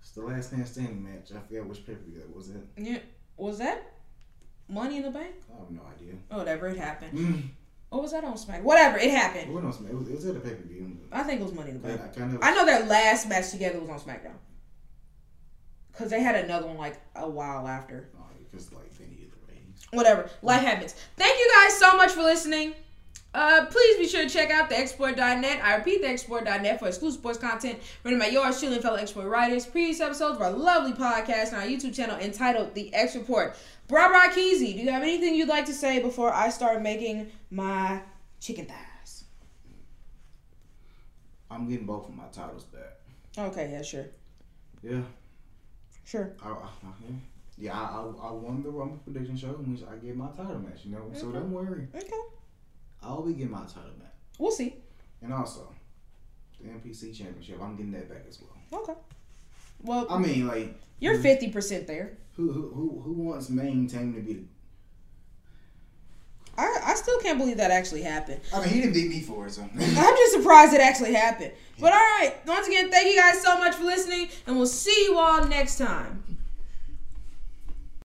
It's 0.00 0.10
the 0.10 0.22
last 0.22 0.52
man 0.52 0.66
standing 0.66 1.02
match. 1.02 1.32
I 1.34 1.40
forget 1.40 1.66
which 1.66 1.86
pay 1.86 1.94
per 1.94 2.02
view 2.02 2.18
that 2.18 2.34
was 2.34 2.50
it. 2.50 2.62
Yeah, 2.76 2.98
was 3.36 3.58
that 3.58 3.94
Money 4.68 4.98
in 4.98 5.04
the 5.04 5.10
Bank? 5.10 5.34
I 5.54 5.60
have 5.60 5.70
no 5.70 5.80
idea. 5.96 6.14
Whatever, 6.28 6.68
it 6.68 6.76
happened. 6.76 7.18
Mm. 7.18 7.48
Or 7.92 8.00
was 8.00 8.12
that 8.12 8.24
on 8.24 8.36
Smack? 8.38 8.64
Whatever, 8.64 8.96
it 8.96 9.04
It 9.04 9.10
happened. 9.10 9.54
on 9.54 9.72
Smack- 9.72 9.92
it 9.92 9.96
was, 9.98 10.08
it 10.08 10.14
was 10.16 10.24
at 10.26 10.36
a 10.36 10.40
pay 10.40 10.54
per 10.54 10.62
view. 10.66 10.96
I 11.12 11.22
think 11.22 11.40
it 11.40 11.44
was 11.44 11.52
Money 11.52 11.70
in 11.72 11.80
the 11.82 11.86
Bank. 11.88 12.00
I 12.02 12.08
kind 12.08 12.34
of. 12.34 12.42
I 12.42 12.54
know 12.54 12.64
their 12.64 12.86
last 12.86 13.28
match 13.28 13.50
together 13.50 13.78
was 13.78 13.90
on 13.90 14.00
SmackDown. 14.00 14.34
Cause 15.92 16.08
they 16.08 16.22
had 16.22 16.34
another 16.44 16.66
one 16.66 16.78
like 16.78 16.98
a 17.14 17.28
while 17.28 17.68
after. 17.68 18.08
because 18.50 18.72
like 18.72 18.96
they 18.98 19.04
needed 19.04 19.30
the 19.30 19.52
ratings. 19.52 19.86
Whatever. 19.92 20.30
Life 20.40 20.62
happens. 20.62 20.94
Thank 21.18 21.38
you 21.38 21.50
guys 21.54 21.78
so 21.78 21.96
much 21.98 22.12
for 22.12 22.22
listening. 22.22 22.74
Uh, 23.34 23.64
please 23.66 23.96
be 23.98 24.06
sure 24.08 24.24
to 24.24 24.28
check 24.28 24.50
out 24.50 24.68
thexreport.net. 24.70 25.60
I 25.64 25.76
repeat, 25.76 26.02
thexreport.net 26.02 26.78
for 26.78 26.88
exclusive 26.88 27.18
sports 27.20 27.38
content 27.38 27.78
written 28.04 28.18
by 28.20 28.26
yours 28.26 28.58
truly 28.58 28.74
and 28.74 28.82
fellow 28.82 28.96
X 28.96 29.14
Report 29.16 29.32
writers. 29.32 29.64
Previous 29.66 30.00
episodes 30.00 30.36
of 30.36 30.42
our 30.42 30.50
lovely 30.50 30.92
podcast 30.92 31.52
on 31.54 31.60
our 31.60 31.66
YouTube 31.66 31.94
channel 31.94 32.16
entitled 32.18 32.74
The 32.74 32.92
X 32.94 33.14
Report. 33.16 33.56
Bra 33.88 34.08
Bra 34.08 34.28
Keezy, 34.28 34.74
do 34.74 34.82
you 34.82 34.90
have 34.90 35.02
anything 35.02 35.34
you'd 35.34 35.48
like 35.48 35.66
to 35.66 35.74
say 35.74 36.00
before 36.00 36.32
I 36.32 36.48
start 36.48 36.82
making 36.82 37.30
my 37.50 38.00
chicken 38.40 38.66
thighs? 38.66 39.24
I'm 41.50 41.68
getting 41.68 41.86
both 41.86 42.08
of 42.08 42.14
my 42.14 42.24
titles 42.32 42.64
back. 42.64 43.00
Okay, 43.36 43.70
yeah, 43.70 43.82
sure. 43.82 44.06
Yeah. 44.82 45.02
Sure. 46.04 46.32
I, 46.42 46.48
I, 46.48 46.68
yeah. 47.06 47.16
Yeah, 47.58 47.78
I, 47.78 48.00
I, 48.00 48.32
won 48.32 48.62
the 48.62 48.70
Rumble 48.70 48.96
prediction 49.04 49.36
show 49.36 49.54
in 49.54 49.72
which 49.72 49.82
I 49.82 49.96
get 49.96 50.16
my 50.16 50.28
title 50.28 50.58
match, 50.58 50.80
you 50.84 50.92
know. 50.92 51.10
So 51.12 51.30
don't 51.30 51.52
worry. 51.52 51.86
Okay. 51.94 52.10
I'll 53.02 53.22
be 53.22 53.34
getting 53.34 53.52
my 53.52 53.60
title 53.60 53.92
back. 54.00 54.14
We'll 54.38 54.50
see. 54.50 54.76
And 55.20 55.32
also, 55.32 55.72
the 56.60 56.68
NPC 56.68 57.14
championship, 57.14 57.60
I'm 57.60 57.76
getting 57.76 57.92
that 57.92 58.08
back 58.08 58.24
as 58.28 58.40
well. 58.40 58.82
Okay. 58.82 58.94
Well, 59.82 60.06
I 60.08 60.18
mean, 60.18 60.46
like, 60.46 60.74
you're 61.00 61.18
50% 61.18 61.86
there. 61.86 62.16
who 62.36 62.52
who 62.52 62.70
who, 62.74 63.00
who 63.04 63.12
wants 63.22 63.50
main 63.50 63.88
team 63.88 64.14
to 64.14 64.20
be? 64.20 64.46
I, 66.56 66.80
I 66.84 66.94
still 66.94 67.18
can't 67.20 67.38
believe 67.38 67.56
that 67.56 67.70
actually 67.70 68.02
happened. 68.02 68.40
I 68.54 68.60
mean, 68.60 68.68
he 68.68 68.80
didn't 68.82 68.92
beat 68.92 69.08
me 69.08 69.20
for 69.22 69.46
it, 69.46 69.52
so. 69.52 69.62
I'm 69.74 70.16
just 70.16 70.32
surprised 70.34 70.74
it 70.74 70.80
actually 70.82 71.14
happened. 71.14 71.52
But 71.80 71.92
all 71.94 71.98
right, 71.98 72.34
once 72.46 72.68
again, 72.68 72.90
thank 72.90 73.08
you 73.08 73.16
guys 73.18 73.40
so 73.42 73.56
much 73.58 73.74
for 73.74 73.84
listening, 73.84 74.28
and 74.46 74.56
we'll 74.56 74.66
see 74.66 75.04
you 75.04 75.16
all 75.18 75.44
next 75.46 75.78
time. 75.78 76.22